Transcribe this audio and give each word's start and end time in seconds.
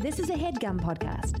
This 0.00 0.18
is 0.18 0.30
a 0.30 0.32
headgum 0.32 0.80
podcast. 0.80 1.36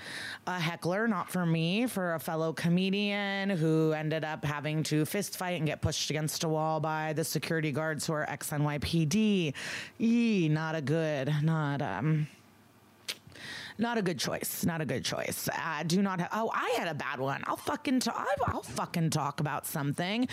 a 0.46 0.60
heckler, 0.60 1.08
not 1.08 1.32
for 1.32 1.44
me, 1.44 1.88
for 1.88 2.14
a 2.14 2.20
fellow 2.20 2.52
comedian 2.52 3.50
who 3.50 3.87
ended 3.92 4.24
up 4.24 4.44
having 4.44 4.82
to 4.84 5.04
fist 5.04 5.36
fight 5.36 5.58
and 5.58 5.66
get 5.66 5.80
pushed 5.80 6.10
against 6.10 6.44
a 6.44 6.48
wall 6.48 6.80
by 6.80 7.12
the 7.12 7.24
security 7.24 7.72
guards 7.72 8.06
who 8.06 8.12
are 8.12 8.28
ex 8.28 8.50
NYPD. 8.50 9.54
Not 10.50 10.74
a 10.74 10.80
good, 10.82 11.32
not 11.42 11.82
um 11.82 12.28
not 13.80 13.96
a 13.96 14.02
good 14.02 14.18
choice. 14.18 14.64
Not 14.66 14.80
a 14.80 14.84
good 14.84 15.04
choice. 15.04 15.48
Uh, 15.52 15.84
do 15.84 16.02
not. 16.02 16.20
Ha- 16.20 16.28
oh, 16.32 16.50
I 16.52 16.74
had 16.76 16.88
a 16.88 16.94
bad 16.94 17.20
one. 17.20 17.42
I'll 17.46 17.56
fucking. 17.56 18.00
talk. 18.00 18.26
I'll 18.46 18.62
fucking 18.62 19.10
talk 19.10 19.38
about 19.38 19.66
something. 19.66 20.28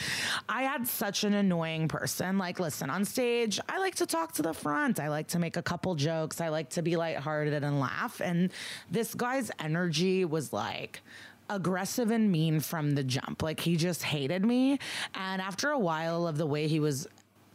I 0.50 0.64
had 0.64 0.88
such 0.88 1.24
an 1.24 1.36
annoying 1.36 1.88
person. 1.88 2.40
Like, 2.40 2.60
listen, 2.60 2.90
on 2.90 3.06
stage, 3.06 3.60
I 3.70 3.78
like 3.78 3.96
to 3.96 4.08
talk 4.08 4.34
to 4.34 4.42
the 4.42 4.54
front. 4.54 5.00
I 5.00 5.10
like 5.10 5.28
to 5.30 5.40
make 5.40 5.58
a 5.58 5.62
couple 5.62 5.94
jokes. 5.94 6.42
I 6.42 6.50
like 6.50 6.72
to 6.72 6.82
be 6.82 6.96
lighthearted 6.96 7.64
and 7.64 7.80
laugh. 7.80 8.20
And 8.20 8.52
this 8.90 9.14
guy's 9.14 9.52
energy 9.60 10.26
was 10.26 10.52
like 10.52 11.02
aggressive 11.50 12.12
and 12.12 12.32
mean 12.32 12.60
from 12.60 12.92
the 12.92 13.04
jump. 13.04 13.44
Like 13.44 13.60
he 13.60 13.76
just 13.76 14.04
hated 14.04 14.46
me. 14.46 14.80
And 15.14 15.42
after 15.42 15.70
a 15.70 15.80
while 15.80 16.28
of 16.28 16.38
the 16.38 16.46
way 16.46 16.68
he 16.68 16.80
was 16.80 17.08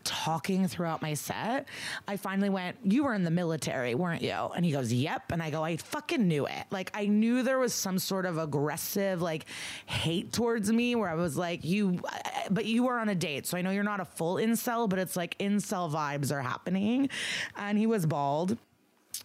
talking 0.05 0.67
throughout 0.67 1.03
my 1.03 1.15
set, 1.15 1.69
I 2.09 2.17
finally 2.17 2.49
went, 2.49 2.77
You 2.83 3.05
were 3.05 3.15
in 3.15 3.25
the 3.25 3.31
military, 3.31 3.95
weren't 3.95 4.23
you? 4.23 4.33
And 4.33 4.65
he 4.65 4.73
goes, 4.73 4.93
Yep. 4.93 5.33
And 5.33 5.43
I 5.43 5.51
go, 5.51 5.63
I 5.63 5.77
fucking 5.77 6.27
knew 6.27 6.47
it. 6.47 6.65
Like, 6.71 6.91
I 6.95 7.07
knew 7.07 7.43
there 7.43 7.59
was 7.59 7.75
some 7.75 7.99
sort 7.99 8.27
of 8.27 8.39
aggressive, 8.39 9.23
like, 9.23 9.47
hate 9.87 10.33
towards 10.33 10.73
me 10.73 10.95
where 10.95 11.09
I 11.09 11.15
was 11.15 11.37
like, 11.37 11.65
You, 11.65 12.01
uh, 12.05 12.19
but 12.51 12.65
you 12.65 12.85
were 12.85 12.99
on 12.99 13.09
a 13.09 13.15
date. 13.15 13.47
So 13.47 13.57
I 13.57 13.63
know 13.63 13.71
you're 13.71 13.85
not 13.85 14.01
a 14.01 14.05
full 14.05 14.37
incel, 14.37 14.89
but 14.89 14.99
it's 14.99 15.17
like 15.17 15.37
incel 15.39 15.91
vibes 15.91 16.33
are 16.33 16.43
happening. 16.43 17.09
And 17.57 17.79
he 17.79 17.87
was 17.87 18.07
bald 18.07 18.57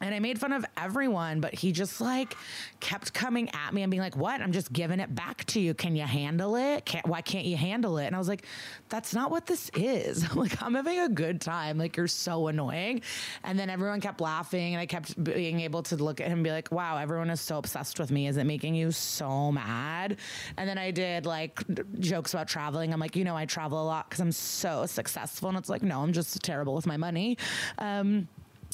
and 0.02 0.14
I 0.14 0.20
made 0.20 0.40
fun 0.40 0.52
of 0.52 0.66
everyone, 0.76 1.40
but 1.40 1.54
he 1.54 1.72
just 1.72 2.02
like 2.02 2.36
kept 2.82 3.14
coming 3.14 3.50
at 3.52 3.74
me 3.74 3.82
and 3.82 3.90
being 3.90 4.02
like, 4.02 4.18
"What? 4.18 4.42
I'm 4.42 4.52
just 4.52 4.74
giving 4.74 5.00
it 5.00 5.16
back 5.16 5.46
to 5.46 5.60
you. 5.62 5.74
Can 5.74 5.96
you 5.96 6.04
handle 6.04 6.58
it? 6.58 6.86
Can't, 6.86 7.08
why 7.08 7.22
can't 7.22 7.46
you 7.46 7.56
handle 7.56 7.98
it?" 7.98 8.08
And 8.08 8.16
I 8.16 8.20
was 8.20 8.28
like, 8.28 8.46
"That's 8.90 9.14
not 9.14 9.32
what 9.32 9.46
this 9.46 9.72
is. 9.74 10.30
I'm 10.30 10.38
like, 10.40 10.62
I'm 10.62 10.74
having 10.74 11.00
a 11.00 11.08
good 11.08 11.40
time. 11.40 11.78
Like, 11.78 11.96
you're 11.96 12.08
so 12.08 12.48
annoying." 12.48 13.02
And 13.46 13.58
then 13.58 13.70
everyone 13.70 14.02
kept 14.02 14.20
laughing, 14.20 14.74
and 14.74 14.82
I 14.82 14.86
kept 14.86 15.22
being 15.24 15.62
able 15.62 15.84
to 15.84 15.96
look 15.96 16.20
at 16.20 16.28
him 16.28 16.40
and 16.40 16.44
be 16.44 16.52
like, 16.52 16.74
"Wow, 16.74 16.98
everyone 16.98 17.30
is 17.30 17.40
so 17.40 17.58
obsessed 17.58 17.98
with 17.98 18.12
me. 18.12 18.28
Is 18.28 18.36
it 18.36 18.44
making 18.44 18.76
you 18.76 18.92
so 18.92 19.50
mad?" 19.54 20.18
And 20.58 20.68
then 20.68 20.78
I 20.78 20.92
did 20.92 21.26
like 21.26 21.64
jokes 22.00 22.34
about 22.34 22.50
traveling. 22.50 22.92
I'm 22.92 23.00
like, 23.00 23.16
you 23.16 23.24
know, 23.24 23.38
I 23.38 23.46
travel 23.46 23.82
a 23.82 23.86
lot 23.86 24.10
because 24.10 24.20
I'm 24.20 24.34
so 24.34 24.86
successful, 24.88 25.48
and 25.48 25.58
it's 25.58 25.70
like, 25.70 25.84
no, 25.84 26.02
I'm 26.02 26.12
just 26.12 26.44
terrible 26.44 26.76
with 26.76 26.86
my 26.86 26.98
money. 26.98 27.38
Um, 27.78 28.28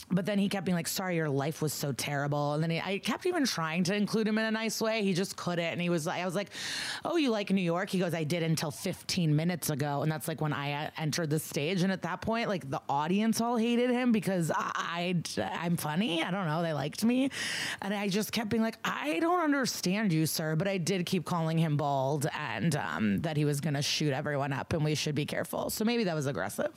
but 0.10 0.26
then 0.26 0.40
he 0.40 0.50
kept 0.50 0.66
being 0.66 0.76
like, 0.76 0.88
sorry, 0.88 1.16
your 1.16 1.30
life 1.30 1.62
was 1.62 1.74
so 1.74 1.92
terrible. 1.92 2.54
And 2.54 2.64
then 2.64 2.70
he, 2.70 2.82
I 2.84 2.98
kept 2.98 3.26
even 3.26 3.46
trying 3.46 3.84
to 3.86 3.96
include 3.96 4.28
him 4.28 4.38
in 4.38 4.46
a 4.46 4.52
nice 4.52 4.82
way. 4.82 5.04
He 5.04 5.14
just 5.14 5.36
couldn't. 5.38 5.66
And 5.66 5.82
he 5.82 5.90
was 5.90 6.06
like, 6.06 6.22
I 6.22 6.26
was 6.26 6.36
like, 6.36 6.50
oh, 7.06 7.18
you 7.18 7.30
like 7.30 7.50
New 7.50 7.62
York? 7.62 7.90
He 7.90 8.00
goes, 8.00 8.14
I 8.14 8.24
did 8.24 8.44
until 8.44 8.72
15 8.72 9.36
minutes 9.36 9.70
ago. 9.70 10.02
And 10.02 10.12
that's 10.12 10.28
like 10.28 10.42
when 10.42 10.54
I 10.54 10.86
uh, 10.86 10.90
entered 10.98 11.30
the 11.30 11.40
stage. 11.40 11.84
And 11.84 11.92
at 11.92 12.02
that 12.02 12.22
point, 12.22 12.50
like 12.50 12.70
the 12.70 12.82
audience 12.90 13.40
all 13.40 13.58
hated 13.58 13.90
him 13.90 14.12
because 14.12 14.52
I, 14.54 15.16
I 15.38 15.60
I'm 15.60 15.78
funny. 15.78 16.24
I 16.24 16.32
don't 16.32 16.48
know. 16.48 16.62
They 16.62 16.74
liked 16.74 17.04
me. 17.04 17.30
And 17.82 17.94
I 17.94 18.08
just 18.08 18.32
kept 18.32 18.50
being 18.50 18.64
like, 18.64 18.78
I 18.84 19.20
don't 19.20 19.44
understand 19.44 20.12
you, 20.12 20.26
sir. 20.26 20.56
But 20.56 20.68
I 20.68 20.78
did 20.78 21.06
keep 21.06 21.26
calling 21.26 21.58
him 21.58 21.78
bald 21.78 22.28
and 22.38 22.76
um, 22.76 23.20
that 23.20 23.38
he 23.38 23.46
was 23.46 23.62
going 23.62 23.76
to 23.76 23.82
shoot 23.82 24.14
everyone 24.14 24.54
up 24.54 24.74
and 24.74 24.84
we 24.84 24.96
should 24.96 25.16
be 25.16 25.26
careful. 25.26 25.70
So 25.70 25.86
maybe 25.86 26.04
that 26.06 26.16
was 26.16 26.26
aggressive. 26.26 26.72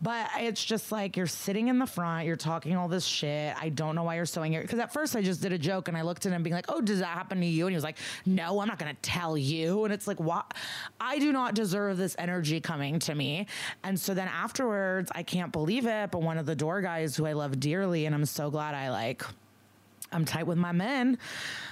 But 0.00 0.28
it's 0.36 0.64
just 0.64 0.92
like 0.92 1.16
you're 1.16 1.26
sitting 1.26 1.68
in 1.68 1.78
the 1.78 1.86
front, 1.86 2.26
you're 2.26 2.36
talking 2.36 2.57
talking 2.58 2.76
all 2.76 2.88
this 2.88 3.04
shit. 3.04 3.54
I 3.56 3.68
don't 3.68 3.94
know 3.94 4.02
why 4.02 4.16
you're 4.16 4.26
sewing 4.26 4.54
it. 4.54 4.62
Because 4.62 4.80
at 4.80 4.92
first 4.92 5.14
I 5.14 5.22
just 5.22 5.40
did 5.40 5.52
a 5.52 5.58
joke 5.58 5.86
and 5.86 5.96
I 5.96 6.02
looked 6.02 6.26
at 6.26 6.32
him 6.32 6.42
being 6.42 6.54
like, 6.54 6.64
oh, 6.68 6.80
does 6.80 6.98
that 6.98 7.06
happen 7.06 7.40
to 7.40 7.46
you? 7.46 7.66
And 7.66 7.72
he 7.72 7.76
was 7.76 7.84
like, 7.84 7.98
no, 8.26 8.58
I'm 8.58 8.66
not 8.66 8.80
going 8.80 8.92
to 8.92 9.00
tell 9.00 9.38
you. 9.38 9.84
And 9.84 9.94
it's 9.94 10.08
like, 10.08 10.18
what? 10.18 10.54
I 11.00 11.20
do 11.20 11.32
not 11.32 11.54
deserve 11.54 11.98
this 11.98 12.16
energy 12.18 12.60
coming 12.60 12.98
to 13.00 13.14
me. 13.14 13.46
And 13.84 13.98
so 13.98 14.12
then 14.12 14.26
afterwards, 14.26 15.12
I 15.14 15.22
can't 15.22 15.52
believe 15.52 15.86
it. 15.86 16.10
But 16.10 16.22
one 16.22 16.36
of 16.36 16.46
the 16.46 16.56
door 16.56 16.82
guys 16.82 17.16
who 17.16 17.26
I 17.26 17.32
love 17.32 17.60
dearly, 17.60 18.06
and 18.06 18.14
I'm 18.14 18.26
so 18.26 18.50
glad 18.50 18.74
I 18.74 18.90
like, 18.90 19.22
I'm 20.10 20.24
tight 20.24 20.48
with 20.48 20.58
my 20.58 20.72
men. 20.72 21.16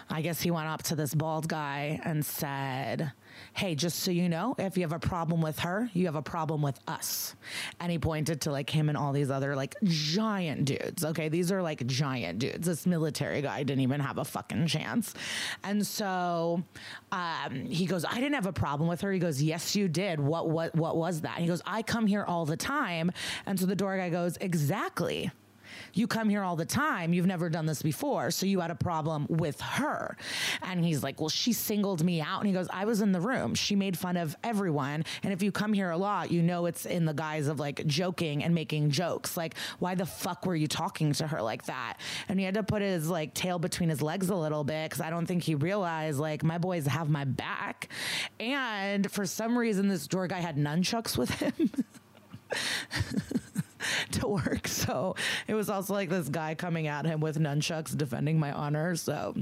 I 0.09 0.23
guess 0.23 0.41
he 0.41 0.53
went 0.53 0.69
up 0.69 0.85
to 0.85 0.95
this 0.95 1.15
bald 1.15 1.49
guy 1.49 2.01
and 2.05 2.25
said, 2.25 3.11
Hey, 3.57 3.75
just 3.75 4.01
so 4.01 4.11
you 4.11 4.29
know, 4.29 4.55
if 4.59 4.77
you 4.77 4.83
have 4.83 4.93
a 4.93 4.99
problem 4.99 5.41
with 5.41 5.61
her, 5.61 5.89
you 5.95 6.05
have 6.05 6.15
a 6.15 6.21
problem 6.21 6.61
with 6.61 6.79
us. 6.87 7.35
And 7.81 7.91
he 7.91 7.99
pointed 7.99 8.43
to 8.43 8.51
like 8.51 8.69
him 8.69 8.91
and 8.91 8.99
all 8.99 9.15
these 9.15 9.31
other 9.31 9.57
like 9.57 9.75
giant 9.83 10.67
dudes. 10.67 11.03
Okay. 11.03 11.31
These 11.31 11.51
are 11.51 11.63
like 11.63 11.87
giant 11.87 12.39
dudes. 12.39 12.67
This 12.67 12.85
military 12.85 13.41
guy 13.41 13.63
didn't 13.63 13.81
even 13.81 13.99
have 14.01 14.19
a 14.19 14.27
fucking 14.27 14.67
chance. 14.67 15.15
And 15.65 15.87
so 15.87 16.63
um, 17.11 17.65
he 17.65 17.87
goes, 17.87 18.05
I 18.05 18.17
didn't 18.17 18.35
have 18.35 18.45
a 18.45 18.53
problem 18.53 18.91
with 18.91 19.01
her. 19.01 19.11
He 19.11 19.19
goes, 19.19 19.43
Yes, 19.43 19.75
you 19.75 19.89
did. 19.89 20.21
What, 20.21 20.51
what, 20.51 20.75
what 20.75 20.99
was 20.99 21.23
that? 21.23 21.37
And 21.37 21.43
he 21.43 21.49
goes, 21.49 21.63
I 21.65 21.81
come 21.81 22.07
here 22.07 22.25
all 22.25 22.45
the 22.45 22.59
time. 22.59 23.11
And 23.47 23.59
so 23.59 23.65
the 23.65 23.75
door 23.75 23.97
guy 23.97 24.11
goes, 24.11 24.37
Exactly 24.37 25.31
you 25.97 26.07
come 26.07 26.29
here 26.29 26.43
all 26.43 26.57
the 26.57 26.65
time. 26.65 27.13
You've 27.13 27.27
never 27.27 27.49
done 27.49 27.67
this 27.67 27.83
before. 27.83 28.31
So 28.31 28.47
you 28.47 28.61
had 28.61 28.71
a 28.71 28.77
problem 28.77 29.27
with 29.29 29.61
her. 29.61 30.17
And 30.63 30.85
he's 30.85 31.03
like, 31.03 31.21
Well, 31.21 31.31
she 31.31 31.53
singled 31.53 32.05
me 32.05 32.21
out. 32.21 32.41
And 32.41 32.47
he 32.47 32.53
goes, 32.53 32.69
I 32.71 32.85
was 32.85 33.01
in 33.01 33.13
the 33.13 33.21
room. 33.21 33.55
She 33.55 33.77
made 33.77 33.97
fun 33.97 34.17
of 34.17 34.37
everyone. 34.45 35.05
And 35.23 35.33
if 35.33 35.43
you 35.43 35.51
come 35.51 35.73
here 35.73 35.91
a 35.91 35.97
lot, 35.97 36.31
you 36.31 36.43
know 36.43 36.67
it's 36.67 36.87
in 36.87 37.05
the 37.05 37.15
guise 37.15 37.49
of 37.49 37.59
like 37.59 37.87
joking 37.87 38.45
and 38.45 38.55
making 38.55 38.91
jokes. 38.91 39.37
Like, 39.37 39.55
why 39.79 39.95
the 39.95 40.07
fuck 40.07 40.45
were 40.47 40.57
you 40.57 40.69
talking 40.69 41.13
to 41.15 41.27
her 41.27 41.41
like 41.41 41.65
that? 41.67 41.99
And 42.29 42.39
he 42.39 42.45
had 42.45 42.55
to 42.55 42.63
put 42.63 42.83
his 42.83 43.09
like 43.09 43.35
tail 43.35 43.59
between 43.59 43.89
his 43.89 44.03
legs 44.03 44.29
a 44.29 44.37
little 44.37 44.65
bit 44.65 44.91
because 44.91 45.01
I 45.01 45.11
don't 45.11 45.27
think 45.27 45.43
he 45.43 45.55
realized 45.55 46.19
like 46.19 46.45
my 46.45 46.59
boys 46.59 46.87
have 46.87 47.09
my 47.09 47.25
back. 47.25 47.89
And 48.39 49.11
for 49.11 49.27
some 49.27 49.57
reason, 49.57 49.89
this 49.89 50.07
door 50.07 50.27
guy 50.27 50.41
had 50.41 50.57
nunchucks 50.57 51.17
with 51.17 51.31
him. 51.31 51.71
to 54.13 54.29
work. 54.29 54.69
So 54.69 55.17
it 55.47 55.55
was 55.55 55.71
also 55.71 55.95
like 55.95 56.09
this 56.09 56.29
guy 56.29 56.55
coming 56.55 56.87
at 56.87 57.05
him 57.07 57.21
with 57.21 57.39
nunchucks 57.39 57.97
defending 57.97 58.39
my 58.39 58.53
honor. 58.53 58.97
So 58.97 59.35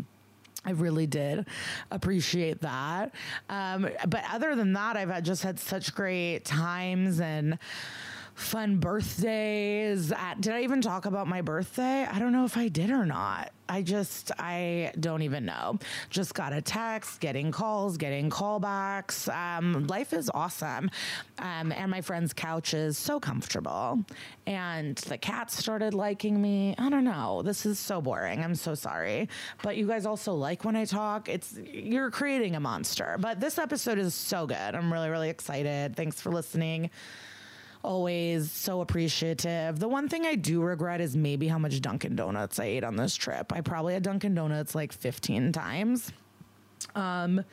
I 0.65 0.71
really 0.71 1.07
did 1.07 1.47
appreciate 1.91 2.63
that. 2.63 3.15
Um, 3.49 3.89
but 4.09 4.25
other 4.33 4.57
than 4.57 4.73
that, 4.73 4.97
I've 4.97 5.11
had 5.11 5.25
just 5.25 5.43
had 5.43 5.59
such 5.59 5.95
great 5.95 6.45
times 6.45 7.21
and 7.21 7.59
fun 8.35 8.79
birthdays. 8.79 10.13
At, 10.13 10.41
did 10.41 10.53
I 10.53 10.63
even 10.63 10.81
talk 10.81 11.07
about 11.07 11.27
my 11.27 11.41
birthday? 11.41 12.07
I 12.11 12.19
don't 12.19 12.33
know 12.33 12.45
if 12.45 12.57
I 12.57 12.69
did 12.69 12.91
or 12.91 13.07
not. 13.07 13.53
I 13.67 13.81
just, 13.81 14.31
I 14.39 14.93
don't 15.01 15.23
even 15.23 15.47
know. 15.47 15.79
Just 16.11 16.35
got 16.35 16.53
a 16.53 16.61
text, 16.61 17.21
getting 17.21 17.51
calls, 17.51 17.97
getting 17.97 18.29
callbacks. 18.29 19.33
Um, 19.35 19.87
life 19.87 20.13
is 20.13 20.31
awesome. 20.35 20.91
Um, 21.39 21.73
and 21.73 21.91
my 21.91 22.03
friend's 22.03 22.35
couch 22.35 22.75
is 22.75 22.99
so 22.99 23.19
comfortable. 23.19 24.05
And 24.47 24.97
the 24.97 25.17
cats 25.17 25.57
started 25.57 25.95
liking 25.95 26.43
me. 26.43 26.75
I 26.77 26.91
don't 26.91 27.05
know. 27.05 27.41
This 27.43 27.65
is 27.65 27.79
so 27.79 28.03
boring. 28.03 28.45
I'm 28.45 28.55
so 28.55 28.75
sorry. 28.75 29.31
But 29.63 29.79
you 29.79 29.87
guys 29.87 30.05
also 30.05 30.35
like 30.35 30.65
when 30.65 30.77
I 30.77 30.85
talk. 30.85 31.31
It's, 31.31 31.57
you're 31.65 32.11
creating 32.11 32.57
a 32.57 32.61
monster. 32.61 33.17
But 33.19 33.41
this 33.41 33.59
episode 33.59 33.99
is 33.99 34.15
so 34.15 34.47
good. 34.47 34.57
I'm 34.57 34.93
really, 34.93 35.09
really 35.09 35.31
excited. 35.31 35.97
Thanks 35.97 36.21
for 36.21 36.31
listening 36.31 36.91
always 37.85 38.51
so 38.51 38.81
appreciative. 38.81 39.79
The 39.79 39.89
one 39.89 40.09
thing 40.09 40.27
I 40.27 40.35
do 40.35 40.63
regret 40.63 41.01
is 41.01 41.17
maybe 41.17 41.47
how 41.47 41.59
much 41.59 41.81
Dunkin' 41.81 42.17
Donuts 42.17 42.59
I 42.59 42.65
ate 42.65 42.85
on 42.85 42.97
this 42.97 43.15
trip. 43.15 43.53
I 43.53 43.61
probably 43.61 43.95
had 43.95 44.03
Dunkin' 44.03 44.35
Donuts 44.35 44.75
like 44.75 44.93
15 44.93 45.53
times. 45.53 46.13
Um, 46.95 47.45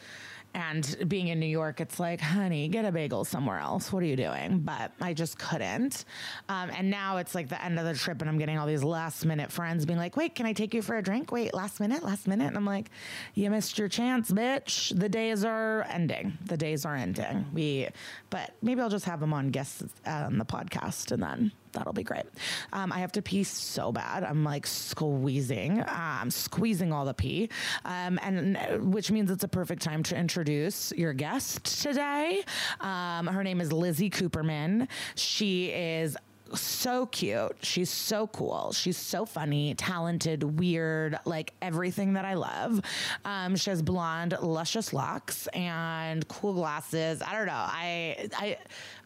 and 0.53 1.05
being 1.07 1.27
in 1.27 1.39
New 1.39 1.45
York, 1.45 1.79
it's 1.79 1.99
like, 1.99 2.19
honey, 2.19 2.67
get 2.67 2.85
a 2.85 2.91
bagel 2.91 3.23
somewhere 3.25 3.59
else. 3.59 3.91
What 3.91 4.03
are 4.03 4.05
you 4.05 4.15
doing? 4.15 4.59
But 4.59 4.91
I 4.99 5.13
just 5.13 5.37
couldn't. 5.37 6.05
Um, 6.49 6.69
and 6.71 6.89
now 6.89 7.17
it's 7.17 7.33
like 7.35 7.49
the 7.49 7.63
end 7.63 7.79
of 7.79 7.85
the 7.85 7.93
trip, 7.93 8.21
and 8.21 8.29
I'm 8.29 8.37
getting 8.37 8.57
all 8.57 8.67
these 8.67 8.83
last 8.83 9.25
minute 9.25 9.51
friends 9.51 9.85
being 9.85 9.99
like, 9.99 10.17
wait, 10.17 10.35
can 10.35 10.45
I 10.45 10.53
take 10.53 10.73
you 10.73 10.81
for 10.81 10.97
a 10.97 11.01
drink? 11.01 11.31
Wait, 11.31 11.53
last 11.53 11.79
minute, 11.79 12.03
last 12.03 12.27
minute. 12.27 12.47
And 12.47 12.57
I'm 12.57 12.65
like, 12.65 12.89
you 13.33 13.49
missed 13.49 13.77
your 13.77 13.87
chance, 13.87 14.31
bitch. 14.31 14.97
The 14.97 15.09
days 15.09 15.43
are 15.45 15.85
ending. 15.89 16.37
The 16.45 16.57
days 16.57 16.85
are 16.85 16.95
ending. 16.95 17.45
We, 17.53 17.87
but 18.29 18.51
maybe 18.61 18.81
I'll 18.81 18.89
just 18.89 19.05
have 19.05 19.19
them 19.19 19.33
on 19.33 19.49
guests 19.49 19.83
on 20.05 20.37
the 20.37 20.45
podcast 20.45 21.11
and 21.11 21.23
then 21.23 21.51
that'll 21.73 21.93
be 21.93 22.03
great. 22.03 22.25
Um, 22.73 22.91
I 22.91 22.99
have 22.99 23.11
to 23.13 23.21
pee 23.21 23.43
so 23.43 23.91
bad. 23.91 24.23
I'm 24.23 24.43
like 24.43 24.67
squeezing, 24.67 25.83
um, 25.87 26.29
squeezing 26.29 26.91
all 26.93 27.05
the 27.05 27.13
pee, 27.13 27.49
um, 27.85 28.19
and 28.21 28.93
which 28.93 29.11
means 29.11 29.31
it's 29.31 29.43
a 29.43 29.47
perfect 29.47 29.81
time 29.81 30.03
to 30.03 30.17
introduce 30.17 30.91
your 30.93 31.13
guest 31.13 31.81
today. 31.81 32.43
Um, 32.79 33.27
her 33.27 33.43
name 33.43 33.61
is 33.61 33.71
Lizzy 33.71 34.09
Cooperman. 34.09 34.87
She 35.15 35.67
is 35.67 36.17
so 36.55 37.05
cute. 37.07 37.55
She's 37.61 37.89
so 37.89 38.27
cool. 38.27 38.71
She's 38.73 38.97
so 38.97 39.25
funny, 39.25 39.73
talented, 39.75 40.59
weird, 40.59 41.17
like 41.25 41.53
everything 41.61 42.13
that 42.13 42.25
I 42.25 42.33
love. 42.35 42.81
Um, 43.25 43.55
she 43.55 43.69
has 43.69 43.81
blonde, 43.81 44.35
luscious 44.41 44.93
locks 44.93 45.47
and 45.47 46.27
cool 46.27 46.53
glasses. 46.53 47.21
I 47.21 47.37
don't 47.37 47.47
know. 47.47 47.53
I 47.53 48.29
I 48.35 48.57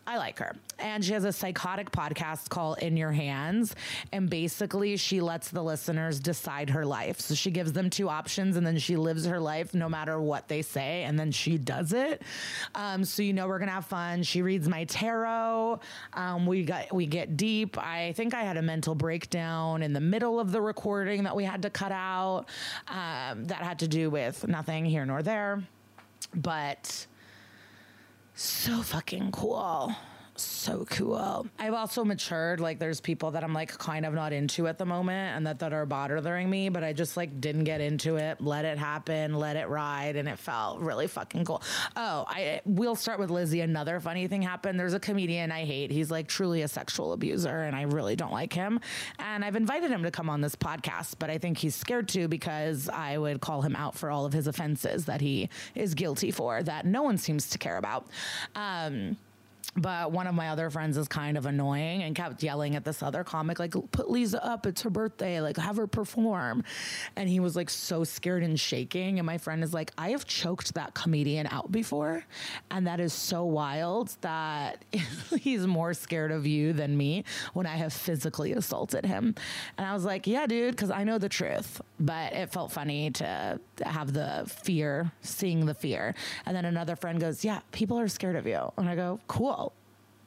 I 0.07 0.17
like 0.17 0.37
her. 0.37 0.55
And 0.77 1.03
she 1.03 1.13
has 1.13 1.23
a 1.23 1.33
psychotic 1.33 1.91
podcast 1.91 2.49
called 2.49 2.77
In 2.79 2.95
Your 2.95 3.11
Hands. 3.11 3.73
And 4.11 4.29
basically, 4.29 4.97
she 4.97 5.19
lets 5.19 5.49
the 5.49 5.63
listeners 5.63 6.19
decide 6.19 6.69
her 6.69 6.85
life. 6.85 7.19
So 7.19 7.33
she 7.33 7.49
gives 7.49 7.73
them 7.73 7.89
two 7.89 8.07
options 8.07 8.55
and 8.55 8.65
then 8.65 8.77
she 8.77 8.97
lives 8.97 9.25
her 9.25 9.39
life 9.39 9.73
no 9.73 9.89
matter 9.89 10.19
what 10.21 10.47
they 10.47 10.61
say. 10.61 11.03
And 11.03 11.17
then 11.17 11.31
she 11.31 11.57
does 11.57 11.91
it. 11.91 12.21
Um, 12.75 13.03
so, 13.03 13.23
you 13.23 13.33
know, 13.33 13.47
we're 13.47 13.57
going 13.57 13.69
to 13.69 13.73
have 13.73 13.85
fun. 13.87 14.21
She 14.21 14.43
reads 14.43 14.69
my 14.69 14.83
tarot. 14.83 15.79
Um, 16.13 16.45
we 16.45 16.63
got, 16.63 16.93
we 16.93 17.07
get 17.07 17.35
deep. 17.35 17.77
I 17.77 18.13
think 18.13 18.35
I 18.35 18.43
had 18.43 18.57
a 18.57 18.61
mental 18.61 18.93
breakdown 18.93 19.81
in 19.81 19.93
the 19.93 20.01
middle 20.01 20.39
of 20.39 20.51
the 20.51 20.61
recording 20.61 21.23
that 21.23 21.35
we 21.35 21.45
had 21.45 21.63
to 21.63 21.71
cut 21.71 21.91
out 21.91 22.45
um, 22.87 23.45
that 23.45 23.63
had 23.63 23.79
to 23.79 23.87
do 23.87 24.11
with 24.11 24.47
nothing 24.47 24.85
here 24.85 25.05
nor 25.05 25.23
there. 25.23 25.63
But 26.35 27.07
so 28.35 28.81
fucking 28.81 29.31
cool 29.31 29.95
so 30.41 30.85
cool. 30.89 31.47
I've 31.59 31.73
also 31.73 32.03
matured. 32.03 32.59
Like, 32.59 32.79
there's 32.79 32.99
people 32.99 33.31
that 33.31 33.43
I'm 33.43 33.53
like 33.53 33.77
kind 33.77 34.05
of 34.05 34.13
not 34.13 34.33
into 34.33 34.67
at 34.67 34.77
the 34.77 34.85
moment 34.85 35.37
and 35.37 35.47
that, 35.47 35.59
that 35.59 35.73
are 35.73 35.85
bothering 35.85 36.49
me, 36.49 36.69
but 36.69 36.83
I 36.83 36.93
just 36.93 37.17
like 37.17 37.39
didn't 37.39 37.63
get 37.63 37.81
into 37.81 38.17
it, 38.17 38.41
let 38.41 38.65
it 38.65 38.77
happen, 38.77 39.35
let 39.35 39.55
it 39.55 39.67
ride, 39.67 40.15
and 40.15 40.27
it 40.27 40.39
felt 40.39 40.79
really 40.79 41.07
fucking 41.07 41.45
cool. 41.45 41.61
Oh, 41.95 42.25
I 42.27 42.61
we'll 42.65 42.95
start 42.95 43.19
with 43.19 43.29
Lizzy. 43.29 43.61
Another 43.61 43.99
funny 43.99 44.27
thing 44.27 44.41
happened. 44.41 44.79
There's 44.79 44.93
a 44.93 44.99
comedian 44.99 45.51
I 45.51 45.65
hate. 45.65 45.91
He's 45.91 46.11
like 46.11 46.27
truly 46.27 46.61
a 46.61 46.67
sexual 46.67 47.13
abuser, 47.13 47.61
and 47.61 47.75
I 47.75 47.83
really 47.83 48.15
don't 48.15 48.33
like 48.33 48.53
him. 48.53 48.79
And 49.19 49.43
I've 49.43 49.55
invited 49.55 49.91
him 49.91 50.03
to 50.03 50.11
come 50.11 50.29
on 50.29 50.41
this 50.41 50.55
podcast, 50.55 51.15
but 51.19 51.29
I 51.29 51.38
think 51.38 51.57
he's 51.57 51.75
scared 51.75 52.07
to 52.09 52.27
because 52.27 52.89
I 52.89 53.17
would 53.17 53.41
call 53.41 53.61
him 53.61 53.75
out 53.75 53.95
for 53.95 54.11
all 54.11 54.25
of 54.25 54.33
his 54.33 54.47
offenses 54.47 55.05
that 55.05 55.21
he 55.21 55.49
is 55.75 55.93
guilty 55.93 56.31
for 56.31 56.63
that 56.63 56.85
no 56.85 57.03
one 57.03 57.17
seems 57.17 57.49
to 57.51 57.57
care 57.57 57.77
about. 57.77 58.07
Um, 58.55 59.17
but 59.75 60.12
one 60.12 60.25
of 60.25 60.33
my 60.33 60.50
other 60.50 60.69
friends 60.69 60.98
is 60.98 61.07
kind 61.07 61.38
of 61.38 61.45
annoying 61.45 62.04
and 62.04 62.16
kept 62.16 62.42
yelling 62.42 62.75
at 62.75 62.86
this 62.86 63.04
other 63.04 63.24
comic, 63.24 63.60
like, 63.60 63.74
put 63.92 64.10
Liza 64.10 64.44
up, 64.44 64.66
it's 64.66 64.81
her 64.83 64.89
birthday, 64.89 65.42
like, 65.42 65.57
have 65.57 65.75
her 65.75 65.88
perform. 65.88 66.63
And 67.18 67.27
he 67.27 67.42
was 67.42 67.56
like 67.56 67.69
so 67.69 68.06
scared 68.06 68.44
and 68.44 68.57
shaking. 68.57 69.19
And 69.19 69.25
my 69.25 69.38
friend 69.38 69.63
is 69.63 69.74
like, 69.74 69.92
I 69.98 70.10
have 70.12 70.25
choked 70.25 70.75
that 70.75 70.94
comedian 70.94 71.48
out 71.48 71.72
before. 71.72 72.24
And 72.72 72.88
that 72.88 73.01
is 73.01 73.12
so 73.12 73.44
wild 73.44 74.16
that 74.22 74.86
he's 75.39 75.68
more 75.68 75.94
scared 75.94 76.31
of 76.31 76.48
you 76.48 76.72
than 76.72 76.95
me 76.95 77.25
when 77.54 77.66
I 77.66 77.75
have 77.75 77.92
physically 77.92 78.54
assaulted 78.54 79.06
him. 79.06 79.36
And 79.77 79.86
I 79.86 79.94
was 79.94 80.06
like, 80.06 80.25
yeah, 80.25 80.48
dude, 80.48 80.75
because 80.75 80.92
I 80.92 81.04
know 81.04 81.18
the 81.18 81.30
truth. 81.30 81.81
But 82.00 82.31
it 82.31 82.51
felt 82.51 82.72
funny 82.72 83.12
to 83.12 83.60
have 83.83 84.13
the 84.13 84.50
fear, 84.63 85.12
seeing 85.22 85.66
the 85.66 85.74
fear. 85.74 86.16
And 86.45 86.56
then 86.56 86.63
another 86.63 86.95
friend 86.95 87.19
goes, 87.19 87.44
yeah, 87.44 87.60
people 87.74 88.00
are 88.00 88.07
scared 88.07 88.38
of 88.38 88.48
you. 88.48 88.72
And 88.77 88.88
I 88.88 88.95
go, 88.95 89.19
cool 89.27 89.64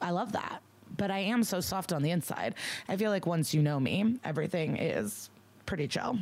I 0.01 0.11
love 0.11 0.33
that. 0.33 0.61
But 0.97 1.11
I 1.11 1.19
am 1.19 1.45
so 1.45 1.61
soft 1.61 1.93
on 1.93 2.03
the 2.03 2.11
inside. 2.11 2.55
I 2.89 2.97
feel 2.97 3.11
like 3.11 3.27
once 3.27 3.55
you 3.55 3.63
know 3.63 3.79
me, 3.79 4.19
everything 4.25 4.77
is 4.77 5.31
pretty 5.67 5.87
chill. 5.87 6.19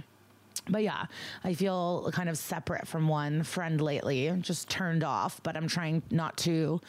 But 0.68 0.82
yeah, 0.82 1.06
I 1.44 1.54
feel 1.54 2.10
kind 2.12 2.28
of 2.28 2.36
separate 2.36 2.88
from 2.88 3.08
one 3.08 3.42
friend 3.42 3.80
lately, 3.80 4.32
just 4.40 4.68
turned 4.68 5.04
off, 5.04 5.40
but 5.42 5.56
I'm 5.56 5.68
trying 5.68 6.02
not 6.10 6.36
to 6.38 6.80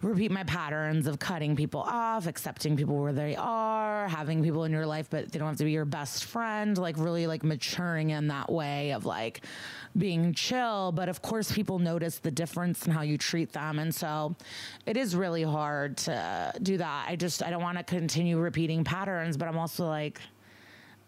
repeat 0.00 0.30
my 0.30 0.44
patterns 0.44 1.06
of 1.06 1.18
cutting 1.18 1.56
people 1.56 1.80
off, 1.80 2.26
accepting 2.26 2.76
people 2.76 2.96
where 2.96 3.12
they 3.12 3.36
are, 3.36 4.08
having 4.08 4.42
people 4.42 4.64
in 4.64 4.72
your 4.72 4.86
life, 4.86 5.08
but 5.10 5.30
they 5.30 5.38
don't 5.38 5.48
have 5.48 5.56
to 5.58 5.64
be 5.64 5.72
your 5.72 5.84
best 5.84 6.24
friend, 6.24 6.76
like 6.78 6.96
really 6.98 7.26
like 7.26 7.42
maturing 7.42 8.10
in 8.10 8.28
that 8.28 8.50
way 8.50 8.92
of 8.92 9.06
like 9.06 9.42
being 9.96 10.32
chill. 10.34 10.92
But 10.92 11.08
of 11.08 11.22
course, 11.22 11.52
people 11.52 11.78
notice 11.78 12.18
the 12.18 12.30
difference 12.30 12.86
in 12.86 12.92
how 12.92 13.02
you 13.02 13.16
treat 13.18 13.52
them. 13.52 13.78
And 13.78 13.94
so 13.94 14.34
it 14.86 14.96
is 14.96 15.16
really 15.16 15.42
hard 15.42 15.96
to 15.98 16.52
do 16.62 16.78
that. 16.78 17.06
I 17.08 17.16
just, 17.16 17.42
I 17.42 17.50
don't 17.50 17.62
want 17.62 17.78
to 17.78 17.84
continue 17.84 18.38
repeating 18.38 18.84
patterns, 18.84 19.36
but 19.36 19.48
I'm 19.48 19.58
also 19.58 19.86
like, 19.86 20.20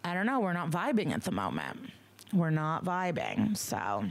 I 0.06 0.14
don't 0.14 0.25
know, 0.25 0.38
we're 0.38 0.53
not 0.53 0.70
vibing 0.70 1.12
at 1.12 1.25
the 1.25 1.32
moment. 1.32 1.91
We're 2.32 2.50
not 2.50 2.85
vibing. 2.85 3.56
So. 3.56 4.05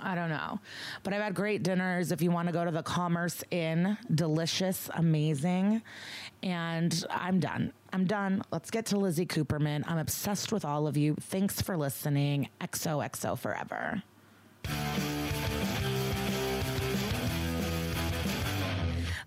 I 0.00 0.14
don't 0.14 0.28
know. 0.28 0.60
But 1.02 1.12
I've 1.12 1.22
had 1.22 1.34
great 1.34 1.64
dinners. 1.64 2.12
If 2.12 2.22
you 2.22 2.30
want 2.30 2.46
to 2.46 2.52
go 2.52 2.64
to 2.64 2.70
the 2.70 2.84
Commerce 2.84 3.42
Inn, 3.50 3.98
delicious, 4.14 4.88
amazing. 4.94 5.82
And 6.44 7.04
I'm 7.10 7.40
done. 7.40 7.72
I'm 7.92 8.04
done. 8.04 8.42
Let's 8.52 8.70
get 8.70 8.86
to 8.86 8.98
Lizzy 8.98 9.26
Cooperman. 9.26 9.82
I'm 9.88 9.98
obsessed 9.98 10.52
with 10.52 10.64
all 10.64 10.86
of 10.86 10.96
you. 10.96 11.16
Thanks 11.18 11.60
for 11.60 11.76
listening. 11.76 12.48
XOXO 12.60 13.36
forever. 13.36 14.04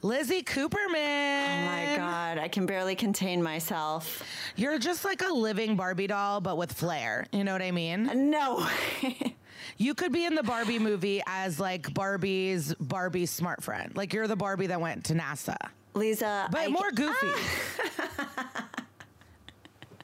Lizzy 0.04 0.42
Cooperman. 0.42 0.70
Oh 0.74 1.66
my 1.66 1.94
God, 1.96 2.38
I 2.40 2.48
can 2.48 2.66
barely 2.66 2.96
contain 2.96 3.44
myself. 3.44 4.24
You're 4.56 4.80
just 4.80 5.06
like 5.06 5.22
a 5.22 5.32
living 5.32 5.76
Barbie 5.76 6.08
doll, 6.08 6.42
but 6.42 6.58
with 6.58 6.74
flair. 6.74 7.28
You 7.32 7.44
know 7.44 7.54
what 7.54 7.62
I 7.62 7.72
mean? 7.72 8.30
No. 8.32 8.68
You 9.78 9.96
could 9.96 10.12
be 10.12 10.26
in 10.26 10.36
the 10.36 10.44
Barbie 10.44 10.80
movie 10.80 11.22
as 11.26 11.60
like 11.60 11.92
Barbie's 11.94 12.74
Barbie 12.76 13.26
smart 13.26 13.64
friend. 13.64 13.92
Like 13.96 14.14
you're 14.14 14.28
the 14.28 14.36
Barbie 14.36 14.68
that 14.68 14.80
went 14.80 15.06
to 15.06 15.14
NASA. 15.14 15.56
Liza, 15.94 16.50
but 16.52 16.62
I, 16.62 16.68
more 16.68 16.92
goofy. 16.92 17.28
Ah. 18.00 18.70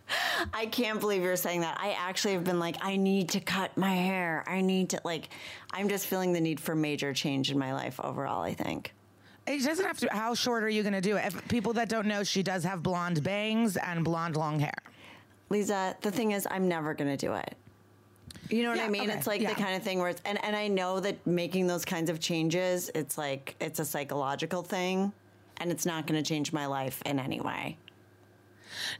I 0.53 0.65
can't 0.67 0.99
believe 0.99 1.21
you're 1.21 1.35
saying 1.35 1.61
that. 1.61 1.77
I 1.79 1.91
actually 1.91 2.33
have 2.33 2.43
been 2.43 2.59
like, 2.59 2.77
I 2.81 2.95
need 2.95 3.29
to 3.29 3.39
cut 3.39 3.77
my 3.77 3.93
hair. 3.93 4.43
I 4.47 4.61
need 4.61 4.91
to 4.91 5.01
like. 5.03 5.29
I'm 5.71 5.89
just 5.89 6.07
feeling 6.07 6.33
the 6.33 6.41
need 6.41 6.59
for 6.59 6.75
major 6.75 7.13
change 7.13 7.51
in 7.51 7.59
my 7.59 7.73
life 7.73 7.99
overall. 7.99 8.41
I 8.41 8.53
think. 8.53 8.93
It 9.47 9.63
doesn't 9.63 9.85
have 9.85 9.97
to. 9.99 10.09
How 10.11 10.35
short 10.35 10.63
are 10.63 10.69
you 10.69 10.83
going 10.83 10.93
to 10.93 11.01
do 11.01 11.17
it? 11.17 11.25
If 11.25 11.47
people 11.47 11.73
that 11.73 11.89
don't 11.89 12.07
know, 12.07 12.23
she 12.23 12.43
does 12.43 12.63
have 12.63 12.83
blonde 12.83 13.23
bangs 13.23 13.77
and 13.77 14.03
blonde 14.03 14.35
long 14.35 14.59
hair. 14.59 14.77
Liza, 15.49 15.95
the 16.01 16.11
thing 16.11 16.31
is, 16.31 16.45
I'm 16.51 16.67
never 16.67 16.93
going 16.93 17.09
to 17.09 17.17
do 17.17 17.33
it. 17.33 17.55
You 18.49 18.63
know 18.63 18.69
what 18.69 18.77
yeah, 18.77 18.85
I 18.85 18.89
mean? 18.89 19.09
Okay. 19.09 19.13
It's 19.13 19.27
like 19.27 19.41
yeah. 19.41 19.49
the 19.49 19.61
kind 19.61 19.75
of 19.75 19.83
thing 19.83 19.99
where 19.99 20.09
it's 20.09 20.21
and, 20.25 20.43
and 20.43 20.55
I 20.55 20.67
know 20.67 20.99
that 20.99 21.25
making 21.25 21.67
those 21.67 21.85
kinds 21.85 22.09
of 22.09 22.19
changes, 22.19 22.89
it's 22.95 23.17
like 23.17 23.55
it's 23.59 23.79
a 23.79 23.85
psychological 23.85 24.61
thing 24.61 25.11
and 25.57 25.71
it's 25.71 25.85
not 25.85 26.07
going 26.07 26.21
to 26.21 26.27
change 26.27 26.53
my 26.53 26.65
life 26.65 27.01
in 27.05 27.19
any 27.19 27.41
way. 27.41 27.77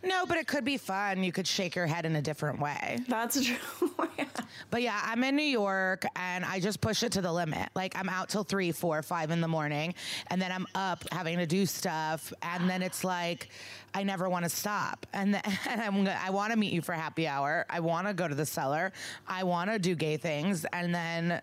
No, 0.03 0.25
but 0.25 0.37
it 0.37 0.47
could 0.47 0.65
be 0.65 0.77
fun. 0.77 1.23
You 1.23 1.31
could 1.31 1.47
shake 1.47 1.75
your 1.75 1.87
head 1.87 2.05
in 2.05 2.15
a 2.15 2.21
different 2.21 2.59
way. 2.59 2.99
That's 3.07 3.43
true. 3.45 3.91
yeah. 4.17 4.25
But 4.69 4.81
yeah, 4.81 5.01
I'm 5.03 5.23
in 5.23 5.35
New 5.35 5.43
York 5.43 6.05
and 6.15 6.43
I 6.45 6.59
just 6.59 6.81
push 6.81 7.03
it 7.03 7.11
to 7.13 7.21
the 7.21 7.31
limit. 7.31 7.69
Like 7.75 7.97
I'm 7.97 8.09
out 8.09 8.29
till 8.29 8.43
three, 8.43 8.71
four, 8.71 9.01
five 9.01 9.31
in 9.31 9.41
the 9.41 9.47
morning, 9.47 9.93
and 10.27 10.41
then 10.41 10.51
I'm 10.51 10.67
up 10.75 11.03
having 11.11 11.37
to 11.37 11.45
do 11.45 11.65
stuff, 11.65 12.31
and 12.41 12.69
then 12.69 12.81
it's 12.81 13.03
like 13.03 13.49
I 13.93 14.03
never 14.03 14.29
want 14.29 14.43
to 14.45 14.49
stop. 14.49 15.05
And, 15.13 15.33
then, 15.33 15.41
and 15.69 15.81
I'm, 15.81 16.07
I 16.07 16.29
want 16.29 16.51
to 16.53 16.57
meet 16.59 16.73
you 16.73 16.81
for 16.81 16.93
happy 16.93 17.27
hour. 17.27 17.65
I 17.69 17.79
want 17.79 18.07
to 18.07 18.13
go 18.13 18.27
to 18.27 18.35
the 18.35 18.45
cellar. 18.45 18.91
I 19.27 19.43
want 19.43 19.71
to 19.71 19.79
do 19.79 19.95
gay 19.95 20.17
things, 20.17 20.65
and 20.73 20.93
then 20.93 21.41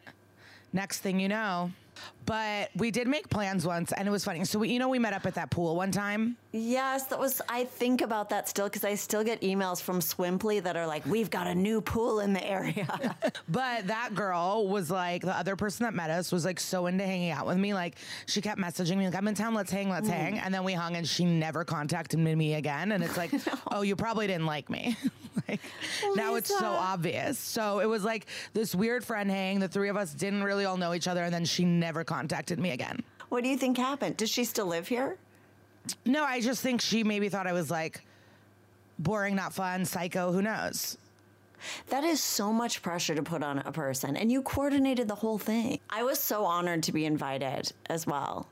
next 0.72 1.00
thing 1.00 1.20
you 1.20 1.28
know, 1.28 1.70
But 2.26 2.70
we 2.74 2.90
did 2.90 3.06
make 3.06 3.28
plans 3.28 3.66
once, 3.66 3.92
and 3.92 4.08
it 4.08 4.10
was 4.10 4.24
funny. 4.24 4.44
So 4.44 4.58
we, 4.58 4.70
you 4.70 4.78
know, 4.78 4.88
we 4.88 4.98
met 4.98 5.12
up 5.12 5.26
at 5.26 5.34
that 5.34 5.50
pool 5.50 5.76
one 5.76 5.90
time. 5.90 6.36
Yes, 6.52 7.04
that 7.06 7.18
was. 7.18 7.42
I 7.48 7.64
think 7.64 8.00
about 8.00 8.30
that 8.30 8.48
still 8.48 8.66
because 8.66 8.84
I 8.84 8.94
still 8.94 9.24
get 9.24 9.42
emails 9.42 9.82
from 9.82 10.00
Swimply 10.00 10.62
that 10.62 10.76
are 10.76 10.86
like, 10.86 11.04
"We've 11.04 11.28
got 11.28 11.46
a 11.46 11.54
new 11.54 11.80
pool 11.80 12.20
in 12.20 12.32
the 12.32 12.46
area." 12.46 13.16
but 13.48 13.86
that 13.88 14.14
girl 14.14 14.68
was 14.68 14.90
like 14.90 15.22
the 15.22 15.36
other 15.36 15.56
person 15.56 15.84
that 15.84 15.94
met 15.94 16.10
us 16.10 16.32
was 16.32 16.44
like 16.44 16.60
so 16.60 16.86
into 16.86 17.04
hanging 17.04 17.30
out 17.30 17.46
with 17.46 17.58
me. 17.58 17.74
Like 17.74 17.96
she 18.26 18.40
kept 18.40 18.60
messaging 18.60 18.96
me 18.96 19.06
like, 19.06 19.16
"I'm 19.16 19.28
in 19.28 19.34
town. 19.34 19.52
Let's 19.52 19.70
hang. 19.70 19.90
Let's 19.90 20.08
mm. 20.08 20.12
hang." 20.12 20.38
And 20.38 20.54
then 20.54 20.64
we 20.64 20.72
hung, 20.72 20.96
and 20.96 21.06
she 21.06 21.24
never 21.24 21.64
contacted 21.64 22.18
me 22.20 22.54
again. 22.54 22.92
And 22.92 23.04
it's 23.04 23.16
like, 23.16 23.32
no. 23.46 23.58
oh, 23.72 23.82
you 23.82 23.96
probably 23.96 24.28
didn't 24.28 24.46
like 24.46 24.70
me. 24.70 24.96
like 25.48 25.60
now 26.14 26.36
it's 26.36 26.48
so 26.48 26.64
obvious. 26.64 27.38
So 27.38 27.80
it 27.80 27.86
was 27.86 28.04
like 28.04 28.26
this 28.54 28.74
weird 28.74 29.04
friend 29.04 29.30
hang. 29.30 29.58
The 29.58 29.68
three 29.68 29.88
of 29.88 29.96
us 29.96 30.14
didn't 30.14 30.44
really 30.44 30.64
all 30.64 30.76
know 30.76 30.94
each 30.94 31.08
other, 31.08 31.24
and 31.24 31.34
then 31.34 31.44
she 31.44 31.64
never 31.64 32.04
contacted 32.04 32.13
me 32.58 32.70
again. 32.70 33.02
What 33.28 33.42
do 33.42 33.50
you 33.50 33.56
think 33.56 33.78
happened? 33.78 34.16
Does 34.16 34.30
she 34.30 34.44
still 34.44 34.66
live 34.66 34.88
here? 34.88 35.16
No, 36.04 36.24
I 36.24 36.40
just 36.40 36.62
think 36.62 36.80
she 36.80 37.04
maybe 37.04 37.28
thought 37.28 37.46
I 37.46 37.52
was 37.52 37.70
like 37.70 38.00
boring, 38.98 39.34
not 39.34 39.52
fun, 39.52 39.84
psycho. 39.84 40.32
Who 40.32 40.42
knows? 40.42 40.96
That 41.88 42.04
is 42.04 42.22
so 42.22 42.52
much 42.52 42.82
pressure 42.82 43.14
to 43.14 43.22
put 43.22 43.42
on 43.42 43.58
a 43.60 43.72
person, 43.72 44.16
and 44.16 44.30
you 44.30 44.42
coordinated 44.42 45.08
the 45.08 45.14
whole 45.14 45.38
thing. 45.38 45.80
I 45.90 46.02
was 46.02 46.18
so 46.18 46.44
honored 46.44 46.82
to 46.84 46.92
be 46.92 47.06
invited 47.06 47.72
as 47.86 48.06
well. 48.06 48.46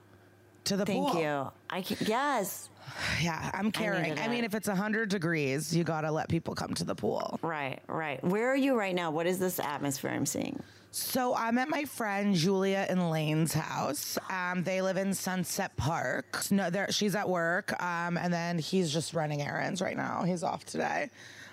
To 0.64 0.76
the 0.76 0.86
Thank 0.86 1.10
pool. 1.10 1.20
you. 1.20 1.50
I 1.70 1.82
can, 1.82 1.96
yes. 2.06 2.68
Yeah, 3.22 3.50
I'm 3.54 3.70
caring. 3.70 4.18
I, 4.18 4.24
I 4.24 4.28
mean, 4.28 4.42
if 4.42 4.54
it's 4.54 4.66
100 4.66 5.08
degrees, 5.08 5.74
you 5.74 5.84
got 5.84 6.00
to 6.00 6.10
let 6.10 6.28
people 6.28 6.54
come 6.54 6.74
to 6.74 6.84
the 6.84 6.94
pool. 6.94 7.38
Right, 7.42 7.80
right. 7.86 8.22
Where 8.24 8.50
are 8.50 8.56
you 8.56 8.76
right 8.76 8.94
now? 8.94 9.10
What 9.12 9.26
is 9.26 9.38
this 9.38 9.60
atmosphere 9.60 10.10
I'm 10.10 10.26
seeing? 10.26 10.60
So 10.90 11.34
I'm 11.34 11.56
at 11.56 11.70
my 11.70 11.86
friend 11.86 12.34
Julia 12.34 12.84
and 12.88 13.10
Lane's 13.10 13.54
house. 13.54 14.18
Um, 14.28 14.62
they 14.62 14.82
live 14.82 14.98
in 14.98 15.14
Sunset 15.14 15.74
Park. 15.76 16.50
No, 16.50 16.68
she's 16.90 17.14
at 17.14 17.26
work, 17.26 17.80
um, 17.82 18.18
and 18.18 18.30
then 18.32 18.58
he's 18.58 18.92
just 18.92 19.14
running 19.14 19.40
errands 19.40 19.80
right 19.80 19.96
now. 19.96 20.22
He's 20.24 20.42
off 20.42 20.66
today, 20.66 21.08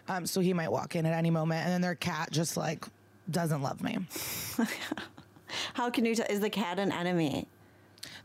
um, 0.10 0.26
so 0.26 0.42
he 0.42 0.54
might 0.54 0.70
walk 0.72 0.98
in 0.98 1.06
at 1.06 1.14
any 1.14 1.30
moment. 1.30 1.64
And 1.64 1.72
then 1.72 1.82
their 1.82 1.96
cat 1.96 2.32
just 2.32 2.58
like 2.58 2.86
doesn't 3.32 3.62
love 3.62 3.82
me. 3.82 4.00
How 5.74 5.90
can 5.90 6.04
you? 6.04 6.16
T- 6.16 6.24
is 6.30 6.42
the 6.42 6.50
cat 6.50 6.78
an 6.78 6.92
enemy? 6.92 7.48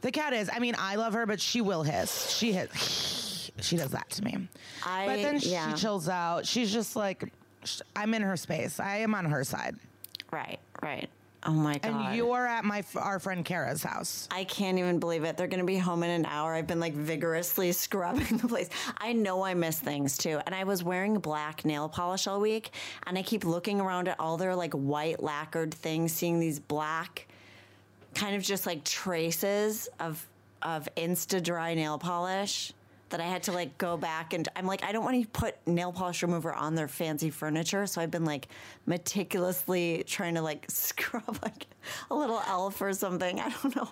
The 0.05 0.13
cat 0.13 0.35
is. 0.35 0.51
I 0.53 0.59
mean, 0.59 0.75
I 0.79 0.97
love 0.97 1.15
her, 1.15 1.25
but 1.25 1.41
she 1.41 1.63
will 1.63 1.83
hiss. 1.83 2.31
She 2.31 2.53
hiss. 2.53 3.31
She 3.61 3.77
does 3.77 3.93
that 3.93 4.11
to 4.11 4.25
me. 4.25 4.49
I, 4.85 5.07
but 5.07 5.23
then 5.23 5.39
yeah. 5.41 5.73
she 5.73 5.81
chills 5.81 6.09
out. 6.09 6.45
She's 6.45 6.73
just 6.73 6.97
like, 6.97 7.33
I'm 7.95 8.13
in 8.13 8.21
her 8.21 8.37
space. 8.37 8.81
I 8.81 8.97
am 8.97 9.15
on 9.15 9.27
her 9.27 9.45
side. 9.45 9.77
Right, 10.33 10.59
right. 10.83 11.09
Oh 11.47 11.53
my 11.53 11.79
god! 11.79 12.09
And 12.09 12.17
you're 12.17 12.47
at 12.47 12.65
my 12.65 12.83
our 12.97 13.21
friend 13.21 13.45
Kara's 13.45 13.85
house. 13.85 14.29
I 14.33 14.43
can't 14.43 14.79
even 14.79 14.99
believe 14.99 15.23
it. 15.23 15.37
They're 15.37 15.47
going 15.47 15.61
to 15.61 15.67
be 15.67 15.79
home 15.79 16.03
in 16.03 16.11
an 16.11 16.27
hour. 16.27 16.53
I've 16.53 16.67
been 16.67 16.81
like 16.81 16.95
vigorously 16.95 17.71
scrubbing 17.73 18.39
the 18.39 18.49
place. 18.49 18.71
I 18.99 19.13
know 19.13 19.45
I 19.45 19.55
miss 19.55 19.79
things 19.79 20.19
too. 20.19 20.41
And 20.47 20.55
I 20.55 20.65
was 20.65 20.83
wearing 20.83 21.19
black 21.21 21.65
nail 21.65 21.89
polish 21.89 22.27
all 22.27 22.41
week, 22.41 22.73
and 23.07 23.17
I 23.17 23.23
keep 23.23 23.45
looking 23.45 23.81
around 23.81 24.09
at 24.09 24.19
all 24.19 24.37
their 24.37 24.57
like 24.57 24.73
white 24.73 25.23
lacquered 25.23 25.73
things, 25.73 26.13
seeing 26.13 26.41
these 26.41 26.59
black, 26.59 27.29
kind 28.15 28.37
of 28.37 28.43
just 28.43 28.67
like 28.67 28.85
traces 28.85 29.89
of 30.01 30.25
of 30.63 30.89
Insta 30.97 31.43
dry 31.43 31.75
nail 31.75 31.99
polish 31.99 32.73
that 33.11 33.21
I 33.21 33.27
had 33.27 33.45
to 33.45 33.53
like 33.53 33.77
go 33.79 33.97
back 33.97 34.33
and 34.33 34.49
I'm 34.57 34.67
like, 34.67 34.83
I 34.83 34.91
don't 34.91 35.05
want 35.05 35.23
to 35.23 35.29
put 35.29 35.55
nail 35.67 35.93
polish 35.93 36.23
remover 36.23 36.53
on 36.53 36.75
their 36.75 36.89
fancy 36.89 37.31
furniture. 37.31 37.87
So 37.87 38.01
I've 38.01 38.11
been 38.11 38.25
like 38.25 38.49
meticulously 38.87 40.05
trying 40.07 40.35
to 40.35 40.43
like 40.43 40.65
scrub 40.69 41.39
like 41.43 41.67
a 42.11 42.15
little 42.15 42.43
elf 42.49 42.81
or 42.81 42.93
something. 42.93 43.41
I 43.41 43.51
don't 43.51 43.77
know. 43.77 43.89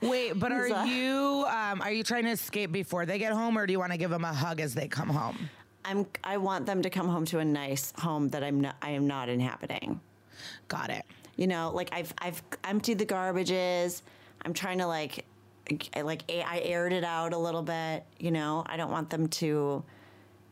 Wait, 0.00 0.38
but 0.38 0.52
are 0.52 0.86
you 0.86 1.44
um, 1.48 1.82
are 1.82 1.90
you 1.90 2.04
trying 2.04 2.24
to 2.24 2.30
escape 2.30 2.70
before 2.70 3.04
they 3.04 3.18
get 3.18 3.32
home, 3.32 3.58
or 3.58 3.66
do 3.66 3.72
you 3.72 3.80
want 3.80 3.90
to 3.90 3.98
give 3.98 4.10
them 4.10 4.24
a 4.24 4.32
hug 4.32 4.60
as 4.60 4.72
they 4.74 4.86
come 4.86 5.08
home? 5.08 5.48
I'm. 5.84 6.06
I 6.22 6.36
want 6.36 6.66
them 6.66 6.82
to 6.82 6.90
come 6.90 7.08
home 7.08 7.24
to 7.26 7.40
a 7.40 7.44
nice 7.44 7.92
home 7.98 8.28
that 8.28 8.44
I'm 8.44 8.60
not. 8.60 8.76
I 8.80 8.90
am 8.90 9.08
not 9.08 9.28
inhabiting. 9.28 10.00
Got 10.68 10.90
it. 10.90 11.04
You 11.38 11.46
know, 11.46 11.70
like 11.72 11.88
I've 11.92 12.12
I've 12.18 12.42
emptied 12.64 12.98
the 12.98 13.06
garbages. 13.06 14.02
I'm 14.42 14.52
trying 14.52 14.78
to 14.78 14.86
like 14.86 15.24
like 15.96 16.24
I 16.28 16.60
aired 16.64 16.92
it 16.92 17.04
out 17.04 17.32
a 17.32 17.38
little 17.38 17.62
bit. 17.62 18.04
You 18.18 18.32
know, 18.32 18.64
I 18.66 18.76
don't 18.76 18.90
want 18.90 19.08
them 19.08 19.28
to 19.28 19.82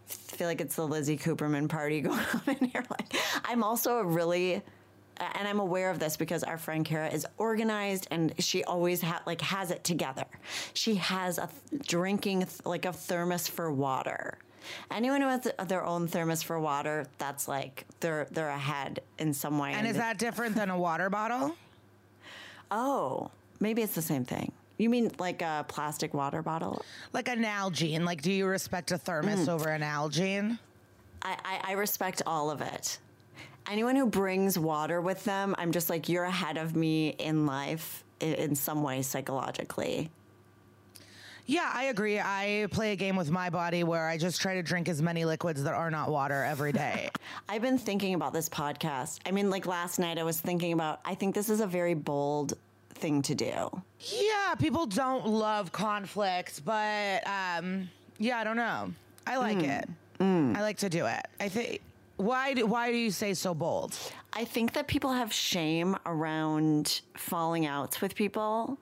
feel 0.07 0.47
like 0.47 0.61
it's 0.61 0.77
the 0.77 0.87
Lizzy 0.87 1.19
Cooperman 1.19 1.69
party 1.69 2.01
going 2.03 2.21
on 2.21 2.57
in 2.61 2.69
here. 2.69 2.85
Like, 2.89 3.17
I'm 3.45 3.65
also 3.65 3.99
a 3.99 4.05
really 4.05 4.63
and 5.19 5.49
I'm 5.49 5.61
aware 5.61 5.91
of 5.91 5.99
this 5.99 6.17
because 6.17 6.45
our 6.45 6.59
friend 6.59 6.85
Kara 6.85 7.09
is 7.09 7.27
organized 7.37 8.07
and 8.11 8.33
she 8.39 8.63
always 8.65 9.03
ha- 9.03 9.23
like 9.27 9.41
has 9.41 9.71
it 9.73 9.83
together. 9.83 10.27
She 10.75 10.97
has 10.97 11.39
a 11.39 11.49
th- 11.71 11.83
drinking 11.87 12.41
th- 12.41 12.65
like 12.65 12.85
a 12.85 12.93
thermos 12.93 13.49
for 13.49 13.73
water. 13.73 14.39
Anyone 14.91 15.21
who 15.21 15.29
has 15.29 15.49
their 15.67 15.85
own 15.85 16.09
thermos 16.09 16.43
for 16.43 16.59
water, 16.59 17.07
that's 17.19 17.49
like 17.49 17.85
they're 18.01 18.27
they're 18.31 18.49
ahead 18.49 19.01
in 19.19 19.33
some 19.33 19.59
way. 19.59 19.73
And 19.73 19.87
is 19.87 19.97
that 19.97 20.19
different 20.19 20.55
than 20.55 20.71
a 20.71 20.79
water 20.79 21.11
bottle? 21.11 21.57
Oh, 22.71 23.31
maybe 23.61 23.83
it's 23.83 23.95
the 23.95 24.03
same 24.03 24.25
thing. 24.25 24.53
You 24.79 24.91
mean 24.91 25.11
like 25.19 25.43
a 25.43 25.65
plastic 25.69 26.13
water 26.13 26.43
bottle? 26.43 26.85
Like 27.13 27.29
an 27.29 27.43
Nalgene. 27.43 28.05
Like, 28.05 28.23
do 28.23 28.31
you 28.31 28.47
respect 28.47 28.91
a 28.93 28.99
thermos 28.99 29.47
mm. 29.47 29.49
over 29.49 29.71
an 29.71 29.83
Nalgene? 29.83 30.59
I, 31.23 31.37
I, 31.45 31.61
I 31.71 31.73
respect 31.73 32.23
all 32.27 32.51
of 32.51 32.61
it. 32.61 32.99
Anyone 33.69 33.97
who 33.97 34.07
brings 34.07 34.59
water 34.59 35.01
with 35.01 35.25
them, 35.25 35.55
I'm 35.59 35.73
just 35.73 35.91
like, 35.91 36.09
you're 36.09 36.25
ahead 36.25 36.57
of 36.57 36.77
me 36.77 37.09
in 37.09 37.47
life 37.47 38.05
in, 38.21 38.35
in 38.35 38.55
some 38.55 38.83
way 38.83 39.03
psychologically. 39.03 40.11
Yeah, 41.47 41.71
I 41.73 41.85
agree. 41.85 42.19
I 42.19 42.67
play 42.73 42.93
a 42.93 42.97
game 42.97 43.15
with 43.15 43.31
my 43.31 43.51
body 43.51 43.85
where 43.85 44.09
I 44.09 44.19
just 44.19 44.41
try 44.41 44.55
to 44.55 44.63
drink 44.63 44.89
as 44.89 45.01
many 45.01 45.25
liquids 45.25 45.63
that 45.63 45.75
are 45.75 45.91
not 45.93 46.11
water 46.11 46.43
every 46.43 46.73
day. 46.73 47.09
I've 47.49 47.63
been 47.63 47.79
thinking 47.79 48.15
about 48.15 48.33
this 48.33 48.49
podcast. 48.49 49.21
I 49.25 49.31
mean, 49.31 49.49
like 49.49 49.65
last 49.65 50.01
night, 50.01 50.19
I 50.19 50.25
was 50.25 50.41
thinking 50.41 50.73
about, 50.73 51.01
I 51.05 51.15
think 51.15 51.37
this 51.37 51.49
is 51.49 51.61
a 51.61 51.67
very 51.67 51.95
bold 51.95 52.55
thing 52.91 53.23
to 53.23 53.35
do. 53.37 53.83
Yeah, 54.01 54.55
people 54.59 54.87
don't 54.87 55.27
love 55.27 55.71
conflict, 55.71 56.65
but 56.65 57.23
um, 57.27 57.89
yeah, 58.19 58.39
I 58.39 58.45
don't 58.45 58.57
know. 58.57 58.93
I 59.27 59.37
like 59.37 59.59
mm. 59.59 59.81
it. 59.83 59.89
Mm. 60.19 60.57
I 60.57 60.63
like 60.63 60.79
to 60.79 60.89
do 60.89 61.07
it. 61.07 61.27
I 61.39 61.49
think. 61.49 61.81
Why 62.17 62.55
do, 62.55 62.65
why 62.67 62.91
do 62.91 62.97
you 62.97 63.11
say 63.11 63.35
so 63.35 63.55
bold? 63.55 63.95
I 64.33 64.45
think 64.45 64.73
that 64.73 64.89
people 64.89 65.13
have 65.13 65.33
shame 65.33 65.97
around 66.07 67.03
falling 67.15 67.67
outs 67.67 68.01
with 68.01 68.15
people. 68.15 68.79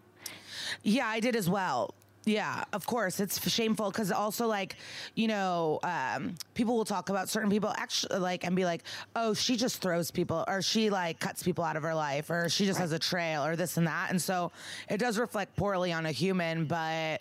Yeah, 0.85 1.09
I 1.09 1.19
did 1.19 1.35
as 1.35 1.51
well. 1.51 1.95
Yeah, 2.27 2.65
of 2.73 2.87
course. 2.87 3.21
It's 3.21 3.51
shameful 3.51 3.91
because 3.91 4.11
also, 4.11 4.47
like, 4.47 4.77
you 5.15 5.29
know, 5.29 5.79
um, 5.83 6.37
people 6.55 6.75
will 6.75 6.87
talk 6.87 7.11
about 7.11 7.29
certain 7.29 7.51
people 7.51 7.73
actually, 7.77 8.19
like, 8.19 8.45
and 8.45 8.57
be 8.57 8.65
like, 8.65 8.83
oh, 9.15 9.35
she 9.35 9.57
just 9.57 9.83
throws 9.83 10.11
people, 10.11 10.43
or 10.49 10.63
she, 10.63 10.89
like, 10.89 11.21
cuts 11.21 11.43
people 11.43 11.65
out 11.65 11.77
of 11.77 11.83
her 11.83 11.95
life, 11.95 12.31
or 12.31 12.49
she 12.49 12.65
just 12.65 12.79
right. 12.79 12.85
has 12.85 12.93
a 12.93 12.99
trail, 12.99 13.45
or 13.45 13.57
this 13.57 13.77
and 13.77 13.87
that. 13.87 14.11
And 14.11 14.23
so 14.23 14.53
it 14.89 14.97
does 14.97 15.19
reflect 15.19 15.55
poorly 15.55 15.93
on 15.93 16.07
a 16.07 16.13
human, 16.13 16.65
but 16.65 17.21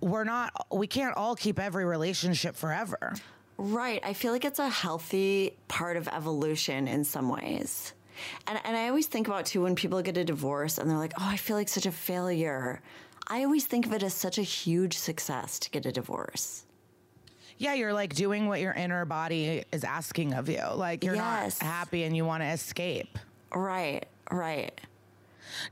we're 0.00 0.24
not, 0.24 0.66
we 0.72 0.88
can't 0.88 1.16
all 1.16 1.36
keep 1.36 1.60
every 1.60 1.84
relationship 1.84 2.56
forever. 2.56 3.14
Right. 3.56 4.02
I 4.04 4.12
feel 4.12 4.32
like 4.32 4.44
it's 4.44 4.58
a 4.58 4.68
healthy 4.68 5.56
part 5.68 5.96
of 5.96 6.08
evolution 6.08 6.88
in 6.88 7.04
some 7.04 7.28
ways. 7.28 7.94
And, 8.46 8.58
and 8.64 8.76
I 8.76 8.88
always 8.88 9.06
think 9.06 9.28
about 9.28 9.46
too 9.46 9.62
when 9.62 9.74
people 9.74 10.02
get 10.02 10.16
a 10.16 10.24
divorce 10.24 10.78
and 10.78 10.90
they're 10.90 10.98
like, 10.98 11.14
oh, 11.18 11.24
I 11.26 11.36
feel 11.36 11.56
like 11.56 11.68
such 11.68 11.86
a 11.86 11.92
failure. 11.92 12.82
I 13.28 13.44
always 13.44 13.66
think 13.66 13.86
of 13.86 13.92
it 13.92 14.02
as 14.02 14.14
such 14.14 14.38
a 14.38 14.42
huge 14.42 14.96
success 14.96 15.58
to 15.60 15.70
get 15.70 15.84
a 15.86 15.92
divorce. 15.92 16.64
Yeah, 17.58 17.74
you're 17.74 17.92
like 17.92 18.14
doing 18.14 18.48
what 18.48 18.60
your 18.60 18.72
inner 18.72 19.04
body 19.04 19.64
is 19.72 19.82
asking 19.82 20.34
of 20.34 20.48
you. 20.48 20.62
Like 20.74 21.02
you're 21.02 21.14
yes. 21.14 21.60
not 21.60 21.66
happy 21.66 22.04
and 22.04 22.14
you 22.16 22.24
want 22.24 22.42
to 22.42 22.46
escape. 22.48 23.18
Right, 23.54 24.04
right. 24.30 24.78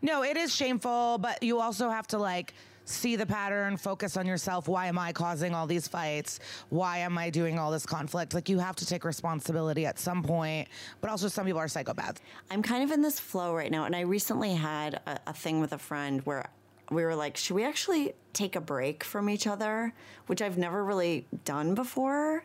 No, 0.01 0.23
it 0.23 0.37
is 0.37 0.55
shameful, 0.55 1.19
but 1.19 1.43
you 1.43 1.61
also 1.61 1.91
have 1.91 2.07
to 2.09 2.19
like 2.19 2.55
see 2.87 3.17
the 3.17 3.27
pattern, 3.27 3.77
focus 3.77 4.17
on 4.17 4.27
yourself. 4.27 4.69
Why 4.69 4.87
am 4.87 4.99
I 4.99 5.13
causing 5.13 5.55
all 5.55 5.67
these 5.67 5.89
fights? 5.89 6.41
Why 6.71 6.99
am 6.99 7.19
I 7.19 7.31
doing 7.31 7.59
all 7.59 7.71
this 7.71 7.87
conflict? 7.87 8.35
Like 8.35 8.49
you 8.49 8.59
have 8.59 8.77
to 8.77 8.87
take 8.87 9.05
responsibility 9.05 9.87
at 9.87 9.99
some 9.99 10.23
point, 10.23 10.69
but 11.01 11.11
also 11.11 11.29
some 11.29 11.47
people 11.47 11.61
are 11.61 11.67
psychopaths. 11.67 12.19
I'm 12.51 12.63
kind 12.63 12.83
of 12.83 12.91
in 12.91 13.03
this 13.03 13.19
flow 13.19 13.55
right 13.55 13.71
now, 13.71 13.85
and 13.85 13.97
I 13.97 14.01
recently 14.01 14.55
had 14.55 15.01
a, 15.07 15.19
a 15.29 15.33
thing 15.33 15.61
with 15.61 15.73
a 15.73 15.79
friend 15.79 16.21
where 16.25 16.49
we 16.95 17.05
were 17.05 17.15
like, 17.15 17.37
should 17.37 17.55
we 17.55 17.65
actually 17.65 18.15
take 18.33 18.57
a 18.57 18.61
break 18.61 19.05
from 19.05 19.29
each 19.29 19.47
other? 19.47 19.93
Which 20.27 20.43
I've 20.43 20.59
never 20.59 20.85
really 20.85 21.27
done 21.45 21.75
before. 21.75 22.45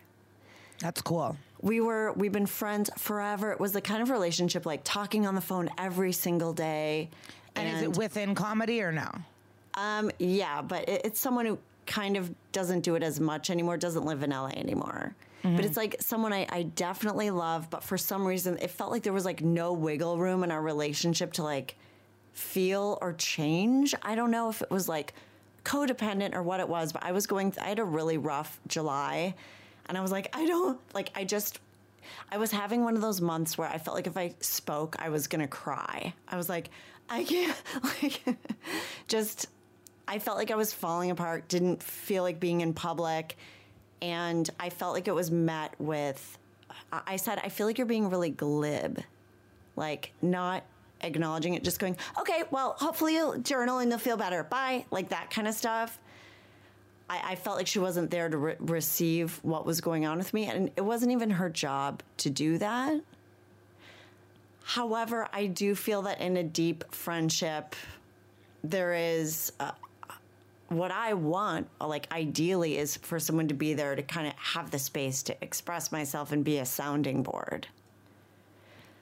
That's 0.80 1.02
cool. 1.02 1.38
We 1.62 1.82
were 1.82 2.14
we've 2.14 2.32
been 2.32 2.46
friends 2.46 2.90
forever. 2.98 3.52
It 3.52 3.60
was 3.60 3.74
the 3.74 3.82
kind 3.82 4.02
of 4.02 4.10
relationship 4.10 4.66
like 4.66 4.82
talking 4.84 5.26
on 5.26 5.36
the 5.36 5.42
phone 5.42 5.70
every 5.78 6.14
single 6.14 6.54
day. 6.54 7.10
And, 7.56 7.68
and 7.68 7.78
is 7.78 7.84
it 7.84 7.98
within 7.98 8.34
comedy 8.36 8.82
or 8.82 8.92
no? 8.92 9.10
Um, 9.74 10.12
yeah, 10.20 10.62
but 10.62 10.88
it, 10.88 11.02
it's 11.04 11.20
someone 11.20 11.46
who 11.46 11.60
kind 11.86 12.16
of 12.16 12.34
doesn't 12.52 12.82
do 12.82 12.96
it 12.96 13.04
as 13.04 13.20
much 13.20 13.50
anymore. 13.50 13.76
Doesn't 13.76 14.06
live 14.06 14.24
in 14.24 14.30
LA 14.30 14.50
anymore. 14.50 15.16
Mm-hmm. 15.44 15.56
But 15.56 15.66
it's 15.66 15.78
like 15.78 15.98
someone 16.00 16.34
I, 16.34 16.48
I 16.50 16.64
definitely 16.64 17.30
love, 17.30 17.70
but 17.70 17.84
for 17.84 17.98
some 17.98 18.26
reason 18.26 18.58
it 18.62 18.72
felt 18.72 18.92
like 18.92 19.04
there 19.04 19.14
was 19.14 19.26
like 19.26 19.42
no 19.42 19.74
wiggle 19.74 20.18
room 20.18 20.44
in 20.44 20.52
our 20.52 20.62
relationship 20.62 21.34
to 21.34 21.44
like 21.44 21.76
feel 22.40 22.98
or 23.02 23.14
change. 23.14 23.94
I 24.02 24.16
don't 24.16 24.32
know 24.32 24.50
if 24.50 24.62
it 24.62 24.72
was 24.72 24.88
like 24.88 25.14
codependent 25.64 26.34
or 26.34 26.42
what 26.42 26.60
it 26.60 26.70
was, 26.70 26.94
but 26.94 27.04
I 27.04 27.12
was 27.12 27.28
going, 27.28 27.54
I 27.62 27.68
had 27.68 27.80
a 27.80 27.84
really 27.84 28.18
rough 28.18 28.60
July. 28.68 29.36
And 29.88 29.98
I 29.98 30.02
was 30.02 30.12
like, 30.12 30.36
I 30.36 30.46
don't, 30.46 30.80
like, 30.94 31.12
I 31.16 31.26
just, 31.26 31.60
I 32.32 32.38
was 32.38 32.52
having 32.52 32.84
one 32.84 32.96
of 32.96 33.02
those 33.02 33.22
months 33.22 33.58
where 33.58 33.68
I 33.68 33.78
felt 33.78 33.96
like 33.96 34.08
if 34.08 34.18
I 34.18 34.34
spoke, 34.40 34.96
I 35.00 35.10
was 35.10 35.28
going 35.28 35.42
to 35.42 35.48
cry. 35.48 36.14
I 36.28 36.38
was 36.38 36.48
like, 36.48 36.70
I 37.10 37.24
can't, 37.24 37.56
like, 37.84 38.22
just, 39.08 39.48
I 40.08 40.20
felt 40.20 40.38
like 40.38 40.52
I 40.52 40.56
was 40.56 40.74
falling 40.74 41.12
apart, 41.12 41.48
didn't 41.48 41.84
feel 41.84 42.24
like 42.24 42.40
being 42.40 42.62
in 42.62 42.74
public. 42.74 43.38
And 44.02 44.50
I 44.60 44.70
felt 44.70 44.94
like 44.94 45.08
it 45.08 45.16
was 45.16 45.30
met 45.30 45.74
with, 45.80 46.38
I 46.92 47.18
said, 47.18 47.40
I 47.44 47.50
feel 47.50 47.68
like 47.68 47.78
you're 47.78 47.88
being 47.88 48.10
really 48.10 48.30
glib, 48.30 49.04
like 49.76 50.14
not 50.22 50.64
acknowledging 51.02 51.54
it, 51.54 51.64
just 51.64 51.80
going, 51.80 51.98
okay, 52.20 52.44
well, 52.52 52.76
hopefully 52.78 53.16
you'll 53.16 53.38
journal 53.40 53.80
and 53.80 53.90
you'll 53.90 54.00
feel 54.00 54.18
better. 54.18 54.44
Bye. 54.44 54.86
Like 54.92 55.10
that 55.10 55.30
kind 55.30 55.48
of 55.48 55.54
stuff. 55.54 56.00
I, 57.10 57.32
I 57.32 57.36
felt 57.36 57.58
like 57.58 57.68
she 57.68 57.80
wasn't 57.80 58.12
there 58.12 58.30
to 58.30 58.38
re- 58.38 58.56
receive 58.60 59.40
what 59.42 59.66
was 59.66 59.82
going 59.82 60.06
on 60.06 60.18
with 60.18 60.34
me. 60.34 60.46
And 60.46 60.72
it 60.76 60.82
wasn't 60.82 61.12
even 61.12 61.32
her 61.32 61.50
job 61.50 62.04
to 62.18 62.30
do 62.30 62.58
that. 62.58 63.02
However, 64.64 65.28
I 65.34 65.48
do 65.48 65.74
feel 65.74 66.04
that 66.04 66.22
in 66.22 66.38
a 66.38 66.44
deep 66.44 66.94
friendship, 66.94 67.76
there 68.64 68.94
is 68.94 69.52
uh, 69.60 69.72
what 70.68 70.92
I 70.92 71.14
want, 71.16 71.68
like 71.82 72.08
ideally, 72.12 72.78
is 72.78 72.98
for 72.98 73.20
someone 73.20 73.48
to 73.48 73.56
be 73.56 73.74
there 73.74 73.96
to 73.96 74.04
kind 74.04 74.28
of 74.28 74.34
have 74.34 74.70
the 74.70 74.78
space 74.78 75.24
to 75.24 75.36
express 75.44 75.92
myself 75.92 76.32
and 76.32 76.44
be 76.44 76.60
a 76.60 76.66
sounding 76.66 77.24
board. 77.24 77.68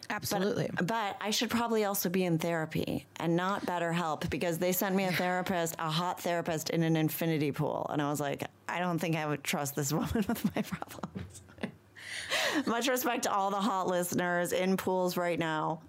Absolutely. 0.10 0.70
But, 0.74 0.88
but, 0.88 1.18
I 1.20 1.32
should 1.32 1.50
probably 1.50 1.86
also 1.86 2.10
be 2.10 2.24
in 2.24 2.38
therapy 2.38 3.06
and 3.18 3.36
not 3.36 3.66
BetterHelp 3.66 4.30
because 4.30 4.58
they 4.58 4.72
sent 4.72 4.96
me 4.96 5.06
a 5.06 5.12
therapist, 5.12 5.76
a 5.80 5.90
hot 5.90 6.22
therapist 6.22 6.70
in 6.70 6.84
an 6.84 6.96
infinity 6.96 7.52
pool. 7.52 7.88
And 7.90 8.02
I 8.02 8.10
was 8.10 8.20
like, 8.20 8.44
I 8.68 8.80
don't 8.80 9.00
think 9.00 9.16
I 9.16 9.26
would 9.26 9.44
trust 9.44 9.76
this 9.76 9.92
woman 9.94 10.26
with 10.28 10.56
my 10.56 10.62
problems. 10.62 11.42
Much 12.66 12.88
respect 12.88 13.24
to 13.24 13.32
all 13.32 13.52
the 13.52 13.58
hot 13.58 13.88
listeners 13.88 14.54
in 14.54 14.78
pools 14.78 15.18
right 15.18 15.38
now. 15.38 15.82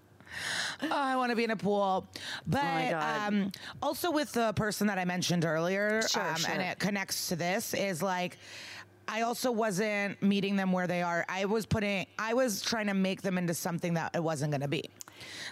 Oh, 0.83 0.89
I 0.91 1.17
want 1.17 1.31
to 1.31 1.37
be 1.37 1.45
in 1.45 1.51
a 1.51 1.57
pool. 1.57 2.07
But 2.47 2.93
oh 2.93 3.27
um, 3.27 3.53
also 3.83 4.11
with 4.11 4.33
the 4.33 4.53
person 4.53 4.87
that 4.89 4.99
I 4.99 5.05
mentioned 5.05 5.45
earlier, 5.45 6.03
sure, 6.03 6.23
um, 6.23 6.37
sure. 6.37 6.51
and 6.53 6.63
it 6.63 6.79
connects 6.79 7.29
to 7.29 7.37
this, 7.37 7.75
is 7.75 8.03
like, 8.03 8.39
I 9.09 9.23
also 9.23 9.51
wasn't 9.51 10.23
meeting 10.23 10.55
them 10.57 10.71
where 10.71 10.87
they 10.87 11.03
are. 11.03 11.25
I 11.29 11.47
was 11.47 11.65
putting, 11.65 12.07
I 12.19 12.35
was 12.35 12.61
trying 12.61 12.89
to 12.89 12.95
make 12.95 13.23
them 13.23 13.39
into 13.39 13.55
something 13.55 13.95
that 13.95 14.15
it 14.15 14.23
wasn't 14.23 14.53
going 14.53 14.61
to 14.61 14.69
be. 14.69 14.91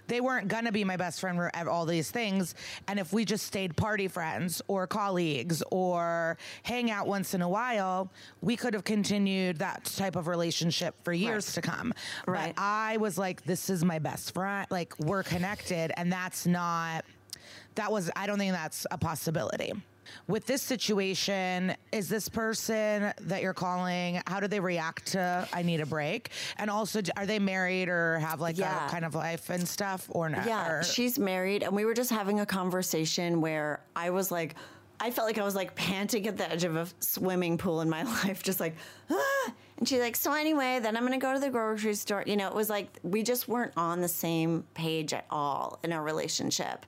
They 0.07 0.21
weren't 0.21 0.47
going 0.49 0.67
to 0.67 0.73
be 0.73 0.85
my 0.85 0.97
best 0.97 1.21
friend 1.21 1.39
or 1.39 1.51
all 1.69 1.87
these 1.87 2.11
things. 2.11 2.55
And 2.87 3.01
if 3.01 3.13
we 3.13 3.25
just 3.25 3.47
stayed 3.47 3.77
party 3.77 4.09
friends 4.09 4.61
or 4.69 4.87
colleagues 4.87 5.63
or 5.73 6.37
hang 6.63 6.91
out 6.91 7.07
once 7.09 7.35
in 7.35 7.41
a 7.43 7.49
while, 7.49 8.13
we 8.43 8.57
could 8.57 8.75
have 8.75 8.85
continued 8.85 9.59
that 9.59 9.85
type 9.85 10.15
of 10.17 10.29
relationship 10.29 10.95
for 11.03 11.13
years 11.13 11.49
Right. 11.49 11.55
to 11.55 11.61
come. 11.63 11.95
Right. 12.27 12.55
But 12.55 12.63
I 12.63 12.99
was 12.99 13.17
like, 13.19 13.43
this 13.45 13.71
is 13.71 13.85
my 13.85 13.99
best 13.99 14.35
friend. 14.35 14.67
Like, 14.71 14.97
we're 15.01 15.23
connected. 15.25 15.91
And 15.99 16.13
that's 16.13 16.47
not, 16.47 17.05
that 17.75 17.91
was, 17.91 18.11
I 18.15 18.27
don't 18.27 18.39
think 18.39 18.53
that's 18.53 18.87
a 18.91 18.99
possibility. 18.99 19.73
With 20.29 20.47
this 20.47 20.63
situation, 20.63 21.75
is 21.93 22.09
this 22.09 22.29
person 22.29 23.13
that 23.21 23.43
you're 23.43 23.55
calling, 23.55 24.21
how 24.27 24.41
do 24.41 24.49
they 24.49 24.61
react 24.61 25.13
to 25.13 25.49
I 25.53 25.63
need 25.63 25.81
a 25.81 25.87
break? 25.87 26.31
And 26.57 26.71
also, 26.71 27.01
are 27.17 27.27
they 27.27 27.39
married 27.39 27.89
or 27.89 28.19
have 28.19 28.41
like 28.41 28.59
Yeah. 28.59 28.87
a 28.87 28.91
kind 28.91 29.05
of 29.05 29.15
life 29.15 29.51
and 29.51 29.67
stuff 29.67 30.07
or 30.11 30.29
not? 30.29 30.47
Yeah, 30.47 30.83
she's 30.83 31.19
married, 31.19 31.63
and 31.63 31.75
we 31.75 31.85
were 31.85 31.95
just 31.95 32.11
having 32.11 32.41
a 32.41 32.47
conversation 32.47 33.41
where 33.41 33.81
I 33.95 34.11
was 34.11 34.31
like, 34.31 34.55
I 34.99 35.11
felt 35.11 35.27
like 35.27 35.37
I 35.37 35.45
was 35.45 35.55
like 35.55 35.75
panting 35.75 36.27
at 36.27 36.39
the 36.39 36.51
edge 36.51 36.65
of 36.65 36.75
a 36.75 36.87
swimming 37.01 37.59
pool 37.59 37.83
in 37.83 37.91
my 37.91 38.03
life, 38.25 38.43
just 38.43 38.61
like, 38.61 38.75
ah! 39.11 39.53
and 39.77 39.87
she's 39.87 40.01
like, 40.01 40.17
so 40.17 40.33
anyway, 40.33 40.79
then 40.83 40.97
I'm 40.97 41.03
gonna 41.05 41.19
go 41.19 41.35
to 41.35 41.39
the 41.39 41.51
grocery 41.51 41.95
store. 41.95 42.25
You 42.27 42.37
know, 42.37 42.49
it 42.49 42.55
was 42.55 42.71
like 42.71 42.89
we 43.03 43.23
just 43.23 43.47
weren't 43.47 43.73
on 43.77 44.01
the 44.01 44.09
same 44.09 44.65
page 44.73 45.13
at 45.13 45.27
all 45.31 45.79
in 45.85 45.93
our 45.93 46.03
relationship, 46.03 46.87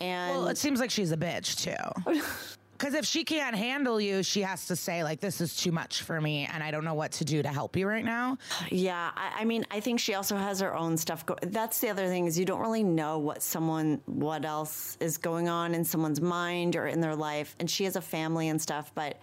and 0.00 0.30
well, 0.38 0.48
it 0.48 0.58
seems 0.58 0.80
like 0.80 0.90
she's 0.90 1.12
a 1.12 1.16
bitch 1.16 1.62
too. 1.64 2.20
Because 2.78 2.94
if 2.94 3.04
she 3.04 3.24
can't 3.24 3.56
handle 3.56 4.00
you, 4.00 4.22
she 4.22 4.42
has 4.42 4.66
to 4.66 4.76
say, 4.76 5.02
like, 5.02 5.18
this 5.18 5.40
is 5.40 5.56
too 5.56 5.72
much 5.72 6.02
for 6.02 6.20
me 6.20 6.48
and 6.52 6.62
I 6.62 6.70
don't 6.70 6.84
know 6.84 6.94
what 6.94 7.10
to 7.14 7.24
do 7.24 7.42
to 7.42 7.48
help 7.48 7.76
you 7.76 7.88
right 7.88 8.04
now. 8.04 8.38
Yeah, 8.70 9.10
I, 9.16 9.40
I 9.40 9.44
mean, 9.46 9.66
I 9.72 9.80
think 9.80 9.98
she 9.98 10.14
also 10.14 10.36
has 10.36 10.60
her 10.60 10.76
own 10.76 10.96
stuff. 10.96 11.26
Go- 11.26 11.34
That's 11.42 11.80
the 11.80 11.88
other 11.88 12.06
thing 12.06 12.26
is 12.26 12.38
you 12.38 12.44
don't 12.44 12.60
really 12.60 12.84
know 12.84 13.18
what 13.18 13.42
someone, 13.42 14.00
what 14.06 14.44
else 14.44 14.96
is 15.00 15.18
going 15.18 15.48
on 15.48 15.74
in 15.74 15.84
someone's 15.84 16.20
mind 16.20 16.76
or 16.76 16.86
in 16.86 17.00
their 17.00 17.16
life, 17.16 17.56
and 17.58 17.68
she 17.68 17.82
has 17.82 17.96
a 17.96 18.00
family 18.00 18.48
and 18.48 18.62
stuff. 18.62 18.92
But 18.94 19.18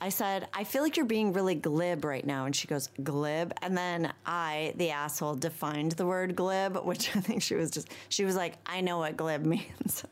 I 0.00 0.08
said, 0.08 0.48
I 0.54 0.64
feel 0.64 0.82
like 0.82 0.96
you're 0.96 1.04
being 1.04 1.32
really 1.32 1.54
glib 1.54 2.04
right 2.04 2.24
now, 2.24 2.46
and 2.46 2.56
she 2.56 2.66
goes 2.66 2.88
glib, 3.02 3.52
and 3.60 3.76
then 3.76 4.12
I, 4.24 4.72
the 4.76 4.90
asshole, 4.90 5.34
defined 5.34 5.92
the 5.92 6.06
word 6.06 6.34
glib, 6.34 6.76
which 6.84 7.14
I 7.14 7.20
think 7.20 7.42
she 7.42 7.54
was 7.54 7.70
just, 7.70 7.88
she 8.08 8.24
was 8.24 8.34
like, 8.34 8.54
I 8.64 8.80
know 8.80 8.98
what 8.98 9.16
glib 9.16 9.44
means. 9.46 10.04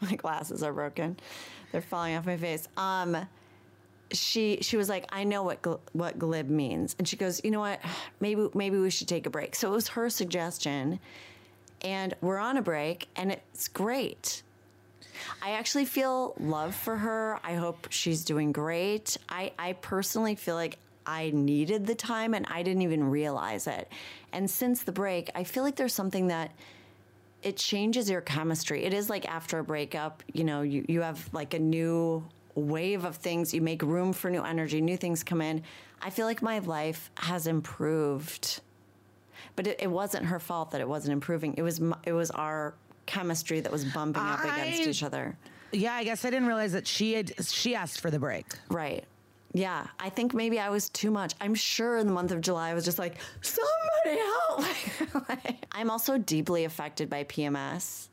my 0.00 0.16
glasses 0.16 0.62
are 0.62 0.72
broken; 0.72 1.16
they're 1.72 1.80
falling 1.80 2.14
off 2.16 2.26
my 2.26 2.36
face. 2.36 2.68
Um 2.76 3.16
she 4.12 4.58
she 4.60 4.76
was 4.76 4.88
like, 4.88 5.06
I 5.10 5.24
know 5.24 5.42
what 5.42 5.62
gl- 5.62 5.80
what 5.92 6.18
glib 6.18 6.48
means, 6.50 6.96
and 6.98 7.06
she 7.06 7.16
goes, 7.16 7.40
you 7.44 7.50
know 7.50 7.60
what, 7.60 7.80
maybe 8.20 8.48
maybe 8.54 8.78
we 8.78 8.90
should 8.90 9.08
take 9.08 9.26
a 9.26 9.30
break. 9.30 9.54
So 9.54 9.68
it 9.68 9.74
was 9.74 9.88
her 9.88 10.10
suggestion, 10.10 10.98
and 11.82 12.14
we're 12.20 12.38
on 12.38 12.56
a 12.56 12.62
break, 12.62 13.08
and 13.16 13.30
it's 13.32 13.68
great. 13.68 14.42
I 15.42 15.52
actually 15.52 15.84
feel 15.84 16.34
love 16.38 16.74
for 16.74 16.96
her. 16.96 17.38
I 17.42 17.54
hope 17.54 17.88
she's 17.90 18.24
doing 18.24 18.52
great. 18.52 19.16
I 19.28 19.52
I 19.58 19.74
personally 19.74 20.34
feel 20.34 20.54
like 20.54 20.78
I 21.06 21.30
needed 21.30 21.86
the 21.86 21.94
time, 21.94 22.34
and 22.34 22.46
I 22.48 22.62
didn't 22.62 22.82
even 22.82 23.10
realize 23.10 23.66
it. 23.66 23.90
And 24.32 24.48
since 24.48 24.82
the 24.82 24.92
break, 24.92 25.30
I 25.34 25.44
feel 25.44 25.62
like 25.62 25.76
there's 25.76 25.94
something 25.94 26.28
that 26.28 26.52
it 27.42 27.56
changes 27.56 28.10
your 28.10 28.20
chemistry. 28.20 28.84
It 28.84 28.92
is 28.92 29.08
like 29.08 29.28
after 29.28 29.58
a 29.58 29.64
breakup, 29.64 30.22
you 30.32 30.44
know, 30.44 30.62
you, 30.62 30.84
you 30.88 31.00
have 31.00 31.28
like 31.32 31.54
a 31.54 31.58
new 31.58 32.24
wave 32.54 33.04
of 33.04 33.16
things. 33.16 33.54
You 33.54 33.62
make 33.62 33.82
room 33.82 34.12
for 34.12 34.30
new 34.30 34.42
energy, 34.42 34.80
new 34.80 34.96
things 34.96 35.22
come 35.22 35.40
in. 35.40 35.62
I 36.02 36.10
feel 36.10 36.26
like 36.26 36.42
my 36.42 36.58
life 36.60 37.10
has 37.14 37.46
improved. 37.46 38.60
But 39.56 39.66
it, 39.66 39.80
it 39.80 39.90
wasn't 39.90 40.26
her 40.26 40.38
fault 40.38 40.70
that 40.72 40.80
it 40.80 40.88
wasn't 40.88 41.12
improving. 41.14 41.54
It 41.56 41.62
was 41.62 41.80
it 42.04 42.12
was 42.12 42.30
our 42.30 42.74
chemistry 43.10 43.60
that 43.60 43.72
was 43.72 43.84
bumping 43.84 44.22
up 44.22 44.42
against 44.44 44.82
each 44.88 45.02
other. 45.02 45.36
Yeah, 45.72 45.94
I 45.94 46.04
guess 46.04 46.24
I 46.24 46.30
didn't 46.30 46.46
realize 46.48 46.72
that 46.72 46.86
she 46.86 47.12
had, 47.14 47.32
she 47.44 47.74
asked 47.74 48.00
for 48.00 48.10
the 48.10 48.18
break. 48.18 48.46
Right. 48.70 49.04
Yeah, 49.52 49.86
I 49.98 50.10
think 50.10 50.32
maybe 50.32 50.60
I 50.60 50.70
was 50.70 50.88
too 50.90 51.10
much. 51.10 51.34
I'm 51.40 51.54
sure 51.56 51.98
in 51.98 52.06
the 52.06 52.12
month 52.12 52.30
of 52.30 52.40
July 52.40 52.70
I 52.70 52.74
was 52.74 52.84
just 52.84 52.98
like, 52.98 53.16
somebody 53.40 54.20
help! 54.20 55.28
Like, 55.28 55.66
I'm 55.72 55.90
also 55.90 56.18
deeply 56.18 56.64
affected 56.64 57.10
by 57.10 57.24
PMS. 57.24 58.06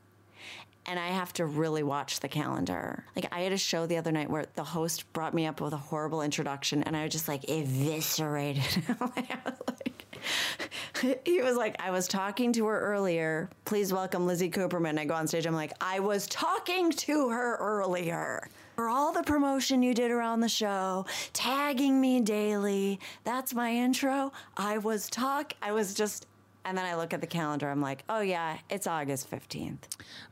And 0.89 0.97
I 0.99 1.07
have 1.09 1.33
to 1.33 1.45
really 1.45 1.83
watch 1.83 2.21
the 2.21 2.29
calendar. 2.29 3.03
Like 3.15 3.27
I 3.31 3.41
had 3.41 3.51
a 3.51 3.57
show 3.57 3.85
the 3.85 3.97
other 3.97 4.11
night 4.11 4.29
where 4.29 4.45
the 4.55 4.63
host 4.63 5.11
brought 5.13 5.33
me 5.33 5.45
up 5.45 5.59
with 5.59 5.73
a 5.73 5.77
horrible 5.77 6.21
introduction, 6.21 6.81
and 6.83 6.95
I 6.95 7.03
was 7.03 7.11
just 7.11 7.27
like 7.27 7.43
eviscerated. 7.49 8.63
Like, 9.01 9.29
I 9.31 9.39
was 9.45 9.59
like- 9.67 9.96
he 11.25 11.41
was 11.41 11.55
like, 11.55 11.75
I 11.79 11.91
was 11.91 12.07
talking 12.07 12.53
to 12.53 12.65
her 12.67 12.79
earlier. 12.79 13.49
Please 13.65 13.93
welcome 13.93 14.25
Lizzy 14.25 14.49
Cooperman. 14.49 14.97
I 14.97 15.05
go 15.05 15.13
on 15.13 15.27
stage. 15.27 15.45
I'm 15.45 15.53
like, 15.53 15.73
I 15.81 15.99
was 15.99 16.27
talking 16.27 16.91
to 16.91 17.29
her 17.29 17.55
earlier. 17.57 18.49
For 18.75 18.89
all 18.89 19.11
the 19.11 19.23
promotion 19.23 19.81
you 19.81 19.95
did 19.95 20.11
around 20.11 20.41
the 20.41 20.49
show, 20.49 21.05
tagging 21.33 21.99
me 21.99 22.21
daily. 22.21 22.99
That's 23.23 23.55
my 23.55 23.71
intro. 23.71 24.31
I 24.55 24.77
was 24.77 25.09
talk. 25.09 25.53
I 25.61 25.71
was 25.71 25.93
just. 25.93 26.27
And 26.63 26.77
then 26.77 26.85
I 26.85 26.95
look 26.95 27.13
at 27.13 27.21
the 27.21 27.27
calendar. 27.27 27.69
I'm 27.69 27.81
like, 27.81 28.03
oh 28.09 28.19
yeah, 28.19 28.57
it's 28.69 28.87
August 28.87 29.31
15th. 29.31 29.77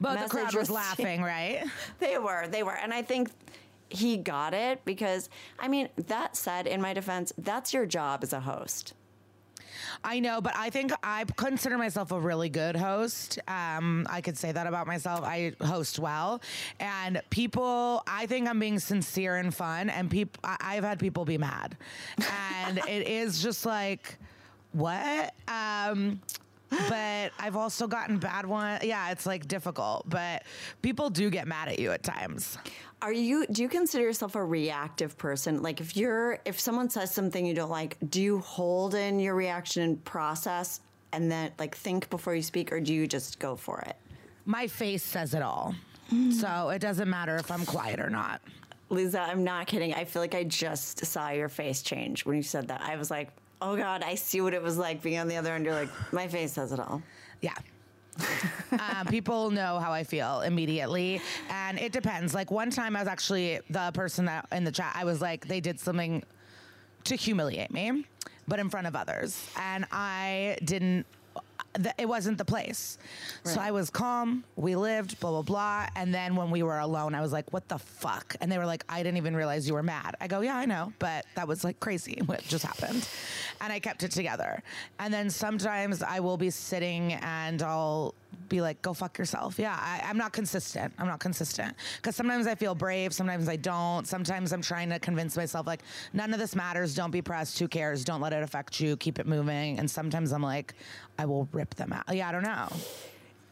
But 0.02 0.16
Message 0.16 0.30
the 0.30 0.38
crowd 0.38 0.54
was 0.54 0.70
laughing, 0.82 1.22
right? 1.22 1.64
They 2.00 2.18
were, 2.18 2.48
they 2.48 2.62
were. 2.62 2.76
And 2.76 2.94
I 2.94 3.02
think 3.04 3.30
he 3.90 4.18
got 4.18 4.54
it 4.54 4.84
because, 4.86 5.30
I 5.58 5.68
mean, 5.68 5.90
that 5.96 6.36
said, 6.36 6.68
in 6.68 6.82
my 6.82 6.94
defense, 6.94 7.32
that's 7.38 7.74
your 7.74 7.86
job 7.86 8.20
as 8.24 8.34
a 8.34 8.42
host. 8.42 8.94
I 10.04 10.20
know, 10.20 10.42
but 10.42 10.56
I 10.56 10.70
think 10.70 10.92
I 11.04 11.26
consider 11.36 11.78
myself 11.78 12.12
a 12.12 12.20
really 12.20 12.50
good 12.50 12.76
host. 12.76 13.40
Um, 13.48 14.06
I 14.10 14.22
could 14.22 14.38
say 14.38 14.52
that 14.52 14.68
about 14.68 14.88
myself. 14.88 15.22
I 15.24 15.54
host 15.62 16.00
well, 16.00 16.42
and 16.80 17.22
people. 17.30 18.04
I 18.08 18.26
think 18.26 18.48
I'm 18.48 18.60
being 18.60 18.80
sincere 18.80 19.36
and 19.38 19.54
fun, 19.54 19.90
and 19.90 20.10
people. 20.10 20.40
I've 20.44 20.84
had 20.84 21.00
people 21.00 21.26
be 21.26 21.38
mad, 21.38 21.78
and 22.66 22.78
it 22.88 23.08
is 23.08 23.42
just 23.42 23.66
like, 23.66 24.18
what? 24.74 25.34
Um, 25.48 26.20
but 26.70 27.32
I've 27.40 27.56
also 27.56 27.88
gotten 27.88 28.18
bad 28.18 28.46
ones. 28.46 28.84
Yeah, 28.84 29.12
it's 29.12 29.26
like 29.26 29.48
difficult, 29.48 30.10
but 30.10 30.44
people 30.82 31.10
do 31.10 31.30
get 31.30 31.48
mad 31.48 31.68
at 31.68 31.80
you 31.80 31.92
at 31.92 32.04
times. 32.04 32.58
Are 33.02 33.14
you, 33.14 33.46
do 33.48 33.62
you 33.62 33.70
consider 33.70 34.04
yourself 34.04 34.36
a 34.36 34.44
reactive 34.44 35.18
person? 35.18 35.62
Like 35.62 35.80
if 35.80 35.96
you're, 35.96 36.40
if 36.46 36.60
someone 36.60 36.90
says 36.90 37.14
something 37.14 37.46
you 37.46 37.54
don't 37.54 37.70
like, 37.70 37.98
do 38.10 38.22
you 38.22 38.40
hold 38.40 38.96
in 38.96 39.20
your 39.20 39.36
reaction 39.36 39.84
and 39.84 40.04
process 40.04 40.82
and 41.12 41.32
then 41.32 41.52
like 41.60 41.76
think 41.76 42.10
before 42.10 42.36
you 42.36 42.42
speak 42.42 42.72
or 42.72 42.80
do 42.80 42.94
you 42.94 43.08
just 43.08 43.40
go 43.40 43.56
for 43.56 43.80
it? 43.82 43.96
My 44.46 44.68
face 44.68 45.04
says 45.04 45.34
it 45.34 45.42
all. 45.42 45.76
Mm. 46.12 46.34
So 46.34 46.70
it 46.70 46.80
doesn't 46.80 47.10
matter 47.10 47.36
if 47.38 47.52
I'm 47.52 47.66
quiet 47.66 48.00
or 48.00 48.10
not. 48.10 48.42
Liza, 48.90 49.20
I'm 49.20 49.44
not 49.44 49.66
kidding. 49.68 49.94
I 49.94 50.06
feel 50.06 50.22
like 50.22 50.36
I 50.36 50.44
just 50.44 51.04
saw 51.06 51.30
your 51.30 51.50
face 51.50 51.82
change 51.82 52.26
when 52.26 52.36
you 52.36 52.44
said 52.44 52.68
that. 52.68 52.82
I 52.82 52.96
was 52.96 53.10
like, 53.10 53.30
oh 53.62 53.76
God, 53.76 54.04
I 54.04 54.16
see 54.16 54.42
what 54.42 54.54
it 54.54 54.62
was 54.62 54.78
like 54.78 55.02
being 55.02 55.20
on 55.20 55.28
the 55.28 55.38
other 55.38 55.54
end. 55.54 55.66
You're 55.66 55.74
like, 55.74 55.90
my 56.12 56.28
face 56.28 56.54
says 56.54 56.72
it 56.72 56.80
all. 56.80 57.02
Yeah. 57.42 57.54
uh, 58.72 59.04
people 59.06 59.52
know 59.52 59.78
how 59.80 59.92
I 59.92 60.04
feel 60.04 60.42
immediately, 60.42 61.22
and 61.50 61.78
it 61.80 61.92
depends. 61.92 62.34
Like 62.34 62.50
one 62.50 62.70
time, 62.70 62.96
I 62.96 63.00
was 63.00 63.08
actually 63.08 63.60
the 63.70 63.92
person 63.94 64.26
that 64.26 64.48
in 64.52 64.64
the 64.64 64.72
chat. 64.72 64.94
I 64.96 65.04
was 65.04 65.22
like, 65.22 65.48
they 65.48 65.60
did 65.60 65.80
something 65.80 66.24
to 67.04 67.16
humiliate 67.16 67.72
me, 67.72 68.06
but 68.48 68.60
in 68.60 68.70
front 68.70 68.88
of 68.88 68.96
others, 68.96 69.50
and 69.58 69.86
I 69.92 70.58
didn't 70.64 71.06
it 71.98 72.08
wasn't 72.08 72.38
the 72.38 72.46
place. 72.46 72.98
Right. 73.44 73.54
So 73.56 73.62
I 73.62 73.72
was 73.72 73.90
calm. 73.90 74.44
We 74.56 74.76
lived, 74.76 75.20
blah, 75.20 75.32
blah, 75.32 75.42
blah. 75.42 75.88
And 75.96 76.14
then 76.14 76.36
when 76.36 76.50
we 76.52 76.64
were 76.64 76.80
alone, 76.80 77.16
I 77.16 77.22
was 77.22 77.32
like, 77.32 77.52
what 77.54 77.68
the 77.68 77.78
fuck? 77.78 78.36
And 78.42 78.52
they 78.52 78.58
were 78.58 78.66
like, 78.66 78.84
I 78.90 79.04
didn't 79.04 79.18
even 79.18 79.36
realize 79.36 79.68
you 79.68 79.74
were 79.74 79.84
mad. 79.84 80.16
I 80.22 80.28
go, 80.28 80.42
yeah, 80.42 80.58
I 80.58 80.66
know, 80.66 80.94
but 81.00 81.26
that 81.36 81.48
was 81.48 81.64
like 81.64 81.80
crazy 81.80 82.22
what 82.26 82.44
just 82.44 82.66
happened. 82.66 83.08
And 83.62 83.72
I 83.72 83.80
kept 83.80 84.04
it 84.04 84.12
together. 84.12 84.62
And 85.00 85.14
then 85.14 85.30
sometimes 85.30 86.02
I 86.02 86.20
will 86.20 86.38
be 86.38 86.50
sitting 86.50 87.14
and 87.14 87.62
I'll 87.62 88.16
be 88.50 88.62
like, 88.62 88.82
go 88.82 88.94
fuck 88.94 89.18
yourself. 89.18 89.58
Yeah, 89.60 89.78
I, 89.80 90.10
am 90.10 90.18
not 90.18 90.34
consistent. 90.34 90.94
I'm 90.98 91.08
not 91.08 91.20
consistent. 91.20 91.76
Because 91.98 92.16
sometimes 92.16 92.48
I 92.48 92.56
feel 92.56 92.76
brave, 92.76 93.14
sometimes 93.14 93.48
I 93.48 93.56
don't. 93.56 94.08
Sometimes 94.08 94.52
I'm 94.52 94.62
trying 94.62 94.90
to 94.90 95.00
convince 95.00 95.38
myself, 95.38 95.68
like, 95.68 95.82
none 96.14 96.34
of 96.34 96.40
this 96.40 96.56
matters. 96.56 96.96
Don't 96.96 97.12
be 97.12 97.22
pressed. 97.22 97.60
Who 97.60 97.68
cares? 97.68 98.04
Don't 98.04 98.22
let 98.22 98.34
it 98.34 98.44
affect 98.44 98.80
you. 98.80 98.98
Keep 98.98 99.20
it 99.20 99.28
moving. 99.28 99.80
And 99.80 99.90
sometimes 99.90 100.32
I'm 100.32 100.44
like, 100.44 100.74
I 101.18 101.26
will 101.26 101.48
rip 101.52 101.76
them 101.76 101.94
out. 101.94 102.04
Yeah, 102.14 102.30
I 102.30 102.32
don't 102.32 102.44
know. 102.44 102.68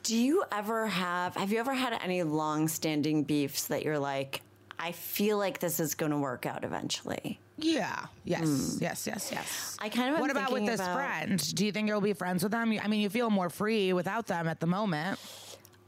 Do 0.03 0.17
you 0.17 0.43
ever 0.51 0.87
have, 0.87 1.35
have 1.35 1.51
you 1.51 1.59
ever 1.59 1.73
had 1.73 1.93
any 2.03 2.23
long 2.23 2.67
standing 2.67 3.23
beefs 3.23 3.67
that 3.67 3.83
you're 3.83 3.99
like, 3.99 4.41
I 4.77 4.91
feel 4.91 5.37
like 5.37 5.59
this 5.59 5.79
is 5.79 5.95
going 5.95 6.11
to 6.11 6.17
work 6.17 6.45
out 6.45 6.65
eventually? 6.65 7.39
Yeah. 7.63 8.05
Yes. 8.25 8.47
Mm. 8.47 8.81
Yes. 8.81 9.07
Yes. 9.07 9.29
Yes. 9.31 9.77
I 9.79 9.89
kind 9.89 10.13
of. 10.13 10.21
What 10.21 10.31
about 10.31 10.51
with 10.51 10.65
this 10.65 10.79
about, 10.79 10.95
friend? 10.95 11.55
Do 11.55 11.65
you 11.65 11.71
think 11.71 11.87
you'll 11.87 12.01
be 12.01 12.13
friends 12.13 12.43
with 12.43 12.51
them? 12.51 12.77
I 12.81 12.87
mean, 12.87 13.01
you 13.01 13.09
feel 13.09 13.29
more 13.29 13.49
free 13.49 13.93
without 13.93 14.27
them 14.27 14.47
at 14.47 14.59
the 14.59 14.67
moment. 14.67 15.19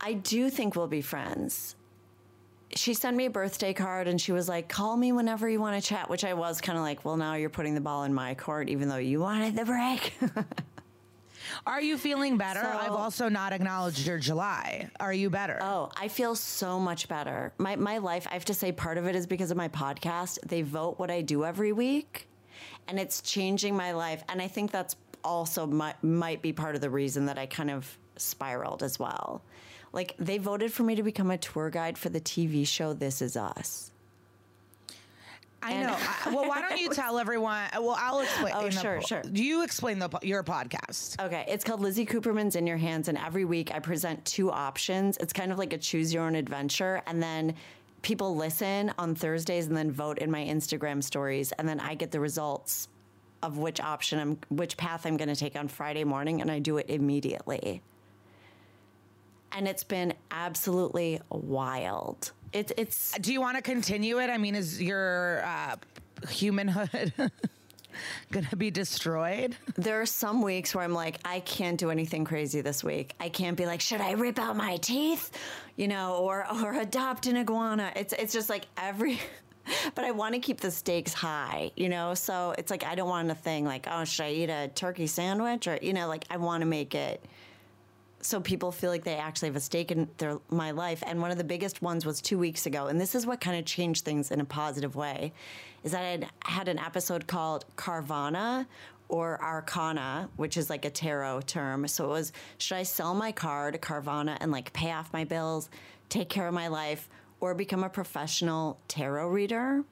I 0.01 0.13
do 0.13 0.49
think 0.49 0.75
we'll 0.75 0.87
be 0.87 1.01
friends. 1.01 1.75
She 2.75 2.93
sent 2.93 3.15
me 3.15 3.25
a 3.25 3.29
birthday 3.29 3.73
card 3.73 4.07
and 4.07 4.19
she 4.19 4.31
was 4.31 4.49
like, 4.49 4.67
"Call 4.67 4.97
me 4.97 5.11
whenever 5.11 5.47
you 5.49 5.61
want 5.61 5.81
to 5.81 5.87
chat," 5.87 6.09
which 6.09 6.25
I 6.25 6.33
was 6.33 6.59
kind 6.59 6.77
of 6.77 6.83
like, 6.83 7.05
"Well, 7.05 7.15
now 7.15 7.35
you're 7.35 7.49
putting 7.49 7.75
the 7.75 7.81
ball 7.81 8.03
in 8.03 8.13
my 8.13 8.35
court, 8.35 8.69
even 8.69 8.89
though 8.89 8.97
you 8.97 9.19
wanted 9.19 9.55
the 9.55 9.65
break." 9.65 10.13
Are 11.65 11.81
you 11.81 11.97
feeling 11.97 12.37
better? 12.37 12.61
So, 12.61 12.79
I've 12.79 12.91
also 12.91 13.29
not 13.29 13.53
acknowledged 13.53 14.05
your 14.05 14.17
July. 14.17 14.89
Are 14.99 15.13
you 15.13 15.29
better? 15.29 15.59
Oh, 15.61 15.91
I 15.95 16.07
feel 16.07 16.35
so 16.35 16.79
much 16.79 17.07
better. 17.07 17.53
My 17.57 17.75
my 17.75 17.97
life, 17.99 18.27
I 18.29 18.33
have 18.33 18.45
to 18.45 18.53
say 18.53 18.71
part 18.71 18.97
of 18.97 19.07
it 19.07 19.15
is 19.15 19.27
because 19.27 19.51
of 19.51 19.57
my 19.57 19.67
podcast. 19.69 20.39
They 20.45 20.61
vote 20.61 20.99
what 20.99 21.09
I 21.11 21.21
do 21.21 21.45
every 21.45 21.71
week 21.71 22.27
and 22.87 22.99
it's 22.99 23.21
changing 23.21 23.75
my 23.75 23.91
life 23.91 24.23
and 24.29 24.41
I 24.41 24.47
think 24.47 24.71
that's 24.71 24.95
also 25.23 25.65
might, 25.65 26.01
might 26.03 26.41
be 26.41 26.53
part 26.53 26.75
of 26.75 26.81
the 26.81 26.89
reason 26.89 27.25
that 27.25 27.37
I 27.37 27.47
kind 27.47 27.71
of 27.71 27.97
spiraled 28.15 28.83
as 28.83 28.99
well. 28.99 29.43
Like 29.91 30.15
they 30.19 30.37
voted 30.37 30.71
for 30.71 30.83
me 30.83 30.95
to 30.95 31.03
become 31.03 31.31
a 31.31 31.37
tour 31.37 31.69
guide 31.69 31.97
for 31.97 32.09
the 32.09 32.21
TV 32.21 32.67
show 32.67 32.93
This 32.93 33.21
Is 33.21 33.35
Us. 33.35 33.91
I 35.65 35.71
and 35.71 35.87
know. 35.87 35.97
I, 35.97 36.29
well, 36.29 36.47
why 36.47 36.61
don't 36.61 36.79
you 36.79 36.89
tell 36.93 37.17
everyone? 37.17 37.63
Well, 37.73 37.97
I'll 37.97 38.19
explain. 38.19 38.53
Oh, 38.55 38.69
sure, 38.69 38.99
the, 38.99 39.07
sure. 39.07 39.21
You 39.33 39.63
explain 39.63 39.97
the 39.97 40.09
your 40.21 40.43
podcast. 40.43 41.19
Okay, 41.19 41.43
it's 41.47 41.63
called 41.63 41.81
Lizzy 41.81 42.05
Cooperman's 42.05 42.55
in 42.55 42.67
Your 42.67 42.77
Hands, 42.77 43.07
and 43.07 43.17
every 43.17 43.45
week 43.45 43.73
I 43.73 43.79
present 43.79 44.23
two 44.25 44.51
options. 44.51 45.17
It's 45.17 45.33
kind 45.33 45.51
of 45.51 45.57
like 45.57 45.73
a 45.73 45.77
choose 45.79 46.13
your 46.13 46.23
own 46.23 46.35
adventure, 46.35 47.01
and 47.07 47.21
then 47.21 47.55
people 48.03 48.35
listen 48.35 48.93
on 48.99 49.15
Thursdays 49.15 49.65
and 49.65 49.75
then 49.75 49.91
vote 49.91 50.19
in 50.19 50.29
my 50.29 50.43
Instagram 50.43 51.03
stories, 51.03 51.51
and 51.53 51.67
then 51.67 51.79
I 51.79 51.95
get 51.95 52.11
the 52.11 52.19
results 52.19 52.87
of 53.41 53.57
which 53.57 53.79
option 53.79 54.19
I'm, 54.19 54.37
which 54.49 54.77
path 54.77 55.07
I'm 55.07 55.17
going 55.17 55.29
to 55.29 55.35
take 55.35 55.55
on 55.55 55.67
Friday 55.67 56.03
morning, 56.03 56.41
and 56.41 56.51
I 56.51 56.59
do 56.59 56.77
it 56.77 56.85
immediately. 56.89 57.81
And 59.51 59.67
it's 59.67 59.83
been 59.83 60.13
absolutely 60.29 61.21
wild. 61.29 62.33
It's 62.55 62.71
it's. 62.77 63.11
Do 63.19 63.33
you 63.33 63.41
want 63.41 63.57
to 63.57 63.61
continue 63.61 64.19
it? 64.19 64.29
I 64.29 64.37
mean, 64.37 64.55
is 64.55 64.81
your 64.81 65.43
uh, 65.45 65.75
humanhood 66.29 67.11
gonna 68.31 68.55
be 68.55 68.71
destroyed? 68.71 69.57
There 69.75 69.99
are 69.99 70.05
some 70.05 70.41
weeks 70.41 70.73
where 70.73 70.85
I'm 70.85 70.93
like, 70.93 71.19
I 71.25 71.41
can't 71.41 71.77
do 71.77 71.91
anything 71.91 72.23
crazy 72.23 72.61
this 72.61 72.81
week. 72.81 73.13
I 73.19 73.27
can't 73.27 73.57
be 73.57 73.65
like, 73.65 73.81
should 73.81 73.99
I 73.99 74.11
rip 74.13 74.39
out 74.39 74.55
my 74.55 74.77
teeth, 74.77 75.31
you 75.75 75.89
know, 75.89 76.15
or 76.15 76.47
or 76.63 76.75
adopt 76.75 77.27
an 77.27 77.35
iguana? 77.35 77.91
It's 77.93 78.13
it's 78.13 78.31
just 78.31 78.49
like 78.49 78.67
every. 78.77 79.19
But 79.95 80.05
I 80.05 80.11
want 80.11 80.35
to 80.35 80.39
keep 80.39 80.61
the 80.61 80.71
stakes 80.71 81.11
high, 81.11 81.71
you 81.75 81.89
know. 81.89 82.13
So 82.13 82.53
it's 82.57 82.71
like 82.71 82.85
I 82.85 82.95
don't 82.95 83.09
want 83.09 83.29
a 83.31 83.35
thing 83.35 83.65
like, 83.65 83.85
oh, 83.91 84.05
should 84.05 84.27
I 84.27 84.31
eat 84.31 84.49
a 84.49 84.69
turkey 84.69 85.07
sandwich, 85.07 85.67
or 85.67 85.77
you 85.81 85.91
know, 85.91 86.07
like 86.07 86.23
I 86.29 86.37
want 86.37 86.61
to 86.61 86.67
make 86.67 86.95
it 86.95 87.25
so 88.25 88.41
people 88.41 88.71
feel 88.71 88.89
like 88.89 89.03
they 89.03 89.15
actually 89.15 89.49
have 89.49 89.55
a 89.55 89.61
stake 89.61 89.91
in 89.91 90.09
their 90.17 90.39
my 90.49 90.71
life. 90.71 91.03
And 91.05 91.21
one 91.21 91.29
of 91.29 91.37
the 91.37 91.43
biggest 91.43 91.81
ones 91.81 92.05
was 92.05 92.21
two 92.21 92.39
weeks 92.39 92.65
ago, 92.65 92.87
and 92.87 92.99
this 92.99 93.13
is 93.13 93.27
what 93.27 93.39
kind 93.39 93.57
of 93.57 93.65
changed 93.65 94.03
things 94.03 94.31
in 94.31 94.41
a 94.41 94.45
positive 94.45 94.95
way. 94.95 95.31
Is 95.83 95.91
that 95.91 96.01
I 96.01 96.09
had, 96.09 96.27
had 96.43 96.67
an 96.67 96.79
episode 96.79 97.27
called 97.27 97.65
Carvana 97.75 98.65
or 99.09 99.39
Arcana, 99.43 100.27
which 100.37 100.57
is 100.57 100.71
like 100.71 100.85
a 100.85 100.89
tarot 100.89 101.41
term. 101.41 101.87
So 101.87 102.05
it 102.05 102.09
was 102.09 102.33
should 102.57 102.77
I 102.77 102.83
sell 102.83 103.13
my 103.13 103.31
car 103.31 103.69
to 103.69 103.77
Carvana 103.77 104.37
and 104.41 104.51
like 104.51 104.73
pay 104.73 104.91
off 104.91 105.13
my 105.13 105.23
bills, 105.23 105.69
take 106.09 106.27
care 106.27 106.47
of 106.47 106.53
my 106.53 106.67
life, 106.67 107.07
or 107.39 107.53
become 107.53 107.83
a 107.83 107.89
professional 107.89 108.79
tarot 108.87 109.27
reader? 109.27 109.83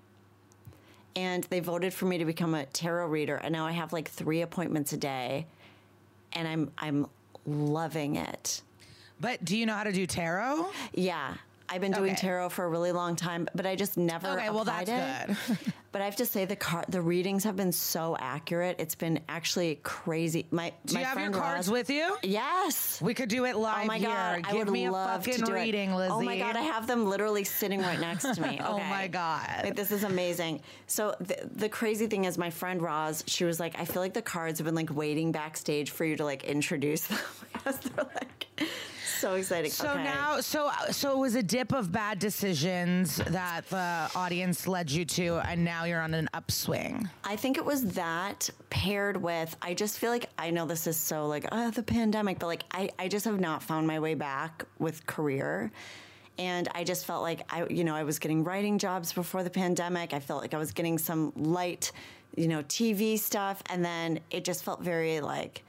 And 1.15 1.43
they 1.45 1.59
voted 1.59 1.93
for 1.93 2.05
me 2.05 2.17
to 2.17 2.25
become 2.25 2.55
a 2.55 2.65
tarot 2.65 3.05
reader, 3.07 3.35
and 3.35 3.53
now 3.53 3.67
I 3.67 3.73
have 3.73 3.93
like 3.93 4.09
three 4.09 4.41
appointments 4.41 4.91
a 4.91 4.97
day, 4.97 5.45
and 6.31 6.47
I'm 6.47 6.71
I'm 6.79 7.05
loving 7.45 8.15
it. 8.15 8.61
But 9.19 9.43
do 9.45 9.55
you 9.57 9.65
know 9.65 9.73
how 9.73 9.83
to 9.83 9.91
do 9.91 10.05
tarot? 10.05 10.69
Yeah. 10.93 11.35
I've 11.69 11.81
been 11.81 11.91
doing 11.91 12.11
okay. 12.11 12.21
tarot 12.21 12.49
for 12.49 12.65
a 12.65 12.69
really 12.69 12.91
long 12.91 13.15
time, 13.15 13.47
but 13.55 13.65
I 13.65 13.75
just 13.75 13.97
never. 13.97 14.27
Okay, 14.27 14.49
well 14.49 14.63
that's 14.63 14.89
it. 14.89 15.27
good. 15.47 15.73
but 15.91 16.01
I 16.01 16.05
have 16.05 16.17
to 16.17 16.25
say 16.25 16.45
the 16.45 16.55
car, 16.55 16.83
the 16.89 17.01
readings 17.01 17.43
have 17.45 17.55
been 17.55 17.71
so 17.71 18.15
accurate. 18.19 18.75
It's 18.79 18.95
been 18.95 19.19
actually 19.29 19.79
crazy. 19.83 20.45
My 20.51 20.73
do 20.85 20.95
my 20.95 20.99
you 20.99 21.05
have 21.05 21.19
your 21.19 21.31
cards 21.31 21.69
with 21.69 21.89
you? 21.89 22.17
Yes, 22.21 23.01
we 23.01 23.13
could 23.13 23.29
do 23.29 23.45
it 23.45 23.55
live. 23.55 23.85
Oh 23.85 23.87
my 23.87 23.99
god, 23.99 24.35
here. 24.35 24.41
I 24.45 24.51
Give 24.51 24.67
would 24.67 24.73
me 24.73 24.89
love 24.89 25.21
a 25.21 25.23
fucking 25.23 25.39
to 25.39 25.45
do 25.45 25.53
reading, 25.53 25.91
it. 25.91 25.95
Lizzy. 25.95 26.13
Oh 26.13 26.21
my 26.21 26.37
god, 26.37 26.55
I 26.55 26.61
have 26.61 26.85
them 26.85 27.07
literally 27.07 27.43
sitting 27.43 27.81
right 27.81 27.99
next 27.99 28.35
to 28.35 28.41
me. 28.41 28.53
Okay. 28.63 28.63
oh 28.71 28.79
my 28.79 29.07
god, 29.07 29.61
like, 29.63 29.75
this 29.75 29.91
is 29.91 30.03
amazing. 30.03 30.61
So 30.87 31.15
the, 31.19 31.49
the 31.55 31.69
crazy 31.69 32.07
thing 32.07 32.25
is, 32.25 32.37
my 32.37 32.49
friend 32.49 32.81
Roz, 32.81 33.23
she 33.27 33.45
was 33.45 33.59
like, 33.59 33.79
I 33.79 33.85
feel 33.85 34.01
like 34.01 34.13
the 34.13 34.21
cards 34.21 34.59
have 34.59 34.65
been 34.65 34.75
like 34.75 34.93
waiting 34.95 35.31
backstage 35.31 35.91
for 35.91 36.05
you 36.05 36.15
to 36.17 36.23
like 36.23 36.43
introduce 36.43 37.07
them 37.07 37.19
because 37.53 37.77
they're 37.79 38.05
like 38.05 38.47
so 39.23 39.35
exciting. 39.35 39.71
So 39.71 39.91
okay. 39.91 40.03
now, 40.03 40.41
so 40.41 40.69
so 40.91 41.13
it 41.13 41.17
was 41.17 41.35
a 41.35 41.43
dip 41.43 41.71
of 41.71 41.91
bad 41.91 42.19
decisions 42.19 43.15
that 43.15 43.65
the 43.69 44.11
audience 44.15 44.67
led 44.67 44.91
you 44.91 45.05
to, 45.05 45.37
and 45.47 45.63
now 45.63 45.85
you're 45.85 46.01
on 46.01 46.13
an 46.13 46.27
upswing. 46.33 47.09
I 47.23 47.37
think 47.37 47.57
it 47.57 47.63
was 47.63 47.93
that 47.93 48.49
paired 48.69 49.15
with. 49.15 49.55
I 49.61 49.75
just 49.75 49.97
feel 49.97 50.11
like 50.11 50.29
I 50.37 50.49
know 50.49 50.65
this 50.65 50.87
is 50.87 50.97
so 50.97 51.25
like 51.27 51.45
oh, 51.53 51.71
the 51.71 51.83
pandemic, 51.83 52.39
but 52.39 52.47
like 52.47 52.63
I 52.71 52.89
I 52.99 53.07
just 53.07 53.23
have 53.23 53.39
not 53.39 53.63
found 53.63 53.87
my 53.87 53.99
way 53.99 54.13
back 54.13 54.65
with 54.77 55.05
career 55.05 55.71
and 56.37 56.67
I 56.73 56.83
just 56.83 57.05
felt 57.05 57.21
like 57.21 57.41
I, 57.53 57.65
you 57.67 57.83
know, 57.83 57.95
I 57.95 58.03
was 58.03 58.19
getting 58.19 58.43
writing 58.43 58.77
jobs 58.77 59.13
before 59.13 59.43
the 59.43 59.49
pandemic. 59.49 60.13
I 60.13 60.19
felt 60.19 60.41
like 60.41 60.53
I 60.53 60.57
was 60.57 60.71
getting 60.71 60.97
some 60.97 61.31
light, 61.35 61.91
you 62.35 62.47
know, 62.47 62.63
TV 62.63 63.19
stuff, 63.19 63.61
and 63.69 63.85
then 63.85 64.19
it 64.31 64.43
just 64.43 64.63
felt 64.63 64.81
very 64.81 65.21
like, 65.21 65.63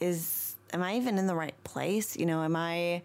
is 0.00 0.43
am 0.74 0.82
I 0.82 0.96
even 0.96 1.16
in 1.16 1.26
the 1.26 1.34
right 1.34 1.54
place? 1.64 2.16
You 2.16 2.26
know, 2.26 2.42
am 2.42 2.56
I 2.56 3.02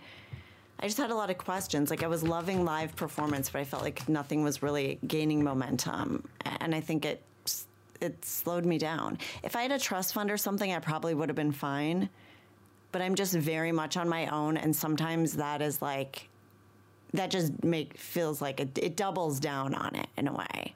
I 0.82 0.88
just 0.88 0.98
had 0.98 1.12
a 1.12 1.16
lot 1.16 1.30
of 1.30 1.38
questions. 1.38 1.90
Like 1.90 2.04
I 2.04 2.08
was 2.08 2.24
loving 2.24 2.64
live 2.64 2.96
performance, 2.96 3.50
but 3.50 3.60
I 3.60 3.66
felt 3.66 3.84
like 3.84 4.08
nothing 4.08 4.44
was 4.44 4.64
really 4.64 4.98
gaining 5.06 5.44
momentum, 5.44 6.28
and 6.46 6.74
I 6.74 6.82
think 6.82 7.06
it 7.06 7.22
it 8.00 8.24
slowed 8.24 8.66
me 8.66 8.78
down. 8.78 9.18
If 9.44 9.58
I 9.58 9.64
had 9.64 9.74
a 9.74 9.80
trust 9.80 10.14
fund 10.14 10.32
or 10.32 10.38
something, 10.38 10.72
I 10.72 10.80
probably 10.80 11.14
would 11.14 11.28
have 11.28 11.36
been 11.36 11.52
fine. 11.52 12.10
But 12.92 13.02
I'm 13.02 13.14
just 13.14 13.34
very 13.34 13.72
much 13.72 13.98
on 13.98 14.08
my 14.08 14.28
own, 14.28 14.58
and 14.58 14.76
sometimes 14.76 15.34
that 15.34 15.62
is 15.62 15.82
like 15.82 16.30
that 17.14 17.30
just 17.30 17.64
make 17.64 17.98
feels 17.98 18.42
like 18.42 18.60
it, 18.60 18.78
it 18.78 18.96
doubles 18.96 19.40
down 19.40 19.76
on 19.76 19.96
it 19.96 20.08
in 20.16 20.28
a 20.28 20.34
way. 20.34 20.76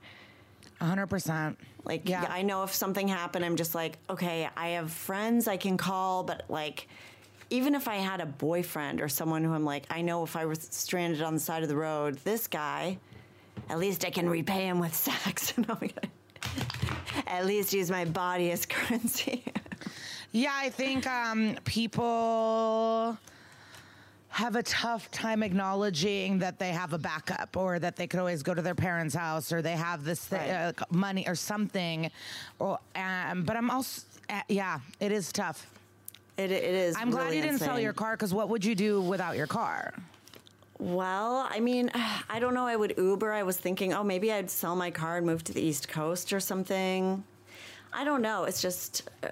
100%. 0.83 1.55
Like, 1.85 2.07
yeah. 2.07 2.25
I 2.29 2.41
know 2.41 2.63
if 2.63 2.73
something 2.73 3.07
happened, 3.07 3.43
I'm 3.45 3.55
just 3.55 3.75
like, 3.75 3.97
okay, 4.09 4.49
I 4.55 4.69
have 4.69 4.91
friends 4.91 5.47
I 5.47 5.57
can 5.57 5.77
call, 5.77 6.23
but 6.23 6.43
like, 6.49 6.87
even 7.49 7.75
if 7.75 7.87
I 7.87 7.95
had 7.95 8.21
a 8.21 8.25
boyfriend 8.25 9.01
or 9.01 9.07
someone 9.07 9.43
who 9.43 9.53
I'm 9.53 9.65
like, 9.65 9.85
I 9.89 10.01
know 10.01 10.23
if 10.23 10.35
I 10.35 10.45
was 10.45 10.67
stranded 10.71 11.21
on 11.21 11.33
the 11.33 11.39
side 11.39 11.63
of 11.63 11.69
the 11.69 11.75
road, 11.75 12.17
this 12.23 12.47
guy, 12.47 12.97
at 13.69 13.79
least 13.79 14.05
I 14.05 14.09
can 14.09 14.29
repay 14.29 14.65
him 14.65 14.79
with 14.79 14.95
sex. 14.95 15.53
at 17.27 17.45
least 17.45 17.73
use 17.73 17.91
my 17.91 18.05
body 18.05 18.51
as 18.51 18.65
currency. 18.67 19.43
yeah, 20.31 20.53
I 20.53 20.69
think 20.69 21.07
um, 21.07 21.57
people 21.63 23.17
have 24.33 24.55
a 24.55 24.63
tough 24.63 25.11
time 25.11 25.43
acknowledging 25.43 26.39
that 26.39 26.57
they 26.57 26.69
have 26.69 26.91
a 26.93 26.97
backup 26.97 27.55
or 27.55 27.77
that 27.77 27.95
they 27.95 28.07
could 28.07 28.19
always 28.19 28.41
go 28.41 28.51
to 28.51 28.63
their 28.63 28.73
parents' 28.73 29.13
house 29.13 29.51
or 29.51 29.61
they 29.61 29.73
have 29.75 30.03
this 30.03 30.25
th- 30.25 30.41
Right. 30.41 30.49
uh, 30.49 30.85
money 30.89 31.23
or 31.27 31.35
something. 31.35 32.09
Or, 32.57 32.79
um, 32.95 33.43
but 33.43 33.55
I'm 33.55 33.69
also, 33.69 34.01
uh, 34.31 34.41
yeah, 34.49 34.79
it 34.99 35.11
is 35.11 35.31
tough. 35.31 35.67
It, 36.37 36.49
it 36.49 36.63
is. 36.63 36.95
I'm 36.97 37.11
glad 37.11 37.35
you 37.35 37.43
didn't 37.43 37.59
sell 37.59 37.79
your 37.79 37.93
car 37.93 38.13
because 38.13 38.33
what 38.33 38.49
would 38.49 38.65
you 38.65 38.73
do 38.73 39.01
without 39.01 39.37
your 39.37 39.45
car? 39.45 39.93
Well, 40.79 41.47
I 41.51 41.59
mean, 41.59 41.91
I 42.29 42.39
don't 42.39 42.55
know. 42.55 42.65
I 42.65 42.75
would 42.75 42.95
Uber. 42.97 43.31
I 43.31 43.43
was 43.43 43.57
thinking, 43.57 43.93
oh, 43.93 44.03
maybe 44.03 44.31
I'd 44.31 44.49
sell 44.49 44.75
my 44.75 44.89
car 44.89 45.17
and 45.17 45.27
move 45.27 45.43
to 45.43 45.53
the 45.53 45.61
East 45.61 45.87
Coast 45.89 46.33
or 46.33 46.39
something. 46.39 47.23
I 47.93 48.03
don't 48.03 48.23
know. 48.23 48.45
It's 48.45 48.63
just 48.63 49.07
uh, 49.21 49.27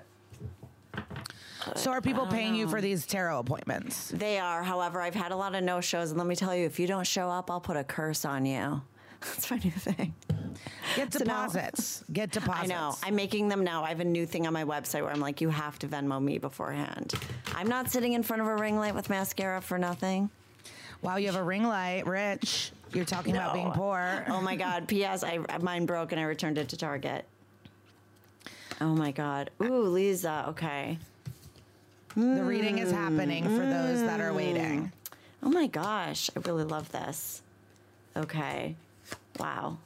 So 1.75 1.91
are 1.91 2.01
people 2.01 2.25
paying 2.25 2.55
you 2.55 2.67
for 2.67 2.81
these 2.81 3.05
tarot 3.05 3.39
appointments? 3.39 4.09
they 4.09 4.39
are. 4.39 4.63
However, 4.63 5.01
I've 5.01 5.15
had 5.15 5.31
a 5.31 5.35
lot 5.35 5.55
of 5.55 5.63
no 5.63 5.81
shows, 5.81 6.09
and 6.11 6.17
let 6.17 6.27
me 6.27 6.35
tell 6.35 6.55
you, 6.55 6.65
if 6.65 6.79
you 6.79 6.87
don't 6.87 7.05
show 7.05 7.29
up, 7.29 7.51
I'll 7.51 7.61
put 7.61 7.77
a 7.77 7.83
curse 7.83 8.25
on 8.25 8.45
you. 8.45 8.81
That's 9.21 9.51
my 9.51 9.57
new 9.57 9.69
thing. 9.71 10.13
Get 10.95 11.13
So 11.13 11.19
now- 11.19 11.25
deposits. 11.45 12.03
Get 12.11 12.31
deposits. 12.31 12.63
I 12.71 12.73
know. 12.73 12.95
I'm 13.03 13.15
making 13.15 13.47
them 13.49 13.63
now. 13.63 13.83
I 13.83 13.89
have 13.89 13.99
a 13.99 14.05
new 14.05 14.25
thing 14.25 14.47
on 14.47 14.53
my 14.53 14.63
website 14.63 15.01
where 15.03 15.11
I'm 15.11 15.19
like, 15.19 15.39
you 15.41 15.49
have 15.49 15.77
to 15.79 15.87
Venmo 15.87 16.21
me 16.21 16.39
beforehand. 16.39 17.13
I'm 17.53 17.67
not 17.67 17.89
sitting 17.91 18.13
in 18.13 18.23
front 18.23 18.41
of 18.41 18.47
a 18.47 18.55
ring 18.55 18.77
light 18.77 18.95
with 18.95 19.09
mascara 19.09 19.61
for 19.61 19.77
nothing. 19.77 20.29
wow, 21.03 21.17
you 21.17 21.27
have 21.27 21.35
a 21.35 21.43
ring 21.43 21.63
light, 21.63 22.07
rich. 22.07 22.71
You're 22.93 23.05
talking 23.05 23.35
about 23.35 23.53
being 23.53 23.71
poor. 23.71 24.25
Oh 24.27 24.41
my 24.41 24.55
God. 24.55 24.87
P.S. 24.87 25.23
I 25.23 25.39
mine 25.61 25.85
broke 25.85 26.11
and 26.11 26.19
I 26.19 26.23
returned 26.25 26.57
it 26.57 26.69
to 26.69 26.77
Target. 26.77 27.23
Oh 28.81 28.95
my 28.95 29.11
God. 29.11 29.51
Ooh, 29.61 29.83
Liza. 29.83 30.45
Okay. 30.49 30.97
The 32.15 32.43
reading 32.43 32.79
is 32.79 32.91
happening 32.91 33.43
for 33.45 33.65
those 33.65 34.01
that 34.01 34.19
are 34.19 34.31
Mm. 34.31 34.35
waiting. 34.35 34.91
Oh 35.43 35.49
my 35.49 35.67
gosh. 35.67 36.29
I 36.35 36.39
really 36.41 36.63
love 36.63 36.91
this. 36.91 37.41
Okay. 38.15 38.75
Wow. 39.39 39.77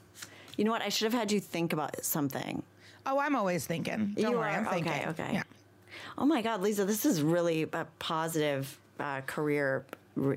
You 0.58 0.64
know 0.66 0.72
what? 0.72 0.82
I 0.82 0.90
should 0.90 1.06
have 1.12 1.14
had 1.20 1.32
you 1.32 1.40
think 1.40 1.74
about 1.74 2.04
something. 2.04 2.64
Oh, 3.06 3.20
I'm 3.20 3.36
always 3.36 3.66
thinking. 3.68 4.14
Don't 4.18 4.32
You 4.32 4.38
worry, 4.38 4.52
are? 4.54 4.58
I'm 4.60 4.66
thinking. 4.66 4.92
Okay, 4.92 5.08
okay. 5.10 5.34
Yeah. 5.34 5.44
Oh 6.18 6.26
my 6.26 6.42
God, 6.42 6.62
Liza, 6.62 6.86
this 6.86 7.06
is 7.06 7.22
really 7.22 7.64
a 7.64 7.86
positive 8.00 8.78
uh, 9.00 9.22
career 9.22 9.86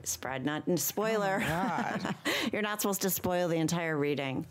spread. 0.04 0.44
Not 0.44 0.62
spoiler. 0.78 1.40
God. 1.46 2.14
You're 2.52 2.62
not 2.62 2.80
supposed 2.80 3.02
to 3.02 3.10
spoil 3.10 3.48
the 3.48 3.56
entire 3.56 3.96
reading. 3.96 4.46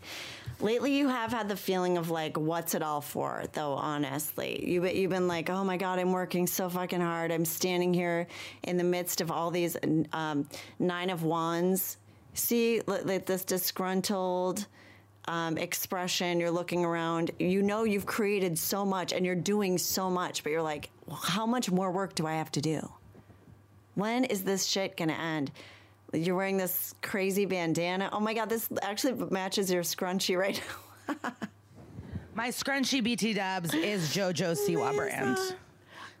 Lately, 0.60 0.96
you 0.96 1.08
have 1.08 1.30
had 1.30 1.48
the 1.48 1.56
feeling 1.56 1.98
of 1.98 2.10
like, 2.10 2.36
what's 2.36 2.74
it 2.74 2.82
all 2.82 3.00
for? 3.00 3.44
Though 3.52 3.74
honestly, 3.74 4.68
you 4.68 4.84
you've 4.86 5.10
been 5.10 5.28
like, 5.28 5.50
oh 5.50 5.62
my 5.62 5.76
god, 5.76 5.98
I'm 5.98 6.12
working 6.12 6.46
so 6.46 6.68
fucking 6.68 7.00
hard. 7.00 7.30
I'm 7.30 7.44
standing 7.44 7.94
here 7.94 8.26
in 8.64 8.76
the 8.76 8.84
midst 8.84 9.20
of 9.20 9.30
all 9.30 9.50
these 9.50 9.76
um, 10.12 10.48
nine 10.78 11.10
of 11.10 11.22
wands. 11.22 11.98
See, 12.34 12.80
like 12.86 13.26
this 13.26 13.44
disgruntled 13.44 14.66
um, 15.26 15.58
expression. 15.58 16.40
You're 16.40 16.50
looking 16.50 16.84
around. 16.84 17.30
You 17.38 17.62
know 17.62 17.84
you've 17.84 18.06
created 18.06 18.58
so 18.58 18.84
much 18.84 19.12
and 19.12 19.24
you're 19.24 19.34
doing 19.34 19.78
so 19.78 20.10
much, 20.10 20.42
but 20.42 20.50
you're 20.50 20.62
like, 20.62 20.90
well, 21.06 21.16
how 21.16 21.46
much 21.46 21.70
more 21.70 21.92
work 21.92 22.14
do 22.14 22.26
I 22.26 22.34
have 22.34 22.50
to 22.52 22.60
do? 22.60 22.90
When 23.98 24.22
is 24.26 24.44
this 24.44 24.64
shit 24.64 24.96
gonna 24.96 25.14
end? 25.14 25.50
You're 26.12 26.36
wearing 26.36 26.56
this 26.56 26.94
crazy 27.02 27.46
bandana. 27.46 28.08
Oh 28.12 28.20
my 28.20 28.32
god, 28.32 28.48
this 28.48 28.68
actually 28.80 29.14
matches 29.30 29.72
your 29.72 29.82
scrunchie 29.82 30.38
right 30.38 30.62
now. 31.08 31.32
My 32.36 32.50
scrunchy 32.50 33.02
BT 33.02 33.34
dubs 33.34 33.74
is 33.74 34.14
JoJo 34.14 34.56
Siwa 34.56 34.94
brand. 34.94 35.36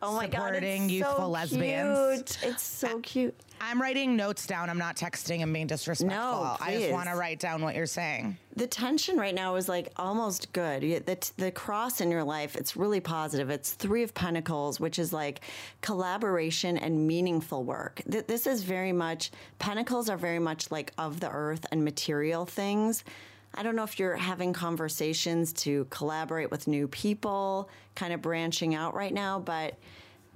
Oh 0.02 0.16
my 0.16 0.26
god, 0.26 0.46
Supporting 0.46 0.84
it's 0.86 0.92
youthful 0.92 1.16
so 1.18 1.28
lesbians. 1.28 2.36
Cute. 2.36 2.50
It's 2.50 2.62
so 2.64 2.98
cute. 2.98 3.36
I'm 3.60 3.80
writing 3.80 4.16
notes 4.16 4.46
down. 4.46 4.70
I'm 4.70 4.78
not 4.78 4.96
texting 4.96 5.42
and 5.42 5.52
being 5.52 5.66
disrespectful. 5.66 6.16
No, 6.18 6.56
I 6.60 6.74
just 6.78 6.92
want 6.92 7.08
to 7.08 7.14
write 7.16 7.38
down 7.40 7.62
what 7.62 7.74
you're 7.74 7.86
saying. 7.86 8.36
The 8.56 8.66
tension 8.66 9.16
right 9.16 9.34
now 9.34 9.56
is 9.56 9.68
like 9.68 9.92
almost 9.96 10.52
good. 10.52 10.82
The, 10.82 11.30
the 11.36 11.50
cross 11.50 12.00
in 12.00 12.10
your 12.10 12.24
life, 12.24 12.56
it's 12.56 12.76
really 12.76 13.00
positive. 13.00 13.50
It's 13.50 13.72
Three 13.72 14.02
of 14.02 14.14
Pentacles, 14.14 14.80
which 14.80 14.98
is 14.98 15.12
like 15.12 15.40
collaboration 15.80 16.76
and 16.78 17.06
meaningful 17.06 17.64
work. 17.64 18.02
Th- 18.10 18.26
This 18.26 18.46
is 18.46 18.62
very 18.62 18.92
much, 18.92 19.30
Pentacles 19.58 20.08
are 20.08 20.16
very 20.16 20.38
much 20.38 20.70
like 20.70 20.92
of 20.98 21.20
the 21.20 21.30
earth 21.30 21.66
and 21.72 21.84
material 21.84 22.46
things. 22.46 23.04
I 23.54 23.62
don't 23.62 23.74
know 23.76 23.84
if 23.84 23.98
you're 23.98 24.14
having 24.16 24.52
conversations 24.52 25.52
to 25.54 25.86
collaborate 25.90 26.50
with 26.50 26.68
new 26.68 26.86
people, 26.88 27.70
kind 27.94 28.12
of 28.12 28.20
branching 28.22 28.74
out 28.74 28.94
right 28.94 29.12
now, 29.12 29.40
but 29.40 29.74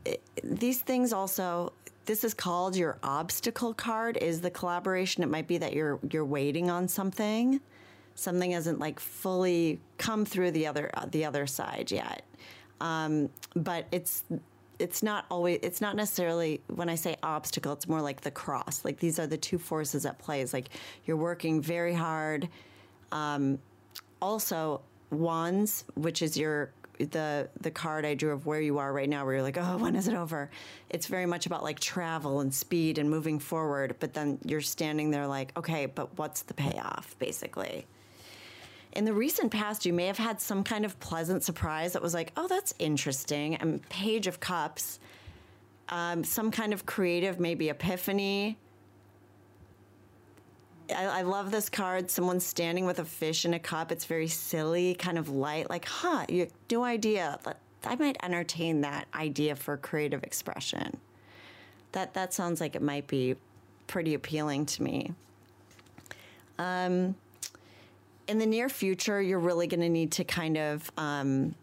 it- 0.04 0.22
these 0.42 0.80
things 0.80 1.12
also 1.12 1.72
this 2.04 2.24
is 2.24 2.34
called 2.34 2.76
your 2.76 2.98
obstacle 3.02 3.74
card 3.74 4.16
is 4.16 4.40
the 4.40 4.50
collaboration. 4.50 5.22
It 5.22 5.30
might 5.30 5.46
be 5.46 5.58
that 5.58 5.72
you're 5.72 5.98
you're 6.10 6.24
waiting 6.24 6.70
on 6.70 6.88
something. 6.88 7.60
Something 8.14 8.50
hasn't 8.52 8.78
like 8.78 9.00
fully 9.00 9.80
come 9.98 10.24
through 10.24 10.50
the 10.50 10.66
other 10.66 10.90
the 11.10 11.24
other 11.24 11.46
side 11.46 11.90
yet. 11.90 12.24
Um, 12.80 13.30
but 13.54 13.86
it's 13.92 14.24
it's 14.78 15.02
not 15.02 15.26
always 15.30 15.60
it's 15.62 15.80
not 15.80 15.94
necessarily 15.94 16.60
when 16.74 16.88
i 16.88 16.96
say 16.96 17.14
obstacle 17.22 17.72
it's 17.72 17.88
more 17.88 18.02
like 18.02 18.20
the 18.20 18.30
cross. 18.30 18.84
Like 18.84 18.98
these 18.98 19.18
are 19.18 19.26
the 19.26 19.36
two 19.36 19.58
forces 19.58 20.04
at 20.04 20.18
play. 20.18 20.40
It's 20.40 20.52
like 20.52 20.70
you're 21.04 21.16
working 21.16 21.62
very 21.62 21.94
hard. 21.94 22.48
Um, 23.12 23.58
also 24.20 24.80
wands 25.10 25.84
which 25.94 26.22
is 26.22 26.36
your 26.36 26.72
the 26.98 27.48
the 27.60 27.70
card 27.70 28.04
i 28.04 28.14
drew 28.14 28.32
of 28.32 28.46
where 28.46 28.60
you 28.60 28.78
are 28.78 28.92
right 28.92 29.08
now 29.08 29.24
where 29.24 29.34
you're 29.34 29.42
like 29.42 29.58
oh 29.58 29.76
when 29.78 29.96
is 29.96 30.08
it 30.08 30.14
over 30.14 30.50
it's 30.90 31.06
very 31.06 31.26
much 31.26 31.46
about 31.46 31.62
like 31.62 31.80
travel 31.80 32.40
and 32.40 32.54
speed 32.54 32.98
and 32.98 33.10
moving 33.10 33.38
forward 33.38 33.96
but 33.98 34.14
then 34.14 34.38
you're 34.44 34.60
standing 34.60 35.10
there 35.10 35.26
like 35.26 35.56
okay 35.56 35.86
but 35.86 36.16
what's 36.18 36.42
the 36.42 36.54
payoff 36.54 37.16
basically 37.18 37.86
in 38.92 39.06
the 39.06 39.14
recent 39.14 39.50
past, 39.50 39.86
you 39.86 39.92
may 39.92 40.06
have 40.06 40.18
had 40.18 40.40
some 40.40 40.62
kind 40.62 40.84
of 40.84 40.98
pleasant 41.00 41.42
surprise 41.42 41.94
that 41.94 42.02
was 42.02 42.12
like, 42.12 42.32
oh, 42.36 42.46
that's 42.46 42.74
interesting. 42.78 43.54
And 43.56 43.86
Page 43.88 44.26
of 44.26 44.38
Cups, 44.38 45.00
um, 45.88 46.24
some 46.24 46.50
kind 46.50 46.72
of 46.72 46.84
creative, 46.84 47.40
maybe 47.40 47.70
epiphany. 47.70 48.58
I, 50.90 51.04
I 51.04 51.22
love 51.22 51.50
this 51.50 51.68
card. 51.68 52.10
Someone's 52.10 52.44
standing 52.46 52.86
with 52.86 52.98
a 52.98 53.04
fish 53.04 53.44
in 53.44 53.54
a 53.54 53.58
cup. 53.58 53.92
It's 53.92 54.04
very 54.04 54.28
silly, 54.28 54.94
kind 54.94 55.18
of 55.18 55.28
light, 55.28 55.70
like, 55.70 55.84
huh, 55.86 56.26
you 56.28 56.48
new 56.70 56.82
idea. 56.82 57.38
I 57.84 57.96
might 57.96 58.16
entertain 58.22 58.82
that 58.82 59.08
idea 59.14 59.56
for 59.56 59.76
creative 59.76 60.22
expression. 60.24 60.96
That 61.92 62.14
that 62.14 62.32
sounds 62.34 62.60
like 62.60 62.74
it 62.76 62.82
might 62.82 63.06
be 63.06 63.36
pretty 63.86 64.14
appealing 64.14 64.66
to 64.66 64.82
me 64.82 65.12
Um, 66.58 67.14
in 68.28 68.38
the 68.38 68.46
near 68.46 68.68
future, 68.68 69.20
you're 69.20 69.38
really 69.40 69.66
going 69.66 69.80
to 69.80 69.88
need 69.88 70.12
to 70.12 70.24
kind 70.24 70.56
of 70.56 70.90
um, 70.96 71.54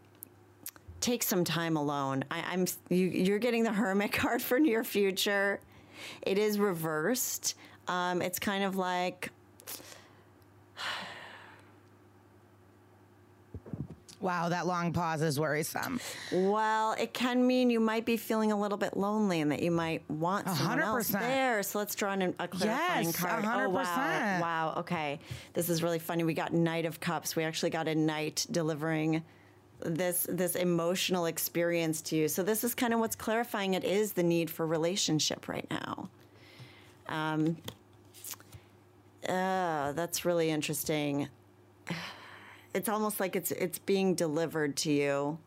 take 1.01 1.23
some 1.23 1.43
time 1.43 1.77
alone. 1.77 2.23
I, 2.29 2.43
I'm 2.51 2.65
you, 2.89 3.07
you're 3.07 3.39
getting 3.39 3.63
the 3.63 3.73
Hermit 3.73 4.11
card 4.13 4.41
for 4.41 4.59
near 4.59 4.83
future. 4.83 5.59
It 6.21 6.37
is 6.37 6.59
reversed. 6.59 7.55
Um, 7.89 8.21
it's 8.21 8.39
kind 8.39 8.63
of 8.63 8.75
like 8.75 9.31
Wow, 14.21 14.49
that 14.49 14.67
long 14.67 14.91
pause 14.91 15.21
is 15.21 15.39
worrisome. 15.39 15.99
Well, 16.33 16.91
it 16.99 17.13
can 17.13 17.47
mean 17.47 17.69
you 17.69 17.79
might 17.79 18.05
be 18.05 18.17
feeling 18.17 18.51
a 18.51 18.59
little 18.59 18.77
bit 18.77 18.97
lonely 18.97 19.39
and 19.39 19.49
that 19.51 19.61
you 19.61 19.71
might 19.71 20.01
want 20.09 20.49
someone 20.49 20.81
else 20.81 21.09
100%. 21.09 21.19
there. 21.21 21.63
So 21.63 21.79
let's 21.79 21.95
draw 21.95 22.11
in 22.13 22.35
a 22.37 22.47
clarifying 22.49 23.05
Yes, 23.05 23.15
card. 23.15 23.45
100%. 23.45 23.65
Oh, 23.65 23.69
wow. 23.69 24.39
Wow. 24.41 24.73
Okay. 24.79 25.21
This 25.53 25.69
is 25.69 25.81
really 25.81 25.99
funny. 25.99 26.25
We 26.25 26.33
got 26.33 26.53
Knight 26.53 26.83
of 26.85 26.99
Cups. 26.99 27.37
We 27.37 27.45
actually 27.45 27.69
got 27.69 27.87
a 27.87 27.95
knight 27.95 28.45
delivering 28.51 29.23
this 29.81 30.27
this 30.29 30.55
emotional 30.55 31.25
experience 31.25 32.01
to 32.01 32.17
you. 32.17 32.27
So 32.27 32.43
this 32.43 32.65
is 32.65 32.75
kind 32.75 32.93
of 32.93 32.99
what's 32.99 33.15
clarifying 33.15 33.75
it 33.75 33.85
is 33.85 34.11
the 34.11 34.23
need 34.23 34.49
for 34.49 34.67
relationship 34.67 35.47
right 35.47 35.65
now. 35.71 36.09
Um 37.07 37.55
uh, 39.29 39.93
that's 39.93 40.25
really 40.25 40.49
interesting. 40.49 41.29
It's 42.73 42.89
almost 42.89 43.19
like 43.19 43.35
it's 43.35 43.51
it's 43.51 43.79
being 43.79 44.15
delivered 44.15 44.75
to 44.77 44.91
you. 44.91 45.37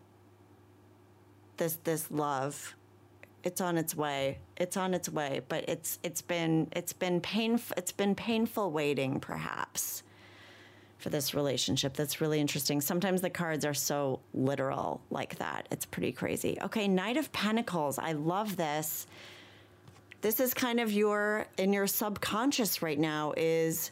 This 1.56 1.78
this 1.84 2.10
love, 2.10 2.74
it's 3.44 3.60
on 3.60 3.76
its 3.76 3.94
way. 3.94 4.38
It's 4.56 4.76
on 4.76 4.94
its 4.94 5.08
way, 5.08 5.40
but 5.48 5.68
it's 5.68 5.98
it's 6.02 6.22
been 6.22 6.68
it's 6.72 6.92
been 6.92 7.20
painful. 7.20 7.74
It's 7.76 7.92
been 7.92 8.14
painful 8.14 8.70
waiting, 8.72 9.20
perhaps, 9.20 10.02
for 10.98 11.10
this 11.10 11.34
relationship. 11.34 11.94
That's 11.94 12.20
really 12.20 12.40
interesting. 12.40 12.80
Sometimes 12.80 13.20
the 13.20 13.30
cards 13.30 13.64
are 13.64 13.74
so 13.74 14.20
literal 14.34 15.00
like 15.10 15.36
that. 15.36 15.68
It's 15.70 15.86
pretty 15.86 16.12
crazy. 16.12 16.58
Okay, 16.62 16.88
Knight 16.88 17.16
of 17.16 17.32
Pentacles. 17.32 17.98
I 17.98 18.12
love 18.12 18.56
this. 18.56 19.06
This 20.22 20.38
is 20.38 20.54
kind 20.54 20.78
of 20.78 20.92
your 20.92 21.46
in 21.58 21.72
your 21.72 21.88
subconscious 21.88 22.80
right 22.80 22.98
now 22.98 23.34
is 23.36 23.90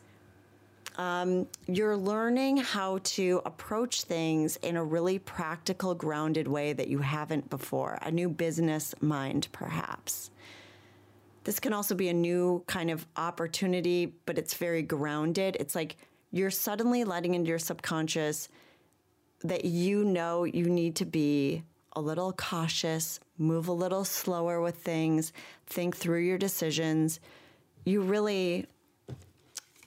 um, 0.97 1.49
you're 1.67 1.97
learning 1.97 2.59
how 2.59 3.01
to 3.03 3.43
approach 3.45 4.03
things 4.05 4.55
in 4.57 4.77
a 4.77 4.85
really 4.85 5.19
practical, 5.19 5.93
grounded 5.93 6.47
way 6.47 6.73
that 6.73 6.87
you 6.87 6.99
haven't 7.01 7.51
before. 7.51 7.99
A 8.03 8.13
new 8.13 8.29
business 8.29 8.95
mind, 9.01 9.49
perhaps. 9.51 10.31
this 11.45 11.59
can 11.59 11.73
also 11.73 11.97
be 11.97 12.09
a 12.09 12.15
new 12.15 12.63
kind 12.67 12.91
of 12.91 13.07
opportunity, 13.17 14.15
but 14.25 14.39
it's 14.39 14.55
very 14.55 14.83
grounded. 14.83 15.57
It's 15.59 15.75
like 15.75 15.97
you're 16.31 16.51
suddenly 16.51 17.03
letting 17.03 17.35
into 17.35 17.49
your 17.49 17.59
subconscious 17.59 18.49
that 19.43 19.65
you 19.65 20.05
know 20.05 20.45
you 20.45 20.67
need 20.67 20.95
to 20.97 21.07
be 21.07 21.65
a 21.95 22.01
little 22.01 22.33
cautious, 22.33 23.19
move 23.41 23.69
a 23.69 23.73
little 23.73 24.05
slower 24.05 24.61
with 24.61 24.77
things, 24.77 25.33
think 25.67 25.97
through 25.97 26.21
your 26.21 26.39
decisions. 26.39 27.19
You 27.85 28.03
really 28.03 28.67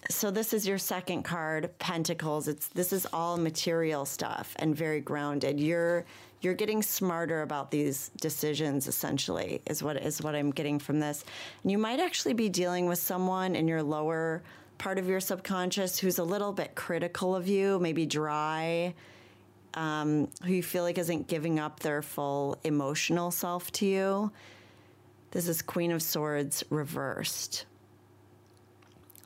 so 0.10 0.32
this 0.32 0.54
is 0.54 0.68
your 0.68 0.78
second 0.78 1.24
card, 1.24 1.78
Pentacles. 1.80 2.48
It's 2.48 2.68
this 2.70 2.92
is 2.92 3.08
all 3.14 3.38
material 3.38 4.06
stuff 4.06 4.54
and 4.58 4.76
very 4.76 5.00
grounded. 5.00 5.60
You're 5.60 6.06
you're 6.42 6.54
getting 6.54 6.82
smarter 6.82 7.42
about 7.42 7.72
these 7.72 8.12
decisions 8.20 8.88
essentially 8.88 9.62
is 9.66 9.82
what 9.82 9.98
is 9.98 10.22
what 10.22 10.36
I'm 10.36 10.52
getting 10.52 10.78
from 10.78 11.00
this. 11.00 11.24
And 11.64 11.72
you 11.72 11.78
might 11.78 12.00
actually 12.00 12.34
be 12.34 12.50
dealing 12.50 12.88
with 12.88 13.00
someone 13.00 13.56
in 13.56 13.68
your 13.68 13.82
lower 13.82 14.44
part 14.78 15.00
of 15.00 15.08
your 15.08 15.22
subconscious 15.22 16.00
who's 16.00 16.18
a 16.18 16.24
little 16.24 16.52
bit 16.52 16.76
critical 16.76 17.36
of 17.36 17.48
you, 17.48 17.80
maybe 17.80 18.06
dry, 18.06 18.94
um, 19.74 20.30
who 20.44 20.54
you 20.54 20.64
feel 20.64 20.84
like 20.84 20.98
isn't 20.98 21.28
giving 21.28 21.60
up 21.60 21.80
their 21.80 22.02
full 22.02 22.58
emotional 22.64 23.32
self 23.32 23.72
to 23.74 23.86
you. 23.86 24.32
This 25.32 25.48
is 25.48 25.62
Queen 25.62 25.92
of 25.92 26.02
Swords 26.02 26.64
reversed. 26.70 27.66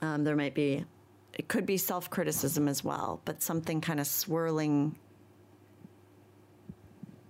Um, 0.01 0.23
there 0.23 0.35
might 0.35 0.53
be, 0.53 0.85
it 1.33 1.47
could 1.47 1.65
be 1.65 1.77
self 1.77 2.09
criticism 2.09 2.67
as 2.67 2.83
well, 2.83 3.21
but 3.25 3.41
something 3.41 3.81
kind 3.81 3.99
of 3.99 4.07
swirling 4.07 4.95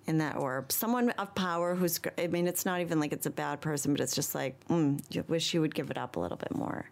in 0.05 0.19
that 0.19 0.37
orb. 0.37 0.71
Someone 0.71 1.09
of 1.11 1.35
power 1.35 1.75
who's, 1.75 1.99
I 2.17 2.27
mean, 2.27 2.47
it's 2.47 2.65
not 2.65 2.81
even 2.81 2.99
like 2.99 3.11
it's 3.11 3.25
a 3.25 3.31
bad 3.31 3.61
person, 3.61 3.93
but 3.93 4.01
it's 4.01 4.15
just 4.15 4.33
like, 4.33 4.55
mm, 4.67 5.01
you 5.09 5.23
wish 5.27 5.53
you 5.53 5.61
would 5.61 5.75
give 5.75 5.91
it 5.91 5.97
up 5.97 6.15
a 6.15 6.19
little 6.19 6.37
bit 6.37 6.55
more. 6.55 6.89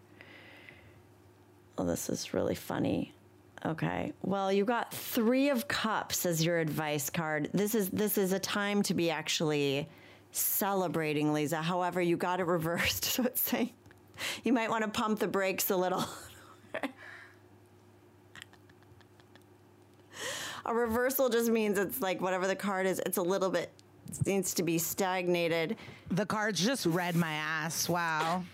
Oh, 1.78 1.84
this 1.84 2.08
is 2.08 2.34
really 2.34 2.54
funny. 2.54 3.12
Okay. 3.64 4.12
Well, 4.22 4.52
you 4.52 4.64
got 4.64 4.92
3 4.92 5.48
of 5.50 5.66
cups 5.66 6.26
as 6.26 6.44
your 6.44 6.58
advice 6.58 7.10
card. 7.10 7.50
This 7.52 7.74
is 7.74 7.90
this 7.90 8.18
is 8.18 8.32
a 8.32 8.38
time 8.38 8.82
to 8.84 8.94
be 8.94 9.10
actually 9.10 9.88
celebrating, 10.30 11.32
Liza. 11.32 11.62
However, 11.62 12.00
you 12.00 12.16
got 12.16 12.40
it 12.40 12.46
reversed. 12.46 13.04
So 13.16 13.24
it's 13.24 13.40
saying 13.40 13.70
you 14.44 14.52
might 14.52 14.70
want 14.70 14.84
to 14.84 14.90
pump 14.90 15.18
the 15.18 15.28
brakes 15.28 15.70
a 15.70 15.76
little. 15.76 16.04
a 20.66 20.74
reversal 20.74 21.28
just 21.28 21.50
means 21.50 21.78
it's 21.78 22.00
like 22.00 22.20
whatever 22.20 22.46
the 22.46 22.56
card 22.56 22.86
is, 22.86 23.00
it's 23.04 23.16
a 23.16 23.22
little 23.22 23.50
bit 23.50 23.70
needs 24.24 24.54
to 24.54 24.62
be 24.62 24.78
stagnated. 24.78 25.76
The 26.10 26.26
cards 26.26 26.64
just 26.64 26.86
read 26.86 27.16
my 27.16 27.32
ass. 27.32 27.88
Wow. 27.88 28.44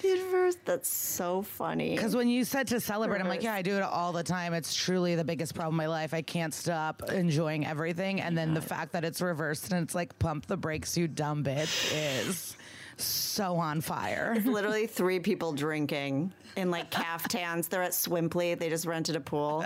The 0.00 0.12
inverse, 0.12 0.56
that's 0.64 0.88
so 0.88 1.42
funny. 1.42 1.96
Because 1.96 2.14
when 2.14 2.28
you 2.28 2.44
said 2.44 2.68
to 2.68 2.80
celebrate, 2.80 3.20
I'm 3.20 3.28
like, 3.28 3.42
yeah, 3.42 3.54
I 3.54 3.62
do 3.62 3.76
it 3.76 3.82
all 3.82 4.12
the 4.12 4.22
time. 4.22 4.54
It's 4.54 4.74
truly 4.74 5.16
the 5.16 5.24
biggest 5.24 5.54
problem 5.54 5.74
in 5.74 5.76
my 5.78 5.86
life. 5.86 6.14
I 6.14 6.22
can't 6.22 6.54
stop 6.54 7.10
enjoying 7.10 7.66
everything. 7.66 8.20
And 8.20 8.38
then 8.38 8.54
the 8.54 8.60
fact 8.60 8.92
that 8.92 9.04
it's 9.04 9.20
reversed 9.20 9.72
and 9.72 9.82
it's 9.82 9.94
like, 9.94 10.16
pump 10.18 10.46
the 10.46 10.56
brakes, 10.56 10.96
you 10.96 11.08
dumb 11.08 11.42
bitch, 11.42 11.92
is 11.92 12.56
so 12.96 13.56
on 13.56 13.80
fire. 13.80 14.34
It's 14.36 14.46
literally 14.46 14.86
three 14.86 15.18
people 15.20 15.52
drinking 15.52 16.32
in 16.56 16.70
like 16.70 16.90
caftans. 16.90 17.68
They're 17.68 17.82
at 17.82 17.92
Swimply. 17.92 18.56
They 18.56 18.68
just 18.68 18.86
rented 18.86 19.16
a 19.16 19.20
pool. 19.20 19.64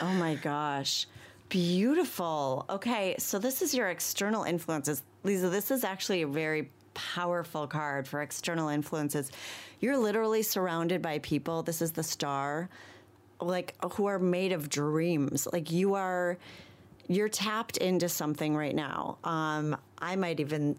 Oh 0.00 0.14
my 0.14 0.36
gosh. 0.36 1.06
Beautiful. 1.50 2.64
Okay, 2.70 3.16
so 3.18 3.38
this 3.38 3.60
is 3.60 3.74
your 3.74 3.88
external 3.88 4.44
influences. 4.44 5.02
Liza, 5.24 5.50
this 5.50 5.70
is 5.70 5.82
actually 5.82 6.22
a 6.22 6.26
very 6.26 6.70
powerful 7.14 7.66
card 7.66 8.06
for 8.06 8.20
external 8.20 8.68
influences. 8.68 9.30
You're 9.80 9.98
literally 9.98 10.42
surrounded 10.42 11.00
by 11.00 11.18
people. 11.20 11.62
This 11.62 11.80
is 11.80 11.92
the 11.92 12.02
star, 12.02 12.68
like 13.40 13.74
who 13.92 14.06
are 14.06 14.18
made 14.18 14.52
of 14.52 14.68
dreams. 14.68 15.48
Like 15.52 15.70
you 15.70 15.94
are 15.94 16.38
you're 17.08 17.28
tapped 17.28 17.76
into 17.78 18.08
something 18.08 18.56
right 18.56 18.74
now. 18.74 19.18
Um, 19.24 19.76
I 19.98 20.14
might 20.14 20.38
even 20.38 20.78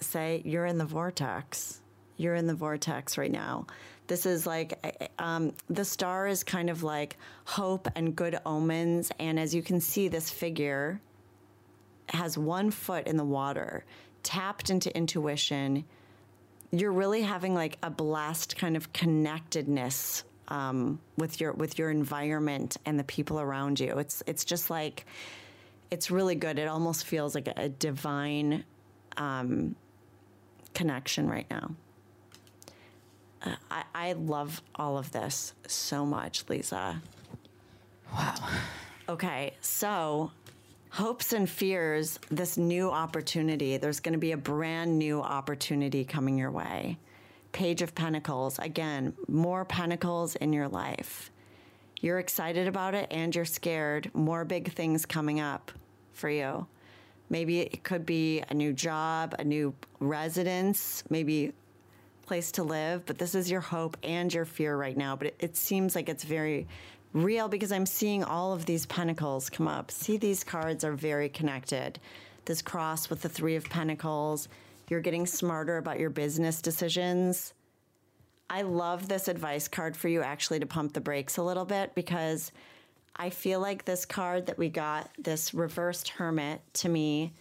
say 0.00 0.42
you're 0.44 0.66
in 0.66 0.76
the 0.76 0.84
vortex. 0.84 1.80
You're 2.16 2.34
in 2.34 2.46
the 2.46 2.54
vortex 2.54 3.16
right 3.16 3.32
now. 3.32 3.66
This 4.06 4.26
is 4.26 4.46
like 4.46 5.10
um, 5.18 5.54
the 5.70 5.84
star 5.84 6.26
is 6.26 6.44
kind 6.44 6.68
of 6.68 6.82
like 6.82 7.16
hope 7.44 7.88
and 7.94 8.14
good 8.14 8.38
omens. 8.44 9.10
And 9.18 9.38
as 9.38 9.54
you 9.54 9.62
can 9.62 9.80
see, 9.80 10.08
this 10.08 10.28
figure 10.28 11.00
has 12.08 12.36
one 12.36 12.70
foot 12.70 13.06
in 13.06 13.16
the 13.16 13.24
water, 13.24 13.84
tapped 14.22 14.70
into 14.70 14.94
intuition. 14.96 15.84
You're 16.70 16.92
really 16.92 17.22
having 17.22 17.54
like 17.54 17.78
a 17.82 17.90
blast 17.90 18.56
kind 18.56 18.76
of 18.76 18.92
connectedness 18.92 20.24
um, 20.48 21.00
with 21.16 21.40
your 21.40 21.52
with 21.52 21.78
your 21.78 21.90
environment 21.90 22.76
and 22.84 22.98
the 22.98 23.04
people 23.04 23.40
around 23.40 23.80
you. 23.80 23.98
It's 23.98 24.22
it's 24.26 24.44
just 24.44 24.70
like 24.70 25.06
it's 25.90 26.10
really 26.10 26.34
good. 26.34 26.58
It 26.58 26.68
almost 26.68 27.04
feels 27.04 27.34
like 27.34 27.48
a, 27.56 27.68
divine 27.68 28.64
um, 29.16 29.74
connection 30.72 31.28
right 31.28 31.46
now. 31.50 31.74
Uh, 33.42 33.56
I, 33.70 33.84
I 33.94 34.12
love 34.12 34.62
all 34.76 34.98
of 34.98 35.10
this 35.12 35.52
so 35.66 36.06
much, 36.06 36.44
Liza. 36.48 37.02
Wow. 38.12 38.34
Okay, 39.08 39.54
so 39.60 40.30
hopes 40.90 41.32
and 41.32 41.48
fears, 41.48 42.18
this 42.30 42.56
new 42.56 42.90
opportunity, 42.90 43.76
there's 43.76 44.00
going 44.00 44.12
to 44.12 44.18
be 44.18 44.32
a 44.32 44.36
brand 44.36 44.98
new 44.98 45.20
opportunity 45.22 46.04
coming 46.04 46.36
your 46.36 46.50
way. 46.50 46.98
Page 47.52 47.82
of 47.82 47.94
Pentacles, 47.94 48.58
again, 48.58 49.14
more 49.28 49.64
pentacles 49.64 50.36
in 50.36 50.52
your 50.52 50.68
life. 50.68 51.30
You're 52.00 52.18
excited 52.18 52.66
about 52.66 52.94
it 52.94 53.08
and 53.10 53.34
you're 53.34 53.44
scared. 53.44 54.10
More 54.14 54.44
big 54.44 54.72
things 54.72 55.06
coming 55.06 55.40
up 55.40 55.70
for 56.12 56.28
you. 56.28 56.66
Maybe 57.28 57.60
it 57.60 57.84
could 57.84 58.04
be 58.04 58.42
a 58.48 58.54
new 58.54 58.72
job, 58.72 59.36
a 59.38 59.44
new 59.44 59.74
residence, 60.00 61.04
maybe 61.10 61.52
place 62.26 62.52
to 62.52 62.62
live, 62.62 63.04
but 63.06 63.18
this 63.18 63.34
is 63.34 63.50
your 63.50 63.60
hope 63.60 63.96
and 64.02 64.32
your 64.32 64.44
fear 64.44 64.76
right 64.76 64.96
now. 64.96 65.14
But 65.14 65.28
it, 65.28 65.36
it 65.40 65.56
seems 65.56 65.94
like 65.94 66.08
it's 66.08 66.24
very 66.24 66.66
real 67.12 67.48
because 67.48 67.72
I'm 67.72 67.86
seeing 67.86 68.22
all 68.24 68.52
of 68.52 68.66
these 68.66 68.86
pentacles 68.86 69.50
come 69.50 69.68
up. 69.68 69.90
See, 69.90 70.16
these 70.16 70.44
cards 70.44 70.84
are 70.84 70.92
very 70.92 71.28
connected. 71.28 71.98
This 72.44 72.62
cross 72.62 73.10
with 73.10 73.22
the 73.22 73.28
Three 73.28 73.56
of 73.56 73.64
Pentacles, 73.64 74.48
you're 74.88 75.00
getting 75.00 75.26
smarter 75.26 75.76
about 75.76 76.00
your 76.00 76.10
business 76.10 76.60
decisions. 76.60 77.54
I 78.48 78.62
love 78.62 79.08
this 79.08 79.28
advice 79.28 79.68
card 79.68 79.96
for 79.96 80.08
you 80.08 80.22
actually 80.22 80.60
to 80.60 80.66
pump 80.66 80.92
the 80.92 81.00
brakes 81.00 81.36
a 81.36 81.42
little 81.42 81.64
bit 81.64 81.94
because 81.94 82.50
I 83.14 83.30
feel 83.30 83.60
like 83.60 83.84
this 83.84 84.04
card 84.04 84.46
that 84.46 84.58
we 84.58 84.68
got, 84.68 85.10
this 85.18 85.54
reversed 85.54 86.08
hermit, 86.08 86.60
to 86.74 86.88
me, 86.88 87.32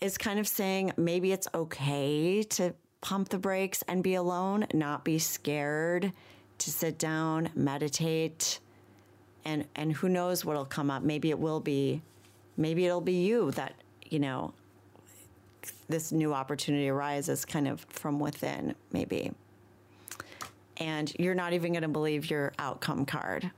is 0.00 0.16
kind 0.16 0.38
of 0.38 0.48
saying 0.48 0.92
maybe 0.96 1.32
it's 1.32 1.48
okay 1.54 2.42
to 2.42 2.74
pump 3.00 3.28
the 3.28 3.38
brakes 3.38 3.82
and 3.88 4.02
be 4.02 4.14
alone, 4.14 4.66
not 4.72 5.04
be 5.04 5.18
scared, 5.18 6.12
to 6.58 6.70
sit 6.70 6.98
down, 6.98 7.50
meditate, 7.54 8.60
and 9.44 9.66
and 9.74 9.92
who 9.92 10.08
knows 10.08 10.44
what'll 10.44 10.64
come 10.64 10.90
up. 10.90 11.02
Maybe 11.02 11.30
it 11.30 11.38
will 11.38 11.60
be, 11.60 12.02
maybe 12.56 12.86
it'll 12.86 13.00
be 13.00 13.24
you 13.24 13.50
that 13.52 13.74
you 14.08 14.18
know. 14.18 14.54
This 15.88 16.12
new 16.12 16.34
opportunity 16.34 16.88
arises 16.88 17.44
kind 17.44 17.66
of 17.66 17.80
from 17.88 18.20
within, 18.20 18.74
maybe. 18.92 19.32
And 20.76 21.12
you're 21.18 21.34
not 21.34 21.52
even 21.54 21.72
going 21.72 21.82
to 21.82 21.88
believe 21.88 22.30
your 22.30 22.52
outcome 22.58 23.04
card 23.06 23.50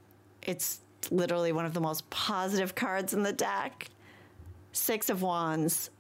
it's 0.43 0.81
literally 1.11 1.53
one 1.53 1.65
of 1.65 1.75
the 1.75 1.81
most 1.81 2.09
positive 2.11 2.75
cards 2.75 3.15
in 3.15 3.23
the 3.23 3.33
deck. 3.33 3.89
Six 4.73 5.11
of 5.11 5.23
Wands. 5.23 5.91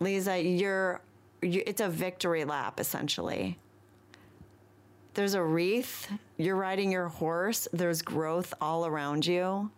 Liza, 0.00 0.42
you're, 0.42 1.00
you, 1.42 1.62
it's 1.66 1.80
a 1.80 1.88
victory 1.88 2.44
lap 2.44 2.78
essentially. 2.80 3.58
There's 5.16 5.34
a 5.34 5.42
wreath. 5.42 6.08
You're 6.36 6.56
riding 6.56 6.92
your 6.92 7.08
horse. 7.08 7.66
There's 7.72 8.02
growth 8.02 8.54
all 8.60 8.86
around 8.86 9.26
you. 9.26 9.70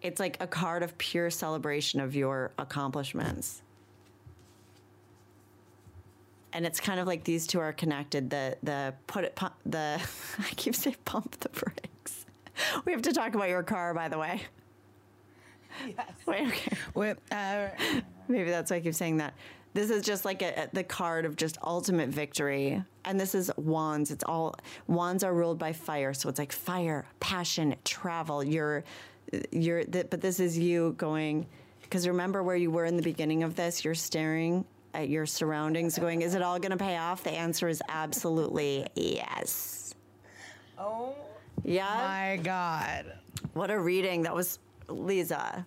It's 0.00 0.18
like 0.18 0.38
a 0.40 0.46
card 0.46 0.82
of 0.82 0.96
pure 0.96 1.28
celebration 1.28 2.00
of 2.00 2.16
your 2.16 2.52
accomplishments. 2.58 3.62
And 6.52 6.64
it's 6.64 6.80
kind 6.80 7.00
of 7.00 7.06
like 7.06 7.24
these 7.24 7.46
two 7.46 7.60
are 7.60 7.72
connected. 7.72 8.30
The 8.30 8.56
the 8.62 8.94
put 9.06 9.24
it 9.24 9.34
pump, 9.34 9.54
the 9.66 10.00
I 10.38 10.54
keep 10.54 10.74
saying 10.74 10.96
pump 11.04 11.38
the 11.40 11.50
brakes 11.50 12.26
we 12.84 12.92
have 12.92 13.02
to 13.02 13.12
talk 13.12 13.34
about 13.34 13.48
your 13.48 13.62
car, 13.62 13.94
by 13.94 14.08
the 14.08 14.18
way. 14.18 14.42
Yes. 15.86 16.10
Wait, 16.26 16.48
okay. 16.48 16.76
Wait, 16.94 17.16
uh, 17.30 17.68
Maybe 18.28 18.50
that's 18.50 18.70
why 18.70 18.78
I 18.78 18.80
keep 18.80 18.94
saying 18.94 19.18
that. 19.18 19.34
This 19.76 19.90
is 19.90 20.02
just 20.02 20.24
like 20.24 20.40
a, 20.40 20.70
the 20.72 20.82
card 20.82 21.26
of 21.26 21.36
just 21.36 21.58
ultimate 21.62 22.08
victory. 22.08 22.82
And 23.04 23.20
this 23.20 23.34
is 23.34 23.50
wands. 23.58 24.10
It's 24.10 24.24
all 24.24 24.54
wands 24.86 25.22
are 25.22 25.34
ruled 25.34 25.58
by 25.58 25.74
fire, 25.74 26.14
so 26.14 26.30
it's 26.30 26.38
like 26.38 26.50
fire, 26.50 27.04
passion, 27.20 27.76
travel. 27.84 28.42
You're, 28.42 28.84
you're. 29.50 29.84
But 29.84 30.22
this 30.22 30.40
is 30.40 30.58
you 30.58 30.94
going. 30.96 31.46
Because 31.82 32.08
remember 32.08 32.42
where 32.42 32.56
you 32.56 32.70
were 32.70 32.86
in 32.86 32.96
the 32.96 33.02
beginning 33.02 33.42
of 33.42 33.54
this? 33.54 33.84
You're 33.84 33.94
staring 33.94 34.64
at 34.94 35.10
your 35.10 35.26
surroundings, 35.26 35.98
going, 35.98 36.22
Is 36.22 36.34
it 36.34 36.40
all 36.40 36.58
going 36.58 36.70
to 36.72 36.78
pay 36.78 36.96
off? 36.96 37.22
The 37.22 37.32
answer 37.32 37.68
is 37.68 37.82
absolutely 37.90 38.86
yes. 38.94 39.94
Oh 40.78 41.14
Yeah. 41.64 41.84
my 41.84 42.40
God. 42.42 43.12
What 43.52 43.70
a 43.70 43.78
reading. 43.78 44.22
That 44.22 44.34
was 44.34 44.58
Liza. 44.88 45.66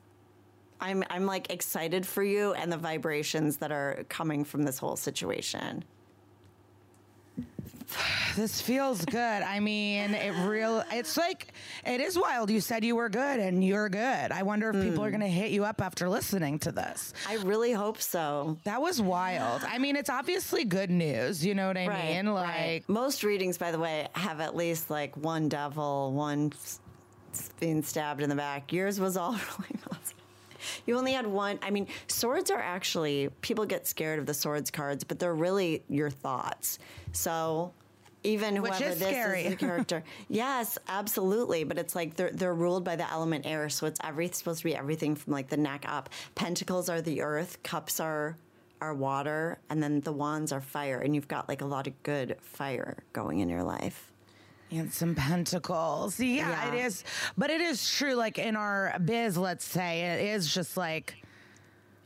I'm 0.81 1.03
I'm 1.09 1.25
like 1.25 1.51
excited 1.51 2.05
for 2.05 2.23
you 2.23 2.53
and 2.53 2.71
the 2.71 2.77
vibrations 2.77 3.57
that 3.57 3.71
are 3.71 4.05
coming 4.09 4.43
from 4.43 4.63
this 4.63 4.77
whole 4.77 4.95
situation. 4.95 5.83
This 8.35 8.61
feels 8.61 9.03
good. 9.03 9.19
I 9.19 9.59
mean, 9.59 10.13
it 10.13 10.47
real. 10.47 10.83
It's 10.91 11.17
like 11.17 11.47
it 11.85 11.99
is 11.99 12.17
wild. 12.17 12.49
You 12.49 12.61
said 12.61 12.85
you 12.85 12.95
were 12.95 13.09
good, 13.09 13.39
and 13.39 13.63
you're 13.63 13.89
good. 13.89 14.31
I 14.31 14.43
wonder 14.43 14.69
if 14.69 14.81
people 14.81 15.03
are 15.03 15.07
mm. 15.09 15.19
going 15.19 15.21
to 15.21 15.27
hit 15.27 15.51
you 15.51 15.65
up 15.65 15.81
after 15.81 16.07
listening 16.07 16.59
to 16.59 16.71
this. 16.71 17.13
I 17.27 17.35
really 17.37 17.73
hope 17.73 17.99
so. 17.99 18.57
That 18.63 18.81
was 18.81 19.01
wild. 19.01 19.63
I 19.67 19.77
mean, 19.77 19.95
it's 19.95 20.09
obviously 20.09 20.63
good 20.63 20.91
news. 20.91 21.43
You 21.43 21.55
know 21.55 21.67
what 21.67 21.75
I 21.75 21.87
mean? 21.87 22.27
Like, 22.27 22.47
right. 22.47 22.83
most 22.87 23.23
readings, 23.23 23.57
by 23.57 23.71
the 23.71 23.79
way, 23.79 24.07
have 24.13 24.39
at 24.39 24.55
least 24.55 24.89
like 24.89 25.17
one 25.17 25.49
devil, 25.49 26.13
one 26.13 26.53
being 27.59 27.83
stabbed 27.83 28.21
in 28.21 28.29
the 28.29 28.35
back. 28.35 28.71
Yours 28.71 28.99
was 28.99 29.17
all 29.17 29.31
really 29.59 29.79
positive. 29.81 30.18
You 30.85 30.97
only 30.97 31.13
had 31.13 31.27
one. 31.27 31.59
I 31.61 31.69
mean, 31.69 31.87
swords 32.07 32.51
are 32.51 32.59
actually 32.59 33.29
people 33.41 33.65
get 33.65 33.87
scared 33.87 34.19
of 34.19 34.25
the 34.25 34.33
swords 34.33 34.71
cards, 34.71 35.03
but 35.03 35.19
they're 35.19 35.35
really 35.35 35.83
your 35.89 36.09
thoughts. 36.09 36.79
So 37.11 37.73
even 38.23 38.61
Which 38.61 38.73
whoever 38.75 38.91
is 38.91 38.99
this 38.99 39.07
scary. 39.09 39.43
is 39.43 39.51
the 39.51 39.55
character, 39.65 40.03
yes, 40.27 40.77
absolutely. 40.87 41.63
But 41.63 41.77
it's 41.77 41.95
like 41.95 42.15
they're 42.15 42.31
they're 42.31 42.53
ruled 42.53 42.83
by 42.83 42.95
the 42.95 43.09
element 43.09 43.45
air, 43.45 43.69
so 43.69 43.85
it's 43.87 43.99
every 44.03 44.27
supposed 44.29 44.59
to 44.59 44.65
be 44.65 44.75
everything 44.75 45.15
from 45.15 45.33
like 45.33 45.49
the 45.49 45.57
neck 45.57 45.85
up. 45.87 46.09
Pentacles 46.35 46.89
are 46.89 47.01
the 47.01 47.21
earth, 47.21 47.61
cups 47.63 47.99
are 47.99 48.35
are 48.81 48.93
water, 48.93 49.59
and 49.69 49.81
then 49.83 50.01
the 50.01 50.11
wands 50.11 50.51
are 50.51 50.61
fire. 50.61 50.99
And 50.99 51.13
you've 51.15 51.27
got 51.27 51.47
like 51.49 51.61
a 51.61 51.65
lot 51.65 51.87
of 51.87 52.01
good 52.03 52.37
fire 52.41 53.03
going 53.13 53.39
in 53.39 53.49
your 53.49 53.63
life. 53.63 54.08
And 54.71 54.91
some 54.93 55.15
pentacles. 55.15 56.19
Yeah, 56.19 56.49
Yeah. 56.49 56.73
it 56.73 56.85
is. 56.85 57.03
But 57.37 57.49
it 57.49 57.61
is 57.61 57.89
true. 57.89 58.13
Like 58.13 58.37
in 58.37 58.55
our 58.55 58.95
biz, 59.03 59.37
let's 59.37 59.65
say, 59.65 60.01
it 60.01 60.25
is 60.35 60.53
just 60.53 60.77
like 60.77 61.15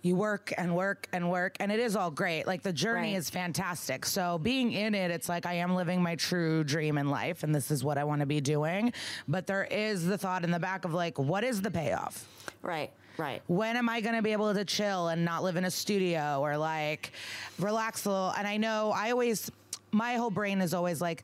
you 0.02 0.16
work 0.18 0.52
and 0.58 0.76
work 0.76 1.08
and 1.14 1.30
work, 1.32 1.56
and 1.62 1.72
it 1.72 1.80
is 1.80 1.96
all 1.96 2.12
great. 2.12 2.46
Like 2.46 2.62
the 2.62 2.74
journey 2.74 3.14
Right. 3.14 3.18
is 3.18 3.30
fantastic. 3.30 4.06
So 4.06 4.38
being 4.38 4.74
in 4.74 4.94
it, 4.96 5.12
it's 5.12 5.30
like 5.30 5.46
I 5.46 5.54
am 5.54 5.76
living 5.76 6.02
my 6.02 6.16
true 6.16 6.64
dream 6.66 6.98
in 6.98 7.10
life, 7.10 7.44
and 7.44 7.56
this 7.56 7.72
is 7.72 7.84
what 7.86 7.98
I 7.98 8.04
want 8.04 8.20
to 8.20 8.26
be 8.26 8.42
doing. 8.42 8.92
But 9.30 9.48
there 9.48 9.64
is 9.64 10.06
the 10.06 10.18
thought 10.18 10.44
in 10.44 10.52
the 10.52 10.60
back 10.60 10.84
of 10.84 10.94
like, 10.94 11.18
what 11.18 11.46
is 11.46 11.62
the 11.62 11.72
payoff? 11.72 12.28
Right, 12.62 12.92
right. 13.18 13.42
when 13.48 13.76
am 13.78 13.88
I 13.90 14.00
going 14.02 14.16
to 14.16 14.22
be 14.22 14.32
able 14.34 14.54
to 14.54 14.64
chill 14.66 15.08
and 15.10 15.24
not 15.26 15.42
live 15.44 15.56
in 15.58 15.64
a 15.66 15.72
studio 15.72 16.40
or 16.42 16.58
like 16.58 17.12
relax 17.60 18.06
a 18.06 18.10
little? 18.10 18.30
And 18.38 18.46
I 18.48 18.58
know 18.58 18.92
I 18.94 19.12
always, 19.12 19.50
my 19.92 20.16
whole 20.16 20.32
brain 20.32 20.60
is 20.62 20.74
always 20.74 21.00
like, 21.02 21.24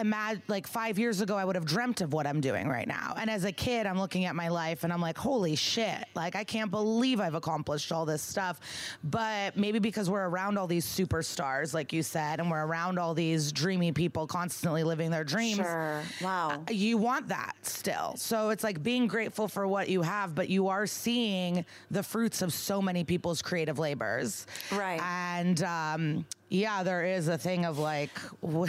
imagine 0.00 0.42
like 0.48 0.66
five 0.66 0.98
years 0.98 1.20
ago, 1.20 1.36
I 1.36 1.44
would 1.44 1.56
have 1.56 1.64
dreamt 1.64 2.00
of 2.00 2.12
what 2.12 2.26
I'm 2.26 2.40
doing 2.40 2.68
right 2.68 2.86
now. 2.88 3.14
And 3.18 3.30
as 3.30 3.44
a 3.44 3.52
kid, 3.52 3.86
I'm 3.86 3.98
looking 3.98 4.24
at 4.24 4.34
my 4.34 4.48
life 4.48 4.84
and 4.84 4.92
I'm 4.92 5.00
like, 5.00 5.18
holy 5.18 5.54
shit, 5.56 6.04
like 6.14 6.34
I 6.36 6.44
can't 6.44 6.70
believe 6.70 7.20
I've 7.20 7.34
accomplished 7.34 7.92
all 7.92 8.04
this 8.04 8.22
stuff. 8.22 8.60
But 9.04 9.56
maybe 9.56 9.78
because 9.78 10.10
we're 10.10 10.28
around 10.28 10.58
all 10.58 10.66
these 10.66 10.86
superstars, 10.86 11.74
like 11.74 11.92
you 11.92 12.02
said, 12.02 12.40
and 12.40 12.50
we're 12.50 12.64
around 12.64 12.98
all 12.98 13.14
these 13.14 13.52
dreamy 13.52 13.92
people 13.92 14.26
constantly 14.26 14.82
living 14.84 15.10
their 15.10 15.24
dreams 15.24 15.56
Sure. 15.56 16.02
Wow. 16.20 16.62
you 16.70 16.96
want 16.98 17.28
that 17.28 17.54
still. 17.62 18.14
So 18.16 18.50
it's 18.50 18.64
like 18.64 18.82
being 18.82 19.06
grateful 19.06 19.48
for 19.48 19.66
what 19.66 19.88
you 19.88 20.02
have, 20.02 20.34
but 20.34 20.48
you 20.48 20.68
are 20.68 20.86
seeing 20.86 21.64
the 21.90 22.02
fruits 22.02 22.42
of 22.42 22.52
so 22.52 22.80
many 22.80 23.04
people's 23.04 23.42
creative 23.42 23.78
labors. 23.78 24.46
Right. 24.72 25.00
And 25.02 25.62
um, 25.62 26.24
yeah, 26.50 26.82
there 26.82 27.04
is 27.04 27.28
a 27.28 27.38
thing 27.38 27.64
of 27.64 27.78
like, 27.78 28.10
what 28.40 28.68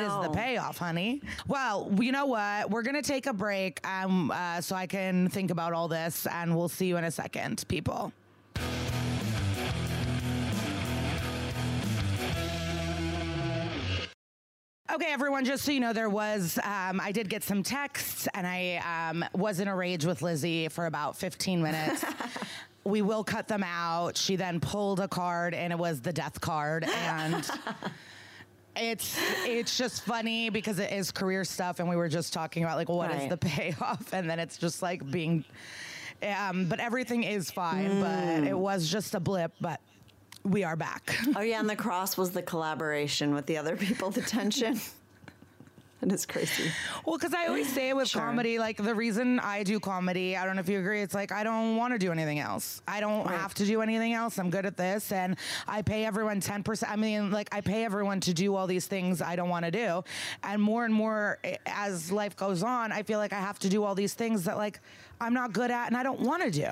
is 0.00 0.12
the 0.22 0.30
payoff, 0.32 0.78
honey? 0.78 1.20
Well, 1.46 1.92
you 2.00 2.10
know 2.10 2.26
what? 2.26 2.70
We're 2.70 2.82
going 2.82 2.96
to 2.96 3.02
take 3.02 3.26
a 3.26 3.34
break 3.34 3.86
um, 3.86 4.30
uh, 4.30 4.62
so 4.62 4.74
I 4.74 4.86
can 4.86 5.28
think 5.28 5.50
about 5.50 5.74
all 5.74 5.88
this, 5.88 6.26
and 6.26 6.56
we'll 6.56 6.70
see 6.70 6.86
you 6.86 6.96
in 6.96 7.04
a 7.04 7.10
second, 7.10 7.64
people. 7.68 8.12
Okay, 14.90 15.12
everyone, 15.12 15.44
just 15.44 15.64
so 15.64 15.70
you 15.70 15.80
know, 15.80 15.92
there 15.92 16.08
was, 16.08 16.58
um, 16.64 16.98
I 16.98 17.12
did 17.12 17.28
get 17.28 17.44
some 17.44 17.62
texts 17.62 18.26
and 18.32 18.46
I 18.46 19.10
um, 19.10 19.22
was 19.34 19.60
in 19.60 19.68
a 19.68 19.76
rage 19.76 20.06
with 20.06 20.22
Lizzy 20.22 20.66
for 20.68 20.86
about 20.86 21.14
15 21.14 21.62
minutes. 21.62 22.06
we 22.88 23.02
will 23.02 23.22
cut 23.24 23.48
them 23.48 23.62
out. 23.62 24.16
She 24.16 24.36
then 24.36 24.60
pulled 24.60 24.98
a 25.00 25.08
card 25.08 25.54
and 25.54 25.72
it 25.72 25.78
was 25.78 26.00
the 26.00 26.12
death 26.12 26.40
card. 26.40 26.84
And 26.84 27.48
it's 28.76 29.18
it's 29.44 29.76
just 29.76 30.02
funny 30.04 30.50
because 30.50 30.78
it 30.78 30.92
is 30.92 31.10
career 31.10 31.44
stuff 31.44 31.80
and 31.80 31.88
we 31.88 31.96
were 31.96 32.08
just 32.08 32.32
talking 32.32 32.62
about 32.62 32.76
like 32.76 32.88
what 32.88 33.10
is 33.10 33.16
Right. 33.22 33.30
the 33.30 33.36
payoff 33.36 34.12
and 34.12 34.30
then 34.30 34.38
it's 34.38 34.56
just 34.56 34.82
like 34.82 35.08
being 35.10 35.44
um 36.22 36.66
but 36.66 36.78
everything 36.78 37.24
is 37.24 37.50
fine 37.50 38.00
but 38.00 38.46
it 38.46 38.56
was 38.56 38.88
just 38.88 39.16
a 39.16 39.20
blip 39.20 39.52
but 39.60 39.80
we 40.44 40.62
are 40.62 40.76
back 40.76 41.18
Oh 41.34 41.40
yeah, 41.40 41.58
and 41.58 41.68
the 41.68 41.74
cross 41.76 42.16
was 42.16 42.30
the 42.30 42.42
collaboration 42.42 43.34
with 43.34 43.46
the 43.46 43.56
other 43.58 43.76
people, 43.76 44.10
the 44.10 44.22
tension. 44.22 44.80
It 46.00 46.12
is 46.12 46.26
crazy. 46.26 46.70
Well, 47.04 47.18
because 47.18 47.34
I 47.34 47.46
always 47.48 47.72
say 47.72 47.92
with 47.92 48.08
Sure. 48.08 48.22
comedy, 48.22 48.60
like 48.60 48.76
the 48.76 48.94
reason 48.94 49.40
I 49.40 49.64
do 49.64 49.80
comedy, 49.80 50.36
I 50.36 50.44
don't 50.46 50.54
know 50.54 50.60
if 50.60 50.68
you 50.68 50.78
agree, 50.78 51.02
it's 51.02 51.12
like 51.14 51.32
I 51.32 51.42
don't 51.42 51.76
want 51.76 51.92
to 51.92 51.98
do 51.98 52.12
anything 52.12 52.38
else. 52.38 52.80
I 52.86 53.00
don't 53.00 53.26
Right. 53.26 53.36
have 53.36 53.52
to 53.54 53.64
do 53.66 53.82
anything 53.82 54.12
else. 54.12 54.38
I'm 54.38 54.48
good 54.48 54.64
at 54.64 54.76
this. 54.76 55.10
And 55.10 55.36
I 55.66 55.82
pay 55.82 56.04
everyone 56.04 56.40
10%. 56.40 56.88
I 56.88 56.94
mean, 56.94 57.32
like 57.32 57.48
I 57.52 57.60
pay 57.62 57.84
everyone 57.84 58.20
to 58.20 58.32
do 58.32 58.54
all 58.54 58.68
these 58.68 58.86
things 58.86 59.20
I 59.20 59.34
don't 59.34 59.48
want 59.48 59.64
to 59.64 59.72
do. 59.72 60.04
And 60.44 60.62
more 60.62 60.84
and 60.84 60.94
more 60.94 61.38
eh, 61.42 61.56
as 61.66 62.12
life 62.12 62.36
goes 62.36 62.62
on, 62.62 62.92
I 62.92 63.02
feel 63.02 63.18
like 63.18 63.32
I 63.32 63.40
have 63.40 63.58
to 63.60 63.68
do 63.68 63.82
all 63.82 63.96
these 63.96 64.14
things 64.14 64.44
that 64.44 64.56
like 64.56 64.78
I'm 65.20 65.34
not 65.34 65.52
good 65.52 65.72
at 65.72 65.88
and 65.88 65.96
I 65.96 66.04
don't 66.04 66.20
want 66.20 66.44
to 66.44 66.50
do. 66.52 66.70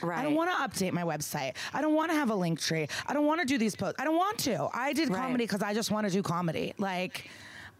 Right. 0.00 0.18
I 0.18 0.22
don't 0.22 0.34
want 0.34 0.50
to 0.50 0.56
update 0.56 0.92
my 0.92 1.02
website. 1.02 1.52
I 1.74 1.82
don't 1.82 1.92
want 1.94 2.10
to 2.10 2.16
have 2.16 2.30
a 2.30 2.34
link 2.34 2.58
tree. 2.58 2.88
I 3.06 3.12
don't 3.12 3.26
want 3.26 3.40
to 3.42 3.46
do 3.46 3.58
these 3.58 3.76
posts. 3.76 3.96
I 4.00 4.04
don't 4.04 4.16
want 4.16 4.38
to. 4.38 4.68
I 4.72 4.94
did 4.94 5.10
Right. 5.10 5.20
comedy 5.20 5.44
because 5.44 5.62
I 5.62 5.74
just 5.74 5.90
want 5.90 6.06
to 6.06 6.12
do 6.12 6.22
comedy. 6.22 6.72
Like, 6.78 7.30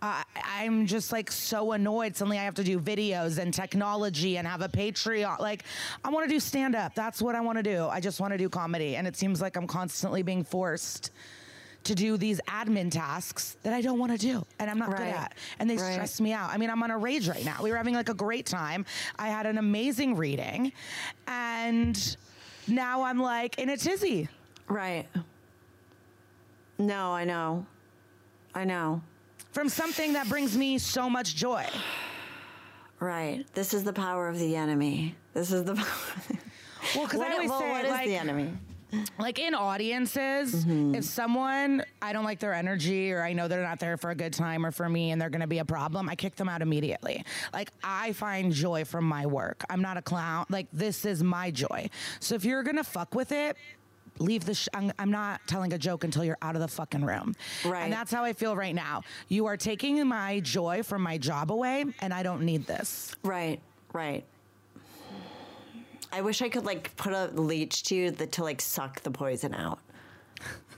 uh, 0.02 0.22
I'm 0.34 0.86
just 0.86 1.12
like 1.12 1.30
so 1.30 1.72
annoyed. 1.72 2.16
Suddenly 2.16 2.38
I 2.38 2.44
have 2.44 2.56
to 2.56 2.64
do 2.64 2.80
videos 2.80 3.38
and 3.38 3.54
technology 3.54 4.36
and 4.36 4.46
have 4.48 4.60
a 4.60 4.68
Patreon. 4.68 5.38
Like, 5.38 5.62
I 6.04 6.10
want 6.10 6.28
to 6.28 6.34
do 6.34 6.40
stand 6.40 6.74
up. 6.74 6.94
That's 6.96 7.22
what 7.22 7.36
I 7.36 7.40
want 7.40 7.58
to 7.58 7.62
do. 7.62 7.86
I 7.86 8.00
just 8.00 8.20
want 8.20 8.32
to 8.32 8.38
do 8.38 8.48
comedy. 8.48 8.96
And 8.96 9.06
it 9.06 9.16
seems 9.16 9.40
like 9.40 9.56
I'm 9.56 9.68
constantly 9.68 10.22
being 10.22 10.42
forced 10.42 11.12
to 11.84 11.94
do 11.94 12.16
these 12.16 12.40
admin 12.48 12.90
tasks 12.90 13.56
that 13.62 13.72
I 13.72 13.80
don't 13.80 13.98
want 13.98 14.12
to 14.12 14.18
do 14.18 14.44
and 14.60 14.70
I'm 14.70 14.78
not 14.78 14.90
good 14.90 15.00
at. 15.06 15.34
And 15.58 15.68
they 15.68 15.76
Right. 15.76 15.92
stress 15.94 16.20
me 16.20 16.32
out. 16.32 16.50
I 16.50 16.56
mean, 16.56 16.70
I'm 16.70 16.80
on 16.82 16.92
a 16.92 16.98
rage 16.98 17.28
right 17.28 17.44
now. 17.44 17.58
We 17.60 17.70
were 17.72 17.76
having 17.76 17.94
like 17.94 18.08
a 18.08 18.14
great 18.14 18.46
time. 18.46 18.84
I 19.18 19.28
had 19.28 19.46
an 19.46 19.58
amazing 19.58 20.16
reading 20.16 20.72
and 21.26 22.16
now 22.68 23.02
I'm 23.02 23.20
like 23.20 23.58
in 23.58 23.68
a 23.68 23.76
tizzy. 23.76 24.28
Right. 24.68 25.06
No, 26.78 27.12
I 27.12 27.24
know. 27.24 27.66
I 28.54 28.64
know. 28.64 29.02
From 29.52 29.68
something 29.68 30.14
that 30.14 30.28
brings 30.28 30.56
me 30.56 30.78
so 30.78 31.08
much 31.10 31.36
joy. 31.36 31.66
Right. 33.00 33.44
This 33.54 33.74
is 33.74 33.84
the 33.84 33.92
power 33.92 34.28
of 34.28 34.38
the 34.38 34.56
enemy. 34.56 35.14
This 35.34 35.52
is 35.52 35.64
the 35.64 35.74
power. 35.76 35.86
Well, 36.96 37.04
because 37.04 37.20
I 37.20 37.32
always 37.32 37.50
well, 37.50 37.60
say, 37.60 37.70
what 37.70 37.84
is 37.84 37.90
like, 37.90 38.06
the 38.06 38.16
enemy? 38.16 38.52
like 39.18 39.38
in 39.38 39.54
audiences, 39.54 40.64
Mm-hmm. 40.64 40.94
if 40.96 41.04
someone 41.04 41.82
I 42.02 42.12
don't 42.12 42.24
like 42.24 42.38
their 42.40 42.52
energy 42.54 43.12
or 43.12 43.22
I 43.22 43.32
know 43.32 43.48
they're 43.48 43.62
not 43.62 43.78
there 43.80 43.96
for 43.96 44.10
a 44.10 44.14
good 44.14 44.32
time 44.32 44.64
or 44.66 44.70
for 44.70 44.88
me 44.88 45.10
and 45.10 45.20
they're 45.20 45.30
going 45.30 45.40
to 45.42 45.46
be 45.46 45.58
a 45.58 45.64
problem, 45.64 46.08
I 46.08 46.14
kick 46.14 46.36
them 46.36 46.48
out 46.48 46.60
immediately. 46.62 47.24
Like 47.52 47.70
I 47.84 48.12
find 48.12 48.52
joy 48.52 48.84
from 48.84 49.04
my 49.04 49.26
work. 49.26 49.64
I'm 49.70 49.80
not 49.82 49.96
a 49.96 50.02
clown. 50.02 50.46
Like 50.50 50.66
this 50.72 51.04
is 51.04 51.22
my 51.22 51.50
joy. 51.50 51.88
So 52.20 52.34
if 52.34 52.44
you're 52.44 52.62
going 52.62 52.76
to 52.76 52.84
fuck 52.84 53.14
with 53.14 53.32
it, 53.32 53.56
leave 54.18 54.44
the 54.44 54.54
sh- 54.54 54.68
I'm, 54.74 54.92
I'm 54.98 55.10
not 55.10 55.40
telling 55.46 55.72
a 55.72 55.78
joke 55.78 56.04
until 56.04 56.24
you're 56.24 56.38
out 56.42 56.54
of 56.54 56.62
the 56.62 56.68
fucking 56.68 57.04
room. 57.04 57.34
Right. 57.64 57.84
And 57.84 57.92
that's 57.92 58.12
how 58.12 58.24
I 58.24 58.32
feel 58.32 58.56
right 58.56 58.74
now. 58.74 59.02
You 59.28 59.46
are 59.46 59.56
taking 59.56 60.06
my 60.06 60.40
joy 60.40 60.82
from 60.82 61.02
my 61.02 61.18
job 61.18 61.50
away 61.50 61.84
and 62.00 62.12
I 62.12 62.22
don't 62.22 62.42
need 62.42 62.66
this. 62.66 63.14
Right. 63.22 63.60
Right. 63.92 64.24
I 66.12 66.20
wish 66.20 66.42
I 66.42 66.50
could 66.50 66.66
like 66.66 66.94
put 66.96 67.12
a 67.14 67.28
leech 67.28 67.84
to 67.84 67.94
you 67.94 68.10
that 68.10 68.32
to 68.32 68.42
like 68.42 68.60
suck 68.60 69.00
the 69.00 69.10
poison 69.10 69.54
out. 69.54 69.78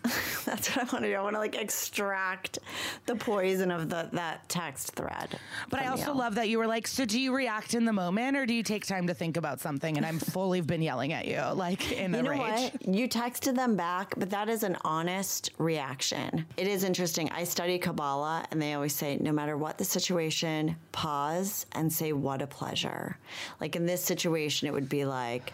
That's 0.44 0.68
what 0.76 0.78
I 0.78 0.92
want 0.92 1.04
to 1.04 1.10
do. 1.10 1.14
I 1.14 1.22
want 1.22 1.34
to 1.34 1.40
like 1.40 1.56
extract 1.56 2.58
the 3.06 3.16
poison 3.16 3.70
of 3.70 3.88
the 3.88 4.08
that 4.12 4.46
text 4.48 4.92
thread. 4.94 5.38
But 5.70 5.80
I 5.80 5.86
also 5.86 6.12
you. 6.12 6.18
love 6.18 6.34
that 6.34 6.48
you 6.50 6.58
were 6.58 6.66
like, 6.66 6.86
so 6.86 7.04
do 7.06 7.18
you 7.18 7.34
react 7.34 7.72
in 7.74 7.84
the 7.86 7.92
moment 7.92 8.36
or 8.36 8.44
do 8.44 8.52
you 8.52 8.62
take 8.62 8.86
time 8.86 9.06
to 9.06 9.14
think 9.14 9.36
about 9.38 9.60
something? 9.60 9.96
And 9.96 10.04
I'm 10.04 10.18
fully 10.18 10.60
been 10.60 10.82
yelling 10.82 11.12
at 11.14 11.26
you, 11.26 11.40
like 11.54 11.90
in 11.92 12.12
You 12.12 12.18
a 12.18 12.22
know 12.22 12.30
rage. 12.30 12.40
what? 12.40 12.86
You 12.94 13.08
texted 13.08 13.54
them 13.56 13.76
back, 13.76 14.12
but 14.18 14.28
that 14.30 14.48
is 14.50 14.62
an 14.62 14.76
honest 14.82 15.50
reaction. 15.58 16.44
It 16.58 16.66
is 16.68 16.84
interesting. 16.84 17.30
I 17.30 17.44
study 17.44 17.78
Kabbalah, 17.78 18.44
and 18.50 18.60
they 18.60 18.74
always 18.74 18.94
say 18.94 19.16
no 19.20 19.32
matter 19.32 19.56
what 19.56 19.78
the 19.78 19.84
situation, 19.84 20.76
pause 20.92 21.64
and 21.72 21.90
say, 21.90 22.12
What 22.12 22.42
a 22.42 22.46
pleasure. 22.46 23.16
Like 23.60 23.74
in 23.74 23.86
this 23.86 24.02
situation, 24.04 24.68
it 24.68 24.72
would 24.74 24.88
be 24.88 25.04
like, 25.06 25.52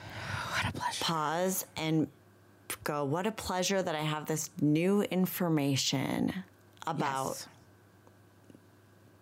What 0.51 0.75
a 0.75 0.77
pleasure. 0.77 1.05
pause 1.05 1.65
and 1.77 2.09
go, 2.85 3.05
What 3.05 3.27
a 3.27 3.33
pleasure 3.33 3.83
that 3.83 3.95
I 3.95 4.01
have 4.03 4.27
this 4.27 4.51
new 4.61 5.03
information 5.03 6.33
about 6.87 7.29
Yes. 7.29 7.49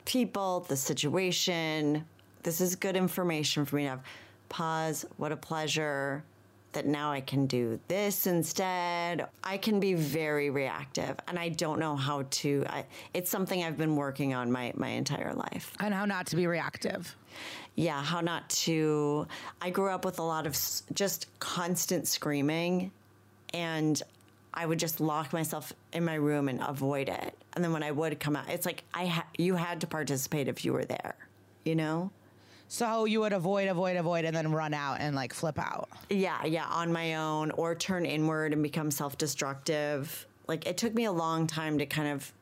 people, 0.05 0.61
the 0.69 0.77
situation. 0.77 2.05
This 2.43 2.61
is 2.61 2.77
good 2.77 2.97
information 2.97 3.65
for 3.65 3.77
me 3.77 3.83
to 3.85 3.91
have. 3.91 4.01
Pause. 4.49 5.05
What 5.19 5.33
a 5.33 5.37
pleasure 5.37 6.25
that 6.73 6.87
now 6.87 7.11
I 7.11 7.21
can 7.21 7.47
do 7.47 7.79
this 7.89 8.27
instead. 8.27 9.27
I 9.43 9.57
can 9.59 9.81
be 9.81 9.95
very 9.95 10.51
reactive, 10.51 11.17
and 11.27 11.39
I 11.39 11.49
don't 11.49 11.79
know 11.79 11.97
how 11.97 12.25
to. 12.31 12.65
I, 12.69 12.85
it's 13.15 13.31
something 13.31 13.63
I've 13.63 13.77
been 13.77 13.97
working 13.97 14.35
on 14.35 14.51
my 14.51 14.73
my 14.77 14.89
entire 14.89 15.35
life. 15.35 15.73
And 15.81 15.93
how 15.93 16.05
not 16.05 16.27
to 16.29 16.37
be 16.37 16.47
reactive. 16.47 17.15
Yeah, 17.75 18.03
how 18.03 18.21
not 18.21 18.49
to. 18.51 19.27
I 19.61 19.71
grew 19.71 19.91
up 19.91 20.05
with 20.05 20.19
a 20.19 20.23
lot 20.23 20.47
of 20.47 20.57
just 20.95 21.27
constant 21.41 22.07
screaming, 22.09 22.91
and 23.55 24.01
I 24.55 24.67
would 24.67 24.79
just 24.79 25.01
lock 25.01 25.33
myself 25.33 25.73
in 25.93 26.05
my 26.05 26.15
room 26.15 26.49
and 26.49 26.61
avoid 26.61 27.09
it. 27.09 27.35
And 27.55 27.63
then 27.63 27.73
when 27.73 27.83
I 27.83 27.91
would 27.91 28.19
come 28.19 28.37
out, 28.37 28.49
it's 28.49 28.67
like 28.67 28.85
I 28.95 29.07
ha- 29.07 29.27
you 29.37 29.55
had 29.55 29.81
to 29.83 29.87
participate 29.87 30.49
if 30.49 30.65
you 30.65 30.73
were 30.73 30.85
there, 30.85 31.15
you 31.65 31.75
know. 31.75 32.11
So 32.69 33.07
you 33.07 33.21
would 33.21 33.33
avoid, 33.33 33.69
avoid, 33.69 33.97
avoid, 33.97 34.25
and 34.25 34.37
then 34.37 34.53
run 34.53 34.75
out 34.75 35.01
and 35.01 35.17
like 35.17 35.33
flip 35.33 35.59
out. 35.59 35.89
Yeah, 36.11 36.45
yeah, 36.45 36.67
on 36.67 36.93
my 36.93 37.15
own, 37.15 37.51
or 37.53 37.75
turn 37.75 38.05
inward 38.05 38.53
and 38.53 38.63
become 38.63 38.91
self-destructive. 38.91 40.27
Like 40.47 40.67
it 40.67 40.77
took 40.77 40.95
me 40.95 41.05
a 41.05 41.13
long 41.13 41.47
time 41.47 41.79
to 41.79 41.87
kind 41.87 42.09
of, 42.09 42.33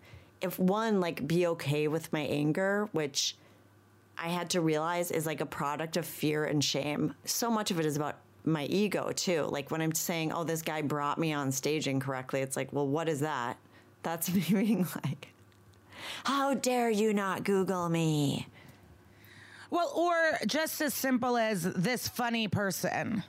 if 0.41 0.59
one 0.59 1.01
like 1.01 1.27
be 1.27 1.47
okay 1.49 1.87
with 1.87 2.13
my 2.13 2.21
anger, 2.21 2.89
which 2.93 3.37
I 4.19 4.29
had 4.29 4.51
to 4.51 4.61
realize 4.61 5.11
is 5.11 5.27
like 5.27 5.41
a 5.41 5.47
product 5.47 5.97
of 5.97 6.07
fear 6.07 6.45
and 6.45 6.65
shame. 6.65 7.15
So 7.25 7.51
much 7.51 7.71
of 7.71 7.79
it 7.79 7.87
is 7.87 7.97
about 7.97 8.17
my 8.47 8.65
ego 8.67 9.13
too. 9.13 9.43
Like 9.51 9.71
when 9.71 9.83
I'm 9.83 9.95
saying, 9.95 10.33
"Oh, 10.33 10.45
this 10.45 10.63
guy 10.63 10.83
brought 10.83 11.19
me 11.19 11.33
on 11.33 11.53
stage 11.53 11.89
incorrectly," 11.89 12.41
it's 12.41 12.57
like, 12.57 12.73
"Well, 12.73 12.87
what 12.87 13.09
is 13.09 13.21
that?" 13.21 13.59
That's 14.03 14.33
me 14.35 14.45
being 14.49 14.87
like, 15.05 15.29
"How 16.25 16.55
dare 16.55 16.91
you 16.91 17.13
not 17.13 17.45
Google 17.45 17.89
me?" 17.89 18.47
Well, 19.71 19.93
or 19.97 20.39
just 20.47 20.81
as 20.81 20.95
simple 20.95 21.37
as 21.37 21.65
this 21.65 22.07
funny 22.09 22.47
person. 22.47 23.25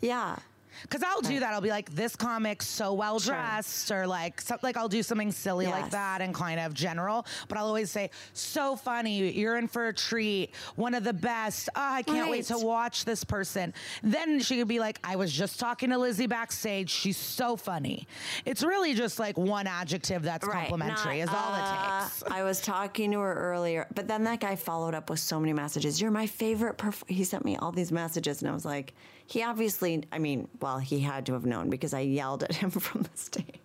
Yeah, 0.00 0.36
Because 0.82 1.02
I'll 1.02 1.20
do 1.20 1.40
that. 1.40 1.52
I'll 1.54 1.60
be 1.60 1.70
like, 1.70 1.94
this 1.94 2.16
comic's 2.16 2.66
so 2.66 2.92
well 2.92 3.18
dressed, 3.18 3.90
or 3.90 4.06
like, 4.06 4.40
some, 4.40 4.58
like 4.62 4.76
I'll 4.76 4.88
do 4.88 5.02
something 5.02 5.32
silly 5.32 5.66
like 5.66 5.90
that 5.90 6.20
and 6.20 6.34
kind 6.34 6.60
of 6.60 6.74
general. 6.74 7.26
But 7.48 7.58
I'll 7.58 7.66
always 7.66 7.90
say, 7.90 8.10
so 8.32 8.76
funny. 8.76 9.32
You're 9.32 9.56
in 9.58 9.68
for 9.68 9.88
a 9.88 9.92
treat. 9.94 10.54
One 10.76 10.94
of 10.94 11.04
the 11.04 11.12
best. 11.12 11.68
Oh, 11.74 11.80
I 11.80 12.02
can't 12.02 12.30
wait 12.30 12.44
to 12.46 12.54
Right. 12.54 12.64
watch 12.64 13.04
this 13.04 13.24
person. 13.24 13.72
Then 14.02 14.40
she 14.40 14.56
could 14.58 14.68
be 14.68 14.78
like, 14.80 14.98
I 15.04 15.16
was 15.16 15.32
just 15.32 15.58
talking 15.60 15.90
to 15.90 15.98
Lizzy 15.98 16.26
backstage. 16.26 16.90
She's 16.90 17.16
so 17.16 17.56
funny. 17.56 18.06
It's 18.44 18.62
really 18.62 18.94
just 18.94 19.18
like 19.18 19.36
one 19.38 19.66
adjective 19.66 20.22
that's 20.22 20.46
complimentary, 20.46 21.20
is 21.20 21.28
all 21.28 21.52
uh, 21.52 22.00
it 22.00 22.04
takes. 22.04 22.22
I 22.30 22.42
was 22.42 22.60
talking 22.60 23.12
to 23.12 23.20
her 23.20 23.34
earlier, 23.34 23.86
but 23.94 24.08
then 24.08 24.24
that 24.24 24.40
guy 24.40 24.56
followed 24.56 24.94
up 24.94 25.10
with 25.10 25.20
so 25.20 25.38
many 25.40 25.52
messages. 25.52 26.00
You're 26.00 26.10
my 26.10 26.26
favorite. 26.26 26.78
Perf-. 26.78 27.08
He 27.08 27.24
sent 27.24 27.44
me 27.44 27.56
all 27.56 27.72
these 27.72 27.92
messages, 27.92 28.42
and 28.42 28.50
I 28.50 28.54
was 28.54 28.64
like, 28.64 28.94
he 29.26 29.42
obviously, 29.42 30.02
I 30.10 30.18
mean, 30.18 30.48
well, 30.68 30.78
he 30.78 31.00
had 31.00 31.24
to 31.26 31.32
have 31.32 31.46
known 31.46 31.70
because 31.70 31.94
I 31.94 32.00
yelled 32.00 32.42
at 32.42 32.54
him 32.54 32.70
from 32.88 33.02
the 33.02 33.10
stage. 33.14 33.60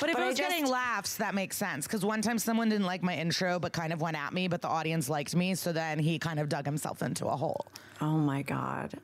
But 0.00 0.08
if 0.08 0.14
But 0.14 0.22
I 0.22 0.26
I 0.26 0.28
was 0.28 0.38
getting 0.38 0.66
laughs, 0.66 1.16
that 1.16 1.34
makes 1.34 1.56
sense. 1.56 1.86
Because 1.86 2.04
one 2.04 2.22
time 2.22 2.38
someone 2.38 2.68
didn't 2.68 2.86
like 2.86 3.02
my 3.02 3.16
intro, 3.16 3.58
but 3.58 3.72
kind 3.72 3.92
of 3.92 4.00
went 4.00 4.16
at 4.16 4.32
me, 4.32 4.46
but 4.48 4.60
the 4.62 4.68
audience 4.68 5.08
liked 5.08 5.34
me. 5.34 5.54
So 5.54 5.72
then 5.72 5.98
he 5.98 6.18
kind 6.18 6.38
of 6.40 6.48
dug 6.48 6.64
himself 6.64 7.02
into 7.02 7.26
a 7.26 7.36
hole. 7.36 7.66
Oh 8.00 8.16
my 8.18 8.42
God. 8.42 8.94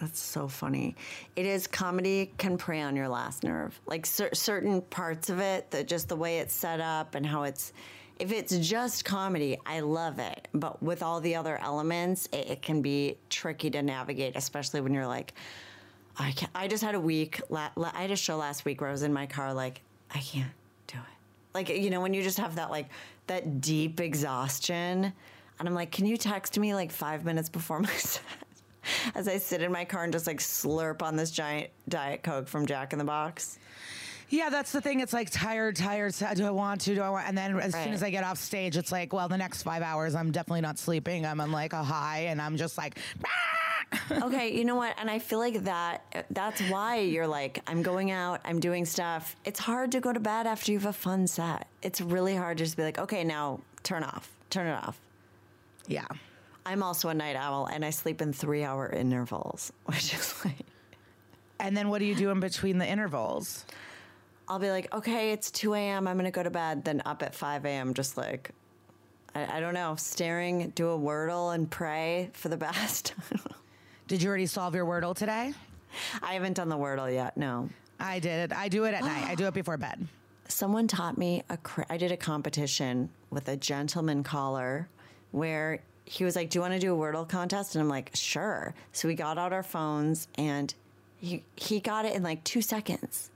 That's 0.00 0.20
so 0.20 0.46
funny. 0.46 0.94
It 1.36 1.46
is 1.46 1.66
comedy 1.66 2.32
can 2.38 2.58
prey 2.58 2.82
on 2.82 2.94
your 2.96 3.08
last 3.08 3.42
nerve. 3.42 3.80
Like 3.86 4.04
cer- 4.04 4.34
certain 4.34 4.82
parts 4.82 5.30
of 5.30 5.38
it, 5.40 5.70
that 5.70 5.88
just 5.88 6.08
the 6.08 6.16
way 6.16 6.38
it's 6.38 6.54
set 6.54 6.80
up 6.80 7.14
and 7.14 7.24
how 7.26 7.44
it's. 7.44 7.72
If 8.18 8.32
it's 8.32 8.56
just 8.58 9.04
comedy, 9.04 9.58
I 9.66 9.80
love 9.80 10.18
it. 10.18 10.48
But 10.54 10.82
with 10.82 11.02
all 11.02 11.20
the 11.20 11.34
other 11.34 11.58
elements, 11.60 12.28
it, 12.32 12.50
it 12.50 12.62
can 12.62 12.80
be 12.80 13.18
tricky 13.28 13.70
to 13.70 13.82
navigate, 13.82 14.36
especially 14.36 14.80
when 14.80 14.94
you're 14.94 15.06
like, 15.06 15.34
I 16.18 16.32
can't. 16.32 16.50
I 16.54 16.68
just 16.68 16.82
had 16.82 16.94
a 16.94 17.00
week. 17.00 17.40
La- 17.50 17.70
la- 17.76 17.92
I 17.94 18.02
had 18.02 18.10
a 18.10 18.16
show 18.16 18.36
last 18.36 18.64
week 18.64 18.80
where 18.80 18.88
I 18.88 18.92
was 18.92 19.02
in 19.02 19.12
my 19.12 19.26
car, 19.26 19.52
like, 19.52 19.82
I 20.14 20.18
can't 20.18 20.50
do 20.86 20.98
it. 20.98 21.04
Like, 21.54 21.68
you 21.68 21.90
know, 21.90 22.00
when 22.00 22.14
you 22.14 22.22
just 22.22 22.38
have 22.38 22.54
that, 22.56 22.70
like, 22.70 22.86
that 23.26 23.60
deep 23.60 24.00
exhaustion. 24.00 25.12
And 25.58 25.68
I'm 25.68 25.74
like, 25.74 25.90
can 25.90 26.06
you 26.06 26.16
text 26.16 26.58
me 26.58 26.74
like 26.74 26.92
five 26.92 27.24
minutes 27.24 27.48
before 27.48 27.80
my 27.80 27.90
set? 27.96 28.22
As 29.14 29.26
I 29.26 29.38
sit 29.38 29.62
in 29.62 29.72
my 29.72 29.84
car 29.84 30.04
and 30.04 30.12
just 30.12 30.26
like 30.26 30.38
slurp 30.38 31.02
on 31.02 31.16
this 31.16 31.30
giant 31.32 31.70
Diet 31.88 32.22
Coke 32.22 32.46
from 32.46 32.66
Jack 32.66 32.92
in 32.92 32.98
the 32.98 33.04
Box. 33.04 33.58
Yeah, 34.28 34.48
that's 34.48 34.70
the 34.72 34.80
thing. 34.80 35.00
It's 35.00 35.12
like 35.12 35.30
tired, 35.30 35.76
tired. 35.76 36.14
Do 36.34 36.46
I 36.46 36.50
want 36.50 36.80
to? 36.82 36.94
Do 36.94 37.02
I 37.02 37.10
want? 37.10 37.28
And 37.28 37.36
then 37.38 37.58
as 37.58 37.72
soon 37.72 37.92
as 37.92 38.02
I 38.02 38.10
get 38.10 38.22
off 38.24 38.38
stage, 38.38 38.76
it's 38.76 38.90
like, 38.92 39.12
well, 39.12 39.28
the 39.28 39.36
next 39.36 39.62
five 39.62 39.82
hours, 39.82 40.14
I'm 40.14 40.30
definitely 40.32 40.60
not 40.62 40.78
sleeping. 40.78 41.24
I'm 41.24 41.40
on 41.40 41.52
like 41.52 41.72
a 41.72 41.82
high, 41.82 42.26
and 42.26 42.40
I'm 42.42 42.56
just 42.56 42.76
like, 42.76 42.98
ah! 43.24 43.28
okay, 44.10 44.56
you 44.56 44.64
know 44.64 44.74
what? 44.74 44.94
And 44.98 45.10
I 45.10 45.18
feel 45.18 45.38
like 45.38 45.64
that 45.64 46.26
that's 46.30 46.60
why 46.62 46.98
you're 46.98 47.26
like, 47.26 47.60
I'm 47.66 47.82
going 47.82 48.10
out, 48.10 48.40
I'm 48.44 48.60
doing 48.60 48.84
stuff. 48.84 49.36
It's 49.44 49.60
hard 49.60 49.92
to 49.92 50.00
go 50.00 50.12
to 50.12 50.20
bed 50.20 50.46
after 50.46 50.72
you 50.72 50.78
have 50.78 50.88
a 50.88 50.92
fun 50.92 51.26
set. 51.26 51.68
It's 51.82 52.00
really 52.00 52.34
hard 52.34 52.58
to 52.58 52.64
just 52.64 52.76
be 52.76 52.82
like, 52.82 52.98
okay, 52.98 53.22
now 53.24 53.60
turn 53.82 54.02
off, 54.02 54.30
turn 54.50 54.66
it 54.66 54.72
off. 54.74 54.98
yeah. 55.86 56.06
I'm 56.64 56.82
also 56.82 57.08
a 57.10 57.14
night 57.14 57.36
owl 57.36 57.66
and 57.66 57.84
I 57.84 57.90
sleep 57.90 58.20
in 58.20 58.32
three 58.32 58.64
hour 58.64 58.88
intervals, 58.88 59.72
which 59.86 60.12
is 60.12 60.34
like, 60.44 60.66
And 61.60 61.76
then 61.76 61.88
what 61.90 62.00
do 62.00 62.06
you 62.06 62.16
do 62.16 62.30
in 62.30 62.40
between 62.40 62.78
the 62.78 62.86
intervals? 62.86 63.64
I'll 64.48 64.58
be 64.58 64.70
like, 64.70 64.92
okay, 64.92 65.30
it's 65.30 65.50
2 65.52 65.74
a.m., 65.74 66.08
I'm 66.08 66.16
gonna 66.16 66.32
go 66.32 66.42
to 66.42 66.50
bed, 66.50 66.84
then 66.84 67.02
up 67.06 67.22
at 67.22 67.34
5 67.36 67.64
a.m., 67.64 67.94
just 67.94 68.16
like, 68.16 68.50
I, 69.34 69.58
I 69.58 69.60
don't 69.60 69.74
know, 69.74 69.94
staring, 69.96 70.70
do 70.70 70.90
a 70.90 70.98
wordle 70.98 71.54
and 71.54 71.70
pray 71.70 72.30
for 72.32 72.48
the 72.48 72.56
best. 72.68 73.14
Did 74.06 74.22
you 74.22 74.28
already 74.28 74.46
solve 74.46 74.74
your 74.74 74.86
Wordle 74.86 75.14
today? 75.14 75.52
I 76.22 76.34
haven't 76.34 76.54
done 76.54 76.68
the 76.68 76.76
wordle 76.76 77.12
yet, 77.12 77.36
no. 77.36 77.68
I 77.98 78.18
did. 78.18 78.52
I 78.52 78.68
do 78.68 78.84
it 78.84 78.94
at 78.94 79.02
night. 79.02 79.24
I 79.26 79.34
do 79.34 79.46
it 79.46 79.54
before 79.54 79.76
bed. 79.78 80.06
someone 80.48 80.86
taught 80.86 81.18
me 81.18 81.42
a 81.48 81.56
cra- 81.56 81.86
I 81.90 81.96
did 81.96 82.12
a 82.12 82.16
competition 82.16 83.08
with 83.30 83.48
a 83.48 83.56
gentleman 83.56 84.22
caller 84.22 84.88
where 85.32 85.80
he 86.04 86.22
was 86.24 86.36
like, 86.36 86.50
"Do 86.50 86.58
you 86.58 86.60
want 86.60 86.74
to 86.74 86.78
do 86.78 86.94
a 86.94 86.96
Wordle 86.96 87.28
contest?" 87.28 87.74
And 87.74 87.82
I'm 87.82 87.88
like, 87.88 88.10
"Sure." 88.14 88.74
So 88.92 89.08
we 89.08 89.14
got 89.14 89.38
out 89.38 89.52
our 89.52 89.62
phones 89.64 90.28
and 90.36 90.72
he 91.16 91.42
he 91.56 91.80
got 91.80 92.04
it 92.04 92.14
in 92.14 92.22
like 92.22 92.44
2 92.44 92.60
seconds. 92.62 93.30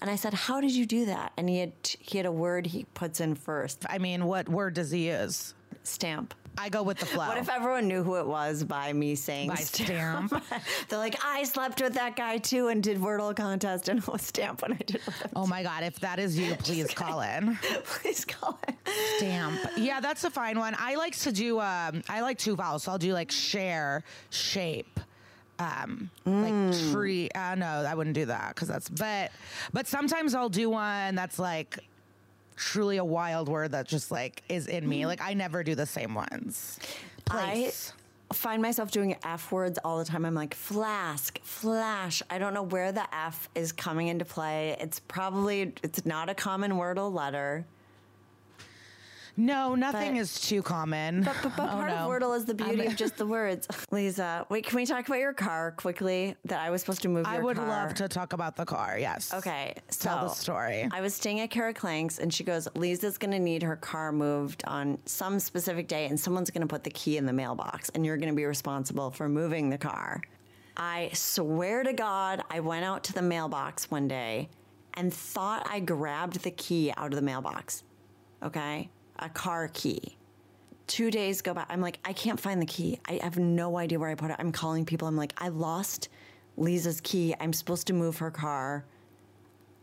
And 0.00 0.10
I 0.10 0.16
said, 0.16 0.34
"How 0.34 0.60
did 0.60 0.72
you 0.72 0.84
do 0.84 1.06
that?" 1.06 1.32
And 1.38 1.48
he 1.48 1.60
had 1.60 1.72
he 1.82 2.18
had 2.18 2.26
a 2.26 2.32
word 2.32 2.66
he 2.66 2.84
puts 2.94 3.20
in 3.20 3.34
first. 3.34 3.86
I 3.88 3.98
mean, 3.98 4.26
what 4.26 4.48
word 4.48 4.74
does 4.74 4.90
he 4.90 5.08
use? 5.08 5.54
Stamp. 5.84 6.34
I 6.58 6.68
go 6.68 6.82
with 6.82 6.98
the 6.98 7.06
flow. 7.06 7.26
What 7.26 7.38
if 7.38 7.48
everyone 7.48 7.88
knew 7.88 8.02
who 8.02 8.16
it 8.16 8.26
was 8.26 8.64
by 8.64 8.92
me 8.92 9.14
saying 9.14 9.48
By 9.48 9.54
stamp. 9.56 10.30
They're 10.88 10.98
like, 10.98 11.16
I 11.24 11.44
slept 11.44 11.80
with 11.80 11.94
that 11.94 12.16
guy 12.16 12.38
too 12.38 12.68
and 12.68 12.82
did 12.82 12.98
Wordle 12.98 13.34
contest 13.34 13.88
and 13.88 14.02
was 14.04 14.22
stamp 14.22 14.62
when 14.62 14.72
I 14.74 14.76
did 14.76 14.96
it. 14.96 15.02
Oh 15.34 15.46
my 15.46 15.62
God, 15.62 15.84
if 15.84 15.98
that 16.00 16.18
is 16.18 16.38
you, 16.38 16.54
please 16.58 16.92
call 16.92 17.20
in. 17.20 17.56
Please 17.84 18.24
call 18.24 18.58
it. 18.68 18.74
Stamp. 19.16 19.58
Yeah, 19.76 20.00
that's 20.00 20.24
a 20.24 20.30
fine 20.30 20.58
one. 20.58 20.74
I 20.78 20.96
like 20.96 21.16
to 21.18 21.32
do, 21.32 21.60
um, 21.60 22.02
I 22.08 22.20
like 22.20 22.38
two 22.38 22.56
vowels. 22.56 22.82
So 22.82 22.92
I'll 22.92 22.98
do 22.98 23.12
like 23.12 23.30
share, 23.30 24.04
shape. 24.30 25.00
Um, 25.58 26.10
like 26.24 26.74
tree. 26.90 27.28
Uh, 27.34 27.54
no, 27.54 27.66
I 27.66 27.94
wouldn't 27.94 28.14
do 28.14 28.24
that 28.26 28.54
because 28.54 28.68
that's, 28.68 28.88
but, 28.88 29.30
but 29.74 29.86
sometimes 29.86 30.34
I'll 30.34 30.48
do 30.48 30.70
one 30.70 31.14
that's 31.14 31.38
like 31.38 31.78
truly 32.60 32.98
a 32.98 33.04
wild 33.04 33.48
word 33.48 33.72
that 33.72 33.88
just 33.88 34.10
like 34.10 34.42
is 34.50 34.66
in 34.66 34.86
me. 34.86 35.06
Like 35.06 35.22
I 35.22 35.32
never 35.32 35.64
do 35.64 35.74
the 35.74 35.86
same 35.86 36.14
ones. 36.14 36.78
Place. 37.24 37.94
I 38.30 38.34
find 38.34 38.60
myself 38.60 38.90
doing 38.90 39.16
F 39.24 39.50
words 39.50 39.78
all 39.82 39.98
the 39.98 40.04
time. 40.04 40.26
I'm 40.26 40.34
like, 40.34 40.54
flask, 40.54 41.40
flash. 41.42 42.22
I 42.28 42.38
don't 42.38 42.52
know 42.52 42.62
where 42.62 42.92
the 42.92 43.12
F 43.14 43.48
is 43.54 43.72
coming 43.72 44.08
into 44.08 44.26
play. 44.26 44.76
It's 44.78 45.00
probably, 45.00 45.72
it's 45.82 46.04
not 46.04 46.28
a 46.28 46.34
common 46.34 46.72
Wordle 46.72 47.12
letter. 47.12 47.64
No, 49.40 49.74
nothing 49.74 50.12
But- 50.14 50.20
is 50.20 50.38
too 50.40 50.62
common. 50.62 51.22
But, 51.22 51.34
but, 51.42 51.56
but 51.56 51.62
Oh, 51.70 51.72
part 51.72 51.88
no. 51.90 51.96
of 51.96 52.10
Wordle 52.10 52.36
is 52.36 52.44
the 52.44 52.54
beauty 52.54 52.82
I'm- 52.82 52.88
of 52.90 52.96
just 52.96 53.16
the 53.16 53.26
words. 53.26 53.66
Liza, 53.90 54.44
wait, 54.50 54.66
can 54.66 54.76
we 54.76 54.84
talk 54.84 55.06
about 55.06 55.18
your 55.18 55.32
car 55.32 55.72
quickly? 55.72 56.36
That 56.44 56.60
I 56.60 56.68
was 56.70 56.82
supposed 56.82 57.02
to 57.02 57.08
move 57.08 57.24
I 57.26 57.38
would 57.38 57.56
car. 57.56 57.66
love 57.68 57.94
to 57.94 58.08
talk 58.08 58.32
about 58.34 58.56
the 58.56 58.66
car. 58.66 58.98
Yes. 58.98 59.32
Okay, 59.32 59.74
so 59.88 60.08
Tell 60.10 60.28
the 60.28 60.34
story. 60.34 60.88
I 60.92 61.00
was 61.00 61.14
staying 61.14 61.40
at 61.40 61.50
Kara 61.50 61.72
Klenk's, 61.72 62.18
and 62.18 62.32
she 62.32 62.44
goes, 62.44 62.68
"Liza's 62.74 63.16
going 63.18 63.30
to 63.30 63.38
need 63.38 63.62
her 63.62 63.76
car 63.76 64.12
moved 64.12 64.62
on 64.66 64.98
some 65.06 65.40
specific 65.40 65.88
day, 65.88 66.06
and 66.06 66.20
someone's 66.20 66.50
going 66.50 66.60
to 66.62 66.66
put 66.66 66.84
the 66.84 66.90
key 66.90 67.16
in 67.16 67.24
the 67.24 67.32
mailbox, 67.32 67.88
and 67.90 68.04
you're 68.04 68.16
going 68.18 68.28
to 68.32 68.36
be 68.36 68.44
responsible 68.44 69.10
for 69.10 69.28
moving 69.28 69.70
the 69.70 69.78
car." 69.78 70.20
I 70.76 71.10
swear 71.14 71.82
to 71.82 71.92
God, 71.92 72.42
I 72.50 72.60
went 72.60 72.84
out 72.84 73.04
to 73.04 73.12
the 73.12 73.22
mailbox 73.22 73.90
one 73.90 74.06
day 74.08 74.48
and 74.94 75.12
thought 75.12 75.66
I 75.70 75.80
grabbed 75.80 76.42
the 76.42 76.50
key 76.50 76.92
out 76.96 77.06
of 77.12 77.16
the 77.16 77.22
mailbox. 77.22 77.82
Okay, 78.42 78.88
a 79.20 79.28
car 79.28 79.68
key. 79.68 80.16
Two 80.86 81.10
days 81.10 81.40
go 81.40 81.54
by. 81.54 81.64
I'm 81.68 81.80
like, 81.80 81.98
I 82.04 82.12
can't 82.12 82.40
find 82.40 82.60
the 82.60 82.66
key. 82.66 82.98
I 83.06 83.20
have 83.22 83.38
no 83.38 83.78
idea 83.78 83.98
where 83.98 84.10
I 84.10 84.14
put 84.14 84.30
it. 84.30 84.36
I'm 84.38 84.52
calling 84.52 84.84
people. 84.84 85.06
I'm 85.06 85.16
like, 85.16 85.34
I 85.38 85.48
lost 85.48 86.08
Liza's 86.56 87.00
key. 87.00 87.34
I'm 87.38 87.52
supposed 87.52 87.86
to 87.88 87.92
move 87.92 88.18
her 88.18 88.30
car. 88.30 88.84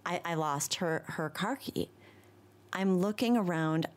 I, 0.06 0.22
I 0.26 0.34
lost 0.36 0.76
her 0.76 1.04
her 1.08 1.30
car 1.30 1.56
key. 1.56 1.90
I'm 2.74 3.00
looking 3.00 3.38
around. 3.38 3.88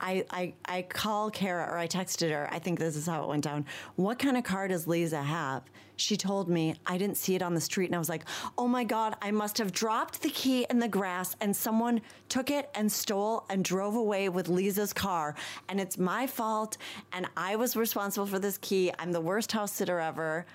I, 0.00 0.24
I 0.30 0.54
I 0.64 0.82
call 0.82 1.30
Kara 1.30 1.68
or 1.70 1.78
I 1.78 1.88
texted 1.88 2.30
her. 2.30 2.48
I 2.52 2.58
think 2.58 2.78
this 2.78 2.96
is 2.96 3.06
how 3.06 3.22
it 3.22 3.28
went 3.28 3.44
down. 3.44 3.64
What 3.96 4.18
kind 4.18 4.36
of 4.36 4.44
car 4.44 4.68
does 4.68 4.86
Liza 4.86 5.22
have? 5.22 5.62
She 5.96 6.16
told 6.16 6.48
me 6.48 6.74
I 6.84 6.98
didn't 6.98 7.16
see 7.16 7.34
it 7.34 7.42
on 7.42 7.54
the 7.54 7.60
street, 7.60 7.86
and 7.86 7.94
I 7.94 7.98
was 7.98 8.08
like, 8.08 8.24
"Oh 8.58 8.68
my 8.68 8.84
god! 8.84 9.16
I 9.22 9.30
must 9.30 9.56
have 9.58 9.72
dropped 9.72 10.20
the 10.22 10.30
key 10.30 10.66
in 10.68 10.78
the 10.78 10.88
grass, 10.88 11.34
and 11.40 11.56
someone 11.56 12.02
took 12.28 12.50
it 12.50 12.68
and 12.74 12.90
stole 12.90 13.46
and 13.48 13.64
drove 13.64 13.96
away 13.96 14.28
with 14.28 14.48
Liza's 14.48 14.92
car, 14.92 15.34
and 15.68 15.80
it's 15.80 15.96
my 15.96 16.26
fault, 16.26 16.76
and 17.12 17.26
I 17.36 17.56
was 17.56 17.76
responsible 17.76 18.26
for 18.26 18.38
this 18.38 18.58
key. 18.58 18.92
I'm 18.98 19.12
the 19.12 19.20
worst 19.20 19.52
house 19.52 19.72
sitter 19.72 20.00
ever." 20.00 20.46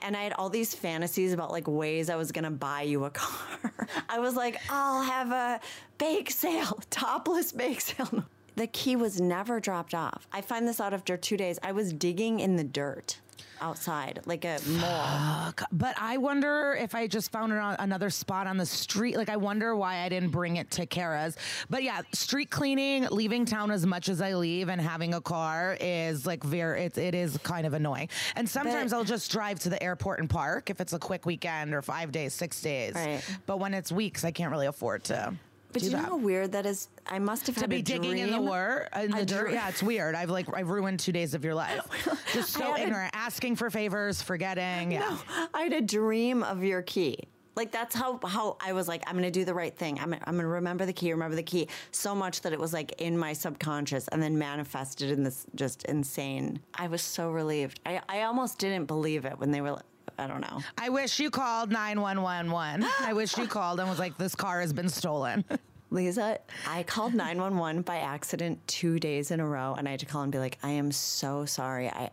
and 0.00 0.16
I 0.16 0.22
had 0.22 0.32
all 0.34 0.48
these 0.48 0.74
fantasies 0.74 1.32
about 1.32 1.50
like 1.50 1.66
ways 1.66 2.08
I 2.08 2.14
was 2.14 2.30
gonna 2.30 2.52
buy 2.52 2.82
you 2.82 3.04
a 3.04 3.10
car. 3.22 3.88
I 4.08 4.20
was 4.20 4.36
like, 4.36 4.60
I'll 4.70 5.02
have 5.02 5.32
a 5.32 5.60
bake 5.98 6.30
sale, 6.30 6.78
topless 6.90 7.52
bake 7.52 7.80
sale. 7.80 8.24
The 8.56 8.66
key 8.66 8.96
was 8.96 9.20
never 9.20 9.60
dropped 9.60 9.94
off. 9.94 10.26
I 10.32 10.40
find 10.40 10.66
this 10.68 10.80
out 10.80 10.92
after 10.92 11.16
two 11.16 11.36
days. 11.36 11.58
I 11.62 11.72
was 11.72 11.92
digging 11.92 12.40
in 12.40 12.56
the 12.56 12.64
dirt 12.64 13.18
outside, 13.62 14.20
like 14.26 14.44
a 14.44 14.58
mole. 14.66 15.52
But 15.70 15.94
I 15.98 16.16
wonder 16.16 16.76
if 16.78 16.94
I 16.94 17.06
just 17.06 17.30
found 17.30 17.52
it 17.52 17.58
on 17.58 17.76
another 17.78 18.10
spot 18.10 18.46
on 18.46 18.56
the 18.56 18.66
street. 18.66 19.16
Like, 19.16 19.28
I 19.28 19.36
wonder 19.36 19.76
why 19.76 20.00
I 20.00 20.08
didn't 20.08 20.30
bring 20.30 20.56
it 20.56 20.70
to 20.72 20.84
Kara's. 20.84 21.36
But 21.70 21.82
yeah, 21.84 22.02
street 22.12 22.50
cleaning, 22.50 23.06
leaving 23.10 23.44
town 23.44 23.70
as 23.70 23.86
much 23.86 24.08
as 24.08 24.20
I 24.20 24.34
leave, 24.34 24.68
and 24.68 24.80
having 24.80 25.14
a 25.14 25.20
car 25.20 25.76
is 25.80 26.26
like 26.26 26.42
very, 26.42 26.82
it, 26.84 26.98
it 26.98 27.14
is 27.14 27.38
kind 27.38 27.66
of 27.66 27.72
annoying. 27.72 28.08
And 28.34 28.48
sometimes 28.48 28.90
But- 28.90 28.98
I'll 28.98 29.04
just 29.04 29.30
drive 29.30 29.60
to 29.60 29.70
the 29.70 29.82
airport 29.82 30.18
and 30.18 30.28
park 30.28 30.68
if 30.68 30.80
it's 30.80 30.92
a 30.92 30.98
quick 30.98 31.24
weekend 31.24 31.72
or 31.72 31.82
five 31.82 32.10
days, 32.12 32.34
six 32.34 32.60
days. 32.60 32.94
Right. 32.94 33.22
But 33.46 33.60
when 33.60 33.74
it's 33.74 33.92
weeks, 33.92 34.24
I 34.24 34.32
can't 34.32 34.50
really 34.50 34.66
afford 34.66 35.04
to. 35.04 35.34
But 35.72 35.82
do 35.82 35.88
you 35.88 35.96
know 35.96 36.02
how 36.02 36.16
weird 36.16 36.52
that 36.52 36.66
is? 36.66 36.88
I 37.06 37.18
must 37.18 37.46
have 37.46 37.56
to 37.56 37.68
be 37.68 37.76
a 37.76 37.82
digging 37.82 38.18
in 38.18 38.30
the 38.30 38.38
dream. 38.38 39.04
in 39.04 39.10
the 39.10 39.24
dirt. 39.26 39.40
dream. 39.44 39.54
Yeah, 39.54 39.68
it's 39.68 39.82
weird. 39.82 40.14
I've 40.14 40.30
like 40.30 40.46
I've 40.54 40.68
ruined 40.68 41.00
two 41.00 41.12
days 41.12 41.34
of 41.34 41.44
your 41.44 41.54
life. 41.54 41.80
Just 42.32 42.50
so 42.52 42.72
had 42.72 42.80
a- 42.80 42.82
ignorant, 42.84 43.10
asking 43.14 43.56
for 43.56 43.70
favors, 43.70 44.20
forgetting. 44.22 44.92
Yeah. 44.92 45.16
I 45.54 45.62
had 45.62 45.72
a 45.72 45.80
dream 45.80 46.42
of 46.42 46.62
your 46.62 46.82
key. 46.82 47.18
Like 47.54 47.70
that's 47.70 47.94
how 47.94 48.18
how 48.24 48.56
I 48.60 48.72
was 48.72 48.88
like 48.88 49.02
I'm 49.06 49.14
gonna 49.14 49.30
do 49.30 49.44
the 49.44 49.52
right 49.52 49.76
thing. 49.76 49.98
I'm 50.00 50.14
I'm 50.14 50.36
gonna 50.36 50.46
remember 50.48 50.86
the 50.86 50.92
key, 50.94 51.12
remember 51.12 51.36
the 51.36 51.42
key 51.42 51.68
so 51.90 52.14
much 52.14 52.40
that 52.42 52.52
it 52.54 52.58
was 52.58 52.72
like 52.72 52.94
in 52.98 53.18
my 53.18 53.34
subconscious 53.34 54.08
and 54.08 54.22
then 54.22 54.38
manifested 54.38 55.10
in 55.10 55.22
this 55.22 55.44
just 55.54 55.84
insane. 55.84 56.60
I 56.74 56.86
was 56.86 57.02
so 57.02 57.30
relieved. 57.30 57.80
I 57.84 58.00
I 58.08 58.22
almost 58.22 58.58
didn't 58.58 58.86
believe 58.86 59.26
it 59.26 59.38
when 59.38 59.50
they 59.50 59.60
were. 59.60 59.78
I 60.18 60.26
don't 60.26 60.40
know. 60.40 60.60
I 60.78 60.88
wish 60.88 61.18
you 61.18 61.30
called 61.30 61.70
9111. 61.70 62.88
I 63.00 63.12
wish 63.12 63.36
you 63.36 63.46
called 63.46 63.80
and 63.80 63.88
was 63.88 63.98
like, 63.98 64.16
this 64.18 64.34
car 64.34 64.60
has 64.60 64.72
been 64.72 64.88
stolen. 64.88 65.44
Liza, 65.90 66.38
I 66.66 66.84
called 66.84 67.12
911 67.12 67.82
by 67.82 67.98
accident 67.98 68.66
two 68.66 68.98
days 68.98 69.30
in 69.30 69.40
a 69.40 69.46
row, 69.46 69.74
and 69.76 69.86
I 69.86 69.90
had 69.90 70.00
to 70.00 70.06
call 70.06 70.22
and 70.22 70.32
be 70.32 70.38
like, 70.38 70.58
I 70.62 70.70
am 70.70 70.90
so 70.90 71.44
sorry. 71.44 71.88
I, 71.88 72.10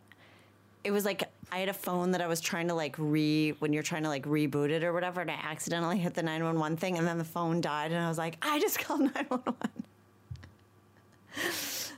it 0.83 0.91
was 0.91 1.05
like 1.05 1.23
I 1.51 1.59
had 1.59 1.69
a 1.69 1.73
phone 1.73 2.11
that 2.11 2.21
I 2.21 2.27
was 2.27 2.41
trying 2.41 2.67
to 2.67 2.73
like 2.73 2.95
re 2.97 3.51
when 3.59 3.71
you're 3.71 3.83
trying 3.83 4.03
to 4.03 4.09
like 4.09 4.25
reboot 4.25 4.69
it 4.69 4.83
or 4.83 4.91
whatever, 4.91 5.21
and 5.21 5.31
I 5.31 5.39
accidentally 5.41 5.97
hit 5.97 6.13
the 6.13 6.23
911 6.23 6.77
thing, 6.77 6.97
and 6.97 7.07
then 7.07 7.17
the 7.17 7.23
phone 7.23 7.61
died, 7.61 7.91
and 7.91 8.03
I 8.03 8.09
was 8.09 8.17
like, 8.17 8.37
I 8.41 8.59
just 8.59 8.79
called 8.79 9.01
911. 9.01 9.55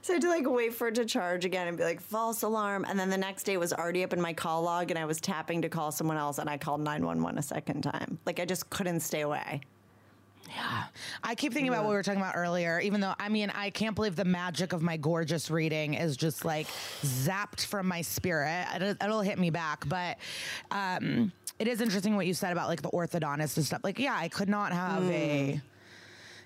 So 0.04 0.14
I 0.14 0.16
had 0.16 0.22
to 0.24 0.30
like 0.30 0.50
wait 0.50 0.74
for 0.74 0.88
it 0.88 0.96
to 0.96 1.06
charge 1.06 1.46
again 1.46 1.68
and 1.68 1.78
be 1.78 1.84
like 1.84 2.02
false 2.02 2.42
alarm. 2.42 2.86
And 2.88 3.00
then 3.00 3.10
the 3.10 3.18
next 3.18 3.44
day 3.44 3.54
it 3.54 3.60
was 3.60 3.72
already 3.72 4.04
up 4.04 4.14
in 4.14 4.22
my 4.22 4.34
call 4.34 4.64
log 4.64 4.90
and 4.90 4.98
I 4.98 5.06
was 5.06 5.22
tapping 5.22 5.62
to 5.62 5.70
call 5.70 5.92
someone 5.92 6.18
else 6.18 6.40
and 6.40 6.50
I 6.50 6.58
called 6.58 6.82
911 6.82 7.38
a 7.38 7.42
second 7.42 7.82
time. 7.84 8.18
Like 8.26 8.40
I 8.40 8.46
just 8.46 8.70
couldn't 8.70 9.02
stay 9.02 9.22
away. 9.22 9.62
Yeah. 10.50 10.84
I 11.24 11.36
keep 11.36 11.54
thinking 11.54 11.70
about 11.70 11.84
what 11.84 11.92
we 11.92 11.96
were 11.96 12.04
talking 12.04 12.20
about 12.20 12.36
earlier, 12.36 12.80
even 12.80 13.00
though, 13.00 13.14
I 13.20 13.30
mean, 13.30 13.52
I 13.52 13.70
can't 13.70 13.96
believe 13.96 14.16
the 14.16 14.26
magic 14.26 14.74
of 14.74 14.82
my 14.82 14.98
gorgeous 14.98 15.50
reading 15.50 15.94
is 15.94 16.18
just 16.18 16.44
like 16.44 16.68
zapped 17.04 17.66
from 17.66 17.88
my 17.88 18.02
spirit. 18.02 18.66
It'll, 18.76 19.22
hit 19.22 19.40
me 19.40 19.50
back. 19.50 19.88
But, 19.88 20.18
um, 20.72 21.32
it 21.60 21.68
is 21.68 21.80
interesting 21.80 22.16
what 22.16 22.26
you 22.26 22.34
said 22.34 22.52
about 22.52 22.68
like 22.68 22.82
the 22.82 22.90
orthodontist 22.90 23.56
and 23.58 23.66
stuff. 23.66 23.82
Like, 23.84 24.00
yeah, 24.00 24.16
I 24.18 24.28
could 24.28 24.50
not 24.50 24.74
have 24.74 25.04
a 25.04 25.62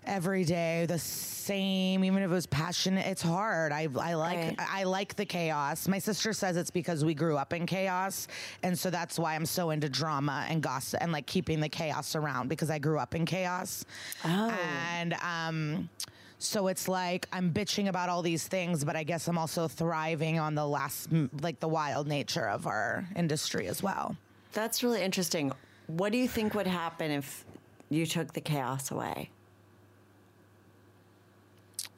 every 0.08 0.44
day 0.44 0.86
the 0.88 1.00
same, 1.00 2.04
even 2.04 2.24
if 2.24 2.30
it 2.30 2.34
was 2.34 2.48
passionate. 2.48 3.06
It's 3.06 3.22
hard. 3.22 3.72
I 3.72 3.88
I 4.00 4.14
like 4.16 4.38
Right. 4.38 4.56
I 4.60 4.84
like 4.84 5.16
the 5.16 5.26
chaos. 5.26 5.88
My 5.88 6.00
sister 6.00 6.34
says 6.34 6.58
it's 6.58 6.72
because 6.72 7.06
we 7.06 7.14
grew 7.14 7.38
up 7.38 7.54
in 7.54 7.66
chaos, 7.66 8.28
and 8.64 8.78
so 8.78 8.90
that's 8.90 9.20
why 9.20 9.36
I'm 9.36 9.46
so 9.46 9.70
into 9.70 9.90
drama 9.90 10.46
and 10.50 10.62
gossip 10.62 11.02
and 11.02 11.12
like 11.12 11.26
keeping 11.26 11.60
the 11.60 11.70
chaos 11.70 12.16
around 12.16 12.50
because 12.50 12.70
I 12.70 12.80
grew 12.80 13.00
up 13.00 13.16
in 13.16 13.26
chaos. 13.26 13.86
Oh. 14.24 14.50
And 14.94 15.14
um 15.22 15.90
so 16.38 16.68
it's 16.68 16.88
like 16.88 17.28
I'm 17.32 17.52
bitching 17.52 17.88
about 17.88 18.10
all 18.10 18.22
these 18.22 18.48
things, 18.48 18.84
but 18.84 18.96
I 18.96 19.04
guess 19.04 19.28
I'm 19.28 19.38
also 19.38 19.68
thriving 19.68 20.38
on 20.40 20.54
the 20.56 20.68
last, 20.68 21.10
like 21.42 21.60
the 21.60 21.68
wild 21.68 22.08
nature 22.08 22.48
of 22.48 22.68
our 22.68 23.08
industry 23.16 23.68
as 23.68 23.82
well. 23.82 24.16
That's 24.54 24.84
really 24.84 25.02
interesting. 25.02 25.52
What 25.88 26.12
do 26.12 26.18
you 26.18 26.28
think 26.28 26.54
would 26.54 26.68
happen 26.68 27.12
if 27.12 27.46
you 27.90 28.06
took 28.06 28.34
the 28.34 28.42
chaos 28.42 28.92
away? 28.92 29.30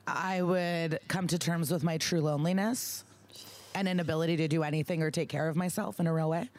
I 0.07 0.41
would 0.41 0.99
come 1.09 1.27
to 1.27 1.37
terms 1.37 1.69
with 1.69 1.83
my 1.83 1.97
true 1.97 2.21
loneliness 2.21 3.03
and 3.75 3.87
inability 3.87 4.37
to 4.37 4.47
do 4.47 4.63
anything 4.63 5.03
or 5.03 5.11
take 5.11 5.27
care 5.27 5.49
of 5.49 5.55
myself 5.57 5.99
in 5.99 6.07
a 6.07 6.13
real 6.13 6.29
way. 6.29 6.49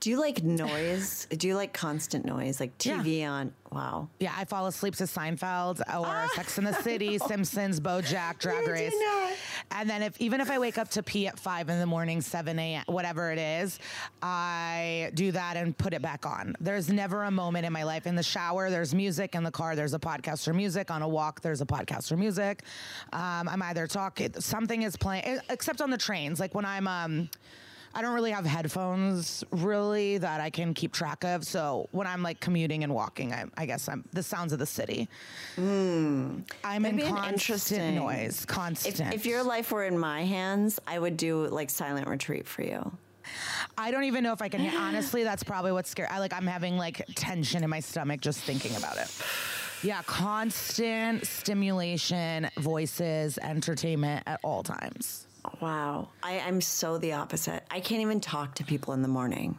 Do 0.00 0.10
you 0.10 0.20
like 0.20 0.42
noise? 0.42 1.26
do 1.36 1.48
you 1.48 1.56
like 1.56 1.72
constant 1.72 2.24
noise, 2.24 2.60
like 2.60 2.76
TV 2.78 3.26
on? 3.28 3.52
Wow. 3.72 4.08
Yeah, 4.20 4.32
I 4.36 4.44
fall 4.44 4.66
asleep 4.66 4.94
to 4.96 5.04
Seinfeld 5.04 5.80
or 5.98 6.28
Sex 6.34 6.58
in 6.58 6.64
the 6.64 6.74
City, 6.74 7.18
Simpsons, 7.26 7.80
BoJack, 7.80 8.38
Drag 8.38 8.66
Race, 8.68 8.94
and 9.72 9.90
then 9.90 10.02
if 10.02 10.20
even 10.20 10.40
if 10.40 10.50
I 10.50 10.58
wake 10.58 10.78
up 10.78 10.90
to 10.90 11.02
pee 11.02 11.26
at 11.26 11.38
five 11.38 11.68
in 11.68 11.80
the 11.80 11.86
morning, 11.86 12.20
seven 12.20 12.58
a.m., 12.58 12.84
whatever 12.86 13.32
it 13.32 13.38
is, 13.38 13.80
I 14.22 15.10
do 15.14 15.32
that 15.32 15.56
and 15.56 15.76
put 15.76 15.92
it 15.92 16.02
back 16.02 16.24
on. 16.24 16.54
There's 16.60 16.88
never 16.88 17.24
a 17.24 17.30
moment 17.30 17.66
in 17.66 17.72
my 17.72 17.82
life 17.82 18.06
in 18.06 18.14
the 18.14 18.22
shower. 18.22 18.70
There's 18.70 18.94
music 18.94 19.34
in 19.34 19.42
the 19.42 19.50
car. 19.50 19.74
There's 19.74 19.94
a 19.94 19.98
podcast 19.98 20.46
or 20.46 20.54
music 20.54 20.90
on 20.90 21.02
a 21.02 21.08
walk. 21.08 21.40
There's 21.40 21.60
a 21.60 21.66
podcast 21.66 22.12
or 22.12 22.16
music. 22.16 22.62
Um, 23.12 23.48
I'm 23.48 23.62
either 23.62 23.86
talking, 23.86 24.32
something 24.40 24.82
is 24.82 24.96
playing, 24.96 25.40
except 25.50 25.80
on 25.80 25.90
the 25.90 25.98
trains. 25.98 26.38
Like 26.38 26.54
when 26.54 26.64
I'm. 26.64 26.86
Um, 26.86 27.28
I 27.96 28.02
don't 28.02 28.14
really 28.14 28.32
have 28.32 28.44
headphones 28.44 29.44
really 29.52 30.18
that 30.18 30.40
I 30.40 30.50
can 30.50 30.74
keep 30.74 30.92
track 30.92 31.22
of. 31.24 31.44
So 31.44 31.88
when 31.92 32.06
I'm 32.06 32.22
like 32.22 32.40
commuting 32.40 32.82
and 32.82 32.92
walking, 32.92 33.32
I, 33.32 33.44
I 33.56 33.66
guess 33.66 33.88
I'm 33.88 34.04
the 34.12 34.22
sounds 34.22 34.52
of 34.52 34.58
the 34.58 34.66
city. 34.66 35.08
Hmm. 35.54 36.40
I'm 36.64 36.82
That'd 36.82 37.00
in 37.00 37.06
constant 37.14 37.94
noise, 37.94 38.40
If, 38.40 38.46
constant. 38.48 39.14
if 39.14 39.24
your 39.26 39.44
life 39.44 39.70
were 39.70 39.84
in 39.84 39.96
my 39.98 40.24
hands, 40.24 40.80
I 40.86 40.98
would 40.98 41.16
do 41.16 41.46
like 41.46 41.70
silent 41.70 42.08
retreat 42.08 42.48
for 42.48 42.62
you. 42.62 42.92
I 43.78 43.90
don't 43.90 44.04
even 44.04 44.22
know 44.24 44.32
if 44.32 44.42
I 44.42 44.48
can. 44.48 44.74
Honestly, 44.76 45.24
that's 45.24 45.42
probably 45.42 45.72
what's 45.72 45.88
scary. 45.88 46.08
I 46.08 46.18
like. 46.18 46.34
I'm 46.34 46.46
having 46.46 46.76
like 46.76 47.02
tension 47.14 47.64
in 47.64 47.70
my 47.70 47.80
stomach 47.80 48.20
just 48.20 48.40
thinking 48.40 48.76
about 48.76 48.98
it. 48.98 49.10
Yeah, 49.82 50.02
constant 50.02 51.26
stimulation, 51.26 52.50
voices, 52.58 53.38
entertainment 53.38 54.24
at 54.26 54.40
all 54.42 54.62
times. 54.62 55.26
Wow. 55.60 56.08
I, 56.22 56.40
I'm 56.40 56.60
so 56.60 56.98
the 56.98 57.12
opposite. 57.12 57.64
I 57.70 57.80
can't 57.80 58.02
even 58.02 58.20
talk 58.20 58.54
to 58.56 58.64
people 58.64 58.94
in 58.94 59.02
the 59.02 59.08
morning. 59.08 59.58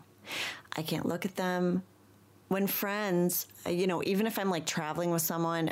I 0.76 0.82
can't 0.82 1.06
look 1.06 1.26
at 1.26 1.36
them. 1.36 1.84
When 2.48 2.68
friends, 2.68 3.48
uh, 3.66 3.70
you 3.70 3.88
know, 3.88 4.04
even 4.04 4.28
if 4.28 4.38
I'm 4.38 4.50
like 4.50 4.66
traveling 4.66 5.12
with 5.12 5.22
someone, 5.22 5.72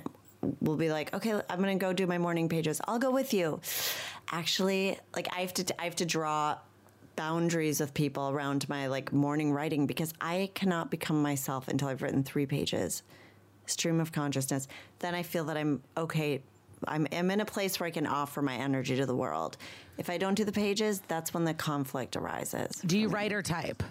we'll 0.61 0.78
be 0.78 0.89
like, 0.89 1.14
okay, 1.14 1.34
I'm 1.49 1.59
gonna 1.59 1.76
go 1.76 1.93
do 1.93 2.07
my 2.07 2.18
morning 2.18 2.49
pages. 2.49 2.82
I'll 2.88 2.99
go 2.99 3.11
with 3.11 3.34
you. 3.34 3.61
Actually, 4.32 4.97
like 5.16 5.28
I 5.36 5.41
have 5.41 5.53
to, 5.55 5.82
I 5.82 5.86
have 5.86 5.95
to 5.97 6.05
draw 6.05 6.57
boundaries 7.16 7.80
with 7.80 7.93
people 7.93 8.30
around 8.30 8.68
my 8.70 8.88
like 8.88 9.14
morning 9.14 9.51
writing 9.51 9.86
because 9.86 10.14
I 10.20 10.49
cannot 10.55 10.89
become 10.89 11.22
myself 11.22 11.68
until 11.68 11.88
I've 11.89 12.01
written 12.01 12.24
three 12.24 12.45
pages. 12.45 13.03
Stream 13.66 13.99
of 13.99 14.11
consciousness. 14.11 14.68
Then 14.99 15.16
I 15.16 15.24
feel 15.24 15.45
that 15.45 15.57
I'm 15.57 15.82
okay 15.95 16.41
I'm, 16.88 17.08
I'm 17.12 17.32
in 17.32 17.42
a 17.42 17.46
place 17.46 17.80
where 17.80 17.88
I 17.88 17.92
can 17.92 18.08
offer 18.08 18.42
my 18.42 18.56
energy 18.56 18.96
to 18.98 19.06
the 19.06 19.16
world. 19.16 19.58
If 19.98 20.10
I 20.10 20.18
don't 20.18 20.36
do 20.36 20.44
the 20.44 20.52
pages, 20.52 21.02
that's 21.08 21.34
when 21.34 21.44
the 21.44 21.54
conflict 21.54 22.16
arises. 22.16 22.72
Do 22.86 22.98
you 22.98 23.08
write 23.08 23.34
or 23.34 23.42
type? 23.42 23.84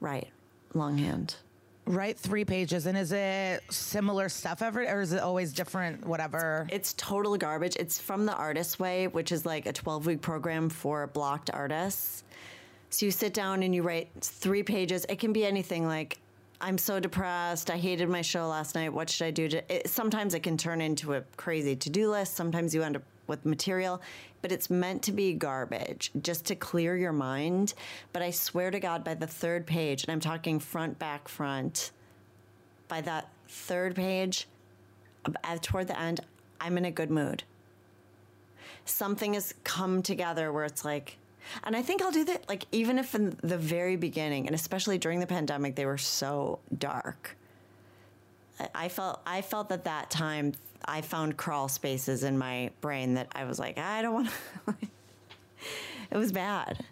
Right, 0.00 0.28
longhand. 0.74 1.36
Write 1.86 2.18
three 2.18 2.44
pages, 2.44 2.86
and 2.86 2.98
is 2.98 3.12
it 3.12 3.62
similar 3.70 4.28
stuff 4.28 4.60
every, 4.60 4.88
or 4.88 5.00
is 5.00 5.12
it 5.12 5.20
always 5.20 5.52
different? 5.52 6.04
Whatever. 6.04 6.66
It's 6.70 6.94
total 6.94 7.36
garbage. 7.36 7.76
It's 7.76 8.00
from 8.00 8.26
the 8.26 8.34
Artist 8.34 8.80
Way, 8.80 9.06
which 9.06 9.30
is 9.30 9.46
like 9.46 9.66
a 9.66 9.72
12 9.72 10.06
week 10.06 10.20
program 10.20 10.68
for 10.68 11.06
blocked 11.06 11.48
artists. 11.52 12.24
So 12.90 13.06
you 13.06 13.12
sit 13.12 13.34
down 13.34 13.62
and 13.62 13.74
you 13.74 13.82
write 13.82 14.08
three 14.20 14.64
pages. 14.64 15.06
It 15.08 15.20
can 15.20 15.32
be 15.32 15.44
anything 15.44 15.86
like, 15.86 16.18
I'm 16.60 16.78
so 16.78 16.98
depressed. 16.98 17.70
I 17.70 17.76
hated 17.76 18.08
my 18.08 18.22
show 18.22 18.48
last 18.48 18.74
night. 18.74 18.92
What 18.92 19.10
should 19.10 19.26
I 19.26 19.30
do? 19.30 19.48
To, 19.48 19.74
it, 19.74 19.88
sometimes 19.88 20.34
it 20.34 20.40
can 20.40 20.56
turn 20.56 20.80
into 20.80 21.14
a 21.14 21.22
crazy 21.36 21.76
to 21.76 21.90
do 21.90 22.10
list. 22.10 22.34
Sometimes 22.34 22.74
you 22.74 22.82
end 22.82 22.96
up 22.96 23.02
with 23.26 23.44
material, 23.44 24.00
but 24.40 24.52
it's 24.52 24.70
meant 24.70 25.02
to 25.02 25.12
be 25.12 25.34
garbage 25.34 26.12
just 26.22 26.46
to 26.46 26.54
clear 26.54 26.96
your 26.96 27.12
mind. 27.12 27.74
But 28.12 28.22
I 28.22 28.30
swear 28.30 28.70
to 28.70 28.80
God, 28.80 29.04
by 29.04 29.14
the 29.14 29.26
third 29.26 29.66
page, 29.66 30.04
and 30.04 30.12
I'm 30.12 30.20
talking 30.20 30.58
front, 30.58 30.98
back, 30.98 31.28
front, 31.28 31.90
by 32.88 33.00
that 33.02 33.28
third 33.48 33.94
page, 33.94 34.46
toward 35.60 35.88
the 35.88 35.98
end, 35.98 36.20
I'm 36.60 36.78
in 36.78 36.84
a 36.84 36.90
good 36.90 37.10
mood. 37.10 37.42
Something 38.84 39.34
has 39.34 39.52
come 39.64 40.02
together 40.02 40.52
where 40.52 40.64
it's 40.64 40.84
like, 40.84 41.18
and 41.64 41.76
I 41.76 41.82
think 41.82 42.02
I'll 42.02 42.10
do 42.10 42.24
that, 42.24 42.48
like, 42.48 42.64
even 42.72 42.98
if 42.98 43.14
in 43.14 43.36
the 43.42 43.58
very 43.58 43.96
beginning, 43.96 44.46
and 44.46 44.54
especially 44.54 44.98
during 44.98 45.20
the 45.20 45.26
pandemic, 45.26 45.74
they 45.74 45.86
were 45.86 45.98
so 45.98 46.58
dark. 46.76 47.36
I 48.74 48.88
felt 48.88 49.20
I 49.26 49.42
felt 49.42 49.68
that 49.68 49.84
that 49.84 50.10
time 50.10 50.52
I 50.84 51.02
found 51.02 51.36
crawl 51.36 51.68
spaces 51.68 52.24
in 52.24 52.38
my 52.38 52.70
brain 52.80 53.14
that 53.14 53.28
I 53.32 53.44
was 53.44 53.58
like 53.58 53.78
I 53.78 54.02
don't 54.02 54.14
want. 54.14 54.30
it 56.10 56.16
was 56.16 56.32
bad, 56.32 56.84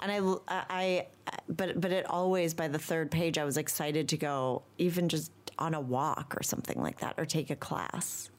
and 0.00 0.10
I 0.10 0.20
I 0.48 1.06
but 1.48 1.80
but 1.80 1.92
it 1.92 2.06
always 2.06 2.54
by 2.54 2.68
the 2.68 2.78
third 2.78 3.10
page 3.10 3.38
I 3.38 3.44
was 3.44 3.56
excited 3.56 4.08
to 4.08 4.16
go 4.16 4.62
even 4.78 5.08
just 5.08 5.30
on 5.58 5.74
a 5.74 5.80
walk 5.80 6.34
or 6.36 6.42
something 6.42 6.80
like 6.80 6.98
that 7.00 7.14
or 7.18 7.24
take 7.24 7.50
a 7.50 7.56
class. 7.56 8.30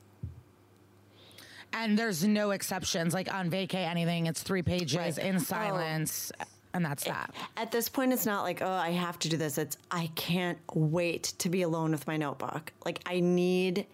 And 1.73 1.97
there's 1.97 2.23
no 2.23 2.51
exceptions. 2.51 3.13
Like 3.13 3.33
on 3.33 3.49
vacay, 3.49 3.87
anything, 3.87 4.27
it's 4.27 4.43
three 4.43 4.61
pages 4.61 4.97
right. 4.97 5.17
in 5.17 5.39
silence. 5.39 6.31
Oh. 6.39 6.45
And 6.75 6.83
that's 6.83 7.03
that. 7.03 7.33
At 7.55 7.71
this 7.71 7.87
point, 7.87 8.13
it's 8.13 8.25
not 8.25 8.43
like, 8.43 8.61
oh, 8.61 8.71
I 8.71 8.91
have 8.91 9.19
to 9.19 9.29
do 9.29 9.37
this. 9.37 9.59
It's, 9.59 9.77
I 9.91 10.09
can't 10.15 10.57
wait 10.73 11.23
to 11.39 11.49
be 11.49 11.61
alone 11.61 11.91
with 11.91 12.07
my 12.07 12.17
notebook. 12.17 12.71
Like, 12.83 12.99
I 13.05 13.19
need, 13.19 13.85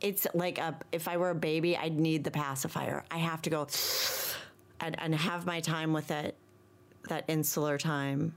it's 0.00 0.28
like 0.32 0.58
a, 0.58 0.78
if 0.92 1.08
I 1.08 1.16
were 1.16 1.30
a 1.30 1.34
baby, 1.34 1.76
I'd 1.76 1.98
need 1.98 2.22
the 2.22 2.30
pacifier. 2.30 3.04
I 3.10 3.18
have 3.18 3.42
to 3.42 3.50
go 3.50 3.66
and, 4.80 5.00
and 5.00 5.14
have 5.14 5.44
my 5.44 5.60
time 5.60 5.92
with 5.92 6.12
it, 6.12 6.36
that 7.08 7.24
insular 7.26 7.78
time. 7.78 8.32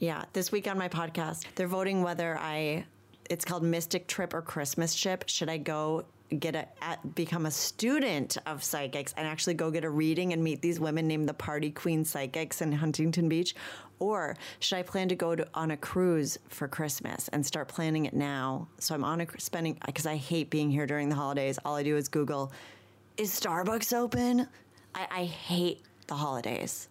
Yeah. 0.00 0.24
This 0.32 0.50
week 0.50 0.66
on 0.66 0.76
my 0.76 0.88
podcast, 0.88 1.44
they're 1.54 1.68
voting 1.68 2.02
whether 2.02 2.36
I, 2.36 2.86
it's 3.30 3.44
called 3.44 3.62
Mystic 3.62 4.08
Trip 4.08 4.34
or 4.34 4.42
Christmas 4.42 4.92
Ship. 4.94 5.22
Should 5.28 5.48
I 5.48 5.58
go 5.58 6.06
get 6.40 6.54
a 6.54 6.66
at, 6.82 7.14
become 7.14 7.46
a 7.46 7.50
student 7.50 8.36
of 8.46 8.62
psychics 8.62 9.14
and 9.16 9.26
actually 9.26 9.54
go 9.54 9.70
get 9.70 9.84
a 9.84 9.90
reading 9.90 10.32
and 10.32 10.42
meet 10.42 10.62
these 10.62 10.80
women 10.80 11.06
named 11.06 11.28
the 11.28 11.34
Party 11.34 11.70
Queen 11.70 12.04
Psychics 12.04 12.60
in 12.60 12.72
Huntington 12.72 13.28
Beach, 13.28 13.54
or 13.98 14.36
should 14.60 14.78
I 14.78 14.82
plan 14.82 15.08
to 15.08 15.14
go 15.14 15.36
to, 15.36 15.46
on 15.54 15.70
a 15.70 15.76
cruise 15.76 16.38
for 16.48 16.66
Christmas 16.68 17.28
and 17.28 17.44
start 17.44 17.68
planning 17.68 18.06
it 18.06 18.14
now? 18.14 18.68
So 18.78 18.94
I'm 18.94 19.04
on 19.04 19.20
a 19.20 19.26
spending 19.38 19.78
because 19.86 20.06
I 20.06 20.16
hate 20.16 20.50
being 20.50 20.70
here 20.70 20.86
during 20.86 21.08
the 21.08 21.14
holidays. 21.14 21.58
All 21.64 21.76
I 21.76 21.82
do 21.82 21.96
is 21.96 22.08
Google, 22.08 22.52
is 23.16 23.38
Starbucks 23.38 23.92
open? 23.92 24.48
I, 24.94 25.06
I 25.10 25.24
hate 25.24 25.82
the 26.06 26.14
holidays. 26.14 26.88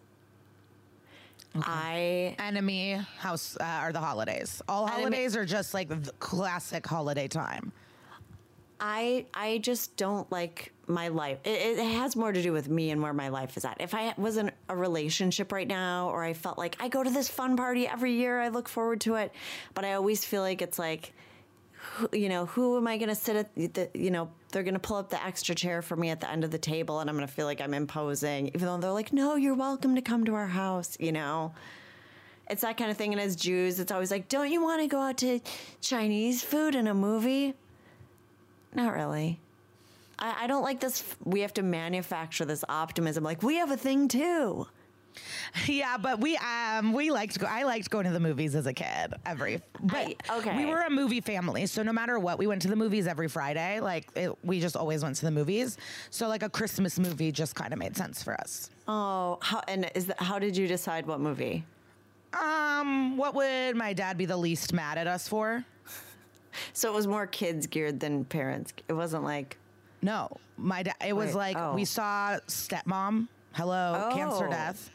Okay. 1.54 2.34
I 2.38 2.42
enemy 2.42 2.92
house 3.18 3.58
uh, 3.60 3.64
are 3.64 3.92
the 3.92 4.00
holidays. 4.00 4.62
All 4.68 4.86
holidays 4.86 5.34
enemy, 5.34 5.42
are 5.42 5.44
just 5.44 5.74
like 5.74 5.88
the 5.88 6.12
classic 6.18 6.86
holiday 6.86 7.28
time. 7.28 7.72
I 8.84 9.26
I 9.32 9.58
just 9.58 9.96
don't 9.96 10.30
like 10.32 10.72
my 10.88 11.06
life. 11.06 11.38
It, 11.44 11.78
it, 11.78 11.84
has 11.92 12.16
more 12.16 12.32
to 12.32 12.42
do 12.42 12.52
with 12.52 12.68
me 12.68 12.90
and 12.90 13.00
where 13.00 13.12
my 13.12 13.28
life 13.28 13.56
is 13.56 13.64
at. 13.64 13.80
If 13.80 13.94
I 13.94 14.12
was 14.18 14.36
in 14.36 14.50
a 14.68 14.76
relationship 14.76 15.52
right 15.52 15.68
now, 15.68 16.10
or 16.10 16.24
I 16.24 16.32
felt 16.32 16.58
like 16.58 16.76
I 16.80 16.88
go 16.88 17.04
to 17.04 17.08
this 17.08 17.28
fun 17.28 17.56
party 17.56 17.86
every 17.86 18.14
year, 18.14 18.40
I 18.40 18.48
look 18.48 18.68
forward 18.68 19.00
to 19.02 19.14
it, 19.14 19.32
but 19.74 19.84
I 19.84 19.92
always 19.92 20.24
feel 20.24 20.42
like 20.42 20.60
it's 20.60 20.80
like, 20.80 21.12
you 22.12 22.28
know, 22.28 22.46
who 22.46 22.76
am 22.76 22.88
I 22.88 22.98
going 22.98 23.08
to 23.08 23.14
sit 23.14 23.36
at? 23.36 23.54
The, 23.54 23.88
you 23.94 24.10
know, 24.10 24.28
they're 24.50 24.64
going 24.64 24.74
to 24.74 24.80
pull 24.80 24.96
up 24.96 25.10
the 25.10 25.24
extra 25.24 25.54
chair 25.54 25.80
for 25.80 25.94
me 25.94 26.10
at 26.10 26.20
the 26.20 26.28
end 26.28 26.42
of 26.42 26.50
the 26.50 26.58
table, 26.58 26.98
and 26.98 27.08
I'm 27.08 27.14
going 27.16 27.26
to 27.26 27.32
feel 27.32 27.46
like 27.46 27.60
I'm 27.60 27.74
imposing, 27.74 28.48
even 28.48 28.62
though 28.62 28.78
they're 28.78 28.90
like, 28.90 29.12
no, 29.12 29.36
you're 29.36 29.54
welcome 29.54 29.94
to 29.94 30.02
come 30.02 30.24
to 30.24 30.34
our 30.34 30.48
house. 30.48 30.96
You 30.98 31.12
know. 31.12 31.54
It's 32.50 32.62
that 32.62 32.76
kind 32.76 32.90
of 32.90 32.96
thing. 32.96 33.12
And 33.12 33.20
as 33.22 33.36
Jews, 33.36 33.78
it's 33.78 33.92
always 33.92 34.10
like, 34.10 34.28
don't 34.28 34.50
you 34.50 34.60
want 34.62 34.82
to 34.82 34.88
go 34.88 35.00
out 35.00 35.16
to 35.18 35.40
Chinese 35.80 36.42
food 36.42 36.74
in 36.74 36.88
a 36.88 36.92
movie? 36.92 37.54
Not 38.74 38.94
really. 38.94 39.40
I, 40.18 40.44
I 40.44 40.46
don't 40.46 40.62
like 40.62 40.80
this. 40.80 41.04
We 41.24 41.40
have 41.40 41.54
to 41.54 41.62
manufacture 41.62 42.44
this 42.44 42.64
optimism. 42.68 43.24
Like 43.24 43.42
we 43.42 43.56
have 43.56 43.70
a 43.70 43.76
thing 43.76 44.08
too. 44.08 44.66
Yeah, 45.66 45.98
but 45.98 46.20
we 46.20 46.38
um 46.38 46.94
we 46.94 47.10
liked 47.10 47.38
go, 47.38 47.46
I 47.46 47.64
liked 47.64 47.90
going 47.90 48.06
to 48.06 48.12
the 48.12 48.20
movies 48.20 48.54
as 48.54 48.66
a 48.66 48.72
kid 48.72 49.12
every 49.26 49.60
but 49.82 50.14
I, 50.30 50.38
okay 50.38 50.56
we 50.56 50.64
were 50.64 50.80
a 50.80 50.88
movie 50.90 51.20
family 51.20 51.66
so 51.66 51.82
no 51.82 51.92
matter 51.92 52.18
what 52.18 52.38
we 52.38 52.46
went 52.46 52.62
to 52.62 52.68
the 52.68 52.76
movies 52.76 53.06
every 53.06 53.28
Friday 53.28 53.78
like 53.80 54.08
it, 54.16 54.32
we 54.42 54.58
just 54.58 54.74
always 54.74 55.02
went 55.02 55.16
to 55.16 55.26
the 55.26 55.30
movies 55.30 55.76
so 56.08 56.28
like 56.28 56.42
a 56.42 56.48
Christmas 56.48 56.98
movie 56.98 57.30
just 57.30 57.54
kind 57.54 57.74
of 57.74 57.78
made 57.78 57.94
sense 57.94 58.22
for 58.22 58.32
us. 58.40 58.70
Oh, 58.88 59.38
how 59.42 59.62
and 59.68 59.90
is 59.94 60.06
that, 60.06 60.20
how 60.20 60.38
did 60.38 60.56
you 60.56 60.66
decide 60.66 61.06
what 61.06 61.20
movie? 61.20 61.64
Um, 62.32 63.18
what 63.18 63.34
would 63.34 63.76
my 63.76 63.92
dad 63.92 64.16
be 64.16 64.24
the 64.24 64.36
least 64.36 64.72
mad 64.72 64.96
at 64.96 65.06
us 65.06 65.28
for? 65.28 65.64
So 66.72 66.90
it 66.90 66.94
was 66.94 67.06
more 67.06 67.26
kids 67.26 67.66
geared 67.66 68.00
than 68.00 68.24
parents. 68.24 68.72
It 68.88 68.92
wasn't 68.92 69.24
like 69.24 69.58
no, 70.02 70.36
my 70.56 70.82
dad. 70.82 70.96
It 71.06 71.14
was 71.14 71.28
Wait, 71.28 71.36
like 71.36 71.56
oh. 71.56 71.74
we 71.74 71.84
saw 71.84 72.38
Stepmom. 72.48 73.28
Hello, 73.52 74.08
oh. 74.10 74.14
cancer 74.14 74.48
death. 74.48 74.90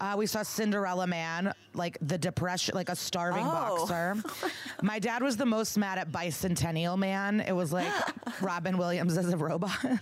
Uh, 0.00 0.14
we 0.16 0.26
saw 0.26 0.42
Cinderella 0.42 1.06
Man, 1.06 1.52
like 1.74 1.98
the 2.00 2.16
depression, 2.16 2.74
like 2.74 2.88
a 2.88 2.96
starving 2.96 3.44
oh. 3.46 3.86
boxer. 3.86 4.16
My 4.82 4.98
dad 4.98 5.22
was 5.22 5.36
the 5.36 5.46
most 5.46 5.76
mad 5.76 5.98
at 5.98 6.10
Bicentennial 6.10 6.98
Man. 6.98 7.40
It 7.40 7.52
was 7.52 7.72
like 7.72 7.92
Robin 8.40 8.78
Williams 8.78 9.18
as 9.18 9.32
a 9.32 9.36
robot. 9.36 9.76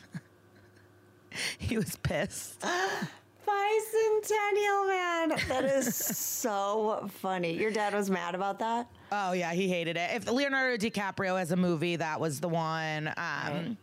he 1.58 1.76
was 1.76 1.96
pissed. 1.96 2.60
Bicentennial 2.60 4.88
Man. 4.88 5.30
That 5.48 5.64
is 5.64 5.96
so 5.96 7.10
funny. 7.14 7.58
Your 7.58 7.72
dad 7.72 7.92
was 7.92 8.08
mad 8.08 8.36
about 8.36 8.60
that? 8.60 8.86
Oh 9.10 9.32
yeah, 9.32 9.52
he 9.52 9.68
hated 9.68 9.96
it. 9.96 10.10
If 10.14 10.30
Leonardo 10.30 10.76
DiCaprio 10.76 11.38
has 11.38 11.52
a 11.52 11.56
movie, 11.56 11.96
that 11.96 12.20
was 12.20 12.40
the 12.40 12.48
one. 12.48 13.08
Um, 13.08 13.14
right. 13.16 13.76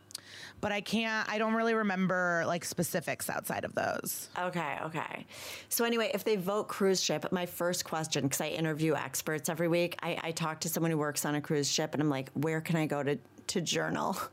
But 0.61 0.71
I 0.71 0.81
can't. 0.81 1.29
I 1.29 1.37
don't 1.37 1.53
really 1.53 1.73
remember 1.73 2.43
like 2.47 2.65
specifics 2.65 3.29
outside 3.29 3.65
of 3.65 3.75
those. 3.75 4.29
Okay, 4.39 4.77
okay. 4.83 5.25
So 5.69 5.85
anyway, 5.85 6.11
if 6.13 6.23
they 6.23 6.37
vote 6.37 6.67
cruise 6.67 7.03
ship, 7.03 7.31
my 7.31 7.45
first 7.45 7.85
question, 7.85 8.23
because 8.23 8.41
I 8.41 8.47
interview 8.47 8.95
experts 8.95 9.49
every 9.49 9.67
week, 9.67 9.97
I, 10.01 10.17
I 10.23 10.31
talk 10.31 10.61
to 10.61 10.69
someone 10.69 10.91
who 10.91 10.97
works 10.97 11.25
on 11.25 11.35
a 11.35 11.41
cruise 11.41 11.69
ship, 11.69 11.93
and 11.93 12.01
I'm 12.01 12.09
like, 12.09 12.31
where 12.33 12.61
can 12.61 12.77
I 12.77 12.85
go 12.85 13.03
to 13.03 13.17
to 13.47 13.61
journal? 13.61 14.17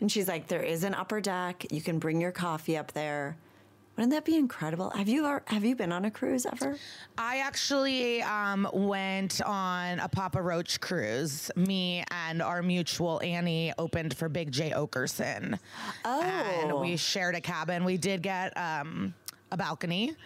And 0.00 0.10
she's 0.10 0.26
like, 0.26 0.48
there 0.48 0.64
is 0.64 0.82
an 0.82 0.94
upper 0.94 1.20
deck. 1.20 1.64
You 1.70 1.80
can 1.80 2.00
bring 2.00 2.20
your 2.20 2.32
coffee 2.32 2.76
up 2.76 2.90
there. 2.90 3.36
Wouldn't 3.96 4.12
that 4.12 4.24
be 4.24 4.36
incredible? 4.36 4.90
Have 4.90 5.08
you 5.08 5.24
have 5.46 5.64
you 5.64 5.76
been 5.76 5.92
on 5.92 6.06
a 6.06 6.10
cruise 6.10 6.46
ever? 6.46 6.78
I 7.18 7.38
actually 7.40 8.22
um, 8.22 8.66
went 8.72 9.42
on 9.42 9.98
a 9.98 10.08
Papa 10.08 10.40
Roach 10.40 10.80
cruise. 10.80 11.50
Me 11.54 12.04
and 12.10 12.40
our 12.40 12.62
mutual 12.62 13.20
Annie 13.22 13.74
opened 13.78 14.16
for 14.16 14.28
Big 14.28 14.52
Jay 14.52 14.70
Oakerson. 14.70 15.58
Oh, 16.04 16.22
and 16.22 16.80
we 16.80 16.96
shared 16.96 17.34
a 17.34 17.40
cabin. 17.42 17.84
We 17.84 17.98
did 17.98 18.22
get 18.22 18.56
um, 18.56 19.12
a 19.50 19.56
balcony. 19.56 20.16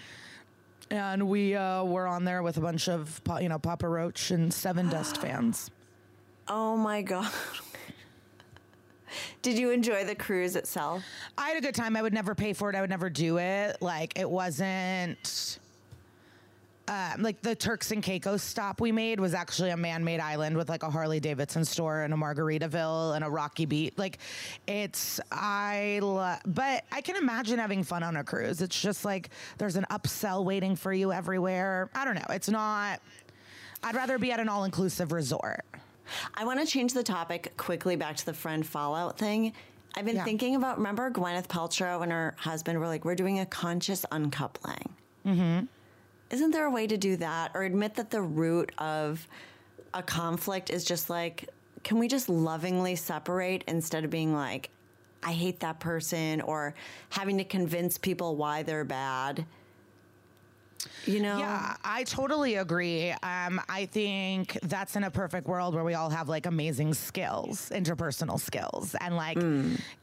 And 0.91 1.29
we 1.29 1.57
uh, 1.57 1.83
were 1.83 2.07
on 2.07 2.25
there 2.25 2.43
with 2.43 2.59
a 2.59 2.61
bunch 2.61 2.89
of, 2.89 3.21
you 3.41 3.49
know, 3.49 3.59
Papa 3.59 3.89
Roach 3.89 4.31
and 4.31 4.53
Sevendust 4.53 5.17
fans. 5.21 5.71
Oh 6.47 6.77
my 6.77 7.03
god! 7.03 7.33
Did 9.43 9.59
you 9.59 9.71
enjoy 9.71 10.05
the 10.05 10.15
cruise 10.15 10.57
itself? 10.57 11.03
I 11.37 11.49
had 11.49 11.59
a 11.59 11.61
good 11.61 11.75
time. 11.75 11.97
I 11.97 12.03
would 12.03 12.15
never 12.15 12.35
pay 12.35 12.53
for 12.53 12.71
it. 12.71 12.77
I 12.77 12.81
would 12.81 12.91
never 12.91 13.11
do 13.11 13.39
it. 13.39 13.81
Like 13.81 14.19
it 14.19 14.29
wasn't. 14.29 15.59
Um, 16.87 17.23
like 17.23 17.41
the 17.41 17.55
Turks 17.55 17.93
and 17.93 18.03
Caicos 18.03 18.43
stop 18.43 18.79
we 18.79 18.93
made 18.93 19.19
was 19.19 19.33
actually 19.33 19.71
a 19.71 19.77
man-made 19.77 20.21
island 20.21 20.55
with 20.55 20.69
like 20.69 20.83
a 20.83 20.91
Harley 20.91 21.19
Davidson 21.19 21.65
store 21.65 22.03
and 22.03 22.13
a 22.13 22.17
Margaritaville 22.17 23.17
and 23.17 23.25
a 23.25 23.31
rocky 23.31 23.65
beach. 23.65 23.95
Like 23.97 24.19
it's 24.67 25.19
I, 25.33 25.99
but 26.45 26.85
I 26.93 27.01
can 27.01 27.17
imagine 27.17 27.59
having 27.59 27.85
fun 27.85 28.03
on 28.03 28.17
a 28.17 28.25
cruise. 28.25 28.61
It's 28.61 28.79
just 28.79 29.03
like 29.03 29.31
there's 29.57 29.77
an 29.77 29.87
upsell 29.91 30.45
waiting 30.45 30.77
for 30.77 30.93
you 30.93 31.11
everywhere. 31.11 31.89
I 31.95 32.05
don't 32.05 32.17
know. 32.17 32.27
It's 32.29 32.51
not. 32.51 33.01
I'd 33.83 33.95
rather 33.95 34.19
be 34.19 34.33
at 34.33 34.41
an 34.41 34.51
all-inclusive 34.51 35.11
resort. 35.13 35.65
I 36.35 36.45
want 36.45 36.61
to 36.61 36.67
change 36.67 36.93
the 36.93 37.03
topic 37.03 37.57
quickly 37.57 37.97
back 37.97 38.17
to 38.17 38.27
the 38.27 38.35
friend 38.35 38.67
fallout 38.67 39.19
thing. 39.19 39.53
I've 39.97 40.05
been 40.05 40.17
Yeah. 40.17 40.25
thinking 40.25 40.57
about. 40.57 40.79
Remember 40.79 41.11
Gwyneth 41.11 41.47
Paltrow 41.49 42.03
and 42.03 42.11
her 42.11 42.35
husband 42.39 42.81
were 42.81 42.87
like, 42.89 43.05
"We're 43.05 43.15
doing 43.15 43.39
a 43.39 43.47
conscious 43.47 44.05
uncoupling." 44.11 44.95
Mm-hmm. 45.25 45.67
Isn't 46.31 46.51
there 46.51 46.65
a 46.65 46.71
way 46.71 46.87
to 46.87 46.97
do 46.97 47.17
that, 47.19 47.53
or 47.55 47.63
admit 47.63 47.95
that 47.95 48.11
the 48.11 48.21
root 48.23 48.73
of 48.79 49.29
a 49.93 50.03
conflict 50.03 50.71
is 50.71 50.85
just 50.85 51.09
like, 51.09 51.49
can 51.85 51.99
we 51.99 52.09
just 52.09 52.29
lovingly 52.29 52.97
separate 52.97 53.63
instead 53.69 54.05
of 54.05 54.11
being 54.11 54.35
like, 54.35 54.71
"I 55.23 55.33
hate 55.33 55.61
that 55.61 55.79
person," 55.79 56.41
or 56.41 56.75
having 57.11 57.39
to 57.39 57.45
convince 57.45 57.97
people 57.99 58.35
why 58.37 58.63
they're 58.65 58.85
bad? 58.85 59.47
You 61.07 61.21
know? 61.21 61.39
Yeah, 61.39 61.77
I 61.85 62.05
totally 62.05 62.57
agree. 62.57 63.11
Um, 63.11 63.61
I 63.69 63.87
think 63.87 64.59
that's 64.63 64.97
in 64.97 65.05
a 65.05 65.11
perfect 65.11 65.47
world 65.47 65.75
where 65.75 65.85
we 65.85 65.95
all 65.95 66.11
have 66.11 66.29
like 66.29 66.47
amazing 66.47 66.95
skills, 66.95 67.71
interpersonal 67.75 68.41
skills, 68.41 68.95
and 69.01 69.17
like 69.17 69.39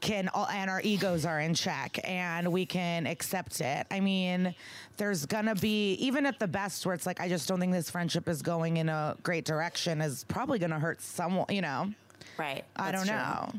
can 0.02 0.30
all, 0.30 0.48
and 0.48 0.70
our 0.70 0.82
egos 0.84 1.26
are 1.26 1.40
in 1.40 1.54
check 1.54 2.00
and 2.04 2.52
we 2.52 2.66
can 2.66 3.08
accept 3.08 3.62
it. 3.62 3.88
I 3.90 4.00
mean, 4.00 4.54
there's 4.98 5.26
gonna 5.26 5.56
be 5.56 5.94
even 5.96 6.26
at 6.26 6.40
the 6.40 6.48
best 6.48 6.86
where 6.86 6.94
it's 6.94 7.06
like 7.06 7.20
I 7.20 7.28
just 7.30 7.48
don't 7.48 7.60
think 7.60 7.74
this 7.74 7.90
friendship 7.90 8.28
is 8.28 8.42
going 8.42 8.78
in 8.78 8.90
a 8.90 9.16
great 9.24 9.46
direction 9.46 10.02
is 10.02 10.24
probably 10.26 10.60
gonna 10.60 10.80
hurt 10.80 11.02
someone. 11.02 11.46
You 11.50 11.62
know, 11.62 11.94
Right. 12.38 12.64
I 12.76 12.92
don't 12.92 13.06
true. 13.06 13.16
know. 13.16 13.52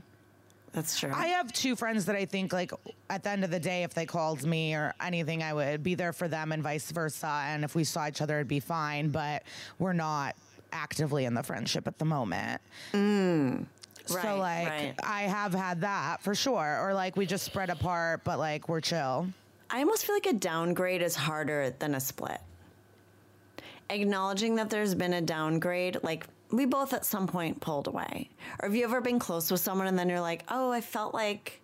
That's 0.72 0.98
true. 0.98 1.12
I 1.14 1.28
have 1.28 1.52
two 1.52 1.76
friends 1.76 2.06
that 2.06 2.16
I 2.16 2.24
think 2.24 2.52
like 2.52 2.72
at 3.10 3.22
the 3.22 3.30
end 3.30 3.44
of 3.44 3.50
the 3.50 3.60
day, 3.60 3.82
if 3.82 3.92
they 3.92 4.06
called 4.06 4.44
me 4.44 4.74
or 4.74 4.94
anything, 5.00 5.42
I 5.42 5.52
would 5.52 5.82
be 5.82 5.94
there 5.94 6.14
for 6.14 6.28
them 6.28 6.50
and 6.50 6.62
vice 6.62 6.90
versa. 6.90 7.44
And 7.46 7.62
if 7.62 7.74
we 7.74 7.84
saw 7.84 8.08
each 8.08 8.22
other, 8.22 8.36
it'd 8.36 8.48
be 8.48 8.60
fine. 8.60 9.10
But 9.10 9.42
we're 9.78 9.92
not 9.92 10.34
actively 10.72 11.26
in 11.26 11.34
the 11.34 11.42
friendship 11.42 11.86
at 11.86 11.98
the 11.98 12.06
moment. 12.06 12.62
Mm. 12.94 13.66
so 14.06 14.16
Right, 14.16 14.38
like 14.38 14.68
right. 14.68 14.94
I 15.02 15.22
have 15.22 15.52
had 15.52 15.82
that 15.82 16.22
for 16.22 16.34
sure. 16.34 16.80
Or 16.82 16.94
like 16.94 17.16
we 17.16 17.26
just 17.26 17.44
spread 17.44 17.68
apart, 17.68 18.22
but 18.24 18.38
like 18.38 18.68
we're 18.68 18.80
chill. 18.80 19.26
I 19.68 19.78
almost 19.80 20.06
feel 20.06 20.16
like 20.16 20.26
a 20.26 20.32
downgrade 20.32 21.02
is 21.02 21.14
harder 21.14 21.74
than 21.78 21.94
a 21.94 22.00
split. 22.00 22.40
Acknowledging 23.90 24.56
that 24.56 24.70
there's 24.70 24.94
been 24.94 25.12
a 25.12 25.20
downgrade, 25.20 25.98
like 26.02 26.26
we 26.52 26.66
both 26.66 26.92
at 26.92 27.04
some 27.04 27.26
point 27.26 27.60
pulled 27.60 27.86
away. 27.88 28.28
Or 28.60 28.68
have 28.68 28.76
you 28.76 28.84
ever 28.84 29.00
been 29.00 29.18
close 29.18 29.50
with 29.50 29.60
someone 29.60 29.86
and 29.86 29.98
then 29.98 30.08
you're 30.08 30.20
like, 30.20 30.44
oh, 30.48 30.70
I 30.70 30.80
felt 30.80 31.14
like 31.14 31.60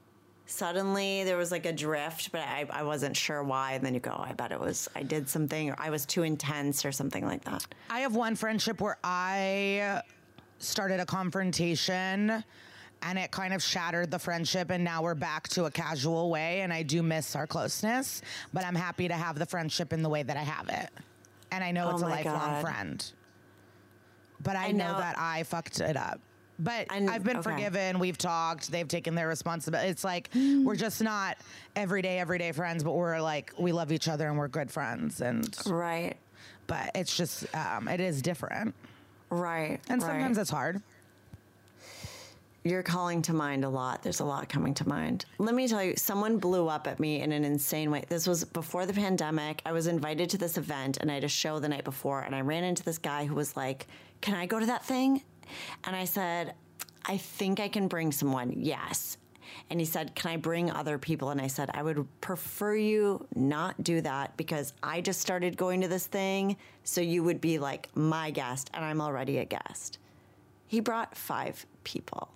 suddenly 0.46 1.24
there 1.24 1.36
was 1.36 1.52
like 1.52 1.66
a 1.66 1.72
drift, 1.72 2.32
but 2.32 2.40
I, 2.40 2.66
I 2.70 2.82
wasn't 2.82 3.14
sure 3.16 3.42
why. 3.42 3.72
And 3.74 3.84
then 3.84 3.92
you 3.94 4.00
go, 4.00 4.14
oh, 4.16 4.22
I 4.22 4.32
bet 4.32 4.50
it 4.50 4.58
was, 4.58 4.88
I 4.96 5.02
did 5.02 5.28
something 5.28 5.70
or 5.70 5.76
I 5.78 5.90
was 5.90 6.06
too 6.06 6.22
intense 6.22 6.84
or 6.86 6.92
something 6.92 7.24
like 7.26 7.44
that. 7.44 7.66
I 7.90 8.00
have 8.00 8.16
one 8.16 8.34
friendship 8.34 8.80
where 8.80 8.96
I 9.04 10.02
started 10.58 11.00
a 11.00 11.06
confrontation 11.06 12.42
and 13.02 13.18
it 13.18 13.30
kind 13.30 13.52
of 13.54 13.62
shattered 13.62 14.10
the 14.10 14.18
friendship 14.18 14.70
and 14.70 14.82
now 14.82 15.02
we're 15.02 15.14
back 15.14 15.48
to 15.48 15.66
a 15.66 15.70
casual 15.70 16.30
way 16.30 16.62
and 16.62 16.72
I 16.72 16.82
do 16.82 17.02
miss 17.02 17.36
our 17.36 17.46
closeness, 17.46 18.22
but 18.54 18.64
I'm 18.64 18.74
happy 18.74 19.06
to 19.06 19.14
have 19.14 19.38
the 19.38 19.46
friendship 19.46 19.92
in 19.92 20.02
the 20.02 20.08
way 20.08 20.22
that 20.22 20.36
I 20.36 20.42
have 20.42 20.68
it. 20.70 20.88
And 21.52 21.62
I 21.62 21.70
know 21.72 21.88
Oh 21.88 21.90
it's 21.92 22.02
a 22.02 22.06
lifelong 22.06 22.34
God. 22.34 22.62
friend. 22.62 23.12
But 24.42 24.56
I, 24.56 24.66
I 24.66 24.72
know, 24.72 24.92
know- 24.92 24.98
that 24.98 25.16
I 25.18 25.42
fucked 25.44 25.80
it 25.80 25.96
up. 25.96 26.20
But 26.60 26.86
I 26.90 27.06
I've 27.06 27.22
been 27.22 27.36
okay. 27.36 27.50
forgiven. 27.52 28.00
We've 28.00 28.18
talked. 28.18 28.72
They've 28.72 28.88
taken 28.88 29.14
their 29.14 29.28
responsibility. 29.28 29.90
It's 29.90 30.02
like 30.02 30.28
Hmm. 30.32 30.64
we're 30.64 30.74
just 30.74 31.00
not 31.00 31.36
everyday, 31.76 32.18
everyday 32.18 32.50
friends, 32.50 32.82
but 32.82 32.92
we're 32.92 33.20
like 33.20 33.52
we 33.56 33.70
love 33.70 33.92
each 33.92 34.08
other 34.08 34.28
and 34.28 34.36
we're 34.36 34.48
good 34.48 34.68
friends. 34.70 35.20
And 35.20 35.56
Right. 35.66 36.16
but 36.66 36.90
it's 36.96 37.16
just 37.16 37.46
um, 37.54 37.86
it 37.86 38.00
is 38.00 38.22
different. 38.22 38.74
Right. 39.30 39.78
And 39.88 40.02
right. 40.02 40.08
sometimes 40.10 40.36
it's 40.36 40.50
hard. 40.50 40.82
You're 42.64 42.82
calling 42.82 43.22
to 43.22 43.32
mind 43.32 43.64
a 43.64 43.68
lot. 43.68 44.02
There's 44.02 44.20
a 44.20 44.24
lot 44.24 44.48
coming 44.48 44.74
to 44.74 44.88
mind. 44.88 45.24
Let 45.38 45.54
me 45.54 45.68
tell 45.68 45.82
you, 45.82 45.94
someone 45.96 46.38
blew 46.38 46.68
up 46.68 46.86
at 46.88 46.98
me 46.98 47.20
in 47.22 47.30
an 47.30 47.44
insane 47.44 47.90
way. 47.90 48.04
This 48.08 48.26
was 48.26 48.44
before 48.44 48.84
the 48.84 48.92
pandemic. 48.92 49.62
I 49.64 49.72
was 49.72 49.86
invited 49.86 50.28
to 50.30 50.38
this 50.38 50.58
event 50.58 50.98
and 51.00 51.10
I 51.10 51.14
had 51.14 51.24
a 51.24 51.28
show 51.28 51.60
the 51.60 51.68
night 51.68 51.84
before, 51.84 52.20
and 52.22 52.34
I 52.34 52.40
ran 52.40 52.64
into 52.64 52.82
this 52.82 52.98
guy 52.98 53.24
who 53.26 53.34
was 53.36 53.56
like, 53.56 53.86
Can 54.20 54.34
I 54.34 54.46
go 54.46 54.58
to 54.58 54.66
that 54.66 54.84
thing? 54.84 55.22
And 55.84 55.94
I 55.94 56.04
said, 56.04 56.54
I 57.04 57.16
think 57.16 57.60
I 57.60 57.68
can 57.68 57.88
bring 57.88 58.12
someone. 58.12 58.52
Yes. 58.56 59.16
And 59.70 59.80
he 59.80 59.86
said, 59.86 60.14
Can 60.14 60.30
I 60.30 60.36
bring 60.36 60.70
other 60.70 60.98
people? 60.98 61.30
And 61.30 61.40
I 61.40 61.46
said, 61.46 61.70
I 61.72 61.82
would 61.82 62.06
prefer 62.20 62.74
you 62.74 63.26
not 63.34 63.82
do 63.82 64.00
that 64.02 64.36
because 64.36 64.72
I 64.82 65.00
just 65.00 65.20
started 65.20 65.56
going 65.56 65.80
to 65.80 65.88
this 65.88 66.06
thing. 66.06 66.56
So 66.84 67.00
you 67.00 67.22
would 67.24 67.40
be 67.40 67.58
like 67.58 67.88
my 67.94 68.30
guest, 68.30 68.70
and 68.74 68.84
I'm 68.84 69.00
already 69.00 69.38
a 69.38 69.44
guest. 69.44 69.98
He 70.66 70.80
brought 70.80 71.16
five 71.16 71.64
people. 71.84 72.30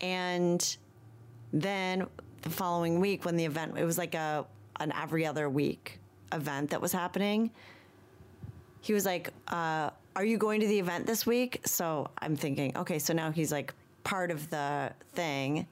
And 0.00 0.76
then 1.52 2.06
the 2.42 2.50
following 2.50 3.00
week, 3.00 3.24
when 3.24 3.36
the 3.36 3.44
event, 3.44 3.76
it 3.76 3.84
was 3.84 3.98
like 3.98 4.14
a 4.14 4.46
an 4.80 4.92
every 4.92 5.26
other 5.26 5.48
week 5.48 5.98
event 6.32 6.70
that 6.70 6.80
was 6.80 6.92
happening. 6.92 7.50
He 8.80 8.92
was 8.92 9.04
like, 9.04 9.30
uh, 9.48 9.90
"Are 10.18 10.24
you 10.24 10.36
going 10.36 10.60
to 10.60 10.66
the 10.66 10.78
event 10.78 11.06
this 11.06 11.24
week?" 11.24 11.60
So 11.64 12.10
I'm 12.18 12.36
thinking, 12.36 12.76
okay, 12.76 12.98
so 12.98 13.12
now 13.14 13.30
he's 13.30 13.52
like 13.52 13.72
part 14.04 14.30
of 14.30 14.50
the 14.50 14.92
thing. 15.14 15.66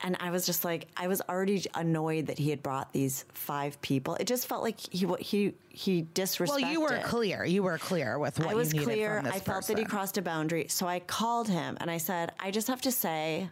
And 0.00 0.16
I 0.20 0.30
was 0.30 0.46
just 0.46 0.64
like, 0.64 0.86
I 0.96 1.08
was 1.08 1.20
already 1.28 1.64
annoyed 1.74 2.26
that 2.26 2.38
he 2.38 2.50
had 2.50 2.62
brought 2.62 2.92
these 2.92 3.24
five 3.32 3.80
people. 3.80 4.14
It 4.14 4.26
just 4.26 4.46
felt 4.46 4.62
like 4.62 4.78
he 4.92 5.06
he 5.18 5.54
he 5.70 6.02
disrespected. 6.14 6.48
Well, 6.48 6.72
you 6.72 6.80
were 6.80 7.00
clear. 7.04 7.44
You 7.44 7.62
were 7.64 7.78
clear 7.78 8.18
with 8.18 8.38
what 8.38 8.48
I 8.48 8.54
was 8.54 8.72
you 8.72 8.80
needed 8.80 8.92
clear. 8.92 9.16
from 9.16 9.24
this 9.24 9.34
I 9.34 9.40
felt 9.40 9.66
that 9.66 9.78
he 9.78 9.84
crossed 9.84 10.18
a 10.18 10.22
boundary. 10.22 10.66
So 10.68 10.86
I 10.86 11.00
called 11.00 11.48
him 11.48 11.76
and 11.80 11.90
I 11.90 11.98
said, 11.98 12.32
I 12.38 12.50
just 12.52 12.68
have 12.68 12.82
to 12.82 12.92
say, 12.92 13.50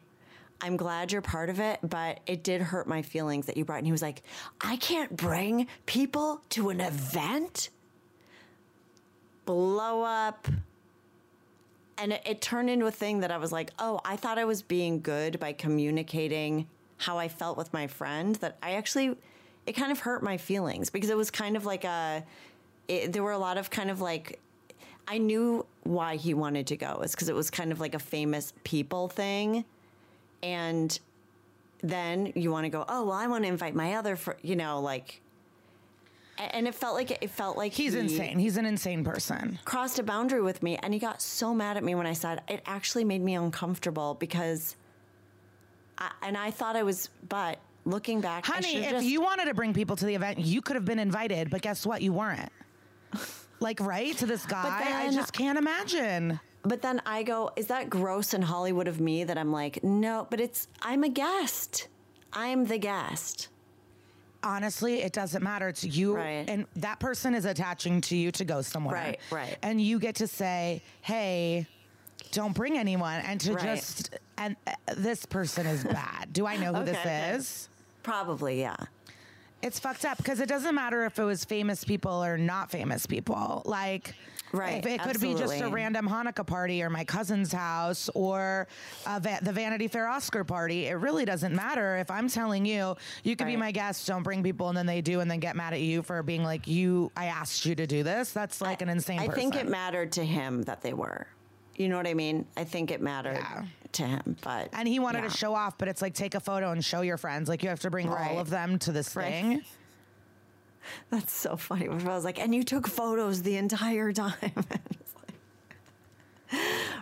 I'm 0.60 0.76
glad 0.76 1.12
you're 1.12 1.22
part 1.22 1.50
of 1.50 1.60
it, 1.60 1.80
but 1.82 2.20
it 2.26 2.42
did 2.42 2.60
hurt 2.62 2.86
my 2.86 3.02
feelings 3.02 3.46
that 3.46 3.56
you 3.56 3.64
brought. 3.64 3.78
And 3.78 3.86
he 3.86 3.92
was 3.92 4.02
like, 4.02 4.22
I 4.60 4.76
can't 4.76 5.16
bring 5.16 5.66
people 5.84 6.40
to 6.50 6.70
an 6.70 6.80
event. 6.80 7.70
Blow 9.46 10.02
up. 10.02 10.46
And 11.98 12.12
it, 12.12 12.22
it 12.26 12.40
turned 12.42 12.68
into 12.68 12.84
a 12.86 12.90
thing 12.90 13.20
that 13.20 13.30
I 13.30 13.38
was 13.38 13.52
like, 13.52 13.70
oh, 13.78 14.00
I 14.04 14.16
thought 14.16 14.38
I 14.38 14.44
was 14.44 14.60
being 14.60 15.00
good 15.00 15.40
by 15.40 15.54
communicating 15.54 16.66
how 16.98 17.16
I 17.16 17.28
felt 17.28 17.56
with 17.56 17.72
my 17.72 17.86
friend. 17.86 18.34
That 18.36 18.58
I 18.62 18.72
actually, 18.72 19.16
it 19.66 19.72
kind 19.72 19.90
of 19.90 20.00
hurt 20.00 20.22
my 20.22 20.36
feelings 20.36 20.90
because 20.90 21.08
it 21.08 21.16
was 21.16 21.30
kind 21.30 21.56
of 21.56 21.64
like 21.64 21.84
a, 21.84 22.22
it, 22.88 23.14
there 23.14 23.22
were 23.22 23.32
a 23.32 23.38
lot 23.38 23.56
of 23.56 23.70
kind 23.70 23.90
of 23.90 24.02
like 24.02 24.40
I 25.08 25.18
knew 25.18 25.64
why 25.84 26.16
he 26.16 26.34
wanted 26.34 26.66
to 26.68 26.76
go 26.76 27.00
is 27.04 27.12
because 27.12 27.28
it 27.28 27.34
was 27.34 27.50
kind 27.50 27.70
of 27.70 27.80
like 27.80 27.94
a 27.94 27.98
famous 27.98 28.52
people 28.64 29.08
thing, 29.08 29.64
and 30.42 30.98
then 31.82 32.32
you 32.34 32.50
want 32.50 32.64
to 32.64 32.70
go. 32.70 32.84
Oh 32.88 33.04
well, 33.04 33.16
I 33.16 33.26
want 33.26 33.44
to 33.44 33.48
invite 33.48 33.74
my 33.74 33.94
other, 33.94 34.16
fr-, 34.16 34.32
you 34.42 34.56
know, 34.56 34.80
like, 34.80 35.20
and 36.38 36.66
it 36.68 36.74
felt 36.74 36.94
like 36.94 37.10
it 37.22 37.30
felt 37.30 37.56
like 37.56 37.72
He's 37.72 37.94
he 37.94 38.00
insane. 38.00 38.38
He's 38.38 38.56
an 38.56 38.66
insane 38.66 39.04
person. 39.04 39.58
Crossed 39.64 39.98
a 39.98 40.02
boundary 40.02 40.42
with 40.42 40.62
me, 40.62 40.76
and 40.82 40.92
he 40.92 41.00
got 41.00 41.20
so 41.22 41.54
mad 41.54 41.76
at 41.76 41.84
me 41.84 41.94
when 41.94 42.06
I 42.06 42.12
said 42.12 42.42
it. 42.48 42.62
Actually, 42.66 43.04
made 43.04 43.22
me 43.22 43.34
uncomfortable 43.34 44.14
because, 44.14 44.76
I, 45.98 46.10
and 46.22 46.36
I 46.36 46.50
thought 46.50 46.76
I 46.76 46.82
was, 46.82 47.08
but 47.28 47.58
looking 47.84 48.20
back, 48.20 48.44
Honey, 48.46 48.76
if 48.76 48.90
just- 48.90 49.06
you 49.06 49.20
wanted 49.20 49.46
to 49.46 49.54
bring 49.54 49.72
people 49.72 49.96
to 49.96 50.04
the 50.06 50.14
event, 50.14 50.38
you 50.38 50.60
could 50.60 50.76
have 50.76 50.84
been 50.84 50.98
invited, 50.98 51.50
but 51.50 51.62
guess 51.62 51.86
what? 51.86 52.02
You 52.02 52.12
weren't. 52.12 52.52
Like, 53.58 53.80
right? 53.80 54.14
To 54.18 54.26
this 54.26 54.44
guy, 54.44 55.06
I 55.06 55.10
just 55.14 55.32
can't 55.32 55.56
imagine. 55.56 56.38
But 56.62 56.82
then 56.82 57.00
I 57.06 57.22
go, 57.22 57.52
is 57.56 57.68
that 57.68 57.88
gross 57.88 58.34
in 58.34 58.42
Hollywood 58.42 58.86
of 58.86 59.00
me 59.00 59.24
that 59.24 59.38
I'm 59.38 59.50
like, 59.50 59.82
no, 59.82 60.26
but 60.28 60.40
it's, 60.40 60.68
I'm 60.82 61.04
a 61.04 61.08
guest. 61.08 61.88
I'm 62.34 62.66
the 62.66 62.76
guest. 62.76 63.48
Honestly, 64.42 65.02
it 65.02 65.12
doesn't 65.12 65.42
matter. 65.42 65.68
It's 65.68 65.82
you, 65.84 66.14
Right. 66.16 66.44
and 66.48 66.66
that 66.76 67.00
person 67.00 67.34
is 67.34 67.44
attaching 67.44 68.00
to 68.02 68.16
you 68.16 68.30
to 68.32 68.44
go 68.44 68.62
somewhere. 68.62 68.94
Right, 68.94 69.20
right. 69.30 69.58
And 69.62 69.80
you 69.80 69.98
get 69.98 70.16
to 70.16 70.26
say, 70.26 70.82
hey, 71.00 71.66
don't 72.32 72.54
bring 72.54 72.78
anyone. 72.78 73.20
And 73.22 73.40
to 73.42 73.54
Right. 73.54 73.76
just, 73.76 74.10
and 74.38 74.54
uh, 74.66 74.72
this 74.96 75.26
person 75.26 75.66
is 75.66 75.82
bad. 75.84 76.32
Do 76.32 76.46
I 76.46 76.56
know 76.56 76.72
who 76.74 76.84
this 76.84 76.96
Okay, 76.98 77.08
okay. 77.30 77.36
is? 77.36 77.68
Probably, 78.02 78.60
yeah. 78.60 78.76
It's 79.62 79.80
fucked 79.80 80.04
up 80.04 80.18
because 80.18 80.38
it 80.40 80.48
doesn't 80.48 80.74
matter 80.74 81.04
if 81.06 81.18
it 81.18 81.24
was 81.24 81.44
famous 81.44 81.82
people 81.82 82.22
or 82.22 82.36
not 82.38 82.70
famous 82.70 83.06
people. 83.06 83.62
Like, 83.64 84.14
Right, 84.52 84.84
it 84.86 85.02
could 85.02 85.20
be 85.20 85.34
just 85.34 85.60
a 85.60 85.68
random 85.68 86.08
Hanukkah 86.08 86.46
party 86.46 86.82
or 86.82 86.88
my 86.88 87.04
cousin's 87.04 87.52
house 87.52 88.08
or 88.14 88.68
va- 89.04 89.40
the 89.42 89.52
Vanity 89.52 89.88
Fair 89.88 90.08
Oscar 90.08 90.44
party, 90.44 90.86
it 90.86 90.94
really 90.94 91.24
doesn't 91.24 91.54
matter. 91.54 91.96
If 91.96 92.10
I'm 92.10 92.28
telling 92.28 92.64
you, 92.64 92.96
you 93.24 93.36
could 93.36 93.46
be 93.48 93.56
my 93.56 93.72
guest, 93.72 94.06
don't 94.06 94.22
bring 94.22 94.42
people, 94.42 94.68
and 94.68 94.76
then 94.78 94.86
they 94.86 95.00
do, 95.00 95.20
and 95.20 95.30
then 95.30 95.40
get 95.40 95.56
mad 95.56 95.72
at 95.74 95.80
you 95.80 96.02
for 96.02 96.22
being 96.22 96.44
like, 96.44 96.66
you, 96.66 97.10
I 97.16 97.26
asked 97.26 97.66
you 97.66 97.74
to 97.74 97.86
do 97.86 98.02
this. 98.02 98.32
That's 98.32 98.60
like 98.60 98.82
an 98.82 98.88
insane 98.88 99.18
I 99.18 99.26
person. 99.26 99.40
think 99.52 99.56
it 99.56 99.68
mattered 99.68 100.12
to 100.12 100.24
him 100.24 100.62
that 100.62 100.80
they 100.80 100.92
were. 100.92 101.26
You 101.76 101.88
know 101.88 101.96
what 101.98 102.06
I 102.06 102.14
mean? 102.14 102.46
I 102.56 102.64
think 102.64 102.90
it 102.90 103.02
mattered 103.02 103.34
Yeah. 103.36 103.64
to 103.92 104.02
him, 104.06 104.36
but 104.42 104.70
and 104.72 104.88
he 104.88 104.98
wanted 104.98 105.24
yeah. 105.24 105.28
to 105.28 105.36
show 105.36 105.54
off, 105.54 105.76
but 105.76 105.88
it's 105.88 106.00
like 106.00 106.14
take 106.14 106.34
a 106.34 106.40
photo 106.40 106.70
and 106.70 106.82
show 106.82 107.02
your 107.02 107.18
friends. 107.18 107.48
Like 107.50 107.62
you 107.62 107.68
have 107.68 107.80
to 107.80 107.90
bring 107.90 108.08
Right. 108.08 108.30
all 108.30 108.38
of 108.38 108.48
them 108.48 108.78
to 108.78 108.92
this 108.92 109.14
Right. 109.14 109.26
thing. 109.30 109.62
That's 111.10 111.32
so 111.32 111.56
funny. 111.56 111.88
I 111.88 111.92
was 111.94 112.24
like, 112.24 112.38
and 112.40 112.54
you 112.54 112.62
took 112.62 112.86
photos 112.88 113.42
the 113.42 113.56
entire 113.56 114.12
time. 114.12 114.34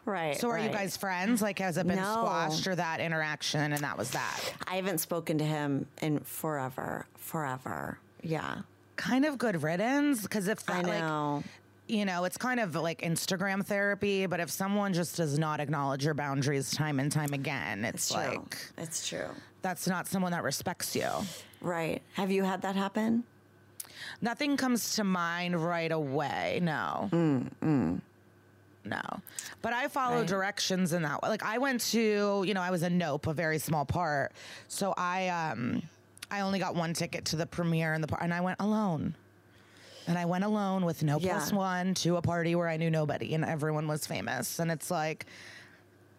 Right. 0.06 0.36
So 0.36 0.48
are 0.50 0.58
you 0.58 0.68
guys 0.68 0.96
friends? 0.98 1.40
Like, 1.40 1.58
has 1.60 1.78
it 1.78 1.86
been 1.86 1.96
No. 1.96 2.02
squashed 2.12 2.66
or 2.66 2.74
that 2.74 3.00
interaction 3.00 3.72
and 3.72 3.82
that 3.82 3.96
was 3.96 4.10
that? 4.10 4.38
I 4.66 4.76
haven't 4.76 4.98
spoken 4.98 5.38
to 5.38 5.44
him 5.44 5.86
in 6.02 6.20
forever. 6.20 7.06
Forever. 7.16 7.98
Yeah. 8.22 8.58
Kind 8.96 9.24
of 9.24 9.38
good 9.38 9.62
riddance 9.62 10.22
because 10.22 10.48
if 10.48 10.68
I 10.68 10.82
that, 10.82 10.86
like, 10.88 11.00
know. 11.00 11.42
you 11.88 12.04
know, 12.04 12.24
it's 12.24 12.36
kind 12.36 12.60
of 12.60 12.74
like 12.74 13.00
Instagram 13.00 13.64
therapy, 13.64 14.26
but 14.26 14.40
if 14.40 14.50
someone 14.50 14.92
just 14.92 15.16
does 15.16 15.38
not 15.38 15.58
acknowledge 15.60 16.04
your 16.04 16.14
boundaries 16.14 16.70
time 16.70 17.00
and 17.00 17.10
time 17.10 17.32
again, 17.32 17.84
it's, 17.86 18.10
it's 18.10 18.14
true. 18.14 18.38
like 18.38 18.56
it's 18.78 19.08
true. 19.08 19.28
that's 19.62 19.86
not 19.86 20.06
someone 20.06 20.32
that 20.32 20.42
respects 20.42 20.94
you. 20.94 21.08
Right. 21.62 22.02
Have 22.14 22.30
you 22.30 22.44
had 22.44 22.60
that 22.62 22.76
happen? 22.76 23.24
Nothing 24.20 24.56
comes 24.56 24.94
to 24.96 25.04
mind 25.04 25.62
right 25.62 25.90
away. 25.92 26.60
No. 26.62 27.08
No. 28.86 29.00
But 29.62 29.72
I 29.72 29.88
follow 29.88 30.18
Right. 30.18 30.26
directions 30.26 30.92
in 30.92 31.02
that 31.02 31.22
way. 31.22 31.30
Like 31.30 31.42
I 31.42 31.56
went 31.58 31.80
to, 31.92 32.44
you 32.46 32.52
know, 32.54 32.60
I 32.60 32.70
was 32.70 32.82
a 32.82 32.90
nope, 32.90 33.26
a 33.26 33.32
very 33.32 33.58
small 33.58 33.84
part. 33.86 34.32
So 34.68 34.92
I 34.96 35.28
um 35.28 35.82
I 36.30 36.40
only 36.40 36.58
got 36.58 36.74
one 36.74 36.92
ticket 36.92 37.24
to 37.26 37.36
the 37.36 37.46
premiere 37.46 37.94
and 37.94 38.02
the 38.02 38.08
par- 38.08 38.22
and 38.22 38.34
I 38.34 38.40
went 38.42 38.60
alone. 38.60 39.14
And 40.06 40.18
I 40.18 40.26
went 40.26 40.44
alone 40.44 40.84
with 40.84 41.02
no 41.02 41.18
Yeah. 41.18 41.42
one 41.54 41.94
to 41.94 42.16
a 42.16 42.22
party 42.22 42.54
where 42.54 42.68
I 42.68 42.76
knew 42.76 42.90
nobody 42.90 43.34
and 43.34 43.42
everyone 43.42 43.88
was 43.88 44.06
famous. 44.06 44.58
And 44.58 44.70
it's 44.70 44.90
like, 44.90 45.24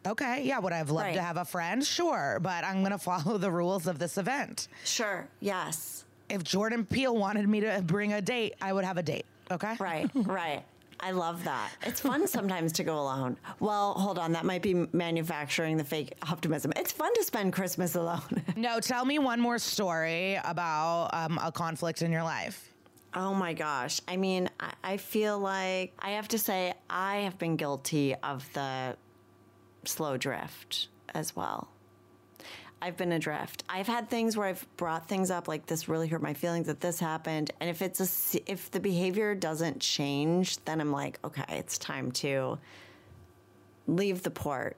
okay, 0.07 0.41
yeah, 0.43 0.57
would 0.57 0.73
I 0.73 0.77
have 0.77 0.89
loved 0.89 1.13
to 1.13 1.21
have 1.21 1.37
a 1.37 1.45
friend? 1.45 1.85
Sure, 1.85 2.39
but 2.41 2.63
I'm 2.63 2.81
gonna 2.81 2.97
follow 3.11 3.37
the 3.37 3.51
rules 3.51 3.85
of 3.85 3.99
this 3.99 4.17
event. 4.17 4.67
Sure. 4.85 5.27
Yes. 5.39 5.94
If 6.29 6.43
Jordan 6.43 6.85
Peele 6.85 7.15
wanted 7.15 7.47
me 7.47 7.59
to 7.61 7.81
bring 7.85 8.13
a 8.13 8.21
date, 8.21 8.55
I 8.61 8.73
would 8.73 8.85
have 8.85 8.97
a 8.97 9.03
date. 9.03 9.25
Okay. 9.51 9.75
Right. 9.79 10.09
right. 10.15 10.63
I 10.99 11.11
love 11.11 11.43
that. 11.43 11.71
It's 11.83 11.99
fun 11.99 12.27
sometimes 12.27 12.71
to 12.73 12.83
go 12.83 12.99
alone. 12.99 13.37
Well, 13.59 13.93
hold 13.93 14.17
on. 14.17 14.31
That 14.31 14.45
might 14.45 14.61
be 14.61 14.87
manufacturing 14.93 15.77
the 15.77 15.83
fake 15.83 16.13
optimism. 16.29 16.71
It's 16.75 16.91
fun 16.91 17.13
to 17.15 17.23
spend 17.23 17.53
Christmas 17.53 17.95
alone. 17.95 18.21
No, 18.55 18.79
tell 18.79 19.03
me 19.03 19.19
one 19.19 19.39
more 19.41 19.59
story 19.59 20.39
about 20.43 21.09
um, 21.13 21.37
a 21.43 21.51
conflict 21.51 22.01
in 22.01 22.11
your 22.11 22.23
life. 22.23 22.73
Oh 23.13 23.33
my 23.33 23.53
gosh. 23.53 23.99
I 24.07 24.15
mean, 24.15 24.49
I, 24.59 24.73
I 24.83 24.97
feel 24.97 25.37
like 25.37 25.93
I 25.99 26.11
have 26.11 26.29
to 26.29 26.39
say 26.39 26.73
I 26.89 27.17
have 27.17 27.37
been 27.37 27.57
guilty 27.57 28.15
of 28.15 28.47
the 28.53 28.95
slow 29.83 30.15
drift 30.17 30.87
as 31.13 31.35
well. 31.35 31.67
I've 32.81 32.97
been 32.97 33.11
adrift. 33.11 33.63
I've 33.67 33.87
had 33.87 34.09
things 34.09 34.37
where 34.37 34.47
I've 34.47 34.65
brought 34.77 35.07
things 35.07 35.31
up 35.31 35.47
like 35.47 35.65
this 35.65 35.87
really 35.87 36.07
hurt 36.07 36.21
my 36.21 36.33
feelings 36.33 36.67
that 36.67 36.81
this 36.81 36.99
happened, 36.99 37.51
and 37.59 37.69
if 37.69 37.81
it's 37.81 37.99
a 38.35 38.51
if 38.51 38.69
the 38.71 38.79
behavior 38.79 39.33
doesn't 39.33 39.79
change, 39.79 40.63
then 40.65 40.81
I'm 40.81 40.91
like, 40.91 41.19
okay, 41.23 41.45
it's 41.49 41.77
time 41.77 42.11
to 42.13 42.59
leave 43.87 44.23
the 44.23 44.31
port, 44.31 44.77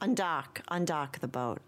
undock, 0.00 0.62
undock 0.70 1.18
the 1.20 1.28
boat. 1.28 1.60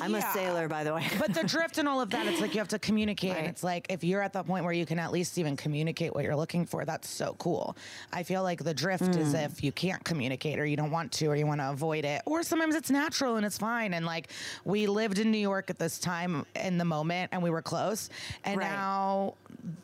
I'm 0.00 0.12
Yeah. 0.12 0.30
a 0.30 0.32
sailor, 0.32 0.68
by 0.68 0.84
the 0.84 0.94
way. 0.94 1.06
But 1.18 1.34
the 1.34 1.44
drift 1.44 1.78
and 1.78 1.86
all 1.88 2.00
of 2.00 2.10
that, 2.10 2.26
it's 2.26 2.40
like 2.40 2.54
you 2.54 2.60
have 2.60 2.68
to 2.68 2.78
communicate. 2.78 3.32
Right. 3.36 3.44
it's 3.44 3.62
like 3.62 3.86
if 3.90 4.02
you're 4.02 4.22
at 4.22 4.32
the 4.32 4.42
point 4.42 4.64
where 4.64 4.72
you 4.72 4.86
can 4.86 4.98
at 4.98 5.12
least 5.12 5.36
even 5.38 5.56
communicate 5.56 6.14
what 6.14 6.24
you're 6.24 6.36
looking 6.36 6.64
for, 6.66 6.84
that's 6.84 7.08
so 7.08 7.34
cool. 7.38 7.76
I 8.12 8.22
feel 8.22 8.42
like 8.42 8.64
the 8.64 8.72
drift 8.74 9.16
is 9.16 9.34
Mm. 9.34 9.44
if 9.46 9.62
you 9.62 9.70
can't 9.72 10.02
communicate 10.04 10.58
or 10.58 10.64
you 10.66 10.76
don't 10.76 10.90
want 10.90 11.12
to 11.12 11.26
or 11.26 11.36
you 11.36 11.46
want 11.46 11.60
to 11.60 11.70
avoid 11.70 12.04
it. 12.04 12.22
Or 12.24 12.42
sometimes 12.42 12.74
it's 12.74 12.90
natural 12.90 13.36
and 13.36 13.44
it's 13.44 13.58
fine. 13.58 13.92
And 13.94 14.06
like 14.06 14.28
we 14.64 14.86
lived 14.86 15.18
in 15.18 15.30
New 15.30 15.38
York 15.38 15.68
at 15.70 15.78
this 15.78 15.98
time 15.98 16.46
in 16.56 16.78
the 16.78 16.84
moment 16.84 17.30
and 17.32 17.42
we 17.42 17.50
were 17.50 17.62
close. 17.62 18.08
And 18.44 18.58
Right. 18.58 18.70
now 18.70 19.34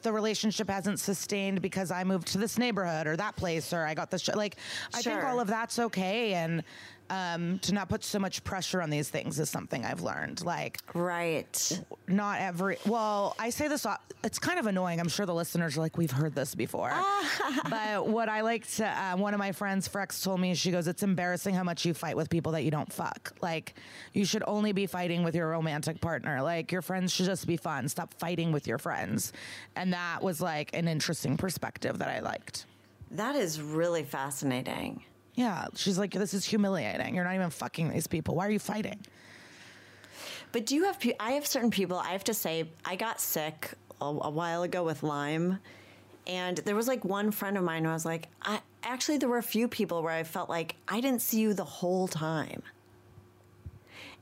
the 0.03 0.13
relationship 0.13 0.69
hasn't 0.71 0.99
sustained 1.01 1.61
because 1.63 1.91
I 1.91 2.03
moved 2.05 2.29
to 2.29 2.39
this 2.39 2.59
neighborhood 2.59 3.07
or 3.07 3.17
that 3.17 3.37
place 3.37 3.73
or 3.73 3.85
I 3.85 3.95
got 3.95 4.11
this. 4.11 4.23
Sh- 4.23 4.31
like 4.35 4.57
I 4.95 5.03
think 5.03 5.23
all 5.23 5.39
of 5.41 5.49
that's 5.49 5.79
okay. 5.79 6.35
And 6.35 6.63
um, 7.11 7.59
to 7.61 7.73
not 7.73 7.89
put 7.89 8.05
so 8.05 8.19
much 8.19 8.45
pressure 8.45 8.83
on 8.83 8.91
these 8.91 9.09
things 9.09 9.39
is 9.39 9.51
something 9.51 9.85
I've 9.85 10.03
learned. 10.03 10.45
Like, 10.45 10.79
right. 10.95 11.81
not 12.07 12.41
every 12.41 12.79
well 12.87 13.35
i 13.39 13.51
say 13.51 13.69
this 13.69 13.87
it's 14.25 14.39
kind 14.39 14.59
of 14.59 14.67
annoying. 14.67 14.99
I'm 14.99 15.09
sure 15.09 15.27
the 15.27 15.35
listeners 15.35 15.77
are 15.77 15.81
like 15.81 15.97
we've 15.97 16.11
heard 16.11 16.35
this 16.35 16.55
before. 16.55 16.93
But 17.71 18.07
what 18.07 18.29
i 18.29 18.41
like 18.41 18.67
to 18.77 18.87
uh, 18.87 19.17
one 19.17 19.35
of 19.35 19.39
my 19.39 19.53
friends 19.53 19.89
frex 19.89 20.23
told 20.23 20.41
me 20.41 20.55
she 20.55 20.71
goes 20.71 20.87
it's 20.87 21.03
embarrassing 21.03 21.55
how 21.55 21.63
much 21.63 21.85
you 21.85 21.95
fight 21.95 22.17
with 22.17 22.31
people 22.31 22.53
that 22.53 22.63
you 22.63 22.71
don't 22.71 22.93
fuck. 22.93 23.33
Like 23.41 23.75
you 24.13 24.25
should 24.25 24.43
only 24.47 24.73
be 24.73 24.87
fighting 24.87 25.23
with 25.23 25.35
your 25.35 25.49
romantic 25.49 26.01
partner. 26.01 26.43
Like 26.43 26.73
your 26.73 26.83
friends 26.83 27.13
should 27.13 27.27
just 27.27 27.47
be 27.47 27.57
fun. 27.57 27.89
Stop 27.89 28.15
fighting 28.15 28.53
with 28.53 28.67
your 28.67 28.79
friends. 28.79 29.33
And 29.77 29.93
that 29.93 30.23
was 30.23 30.41
like 30.41 30.75
an 30.75 30.89
interesting 30.89 31.37
perspective 31.37 31.99
that 31.99 32.09
i 32.09 32.21
liked. 32.21 32.67
That 33.11 33.37
is 33.37 33.61
really 33.61 34.05
fascinating. 34.05 35.03
Yeah 35.39 35.67
she's 35.75 35.99
like 35.99 36.13
this 36.13 36.35
is 36.35 36.45
humiliating 36.45 37.15
you're 37.15 37.25
not 37.25 37.35
even 37.35 37.51
fucking 37.51 37.89
these 37.91 38.07
people 38.09 38.35
why 38.35 38.47
are 38.47 38.51
you 38.51 38.59
fighting 38.59 38.99
But 40.51 40.67
do 40.67 40.75
you 40.75 40.85
have? 40.85 40.99
pe- 40.99 41.15
I 41.21 41.33
have 41.33 41.47
certain 41.47 41.71
people. 41.71 41.99
I 41.99 42.13
have 42.13 42.25
to 42.25 42.33
say, 42.35 42.71
I 42.83 42.97
got 42.97 43.21
sick 43.21 43.71
a, 44.01 44.07
a 44.07 44.31
while 44.31 44.63
ago 44.63 44.83
with 44.83 45.03
Lyme, 45.03 45.59
and 46.27 46.57
there 46.65 46.75
was 46.75 46.89
like 46.89 47.05
one 47.05 47.31
friend 47.31 47.59
of 47.59 47.65
mine 47.65 47.85
who 47.85 47.91
I 47.91 47.93
was 47.93 48.07
like, 48.07 48.29
I 48.41 48.61
actually 48.83 49.19
there 49.19 49.29
were 49.29 49.39
a 49.39 49.51
few 49.57 49.69
people 49.69 50.03
where 50.03 50.15
I 50.15 50.25
felt 50.25 50.49
like 50.49 50.77
I 50.89 51.03
didn't 51.03 51.21
see 51.21 51.41
you 51.41 51.53
the 51.53 51.65
whole 51.65 52.09
time, 52.09 52.63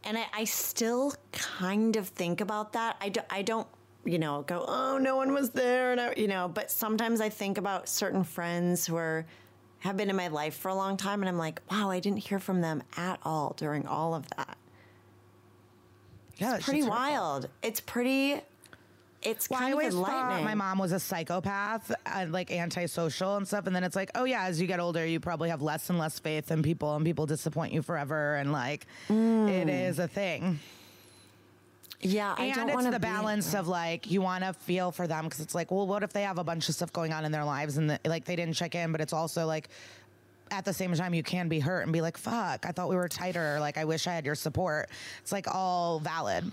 and 0.03 0.19
I, 0.19 0.27
I 0.35 0.45
still 0.45 1.15
kind 1.31 1.95
of 1.97 2.09
think 2.09 2.41
about 2.41 2.73
that. 2.73 2.97
I 3.01 3.09
do, 3.11 3.21
I 3.31 3.43
don't. 3.43 3.69
You 4.05 4.19
know, 4.19 4.43
go, 4.47 4.65
oh, 4.69 4.99
no 4.99 5.17
one 5.17 5.33
was 5.33 5.51
there. 5.51 5.91
And 5.93 6.01
I, 6.01 6.15
you 6.17 6.29
know, 6.29 6.47
but 6.49 6.71
sometimes 6.71 7.21
I 7.21 7.29
think 7.29 7.59
about 7.59 7.89
certain 7.89 8.23
friends 8.23 8.87
who 8.87 8.95
are, 8.97 9.27
have 9.87 9.97
been 9.97 10.11
in 10.11 10.17
my 10.17 10.29
life 10.29 10.55
for 10.55 10.69
a 10.69 10.75
long 10.75 10.97
time. 10.99 11.23
And 11.23 11.29
I'm 11.29 11.39
like, 11.39 11.61
wow, 11.71 11.91
I 11.91 12.01
didn't 12.01 12.19
hear 12.19 12.39
from 12.39 12.61
them 12.61 12.83
at 12.97 13.19
all 13.23 13.55
during 13.57 13.87
all 13.87 14.15
of 14.15 14.29
that 14.37 14.57
yeah 16.37 16.53
that 16.53 16.61
pretty 16.63 16.81
hurtful. 16.81 16.95
wild. 16.97 17.49
It's 17.63 17.81
pretty. 17.81 18.41
It's 19.23 19.49
Well, 19.51 19.59
I 19.59 19.63
kind 19.63 19.73
of 19.73 19.79
always 19.81 19.95
thought 19.95 20.43
my 20.45 20.55
mom 20.55 20.79
was 20.79 20.93
a 20.93 21.01
psychopath, 21.01 21.91
and 22.05 22.31
like 22.31 22.51
antisocial 22.53 23.37
and 23.37 23.49
stuff. 23.49 23.67
And 23.67 23.75
then 23.75 23.83
it's 23.83 23.97
like, 23.97 24.11
oh 24.15 24.25
yeah, 24.25 24.45
as 24.45 24.61
you 24.61 24.67
get 24.67 24.79
older, 24.79 25.05
you 25.05 25.19
probably 25.19 25.49
have 25.49 25.63
less 25.63 25.89
and 25.91 25.99
less 25.99 26.19
faith 26.21 26.51
in 26.51 26.63
people, 26.63 26.95
and 26.95 27.05
people 27.05 27.27
disappoint 27.27 27.73
you 27.73 27.83
forever, 27.83 28.37
and 28.37 28.53
like 28.53 28.87
Mm. 29.09 29.49
it 29.49 29.69
is 29.69 29.99
a 29.99 30.07
thing. 30.07 30.61
Yeah, 32.01 32.35
I 32.37 32.51
don't 32.51 32.69
and 32.69 32.71
it's 32.71 32.85
the 32.85 32.91
to 32.93 32.99
balance 32.99 33.55
of 33.55 33.69
like 33.69 34.11
you 34.11 34.21
want 34.21 34.45
to 34.45 34.53
feel 34.53 34.93
for 34.93 35.07
them 35.07 35.25
because 35.25 35.41
it's 35.41 35.55
like, 35.55 35.71
well, 35.71 35.87
what 35.87 36.03
if 36.03 36.13
they 36.13 36.23
have 36.23 36.39
a 36.39 36.45
bunch 36.45 36.69
of 36.69 36.75
stuff 36.75 36.93
going 36.93 37.13
on 37.13 37.25
in 37.25 37.33
their 37.33 37.45
lives 37.45 37.77
and 37.79 37.91
the, 37.91 38.01
like 38.05 38.25
they 38.25 38.37
didn't 38.37 38.55
check 38.55 38.75
in, 38.75 38.93
but 38.93 39.01
it's 39.01 39.13
also 39.13 39.47
like. 39.47 39.69
At 40.49 40.65
the 40.65 40.73
same 40.73 40.95
time, 40.95 41.13
you 41.13 41.25
can 41.25 41.49
be 41.49 41.59
hurt 41.59 41.81
and 41.81 41.93
be 41.93 42.01
like, 42.01 42.17
"Fuck! 42.17 42.67
I 42.67 42.71
thought 42.71 42.89
we 42.89 42.95
were 42.95 43.09
tighter. 43.09 43.59
Like, 43.59 43.77
I 43.77 43.85
wish 43.85 44.07
I 44.07 44.13
had 44.13 44.25
your 44.25 44.37
support." 44.37 44.89
It's 45.21 45.33
like 45.33 45.53
all 45.53 45.99
valid. 45.99 46.53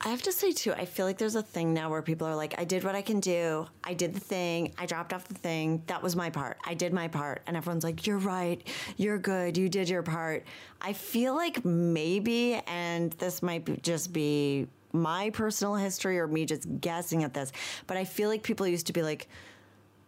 I 0.00 0.10
have 0.10 0.22
to 0.22 0.32
say 0.32 0.52
too. 0.52 0.72
I 0.72 0.84
feel 0.84 1.04
like 1.04 1.18
there's 1.18 1.34
a 1.34 1.42
thing 1.42 1.74
now 1.74 1.90
where 1.90 2.00
people 2.00 2.28
are 2.28 2.36
like, 2.36 2.54
"I 2.58 2.64
did 2.64 2.84
what 2.84 2.94
I 2.94 3.02
can 3.02 3.18
do. 3.18 3.66
I 3.82 3.94
did 3.94 4.14
the 4.14 4.20
thing. 4.20 4.72
I 4.78 4.86
dropped 4.86 5.12
off 5.12 5.26
the 5.26 5.34
thing. 5.34 5.82
That 5.88 6.02
was 6.02 6.14
my 6.14 6.30
part. 6.30 6.58
I 6.64 6.74
did 6.74 6.92
my 6.92 7.08
part." 7.08 7.42
And 7.46 7.56
everyone's 7.56 7.82
like, 7.82 8.06
"You're 8.06 8.18
right. 8.18 8.66
You're 8.96 9.18
good. 9.18 9.56
You 9.56 9.68
did 9.68 9.88
your 9.88 10.02
part." 10.02 10.44
I 10.80 10.92
feel 10.92 11.34
like 11.34 11.64
maybe, 11.64 12.54
and 12.68 13.12
this 13.14 13.42
might 13.42 13.82
just 13.82 14.12
be 14.12 14.68
my 14.92 15.30
personal 15.30 15.74
history 15.74 16.18
or 16.18 16.28
me 16.28 16.46
just 16.46 16.66
guessing 16.80 17.24
at 17.24 17.34
this, 17.34 17.50
but 17.86 17.96
I 17.96 18.04
feel 18.04 18.28
like 18.28 18.42
people 18.42 18.66
used 18.66 18.86
to 18.86 18.92
be 18.92 19.02
like. 19.02 19.28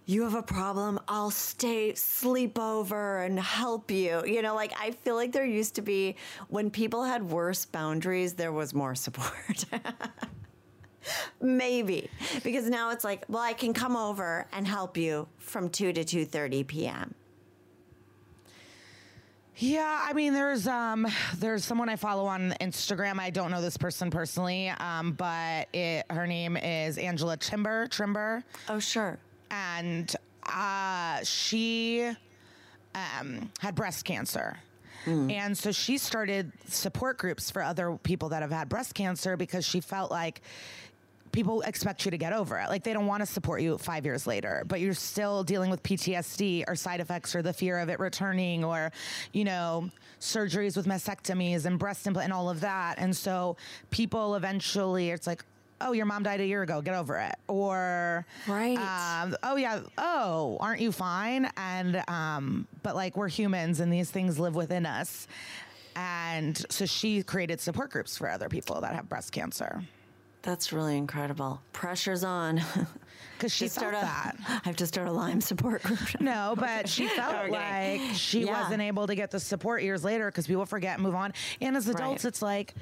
You 0.09 0.23
have 0.23 0.35
a 0.35 0.43
problem, 0.43 0.99
I'll 1.07 1.31
stay, 1.31 1.93
sleep 1.95 2.59
over, 2.59 3.19
and 3.19 3.39
help 3.39 3.91
you. 3.91 4.25
You 4.25 4.41
know, 4.41 4.55
like 4.55 4.73
I 4.81 4.93
feel 4.93 5.17
like 5.17 5.33
there 5.33 5.45
used 5.45 5.75
to 5.75 5.83
be 5.83 6.17
when 6.49 6.71
people 6.71 7.05
had 7.05 7.23
worse 7.23 7.67
boundaries, 7.67 8.33
there 8.33 8.51
was 8.51 8.73
more 8.73 8.95
support. 8.95 9.67
Maybe 11.43 12.09
because 12.43 12.71
now 12.71 12.89
it's 12.89 13.05
like, 13.05 13.27
well, 13.29 13.43
I 13.43 13.53
can 13.53 13.75
come 13.75 13.97
over 13.97 14.47
and 14.51 14.67
help 14.67 14.97
you 14.97 15.29
from 15.37 15.69
two 15.69 15.93
to 15.93 16.03
two 16.05 16.25
thirty 16.25 16.65
p.m. 16.65 17.15
Yeah, 19.57 20.07
I 20.09 20.15
mean, 20.15 20.33
there's 20.33 20.67
um, 20.67 21.07
there's 21.37 21.67
someone 21.67 21.91
I 21.91 21.97
follow 21.97 22.25
on 22.25 22.55
Instagram. 22.63 23.19
I 23.19 23.29
don't 23.29 23.51
know 23.51 23.61
this 23.61 23.77
person 23.77 24.11
personally, 24.11 24.71
um, 24.71 25.13
but 25.13 25.69
it, 25.75 26.07
her 26.09 26.27
name 26.27 26.57
is 26.57 26.97
Angela 26.97 27.37
Timber 27.37 27.89
Trimbur, 27.89 28.43
Oh, 28.71 28.79
sure. 28.79 29.19
And 29.51 30.15
uh, 30.45 31.23
she 31.25 32.11
um, 32.95 33.51
had 33.61 33.75
breast 33.75 34.05
cancer. 34.05 34.59
And 35.31 35.57
so 35.57 35.73
she 35.73 35.97
started 35.97 36.53
support 36.67 37.17
groups 37.19 37.51
for 37.51 37.63
other 37.63 37.99
people 38.03 38.29
that 38.31 38.43
have 38.43 38.51
had 38.51 38.69
breast 38.69 38.95
cancer 38.95 39.37
because 39.37 39.65
she 39.65 39.81
felt 39.81 40.11
like 40.11 40.43
people 41.33 41.63
expect 41.63 42.05
you 42.05 42.11
to 42.11 42.19
get 42.19 42.33
over 42.33 42.59
it. 42.59 42.69
Like 42.69 42.85
they 42.85 42.93
don't 42.93 43.07
want 43.07 43.21
to 43.21 43.27
support 43.27 43.63
you 43.63 43.79
five 43.79 44.05
years 44.05 44.27
later, 44.27 44.65
but 44.67 44.81
you're 44.81 44.95
still 44.95 45.45
dealing 45.45 45.71
with 45.71 45.83
PTSD 45.83 46.65
or 46.67 46.75
side 46.75 47.01
effects 47.01 47.35
or 47.35 47.43
the 47.43 47.53
fear 47.53 47.79
of 47.79 47.89
it 47.89 48.01
returning 48.01 48.65
or, 48.65 48.93
you 49.33 49.45
know, 49.45 49.89
surgeries 50.21 50.77
with 50.77 50.87
mastectomies 50.87 51.65
and 51.65 51.79
breast 51.79 52.07
implant 52.07 52.25
and 52.25 52.33
all 52.33 52.51
of 52.51 52.61
that. 52.61 52.99
And 52.99 53.17
so 53.17 53.57
people 53.91 54.35
eventually, 54.35 55.11
it's 55.11 55.27
like, 55.27 55.45
oh, 55.81 55.93
your 55.93 56.07
mom 56.07 56.23
died 56.23 56.41
a 56.41 56.47
year 56.47 56.63
ago, 56.63 56.81
get 56.83 56.95
over 56.95 57.17
it. 57.19 57.35
Or, 57.49 58.27
Right. 58.47 58.77
um, 58.79 59.37
oh, 59.43 59.57
yeah, 59.57 59.81
oh, 59.97 60.57
aren't 60.61 60.81
you 60.81 60.91
fine? 60.93 61.51
And, 61.57 62.03
um, 62.09 62.67
but 62.83 62.97
like 62.97 63.17
we're 63.17 63.29
humans 63.29 63.81
and 63.81 63.93
these 63.93 64.11
things 64.11 64.39
live 64.39 64.55
within 64.55 64.87
us. 64.87 65.27
And 65.97 66.65
so 66.71 66.87
she 66.87 67.23
created 67.23 67.61
support 67.61 67.91
groups 67.91 68.17
for 68.17 68.29
other 68.31 68.49
people 68.49 68.81
that 68.83 68.95
have 68.95 69.09
breast 69.09 69.33
cancer 69.33 69.83
That's 70.43 70.73
really 70.73 70.97
incredible. 70.97 71.61
Pressure's 71.73 72.23
on. 72.25 72.61
because 73.37 73.53
she 73.53 73.69
felt 73.69 73.89
a- 73.89 73.97
that. 74.01 74.37
I 74.49 74.61
have 74.69 74.77
to 74.77 74.87
start 74.87 75.09
a 75.09 75.13
Lyme 75.13 75.41
support 75.41 75.83
group. 75.83 75.99
No, 76.21 76.55
but 76.57 76.89
she 76.89 77.07
felt 77.09 77.35
Okay. 77.35 77.99
like 78.01 78.15
she 78.17 78.47
Yeah. 78.47 78.63
wasn't 78.63 78.83
able 78.83 79.07
to 79.09 79.15
get 79.15 79.31
the 79.33 79.41
support 79.41 79.83
years 79.83 80.03
later 80.05 80.27
because 80.27 80.47
people 80.47 80.67
forget 80.67 80.95
and 80.95 81.03
move 81.05 81.15
on. 81.17 81.33
And 81.61 81.77
as 81.77 81.89
adults, 81.89 82.25
Right. 82.25 82.29
it's 82.29 82.43
like, 82.43 82.75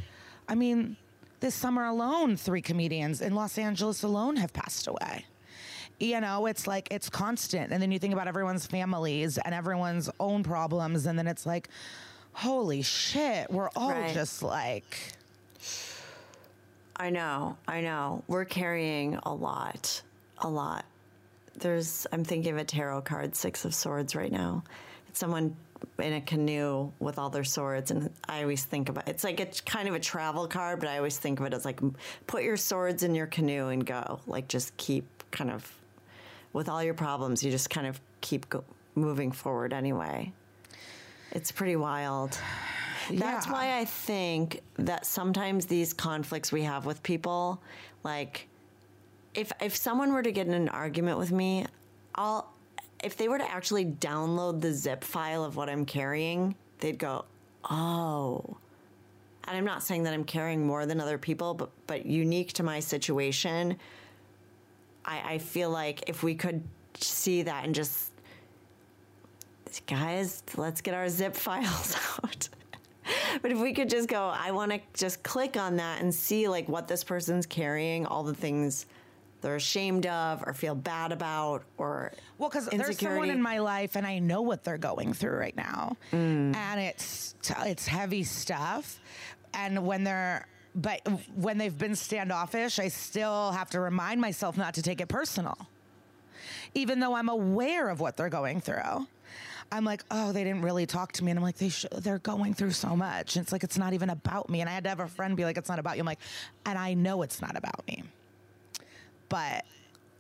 I 0.49 0.55
mean, 0.55 0.97
this 1.41 1.55
summer 1.55 1.85
alone, 1.87 2.37
three 2.37 2.63
comedians 2.63 3.21
in 3.21 3.35
Los 3.35 3.59
Angeles 3.59 4.03
alone 4.03 4.37
have 4.37 4.53
passed 4.53 4.87
away. 4.87 5.25
You 5.99 6.21
know, 6.21 6.47
it's 6.47 6.67
like 6.67 6.89
it's 6.91 7.09
constant. 7.09 7.73
And 7.73 7.83
then 7.83 7.91
you 7.91 7.99
think 7.99 8.13
about 8.13 8.29
everyone's 8.29 8.67
families 8.67 9.39
and 9.39 9.55
everyone's 9.55 10.11
own 10.21 10.43
problems. 10.43 11.07
And 11.07 11.19
then 11.19 11.27
it's 11.27 11.47
like, 11.47 11.69
holy 12.33 12.83
shit, 12.83 13.51
we're 13.51 13.71
all 13.75 13.91
Right. 13.93 14.13
just 14.13 14.43
like, 14.43 14.99
I 16.97 17.11
know, 17.11 17.57
I 17.69 17.81
know. 17.81 18.23
We're 18.27 18.45
carrying 18.45 19.17
a 19.25 19.35
lot, 19.35 20.03
a 20.39 20.49
lot. 20.49 20.85
There's, 21.59 22.07
I'm 22.13 22.25
thinking 22.25 22.53
of 22.53 22.59
a 22.59 22.65
tarot 22.65 23.03
card, 23.03 23.35
Six 23.35 23.65
of 23.65 23.75
Swords, 23.75 24.15
right 24.15 24.33
now. 24.33 24.65
It's 25.09 25.19
someone 25.19 25.57
in 25.99 26.13
a 26.15 26.21
canoe 26.21 26.91
with 26.99 27.19
all 27.19 27.31
their 27.31 27.45
swords, 27.45 27.91
and 27.91 28.11
I 28.29 28.43
always 28.43 28.65
think 28.65 28.89
about 28.89 29.09
it's 29.09 29.25
like 29.25 29.41
it's 29.41 29.61
kind 29.61 29.89
of 29.89 29.95
a 29.95 30.01
travel 30.01 30.47
card, 30.47 30.81
but 30.81 30.89
I 30.89 30.97
always 30.99 31.19
think 31.19 31.41
of 31.41 31.47
it 31.47 31.55
as 31.55 31.65
like 31.65 31.81
put 32.27 32.43
your 32.43 32.57
swords 32.57 33.03
in 33.03 33.15
your 33.15 33.27
canoe 33.27 33.69
and 33.69 33.85
go. 33.85 34.21
Like 34.27 34.49
just 34.49 34.77
keep 34.77 35.05
kind 35.31 35.51
of 35.51 35.71
with 36.53 36.69
all 36.69 36.83
your 36.83 36.95
problems, 36.95 37.43
you 37.43 37.51
just 37.51 37.69
kind 37.71 37.87
of 37.87 38.01
keep 38.21 38.49
go, 38.49 38.65
moving 38.95 39.31
forward 39.33 39.73
anyway. 39.73 40.33
It's 41.33 41.53
pretty 41.53 41.77
wild. 41.77 42.39
That's 43.11 43.47
Yeah. 43.47 43.53
why 43.53 43.79
I 43.79 43.85
think 43.85 44.63
that 44.77 45.07
sometimes 45.07 45.67
these 45.67 45.93
conflicts 45.93 46.51
we 46.51 46.63
have 46.63 46.87
with 46.87 47.03
people, 47.03 47.61
like 48.05 48.49
if 49.35 49.53
if 49.61 49.77
someone 49.77 50.13
were 50.13 50.23
to 50.23 50.33
get 50.33 50.47
in 50.47 50.55
an 50.55 50.69
argument 50.71 51.19
with 51.19 51.31
me, 51.33 51.67
I'll 52.15 52.51
if 53.03 53.17
they 53.17 53.29
were 53.29 53.39
to 53.39 53.51
actually 53.51 53.85
download 53.85 54.61
the 54.61 54.73
zip 54.73 55.05
file 55.05 55.45
of 55.45 55.57
what 55.57 55.69
I'm 55.69 55.85
carrying, 55.85 56.55
they'd 56.81 56.99
go, 56.99 57.25
"Oh." 57.71 58.57
And 59.49 59.57
I'm 59.57 59.65
not 59.65 59.83
saying 59.83 60.03
that 60.05 60.13
I'm 60.13 60.25
carrying 60.25 60.67
more 60.67 60.87
than 60.87 61.01
other 61.01 61.19
people, 61.19 61.55
but 61.55 61.71
but 61.87 62.07
unique 62.07 62.53
to 62.55 62.63
my 62.63 62.81
situation, 62.81 63.77
I, 65.05 65.35
I 65.35 65.39
feel 65.39 65.71
like 65.71 66.09
if 66.09 66.23
we 66.23 66.35
could 66.35 66.63
see 66.99 67.43
that 67.43 67.65
and 67.65 67.75
just 67.75 68.11
guys, 69.87 70.43
let's 70.57 70.81
get 70.81 70.95
our 70.95 71.09
zip 71.09 71.37
files 71.37 71.97
out. 72.19 72.49
but 73.43 73.53
if 73.53 73.59
we 73.59 73.73
could 73.73 73.91
just 73.91 74.09
go, 74.09 74.29
I 74.29 74.51
want 74.51 74.73
to 74.73 74.81
just 74.95 75.23
click 75.23 75.57
on 75.57 75.77
that 75.77 76.01
and 76.01 76.15
see 76.15 76.49
like 76.49 76.69
what 76.69 76.89
this 76.89 77.05
person's 77.05 77.47
carrying, 77.47 78.07
all 78.07 78.23
the 78.23 78.35
things 78.35 78.87
they're 79.43 79.57
ashamed 79.57 80.07
of 80.07 80.43
or 80.47 80.53
feel 80.55 80.75
bad 80.75 81.13
about 81.13 81.65
or 81.79 82.13
Well, 82.39 82.49
because 82.49 82.67
there's 82.67 82.99
someone 82.99 83.31
in 83.31 83.43
my 83.43 83.59
life, 83.59 83.97
and 83.97 84.07
I 84.07 84.19
know 84.19 84.43
what 84.43 84.65
they're 84.65 84.79
going 84.79 85.13
through 85.13 85.37
right 85.37 85.57
now, 85.57 85.97
Mm. 86.13 86.55
and 86.57 86.81
it's 86.81 87.35
it's 87.65 87.87
heavy 87.87 88.25
stuff. 88.25 89.01
And 89.55 89.87
when 89.87 90.05
they're 90.05 90.47
but 90.75 91.01
when 91.35 91.57
they've 91.59 91.77
been 91.77 91.97
standoffish, 91.97 92.79
I 92.79 92.89
still 92.89 93.53
have 93.53 93.71
to 93.71 93.81
remind 93.81 94.21
myself 94.21 94.57
not 94.59 94.75
to 94.75 94.83
take 94.83 95.01
it 95.01 95.09
personal, 95.09 95.57
even 96.75 97.01
though 97.01 97.15
I'm 97.15 97.29
aware 97.29 97.89
of 97.89 98.01
what 98.01 98.17
they're 98.17 98.29
going 98.29 98.61
through. 98.61 99.07
I'm 99.73 99.85
like, 99.85 100.05
oh, 100.13 100.31
they 100.33 100.45
didn't 100.45 100.63
really 100.63 100.87
talk 100.87 101.11
to 101.13 101.25
me, 101.25 101.31
and 101.33 101.39
I'm 101.39 101.43
like, 101.43 101.57
they 101.57 101.71
sh- 101.71 101.87
they're 101.91 102.21
going 102.21 102.55
through 102.55 102.71
so 102.71 102.95
much. 102.95 103.35
And 103.37 103.43
it's 103.43 103.51
like 103.53 103.65
it's 103.65 103.77
not 103.79 103.95
even 103.95 104.11
about 104.11 104.49
me, 104.49 104.61
and 104.61 104.71
I 104.71 104.73
had 104.73 104.85
to 104.85 104.91
have 104.91 105.01
a 105.01 105.09
friend 105.09 105.37
be 105.37 105.45
like, 105.45 105.57
it's 105.59 105.69
not 105.69 105.79
about 105.81 105.97
you. 105.97 106.03
I'm 106.03 106.07
like, 106.07 106.21
and 106.65 106.79
I 106.79 106.95
know 106.95 107.23
it's 107.23 107.41
not 107.43 107.57
about 107.57 107.87
me 107.89 108.05
but 109.29 109.65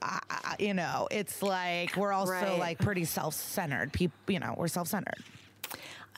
I, 0.02 0.57
you 0.59 0.74
know, 0.74 1.09
it's 1.11 1.42
like 1.42 1.96
we're 1.96 2.12
also 2.12 2.32
Right. 2.32 2.59
like 2.59 2.78
pretty 2.78 3.04
self-centered. 3.04 3.92
People, 3.92 4.16
you 4.28 4.38
know, 4.38 4.54
we're 4.57 4.68
self-centered. 4.68 5.22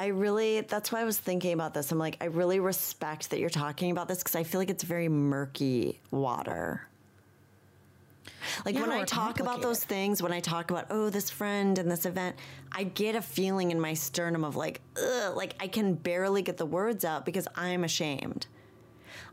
I 0.01 0.07
really, 0.09 0.61
that's 0.61 0.93
why 0.93 1.01
I 1.01 1.05
was 1.05 1.19
thinking 1.19 1.53
about 1.53 1.75
this. 1.75 1.91
I'm 1.91 1.99
like, 1.99 2.19
I 2.21 2.27
really 2.27 2.61
respect 2.61 3.31
that 3.31 3.41
you're 3.41 3.51
talking 3.51 3.91
about 3.91 4.07
this 4.07 4.19
because 4.19 4.37
I 4.37 4.45
feel 4.45 4.61
like 4.61 4.71
it's 4.71 4.85
very 4.85 5.09
murky 5.09 6.01
water. 6.11 6.87
Like 8.65 8.77
Yeah, 8.77 8.83
when 8.83 8.93
I 8.93 9.05
talk 9.05 9.41
about 9.41 9.61
those 9.63 9.83
things, 9.83 10.23
when 10.23 10.33
I 10.33 10.41
talk 10.41 10.71
about, 10.71 10.87
oh, 10.91 11.11
this 11.11 11.31
friend 11.31 11.79
and 11.79 11.91
this 11.91 12.07
event, 12.07 12.37
I 12.71 12.85
get 12.85 13.17
a 13.17 13.23
feeling 13.23 13.71
in 13.73 13.81
my 13.81 13.95
sternum 13.95 14.45
of 14.45 14.55
like, 14.55 14.81
ugh, 14.97 15.37
like 15.37 15.55
I 15.61 15.67
can 15.67 15.95
barely 15.95 16.43
get 16.43 16.57
the 16.57 16.67
words 16.67 17.05
out 17.05 17.25
because 17.25 17.49
I'm 17.57 17.83
ashamed. 17.85 18.47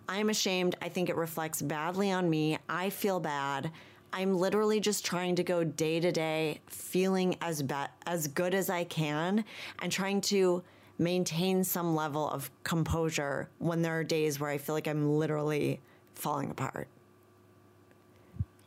I'm 0.07 0.29
ashamed. 0.29 0.75
I 0.81 0.89
think 0.89 1.09
it 1.09 1.15
reflects 1.15 1.61
badly 1.61 2.11
on 2.11 2.29
me. 2.29 2.57
I 2.69 2.89
feel 2.89 3.19
bad. 3.19 3.71
I'm 4.13 4.37
literally 4.37 4.79
just 4.79 5.05
trying 5.05 5.35
to 5.35 5.43
go 5.43 5.63
day 5.63 5.99
to 5.99 6.11
day, 6.11 6.61
feeling 6.67 7.35
as 7.41 7.61
bad 7.61 7.89
as 8.05 8.27
good 8.27 8.53
as 8.53 8.69
I 8.69 8.85
can, 8.85 9.43
and 9.79 9.91
trying 9.91 10.21
to 10.21 10.63
maintain 10.97 11.63
some 11.63 11.95
level 11.95 12.29
of 12.29 12.49
composure 12.63 13.49
when 13.59 13.81
there 13.81 13.99
are 13.99 14.03
days 14.03 14.39
where 14.39 14.49
I 14.49 14.57
feel 14.57 14.73
like 14.73 14.87
I'm 14.87 15.17
literally 15.17 15.81
falling 16.13 16.49
apart. 16.49 16.87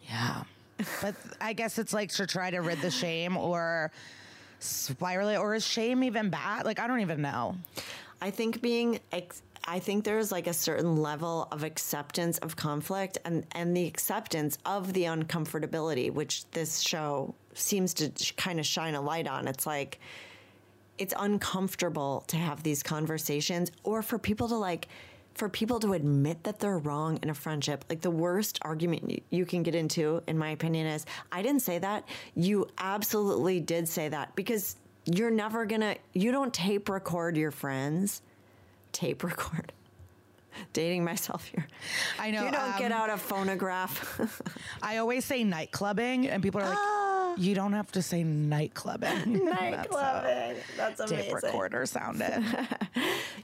Yeah. 0.06 0.42
but 1.02 1.14
I 1.40 1.54
guess 1.54 1.78
it's 1.78 1.92
like 1.92 2.10
to 2.12 2.26
try 2.26 2.50
to 2.50 2.58
rid 2.58 2.80
the 2.80 2.90
shame 2.90 3.36
or 3.36 3.90
spiral 4.60 5.28
it, 5.28 5.36
or 5.36 5.54
is 5.54 5.66
shame 5.66 6.04
even 6.04 6.30
bad? 6.30 6.64
Like, 6.64 6.78
I 6.78 6.86
don't 6.86 7.00
even 7.00 7.22
know. 7.22 7.56
I 8.20 8.30
think 8.30 8.60
being 8.60 9.00
ex- 9.12 9.42
I 9.70 9.80
think 9.80 10.04
there's 10.04 10.32
like 10.32 10.46
a 10.46 10.54
certain 10.54 10.96
level 10.96 11.46
of 11.52 11.62
acceptance 11.62 12.38
of 12.38 12.56
conflict 12.56 13.18
and 13.26 13.44
and 13.52 13.76
the 13.76 13.86
acceptance 13.86 14.56
of 14.64 14.94
the 14.94 15.04
uncomfortability 15.04 16.10
which 16.10 16.50
this 16.52 16.80
show 16.80 17.34
seems 17.52 17.92
to 17.94 18.10
kind 18.38 18.58
of 18.58 18.64
shine 18.64 18.94
a 18.94 19.00
light 19.02 19.28
on. 19.28 19.46
It's 19.46 19.66
like 19.66 20.00
it's 20.96 21.12
uncomfortable 21.18 22.24
to 22.28 22.38
have 22.38 22.62
these 22.62 22.82
conversations 22.82 23.70
or 23.84 24.00
for 24.00 24.18
people 24.18 24.48
to 24.48 24.56
like 24.56 24.88
for 25.34 25.50
people 25.50 25.78
to 25.80 25.92
admit 25.92 26.44
that 26.44 26.60
they're 26.60 26.78
wrong 26.78 27.18
in 27.22 27.28
a 27.28 27.34
friendship. 27.34 27.84
Like 27.90 28.00
the 28.00 28.10
worst 28.10 28.58
argument 28.62 29.22
you 29.28 29.44
can 29.44 29.62
get 29.62 29.74
into 29.74 30.22
in 30.26 30.38
my 30.38 30.48
opinion 30.48 30.86
is 30.86 31.04
i 31.30 31.42
didn't 31.42 31.60
say 31.60 31.78
that. 31.78 32.08
You 32.34 32.68
absolutely 32.78 33.60
did 33.60 33.86
say 33.86 34.08
that 34.08 34.34
because 34.34 34.76
you're 35.04 35.30
never 35.30 35.66
gonna 35.66 35.96
you 36.14 36.32
don't 36.32 36.54
tape 36.54 36.88
record 36.88 37.36
your 37.36 37.50
friends 37.50 38.22
tape 38.98 39.22
record 39.32 39.72
dating 40.72 41.04
myself 41.04 41.46
here 41.46 41.68
I 42.18 42.32
know. 42.32 42.44
you 42.44 42.50
don't 42.50 42.78
get 42.78 42.90
um, 42.90 43.00
out 43.00 43.10
a 43.10 43.16
phonograph 43.16 44.42
I 44.82 44.96
always 44.96 45.24
say 45.24 45.44
night 45.44 45.70
clubbing, 45.70 46.26
and 46.26 46.42
people 46.42 46.60
are 46.60 46.68
like, 46.68 47.38
you 47.38 47.54
don't 47.54 47.74
have 47.74 47.92
to 47.92 48.02
say 48.02 48.24
night 48.24 48.74
clubbing. 48.74 49.44
That's 49.44 49.94
how 49.94 50.54
that's 50.76 51.04
tape 51.08 51.32
recorder 51.32 51.86
sounded. 51.86 52.44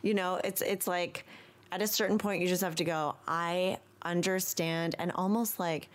you 0.02 0.14
know 0.14 0.40
it's 0.42 0.61
it's 0.61 0.88
like 0.88 1.24
at 1.70 1.80
a 1.80 1.86
certain 1.86 2.18
point 2.18 2.42
you 2.42 2.48
just 2.48 2.62
have 2.62 2.74
to 2.76 2.84
go 2.84 3.14
i 3.28 3.78
understand 4.02 4.96
and 4.98 5.12
almost 5.12 5.59
like 5.61 5.88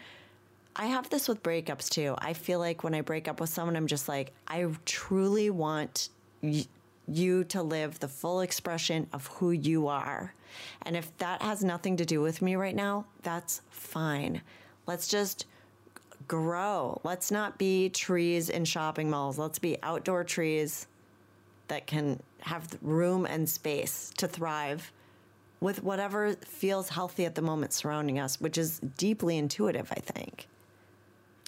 i 0.75 0.85
have 0.85 1.09
this 1.09 1.27
with 1.27 1.43
breakups 1.43 1.89
too 1.89 2.15
i 2.19 2.33
feel 2.33 2.59
like 2.59 2.83
when 2.83 2.93
i 2.93 3.01
break 3.01 3.27
up 3.27 3.39
with 3.39 3.49
someone 3.49 3.75
i'm 3.75 3.87
just 3.87 4.07
like 4.07 4.31
i 4.47 4.65
truly 4.85 5.49
want 5.49 6.09
you 7.09 7.43
to 7.45 7.61
live 7.61 7.99
the 7.99 8.07
full 8.07 8.41
expression 8.41 9.07
of 9.13 9.27
who 9.27 9.51
you 9.51 9.87
are. 9.87 10.33
And 10.83 10.95
if 10.95 11.15
that 11.17 11.41
has 11.41 11.63
nothing 11.63 11.97
to 11.97 12.05
do 12.05 12.21
with 12.21 12.41
me 12.41 12.55
right 12.55 12.75
now 12.75 13.05
that's 13.21 13.61
fine. 13.69 14.41
Let's 14.87 15.07
just 15.07 15.45
grow. 16.27 16.99
Let's 17.03 17.31
not 17.31 17.57
be 17.57 17.89
trees 17.89 18.49
in 18.49 18.65
shopping 18.65 19.09
malls. 19.09 19.37
Let's 19.37 19.59
be 19.59 19.77
outdoor 19.83 20.23
trees 20.23 20.87
that 21.67 21.87
can 21.87 22.21
have 22.41 22.77
room 22.81 23.25
and 23.25 23.49
space 23.49 24.11
to 24.17 24.27
thrive 24.27 24.91
with 25.59 25.83
whatever 25.83 26.33
feels 26.35 26.89
healthy 26.89 27.25
at 27.25 27.35
the 27.35 27.41
moment 27.41 27.73
surrounding 27.73 28.19
us, 28.19 28.39
which 28.39 28.57
is 28.57 28.79
deeply 28.97 29.37
intuitive, 29.37 29.91
I 29.91 29.99
think. 29.99 30.47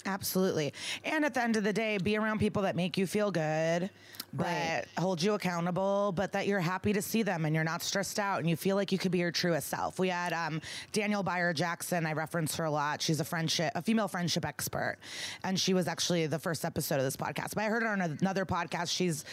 Absolutely. 0.05 0.73
And 1.03 1.23
at 1.25 1.33
the 1.33 1.41
end 1.43 1.55
of 1.57 1.63
the 1.63 1.73
day, 1.73 1.97
be 1.97 2.17
around 2.17 2.39
people 2.39 2.63
that 2.63 2.75
make 2.75 2.97
you 2.97 3.05
feel 3.05 3.29
good, 3.31 3.89
but 4.33 4.45
Right. 4.45 4.83
hold 4.97 5.21
you 5.21 5.33
accountable, 5.33 6.11
but 6.15 6.31
that 6.31 6.47
you're 6.47 6.59
happy 6.61 6.93
to 6.93 7.01
see 7.01 7.21
them 7.21 7.45
and 7.45 7.53
you're 7.53 7.63
not 7.65 7.83
stressed 7.83 8.17
out 8.17 8.39
and 8.39 8.49
you 8.49 8.55
feel 8.55 8.75
like 8.75 8.91
you 8.91 8.97
could 8.97 9.11
be 9.11 9.19
your 9.19 9.31
truest 9.31 9.67
self. 9.67 9.99
We 9.99 10.07
had 10.09 10.33
um, 10.33 10.61
Danielle 10.91 11.21
Bayard 11.21 11.55
Jackson. 11.57 12.05
I 12.05 12.13
reference 12.13 12.55
her 12.55 12.63
a 12.65 12.71
lot. 12.71 13.01
She's 13.01 13.19
a 13.19 13.23
friendship, 13.25 13.73
a 13.75 13.81
female 13.81 14.07
friendship 14.07 14.45
expert, 14.45 14.97
and 15.43 15.59
she 15.59 15.73
was 15.73 15.87
actually 15.87 16.25
the 16.27 16.39
first 16.39 16.63
episode 16.65 16.95
of 16.95 17.03
this 17.03 17.17
podcast. 17.17 17.53
But 17.55 17.65
I 17.65 17.65
heard 17.65 17.83
her 17.83 17.89
on 17.89 18.01
another 18.01 18.45
podcast. 18.45 18.89
She's 18.89 19.23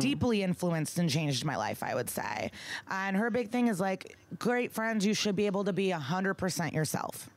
deeply 0.00 0.42
influenced 0.42 0.98
and 0.98 1.08
changed 1.08 1.44
my 1.44 1.56
life. 1.56 1.82
I 1.82 1.94
would 1.94 2.10
say, 2.10 2.50
and 2.90 3.16
her 3.16 3.30
big 3.30 3.50
thing 3.50 3.68
is 3.68 3.78
like, 3.78 4.16
great 4.38 4.72
friends. 4.72 5.04
You 5.06 5.14
should 5.14 5.36
be 5.36 5.46
able 5.46 5.64
to 5.64 5.72
be 5.72 5.90
hundred 5.90 6.34
percent 6.34 6.72
yourself. 6.72 7.28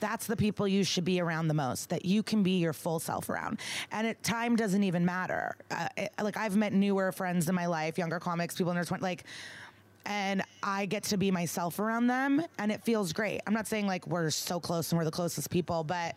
That's 0.00 0.26
the 0.26 0.36
people 0.36 0.68
you 0.68 0.84
should 0.84 1.04
be 1.04 1.20
around 1.20 1.48
the 1.48 1.54
most, 1.54 1.90
that 1.90 2.04
you 2.04 2.22
can 2.22 2.42
be 2.42 2.58
your 2.58 2.72
full 2.72 3.00
self 3.00 3.28
around. 3.28 3.60
And 3.92 4.06
it, 4.06 4.22
time 4.22 4.56
doesn't 4.56 4.82
even 4.82 5.04
matter. 5.04 5.56
Uh, 5.70 5.88
it, 5.96 6.12
like, 6.22 6.36
I've 6.36 6.56
met 6.56 6.72
newer 6.72 7.12
friends 7.12 7.48
in 7.48 7.54
my 7.54 7.66
life, 7.66 7.98
younger 7.98 8.20
comics, 8.20 8.56
people 8.56 8.70
in 8.70 8.76
their 8.76 8.84
20s, 8.84 9.00
like, 9.00 9.24
and 10.08 10.42
I 10.62 10.86
get 10.86 11.02
to 11.04 11.18
be 11.18 11.30
myself 11.30 11.78
around 11.78 12.06
them, 12.06 12.42
and 12.58 12.72
it 12.72 12.82
feels 12.82 13.12
great. 13.12 13.42
I'm 13.46 13.52
not 13.52 13.66
saying 13.66 13.86
like 13.86 14.06
we're 14.06 14.30
so 14.30 14.58
close 14.58 14.90
and 14.90 14.98
we're 14.98 15.04
the 15.04 15.10
closest 15.10 15.50
people, 15.50 15.84
but 15.84 16.14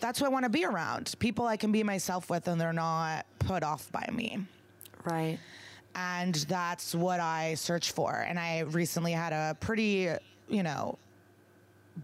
that's 0.00 0.18
who 0.18 0.26
I 0.26 0.28
want 0.28 0.44
to 0.44 0.50
be 0.50 0.64
around. 0.64 1.14
People 1.20 1.46
I 1.46 1.56
can 1.56 1.70
be 1.70 1.84
myself 1.84 2.28
with, 2.28 2.48
and 2.48 2.60
they're 2.60 2.72
not 2.72 3.26
put 3.38 3.62
off 3.62 3.90
by 3.92 4.08
me. 4.12 4.38
Right. 5.04 5.38
And 5.94 6.34
that's 6.34 6.94
what 6.94 7.20
I 7.20 7.54
search 7.54 7.92
for. 7.92 8.12
And 8.14 8.38
I 8.38 8.60
recently 8.60 9.12
had 9.12 9.32
a 9.32 9.56
pretty, 9.60 10.08
you 10.48 10.62
know, 10.62 10.98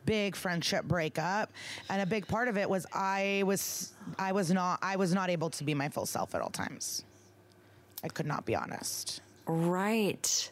big 0.05 0.37
friendship 0.37 0.85
breakup 0.85 1.53
and 1.89 2.03
a 2.03 2.07
big 2.07 2.27
part 2.27 2.49
of 2.49 2.57
it 2.57 2.69
was 2.69 2.87
I 2.93 3.43
was 3.47 3.93
I 4.19 4.33
was 4.33 4.51
not 4.53 4.79
I 4.83 4.97
was 4.97 5.15
not 5.15 5.31
able 5.31 5.51
to 5.51 5.65
be 5.65 5.75
my 5.75 5.89
full 5.89 6.07
self 6.07 6.35
at 6.35 6.41
all 6.41 6.51
times. 6.51 7.05
I 8.05 8.09
could 8.09 8.27
not 8.27 8.45
be 8.45 8.55
honest. 8.55 9.21
Right. 9.47 10.51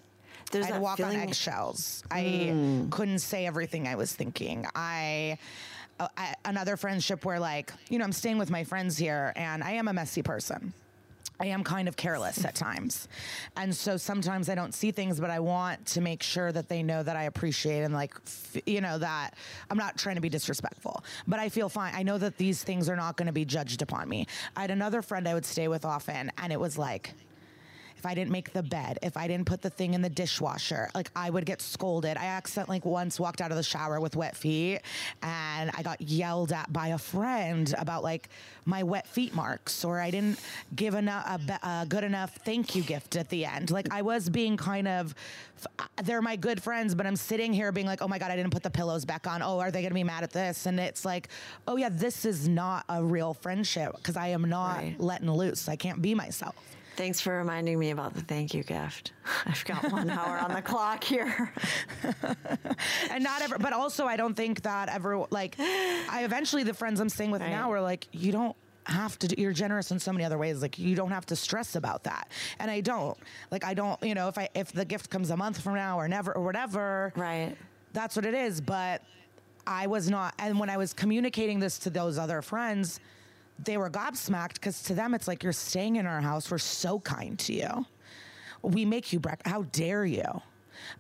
There's 0.51 0.67
I 0.67 0.69
had 0.69 0.75
to 0.77 0.81
walk 0.81 0.97
feeling... 0.99 1.17
on 1.17 1.23
eggshells. 1.23 2.05
Mm. 2.11 2.87
I 2.87 2.91
couldn't 2.91 3.19
say 3.19 3.47
everything 3.47 3.87
I 3.89 3.97
was 3.97 4.13
thinking. 4.13 4.67
I 4.75 5.39
uh, 6.01 6.09
I, 6.17 6.35
another 6.45 6.77
friendship 6.77 7.25
where 7.25 7.39
like 7.39 7.73
you 7.89 7.99
know 7.99 8.05
i'm 8.05 8.13
staying 8.13 8.37
with 8.37 8.51
my 8.51 8.65
friends 8.65 8.99
here 8.99 9.33
and 9.37 9.63
i 9.63 9.71
am 9.71 9.87
a 9.87 9.93
messy 9.93 10.23
person 10.23 10.73
I 11.41 11.47
am 11.47 11.65
kind 11.65 11.89
of 11.89 11.97
careless 11.97 12.45
at 12.45 12.55
times. 12.55 13.09
And 13.57 13.75
so 13.75 13.97
sometimes 13.97 14.49
I 14.49 14.55
don't 14.55 14.73
see 14.73 14.93
things, 14.93 15.19
but 15.19 15.31
I 15.31 15.41
want 15.41 15.85
to 15.87 16.01
make 16.01 16.23
sure 16.23 16.53
that 16.53 16.69
they 16.69 16.83
know 16.83 17.03
that 17.03 17.17
I 17.17 17.25
appreciate 17.25 17.83
and 17.83 17.93
like, 17.93 18.15
f- 18.25 18.63
you 18.67 18.81
know, 18.81 18.99
that 18.99 19.35
I'm 19.69 19.77
not 19.77 19.99
trying 19.99 20.15
to 20.15 20.21
be 20.21 20.29
disrespectful, 20.29 21.03
but 21.27 21.41
I 21.41 21.49
feel 21.49 21.69
fine. 21.69 21.93
I 21.95 22.05
know 22.05 22.19
that 22.19 22.37
these 22.37 22.63
things 22.63 22.89
are 22.89 22.97
not 22.97 23.17
going 23.17 23.27
to 23.27 23.33
be 23.33 23.45
judged 23.45 23.83
upon 23.83 24.09
me. 24.09 24.27
I 24.57 24.61
had 24.61 24.71
another 24.71 25.03
friend 25.03 25.27
I 25.27 25.35
would 25.35 25.45
stay 25.45 25.67
with 25.67 25.85
often, 25.85 26.31
and 26.39 26.53
it 26.53 26.61
was 26.61 26.79
like, 26.79 27.15
if 28.05 28.11
I 28.11 28.15
didn't 28.15 28.33
make 28.33 28.53
the 28.53 28.63
bed, 28.63 28.99
if 29.03 29.17
I 29.17 29.27
didn't 29.27 29.47
put 29.47 29.63
the 29.63 29.71
thing 29.71 29.95
in 29.95 30.03
the 30.03 30.11
dishwasher, 30.11 30.91
like 30.95 31.11
I 31.17 31.31
would 31.31 31.47
get 31.47 31.63
scolded. 31.63 32.19
I 32.19 32.27
accidentally 32.27 32.83
once 32.85 33.19
walked 33.19 33.41
out 33.41 33.51
of 33.51 33.57
the 33.57 33.63
shower 33.63 33.99
with 33.99 34.15
wet 34.15 34.37
feet 34.37 34.81
and 35.23 35.71
I 35.73 35.83
got 35.83 36.03
yelled 36.03 36.53
at 36.53 36.71
by 36.71 36.89
a 36.89 36.99
friend 36.99 37.75
about 37.79 38.03
like 38.03 38.29
my 38.67 38.83
wet 38.83 39.07
feet 39.07 39.35
marks 39.35 39.87
or 39.87 40.01
I 40.01 40.11
didn't 40.11 40.39
give 40.77 40.93
enough, 40.95 41.41
a, 41.49 41.67
a 41.67 41.87
good 41.89 42.05
enough 42.05 42.37
thank 42.45 42.77
you 42.77 42.83
gift 42.83 43.17
at 43.17 43.31
the 43.31 43.47
end. 43.47 43.71
Like 43.71 43.91
I 43.91 44.03
was 44.03 44.29
being 44.29 44.59
kind 44.59 44.87
of, 44.87 45.15
uh, 45.79 45.85
they're 46.03 46.21
my 46.21 46.37
good 46.37 46.63
friends, 46.63 46.95
but 46.95 47.07
I'm 47.07 47.17
sitting 47.17 47.55
here 47.55 47.73
being 47.73 47.87
like, 47.87 48.03
oh 48.03 48.09
my 48.09 48.19
God, 48.19 48.31
I 48.31 48.37
didn't 48.37 48.53
put 48.53 48.63
the 48.63 48.71
pillows 48.71 49.07
back 49.07 49.27
on. 49.27 49.41
Oh, 49.41 49.61
are 49.61 49.71
they 49.71 49.81
going 49.81 49.93
to 49.93 49.95
be 49.95 50.05
mad 50.05 50.25
at 50.25 50.31
this? 50.31 50.67
And 50.67 50.79
it's 50.79 51.07
like, 51.07 51.29
oh 51.67 51.77
yeah, 51.77 51.89
this 51.91 52.27
is 52.27 52.49
not 52.49 52.85
a 52.91 53.03
real 53.03 53.33
friendship 53.33 53.97
because 53.97 54.19
I 54.19 54.29
am 54.29 54.43
not 54.43 54.77
right. 54.77 55.01
letting 55.01 55.31
loose. 55.31 55.71
I 55.71 55.77
can't 55.77 56.03
be 56.03 56.15
myself. 56.15 56.55
Thanks 56.97 57.21
for 57.21 57.37
reminding 57.37 57.79
me 57.79 57.91
about 57.91 58.15
the 58.15 58.21
thank 58.21 58.55
you 58.55 58.63
gift. 58.63 59.13
I've 59.47 59.65
got 59.65 59.91
one 59.91 60.09
hour 60.11 60.39
on 60.39 60.53
the 60.53 60.63
clock 60.71 61.03
here. 61.03 61.53
and 63.11 63.25
not 63.25 63.43
ever, 63.43 63.59
but 63.59 63.73
also 63.73 64.07
I 64.07 64.17
don't 64.17 64.35
think 64.35 64.63
that 64.63 64.89
ever, 64.89 65.27
like, 65.31 65.57
I 65.59 66.23
eventually, 66.25 66.63
the 66.63 66.75
friends 66.75 67.01
I'm 67.01 67.09
staying 67.09 67.33
with 67.33 67.43
right. 67.43 67.51
now 67.51 67.73
are 67.73 67.81
like, 67.81 68.07
you 68.13 68.31
don't 68.31 68.57
have 68.87 69.19
to 69.19 69.29
do, 69.29 69.41
you're 69.41 69.53
generous 69.53 69.91
in 69.91 69.99
so 69.99 70.13
many 70.13 70.25
other 70.25 70.37
ways 70.37 70.61
like 70.61 70.79
you 70.79 70.95
don't 70.95 71.11
have 71.11 71.25
to 71.25 71.35
stress 71.35 71.75
about 71.75 72.05
that 72.05 72.29
and 72.59 72.71
i 72.71 72.83
don't 72.83 73.17
like 73.51 73.65
i 73.65 73.73
don't 73.73 74.03
you 74.03 74.15
know 74.15 74.29
if 74.29 74.37
i 74.37 74.47
if 74.55 74.73
the 74.73 74.85
gift 74.85 75.09
comes 75.09 75.31
a 75.31 75.37
month 75.39 75.59
from 75.59 75.75
now 75.75 75.99
or 75.99 76.07
never 76.07 76.33
or 76.37 76.45
whatever 76.45 77.11
right 77.17 77.57
that's 77.95 78.15
what 78.15 78.27
it 78.27 78.35
is 78.35 78.61
but 78.61 79.01
i 79.67 79.87
was 79.87 80.11
not 80.11 80.35
and 80.39 80.59
when 80.61 80.69
i 80.69 80.77
was 80.77 80.93
communicating 80.93 81.59
this 81.59 81.79
to 81.79 81.89
those 81.89 82.19
other 82.19 82.43
friends 82.43 83.01
they 83.63 83.77
were 83.77 83.91
gobsmacked 83.91 84.55
because 84.55 84.83
to 84.85 84.95
them 84.95 85.15
it's 85.15 85.29
like 85.29 85.43
you're 85.43 85.53
staying 85.53 85.97
in 85.97 86.07
our 86.07 86.21
house. 86.21 86.51
We're 86.51 86.59
so 86.59 86.99
kind 87.01 87.39
to 87.41 87.53
you. 87.53 87.87
We 88.63 88.85
make 88.85 89.13
you 89.13 89.21
breakfast. 89.21 89.53
How 89.53 89.63
dare 89.63 90.05
you? 90.05 90.43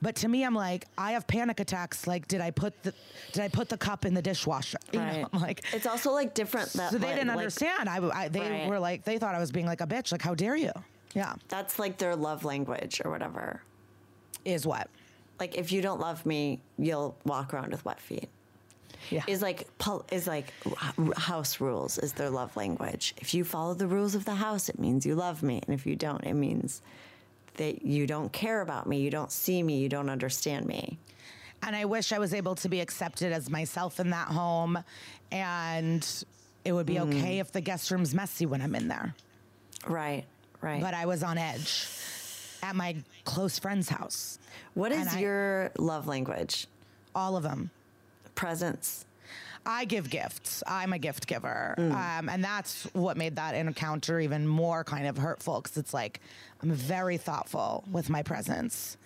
But 0.00 0.16
to 0.16 0.28
me, 0.28 0.44
I'm 0.44 0.54
like, 0.54 0.86
I 0.96 1.12
have 1.12 1.26
panic 1.26 1.60
attacks. 1.60 2.06
Like, 2.06 2.28
did 2.28 2.40
I 2.40 2.50
put 2.50 2.80
the 2.82 2.94
did 3.32 3.42
I 3.42 3.48
put 3.48 3.68
the 3.68 3.76
cup 3.76 4.04
in 4.04 4.14
the 4.14 4.22
dishwasher? 4.22 4.78
You 4.92 5.00
right. 5.00 5.22
know, 5.22 5.28
I'm 5.32 5.40
like 5.40 5.64
it's 5.72 5.86
also 5.86 6.12
like 6.12 6.34
different. 6.34 6.72
That, 6.74 6.92
so 6.92 6.98
they 6.98 7.08
didn't 7.08 7.28
like, 7.28 7.38
understand. 7.38 7.88
I, 7.88 7.96
I 8.14 8.28
they 8.28 8.40
right. 8.40 8.68
were 8.68 8.78
like, 8.78 9.04
they 9.04 9.18
thought 9.18 9.34
I 9.34 9.40
was 9.40 9.50
being 9.50 9.66
like 9.66 9.80
a 9.80 9.86
bitch. 9.86 10.12
Like, 10.12 10.22
how 10.22 10.34
dare 10.34 10.56
you? 10.56 10.72
Yeah, 11.14 11.34
that's 11.48 11.78
like 11.78 11.98
their 11.98 12.14
love 12.14 12.44
language 12.44 13.00
or 13.04 13.10
whatever. 13.10 13.62
Is 14.44 14.66
what? 14.66 14.88
Like, 15.40 15.56
if 15.56 15.72
you 15.72 15.82
don't 15.82 16.00
love 16.00 16.24
me, 16.24 16.60
you'll 16.78 17.16
walk 17.24 17.52
around 17.52 17.72
with 17.72 17.84
wet 17.84 17.98
feet 17.98 18.28
yeah. 19.10 19.22
is 19.26 19.42
like 19.42 19.66
is 20.10 20.26
like 20.26 20.52
house 21.16 21.60
rules 21.60 21.98
is 21.98 22.12
their 22.12 22.30
love 22.30 22.56
language. 22.56 23.14
If 23.18 23.34
you 23.34 23.44
follow 23.44 23.74
the 23.74 23.86
rules 23.86 24.14
of 24.14 24.24
the 24.24 24.34
house, 24.34 24.68
it 24.68 24.78
means 24.78 25.04
you 25.06 25.14
love 25.14 25.42
me, 25.42 25.60
and 25.66 25.74
if 25.74 25.86
you 25.86 25.96
don't, 25.96 26.24
it 26.24 26.34
means 26.34 26.82
that 27.56 27.84
you 27.84 28.06
don't 28.06 28.32
care 28.32 28.60
about 28.60 28.86
me, 28.86 28.98
you 28.98 29.10
don't 29.10 29.30
see 29.30 29.62
me, 29.62 29.78
you 29.78 29.88
don't 29.88 30.10
understand 30.10 30.66
me. 30.66 30.98
And 31.62 31.74
I 31.74 31.84
wish 31.84 32.12
I 32.12 32.18
was 32.18 32.34
able 32.34 32.56
to 32.56 32.68
be 32.68 32.80
accepted 32.80 33.32
as 33.32 33.48
myself 33.48 34.00
in 34.00 34.10
that 34.10 34.28
home, 34.28 34.78
and 35.30 36.06
it 36.64 36.72
would 36.72 36.86
be 36.86 36.96
mm. 36.96 37.08
okay 37.08 37.38
if 37.38 37.52
the 37.52 37.60
guest 37.60 37.90
room's 37.90 38.14
messy 38.14 38.46
when 38.46 38.60
I'm 38.60 38.74
in 38.74 38.88
there. 38.88 39.14
Right, 39.86 40.24
right. 40.60 40.82
But 40.82 40.94
I 40.94 41.06
was 41.06 41.22
on 41.22 41.38
edge 41.38 41.86
at 42.62 42.74
my 42.74 42.96
close 43.24 43.58
friend's 43.58 43.88
house. 43.88 44.38
What 44.74 44.92
is 44.92 45.16
your 45.16 45.70
love 45.78 46.06
language? 46.06 46.66
All 47.14 47.36
of 47.36 47.44
them 47.44 47.70
presents? 48.34 49.06
I 49.66 49.84
give 49.86 50.10
gifts. 50.10 50.62
I'm 50.66 50.92
a 50.92 50.98
gift 50.98 51.26
giver. 51.26 51.74
Mm. 51.78 51.92
Um, 51.92 52.28
and 52.28 52.44
that's 52.44 52.84
what 52.92 53.16
made 53.16 53.36
that 53.36 53.54
encounter 53.54 54.20
even 54.20 54.46
more 54.46 54.84
kind 54.84 55.06
of 55.06 55.16
hurtful 55.16 55.60
because 55.60 55.76
it's 55.76 55.94
like 55.94 56.20
I'm 56.62 56.70
very 56.70 57.16
thoughtful 57.16 57.84
with 57.90 58.10
my 58.10 58.22
presence 58.22 58.96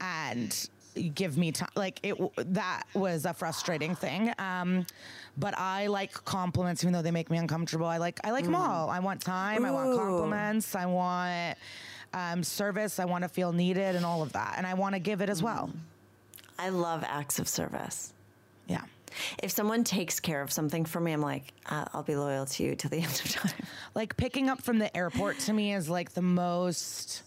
and 0.00 0.68
give 1.14 1.36
me 1.38 1.52
time. 1.52 1.68
Like 1.76 2.00
it, 2.02 2.16
that 2.36 2.84
was 2.94 3.24
a 3.24 3.32
frustrating 3.32 3.94
thing. 3.94 4.32
Um, 4.38 4.86
but 5.36 5.56
I 5.56 5.86
like 5.86 6.12
compliments, 6.12 6.82
even 6.82 6.92
though 6.92 7.02
they 7.02 7.12
make 7.12 7.30
me 7.30 7.38
uncomfortable. 7.38 7.86
I 7.86 7.98
like, 7.98 8.20
I 8.24 8.32
like 8.32 8.42
mm. 8.42 8.48
them 8.48 8.56
all. 8.56 8.90
I 8.90 8.98
want 8.98 9.20
time. 9.20 9.64
Ooh. 9.64 9.68
I 9.68 9.70
want 9.70 9.98
compliments. 9.98 10.74
I 10.74 10.86
want 10.86 11.58
um, 12.12 12.42
service. 12.42 12.98
I 12.98 13.04
want 13.04 13.22
to 13.22 13.28
feel 13.28 13.52
needed 13.52 13.94
and 13.94 14.04
all 14.04 14.22
of 14.22 14.32
that. 14.32 14.54
And 14.56 14.66
I 14.66 14.74
want 14.74 14.94
to 14.94 14.98
give 14.98 15.20
it 15.20 15.28
as 15.28 15.42
well. 15.42 15.70
I 16.58 16.70
love 16.70 17.04
acts 17.06 17.38
of 17.38 17.48
service. 17.48 18.12
Yeah. 18.70 18.82
If 19.42 19.50
someone 19.50 19.82
takes 19.82 20.20
care 20.20 20.40
of 20.40 20.52
something 20.52 20.84
for 20.84 21.00
me, 21.00 21.12
I'm 21.12 21.20
like, 21.20 21.52
uh, 21.66 21.86
I'll 21.92 22.04
be 22.04 22.14
loyal 22.14 22.46
to 22.46 22.62
you 22.62 22.76
till 22.76 22.90
the 22.90 22.98
end 23.02 23.20
of 23.24 23.30
time. 23.30 23.66
Like 23.94 24.16
picking 24.16 24.48
up 24.48 24.62
from 24.62 24.78
the 24.78 24.94
airport 24.96 25.40
to 25.40 25.52
me 25.52 25.74
is 25.74 25.90
like 25.90 26.12
the 26.12 26.22
most 26.22 27.22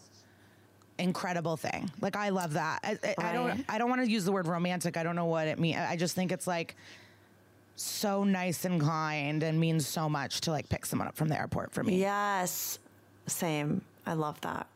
incredible 0.98 1.58
thing. 1.58 1.92
Like 2.02 2.16
I 2.16 2.30
love 2.30 2.54
that. 2.54 2.80
I, 2.84 2.98
right. 3.04 3.16
I 3.20 3.34
don't. 3.34 3.66
I 3.68 3.78
don't 3.78 3.90
want 3.90 4.04
to 4.04 4.10
use 4.10 4.26
the 4.26 4.32
word 4.32 4.48
romantic. 4.48 4.96
I 4.96 5.04
don't 5.04 5.16
know 5.16 5.26
what 5.26 5.48
it 5.48 5.60
means. 5.60 5.78
I 5.78 5.98
just 5.98 6.16
think 6.16 6.32
it's 6.32 6.48
like 6.48 6.76
so 7.76 8.24
nice 8.24 8.66
and 8.66 8.80
kind 8.80 9.44
and 9.44 9.60
means 9.60 9.86
so 9.88 10.08
much 10.08 10.42
to 10.42 10.52
like 10.52 10.70
pick 10.70 10.86
someone 10.86 11.08
up 11.08 11.16
from 11.16 11.28
the 11.28 11.38
airport 11.38 11.74
for 11.74 11.84
me. 11.84 12.00
Yes, 12.00 12.80
same. 13.28 13.82
I 14.06 14.14
love 14.14 14.40
that. 14.42 14.68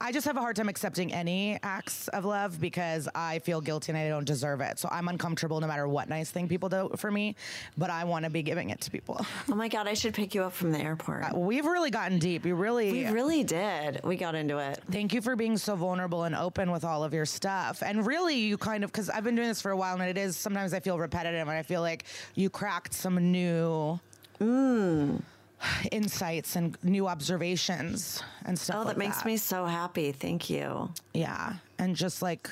I 0.00 0.12
just 0.12 0.26
have 0.26 0.36
a 0.36 0.40
hard 0.40 0.56
time 0.56 0.68
accepting 0.68 1.12
any 1.12 1.58
acts 1.62 2.08
of 2.08 2.24
love 2.24 2.60
because 2.60 3.08
I 3.14 3.38
feel 3.40 3.60
guilty 3.60 3.92
and 3.92 3.98
I 3.98 4.08
don't 4.08 4.24
deserve 4.24 4.60
it. 4.60 4.78
So 4.78 4.88
I'm 4.90 5.08
uncomfortable 5.08 5.60
no 5.60 5.66
matter 5.66 5.88
what 5.88 6.08
nice 6.08 6.30
thing 6.30 6.48
people 6.48 6.68
do 6.68 6.90
for 6.96 7.10
me, 7.10 7.36
but 7.78 7.90
I 7.90 8.04
want 8.04 8.24
to 8.24 8.30
be 8.30 8.42
giving 8.42 8.70
it 8.70 8.80
to 8.82 8.90
people. 8.90 9.24
Oh 9.50 9.54
my 9.54 9.68
God, 9.68 9.86
I 9.86 9.94
should 9.94 10.14
pick 10.14 10.34
you 10.34 10.44
up 10.44 10.52
from 10.52 10.72
the 10.72 10.78
airport. 10.78 11.24
Uh, 11.24 11.38
we've 11.38 11.66
really 11.66 11.90
gotten 11.90 12.18
deep. 12.18 12.44
We 12.44 12.52
really, 12.52 12.92
we 12.92 13.06
really 13.06 13.44
did. 13.44 14.00
We 14.02 14.16
got 14.16 14.34
into 14.34 14.58
it. 14.58 14.80
Thank 14.90 15.12
you 15.12 15.20
for 15.20 15.36
being 15.36 15.58
so 15.58 15.74
vulnerable 15.74 16.24
and 16.24 16.34
open 16.34 16.70
with 16.70 16.84
all 16.84 17.04
of 17.04 17.12
your 17.12 17.26
stuff. 17.26 17.82
And 17.84 18.06
really, 18.06 18.36
you 18.36 18.56
kind 18.56 18.82
of, 18.84 18.92
because 18.92 19.10
I've 19.10 19.24
been 19.24 19.34
doing 19.34 19.48
this 19.48 19.60
for 19.60 19.72
a 19.72 19.76
while 19.76 19.94
and 19.94 20.04
it 20.04 20.16
is 20.16 20.36
sometimes 20.36 20.72
I 20.72 20.80
feel 20.80 20.98
repetitive 20.98 21.48
and 21.48 21.56
I 21.56 21.62
feel 21.62 21.82
like 21.82 22.04
you 22.34 22.48
cracked 22.50 22.94
some 22.94 23.30
new. 23.32 24.00
Mm 24.40 25.22
insights 25.92 26.56
and 26.56 26.76
new 26.82 27.08
observations 27.08 28.22
and 28.44 28.58
stuff. 28.58 28.76
Oh, 28.76 28.80
that 28.80 28.88
like 28.88 28.96
makes 28.96 29.18
that. 29.18 29.26
me 29.26 29.36
so 29.36 29.64
happy. 29.64 30.12
Thank 30.12 30.50
you. 30.50 30.90
Yeah, 31.14 31.54
and 31.78 31.96
just 31.96 32.22
like 32.22 32.50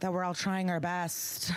that, 0.00 0.12
we're 0.12 0.24
all 0.24 0.34
trying 0.34 0.70
our 0.70 0.80
best. 0.80 1.52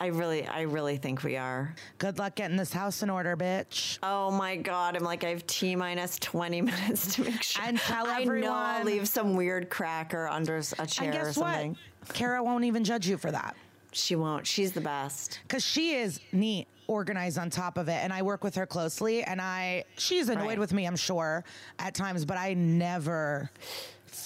I 0.00 0.06
really, 0.06 0.46
I 0.46 0.60
really 0.62 0.96
think 0.96 1.24
we 1.24 1.36
are. 1.36 1.74
Good 1.98 2.18
luck 2.20 2.36
getting 2.36 2.56
this 2.56 2.72
house 2.72 3.02
in 3.02 3.10
order, 3.10 3.36
bitch. 3.36 3.98
Oh 4.02 4.30
my 4.30 4.54
god, 4.54 4.96
I'm 4.96 5.02
like 5.02 5.24
I 5.24 5.30
have 5.30 5.46
t 5.46 5.74
minus 5.74 6.18
twenty 6.18 6.60
minutes 6.62 7.16
to 7.16 7.24
make 7.24 7.42
sure. 7.42 7.64
And 7.64 7.78
tell 7.78 8.06
everyone. 8.06 8.44
I 8.44 8.46
know 8.46 8.54
I'll 8.54 8.84
leave 8.84 9.08
some 9.08 9.34
weird 9.34 9.70
cracker 9.70 10.28
under 10.28 10.58
a 10.78 10.86
chair 10.86 11.28
or 11.28 11.32
something. 11.32 11.76
What? 12.06 12.14
Kara 12.14 12.42
won't 12.42 12.64
even 12.64 12.84
judge 12.84 13.08
you 13.08 13.18
for 13.18 13.32
that. 13.32 13.56
She 13.90 14.14
won't. 14.14 14.46
She's 14.46 14.72
the 14.72 14.80
best. 14.80 15.40
Because 15.42 15.64
she 15.64 15.94
is 15.94 16.20
neat 16.30 16.68
organized 16.88 17.38
on 17.38 17.50
top 17.50 17.78
of 17.78 17.88
it 17.88 18.02
and 18.02 18.12
I 18.12 18.22
work 18.22 18.42
with 18.42 18.54
her 18.56 18.66
closely 18.66 19.22
and 19.22 19.40
I 19.40 19.84
she's 19.96 20.28
annoyed 20.28 20.46
right. 20.46 20.58
with 20.58 20.72
me 20.72 20.86
I'm 20.86 20.96
sure 20.96 21.44
at 21.78 21.94
times 21.94 22.24
but 22.24 22.36
I 22.36 22.54
never 22.54 23.50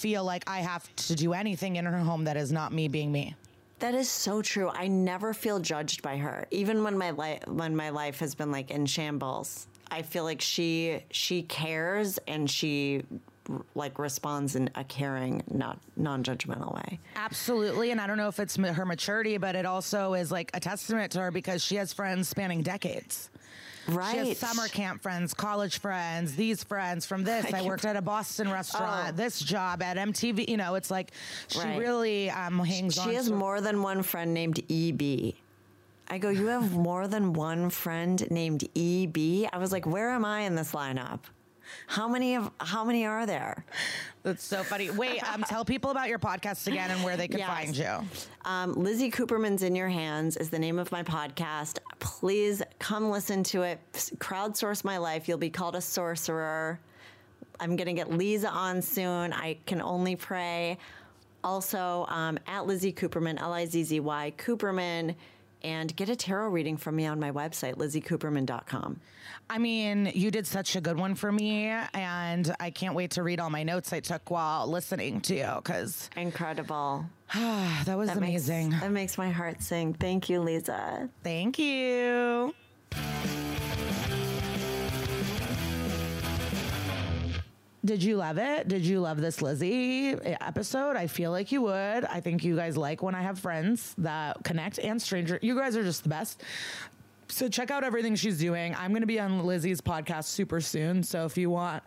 feel 0.03 0.23
like 0.23 0.43
I 0.47 0.59
have 0.59 0.93
to 0.95 1.15
do 1.15 1.33
anything 1.33 1.75
in 1.77 1.85
her 1.85 1.97
home 1.99 2.25
that 2.25 2.35
is 2.35 2.51
not 2.51 2.73
me 2.73 2.87
being 2.87 3.11
me. 3.11 3.35
That 3.79 3.95
is 3.95 4.09
so 4.09 4.41
true. 4.41 4.69
I 4.69 4.87
never 4.87 5.33
feel 5.33 5.59
judged 5.59 6.01
by 6.01 6.17
her, 6.17 6.45
even 6.51 6.83
when 6.83 6.97
my 6.97 7.11
life 7.11 7.45
when 7.47 7.75
my 7.75 7.89
life 7.89 8.19
has 8.19 8.35
been 8.35 8.51
like 8.51 8.71
in 8.71 8.85
shambles. 8.85 9.67
I 9.91 10.01
feel 10.01 10.23
like 10.23 10.41
she 10.41 11.03
she 11.11 11.43
cares 11.43 12.17
and 12.27 12.49
she 12.49 13.03
like 13.75 13.99
responds 13.99 14.55
in 14.55 14.69
a 14.75 14.83
caring, 14.83 15.43
not 15.51 15.79
non-judgmental 15.97 16.73
way. 16.73 16.99
Absolutely, 17.15 17.91
and 17.91 17.99
I 17.99 18.07
don't 18.07 18.17
know 18.17 18.27
if 18.27 18.39
it's 18.39 18.55
her 18.55 18.85
maturity, 18.85 19.37
but 19.37 19.55
it 19.55 19.65
also 19.65 20.13
is 20.13 20.31
like 20.31 20.51
a 20.53 20.59
testament 20.59 21.11
to 21.13 21.19
her 21.19 21.31
because 21.31 21.63
she 21.63 21.75
has 21.75 21.93
friends 21.93 22.29
spanning 22.29 22.61
decades. 22.61 23.29
Right. 23.87 24.11
She 24.11 24.17
has 24.29 24.37
summer 24.37 24.67
camp 24.67 25.01
friends, 25.01 25.33
college 25.33 25.79
friends, 25.79 26.35
these 26.35 26.63
friends 26.63 27.05
from 27.05 27.23
this. 27.23 27.45
I, 27.53 27.59
I 27.59 27.61
worked 27.63 27.85
at 27.85 27.95
a 27.95 28.01
Boston 28.01 28.49
restaurant, 28.49 29.09
oh. 29.09 29.15
this 29.15 29.39
job 29.39 29.81
at 29.81 29.97
MTV. 29.97 30.47
You 30.47 30.57
know, 30.57 30.75
it's 30.75 30.89
like 30.89 31.11
she 31.47 31.59
right. 31.59 31.77
really 31.77 32.29
um, 32.29 32.59
hangs 32.59 32.95
she 32.95 32.99
on. 33.01 33.09
She 33.09 33.15
has 33.15 33.29
more 33.29 33.61
than 33.61 33.81
one 33.81 34.03
friend 34.03 34.33
named 34.33 34.59
EB. 34.69 35.33
I 36.09 36.17
go, 36.17 36.29
you 36.29 36.47
have 36.47 36.73
more 36.73 37.07
than 37.07 37.33
one 37.33 37.69
friend 37.69 38.29
named 38.29 38.63
EB? 38.75 39.49
I 39.51 39.57
was 39.57 39.71
like, 39.71 39.85
where 39.85 40.09
am 40.09 40.25
I 40.25 40.41
in 40.41 40.55
this 40.55 40.73
lineup? 40.73 41.19
How 41.87 42.07
many 42.07 42.35
of 42.35 42.51
how 42.59 42.83
many 42.83 43.05
are 43.05 43.25
there? 43.25 43.65
That's 44.23 44.43
so 44.43 44.63
funny. 44.63 44.89
Wait, 44.89 45.21
um, 45.31 45.43
tell 45.47 45.65
people 45.65 45.91
about 45.91 46.09
your 46.09 46.19
podcast 46.19 46.67
again 46.67 46.91
and 46.91 47.03
where 47.03 47.17
they 47.17 47.27
can 47.27 47.39
yes. 47.39 47.49
find 47.49 47.75
you. 47.77 47.99
Um, 48.45 48.73
Lizzy 48.73 49.11
Cooperman's 49.11 49.63
in 49.63 49.75
Your 49.75 49.89
Hands 49.89 50.35
is 50.37 50.49
the 50.49 50.59
name 50.59 50.79
of 50.79 50.91
my 50.91 51.03
podcast. 51.03 51.79
Please 51.99 52.61
come 52.79 53.09
listen 53.09 53.43
to 53.45 53.63
it. 53.63 53.79
Crowdsource 53.93 54.83
my 54.83 54.97
life. 54.97 55.27
You'll 55.27 55.37
be 55.37 55.49
called 55.49 55.75
a 55.75 55.81
sorcerer. 55.81 56.79
I'm 57.59 57.75
gonna 57.75 57.93
get 57.93 58.11
Liza 58.11 58.49
on 58.49 58.81
soon. 58.81 59.33
I 59.33 59.57
can 59.65 59.81
only 59.81 60.15
pray. 60.15 60.77
Also, 61.43 62.05
um, 62.07 62.39
at 62.47 62.65
Lizzy 62.65 62.93
Cooperman, 62.93 63.39
L 63.39 63.51
I 63.51 63.65
Z 63.65 63.83
Z 63.83 63.99
Y 63.99 64.33
Cooperman 64.37 65.15
and 65.63 65.95
get 65.95 66.09
a 66.09 66.15
tarot 66.15 66.49
reading 66.49 66.77
from 66.77 66.95
me 66.95 67.05
on 67.05 67.19
my 67.19 67.31
website, 67.31 67.75
lizzycooperman.com. 67.75 68.99
I 69.49 69.57
mean, 69.57 70.11
you 70.13 70.31
did 70.31 70.47
such 70.47 70.75
a 70.75 70.81
good 70.81 70.97
one 70.97 71.15
for 71.15 71.31
me, 71.31 71.67
and 71.67 72.55
I 72.59 72.69
can't 72.69 72.95
wait 72.95 73.11
to 73.11 73.23
read 73.23 73.39
all 73.39 73.49
my 73.49 73.63
notes 73.63 73.93
I 73.93 73.99
took 73.99 74.31
while 74.31 74.67
listening 74.67 75.21
to 75.21 75.35
you 75.35 75.51
because 75.57 76.09
incredible. 76.15 77.05
that 77.33 77.97
was 77.97 78.09
that 78.09 78.17
amazing. 78.17 78.69
Makes, 78.69 78.81
that 78.81 78.91
makes 78.91 79.17
my 79.17 79.29
heart 79.29 79.61
sing. 79.61 79.93
Thank 79.93 80.29
you, 80.29 80.41
Liza. 80.41 81.09
Thank 81.23 81.59
you. 81.59 82.53
Did 87.85 88.01
you 88.01 88.15
love 88.15 88.37
it? 88.37 88.69
Did 88.69 88.85
you 88.85 89.01
love 89.01 89.19
this 89.19 89.41
Lizzy 89.41 90.15
episode? 90.23 90.95
I 90.95 91.07
feel 91.07 91.31
like 91.31 91.51
you 91.51 91.63
would. 91.63 92.05
I 92.05 92.21
think 92.21 92.43
you 92.43 92.55
guys 92.55 92.77
like 92.77 93.03
when 93.03 93.13
I 93.13 93.21
have 93.21 93.39
friends 93.39 93.93
that 93.97 94.41
connect 94.45 94.79
and 94.79 95.01
stranger. 95.01 95.37
You 95.41 95.57
guys 95.57 95.75
are 95.75 95.83
just 95.83 96.03
the 96.03 96.09
best. 96.09 96.43
So 97.27 97.49
check 97.49 97.71
out 97.71 97.83
everything 97.83 98.15
she's 98.15 98.37
doing. 98.37 98.73
I'm 98.75 98.91
going 98.91 99.01
to 99.01 99.07
be 99.07 99.19
on 99.19 99.45
Lizzy's 99.45 99.81
podcast 99.81 100.25
super 100.25 100.61
soon. 100.61 101.03
So 101.03 101.25
if 101.25 101.37
you 101.37 101.49
want 101.49 101.83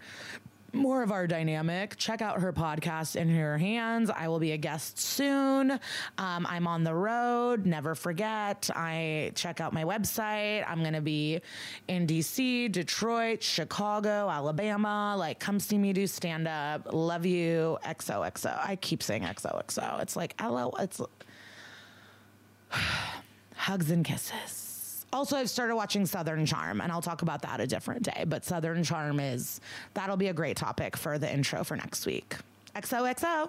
more 0.77 1.03
of 1.03 1.11
our 1.11 1.27
dynamic, 1.27 1.97
check 1.97 2.23
out 2.23 2.41
her 2.41 2.53
podcast 2.53 3.17
in 3.17 3.29
her 3.29 3.59
hands. 3.59 4.11
I 4.11 4.29
will 4.29 4.39
be 4.39 4.53
a 4.53 4.57
guest 4.57 4.99
soon. 4.99 5.73
Um, 6.19 6.47
I'm 6.49 6.67
on 6.67 6.85
the 6.85 6.95
road. 6.95 7.67
Never 7.67 7.95
forget. 7.95 8.71
I 8.75 9.33
check 9.35 9.61
out 9.61 9.73
my 9.73 9.85
website. 9.85 10.65
I'm 10.69 10.81
going 10.81 10.93
to 10.93 11.01
be 11.01 11.41
in 11.89 12.07
DC, 12.07 12.71
Detroit, 12.71 13.43
Chicago, 13.43 14.29
Alabama. 14.29 15.15
Like, 15.19 15.39
come 15.41 15.59
see 15.59 15.79
me 15.79 15.93
do 15.93 16.07
stand 16.07 16.47
up. 16.47 16.93
Love 16.93 17.27
you. 17.27 17.79
XOXO. 17.85 18.59
I 18.59 18.77
keep 18.77 19.03
saying 19.03 19.23
XOXO. 19.23 20.03
It's 20.03 20.17
like, 20.17 20.35
hello. 20.39 20.73
It's 20.79 21.01
hugs 23.55 23.91
and 23.91 24.05
kisses. 24.05 24.66
Also, 25.13 25.37
I've 25.37 25.49
started 25.49 25.77
watching 25.77 26.05
Southern 26.05 26.45
Charm, 26.47 26.81
and 26.81 26.91
I'll 26.91 27.03
talk 27.03 27.23
about 27.23 27.43
that 27.43 27.61
a 27.61 27.67
different 27.67 28.03
day. 28.03 28.25
But 28.27 28.45
Southern 28.45 28.83
Charm 28.83 29.21
is 29.21 29.61
that'll 29.95 30.17
be 30.17 30.29
a 30.29 30.35
great 30.35 30.57
topic 30.57 30.97
for 30.97 31.19
the 31.19 31.33
intro 31.33 31.65
for 31.65 31.77
next 31.77 32.07
week. 32.07 32.37
XOXO. 32.75 33.49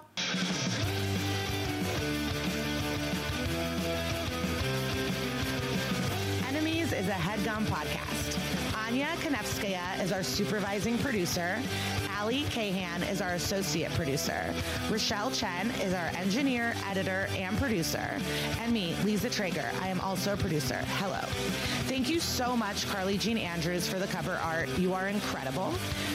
Enemies 6.48 6.92
is 6.92 7.08
a 7.08 7.12
headgum 7.12 7.64
podcast. 7.66 8.67
Anya 8.88 9.08
Kanevskaya 9.16 10.02
is 10.02 10.12
our 10.12 10.22
supervising 10.22 10.96
producer. 10.96 11.58
Ali 12.18 12.44
Kahan 12.44 13.02
is 13.02 13.20
our 13.20 13.34
associate 13.34 13.92
producer. 13.92 14.50
Rochelle 14.88 15.30
Chen 15.30 15.70
is 15.82 15.92
our 15.92 16.10
engineer, 16.16 16.74
editor, 16.88 17.28
and 17.36 17.58
producer. 17.58 18.18
And 18.62 18.72
me, 18.72 18.96
Liza 19.04 19.28
Treyger. 19.28 19.70
I 19.82 19.88
am 19.88 20.00
also 20.00 20.32
a 20.32 20.36
producer. 20.38 20.78
Hello. 20.96 21.20
Thank 21.86 22.08
you 22.08 22.18
so 22.18 22.56
much, 22.56 22.86
Carly 22.88 23.18
Jean 23.18 23.36
Andrews, 23.36 23.86
for 23.86 23.98
the 23.98 24.06
cover 24.06 24.40
art. 24.42 24.70
You 24.78 24.94
are 24.94 25.08
incredible. 25.08 25.74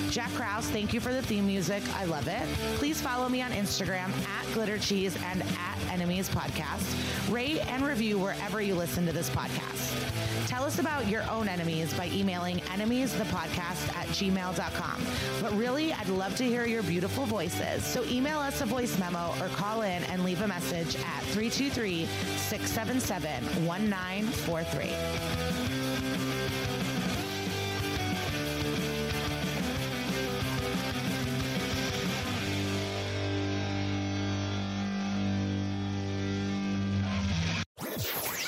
Jack 0.09 0.31
Krause, 0.31 0.65
thank 0.65 0.93
you 0.93 0.99
for 0.99 1.13
the 1.13 1.21
theme 1.21 1.45
music. 1.45 1.83
I 1.95 2.05
love 2.05 2.27
it. 2.27 2.47
Please 2.77 2.99
follow 2.99 3.29
me 3.29 3.43
on 3.43 3.51
Instagram 3.51 4.09
at 4.25 4.53
Glitter 4.55 4.79
Cheese 4.79 5.15
and 5.31 5.43
at 5.43 5.91
Enemies 5.91 6.27
Podcast. 6.27 7.31
Rate 7.31 7.59
and 7.67 7.85
review 7.85 8.17
wherever 8.17 8.63
you 8.63 8.73
listen 8.73 9.05
to 9.05 9.11
this 9.11 9.29
podcast. 9.29 10.22
Tell 10.53 10.65
us 10.65 10.77
about 10.77 11.07
your 11.07 11.27
own 11.31 11.47
enemies 11.47 11.91
by 11.95 12.09
emailing 12.09 12.59
enemiesthepodcast 12.59 13.95
at 13.95 14.05
gmail.com. 14.09 15.03
But 15.41 15.51
really, 15.57 15.91
I'd 15.93 16.09
love 16.09 16.35
to 16.35 16.43
hear 16.43 16.67
your 16.67 16.83
beautiful 16.83 17.25
voices. 17.25 17.83
So 17.83 18.03
email 18.03 18.37
us 18.37 18.61
a 18.61 18.67
voice 18.67 18.99
memo 18.99 19.33
or 19.41 19.47
call 19.47 19.81
in 19.81 20.03
and 20.03 20.23
leave 20.23 20.43
a 20.43 20.47
message 20.47 20.95
at 20.95 21.23
323 21.23 22.05
677 22.05 23.65
1943. 23.65 24.89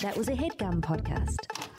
That 0.03 0.15
was 0.15 0.27
a 0.27 0.33
headgum 0.33 0.81
podcast. 0.81 1.74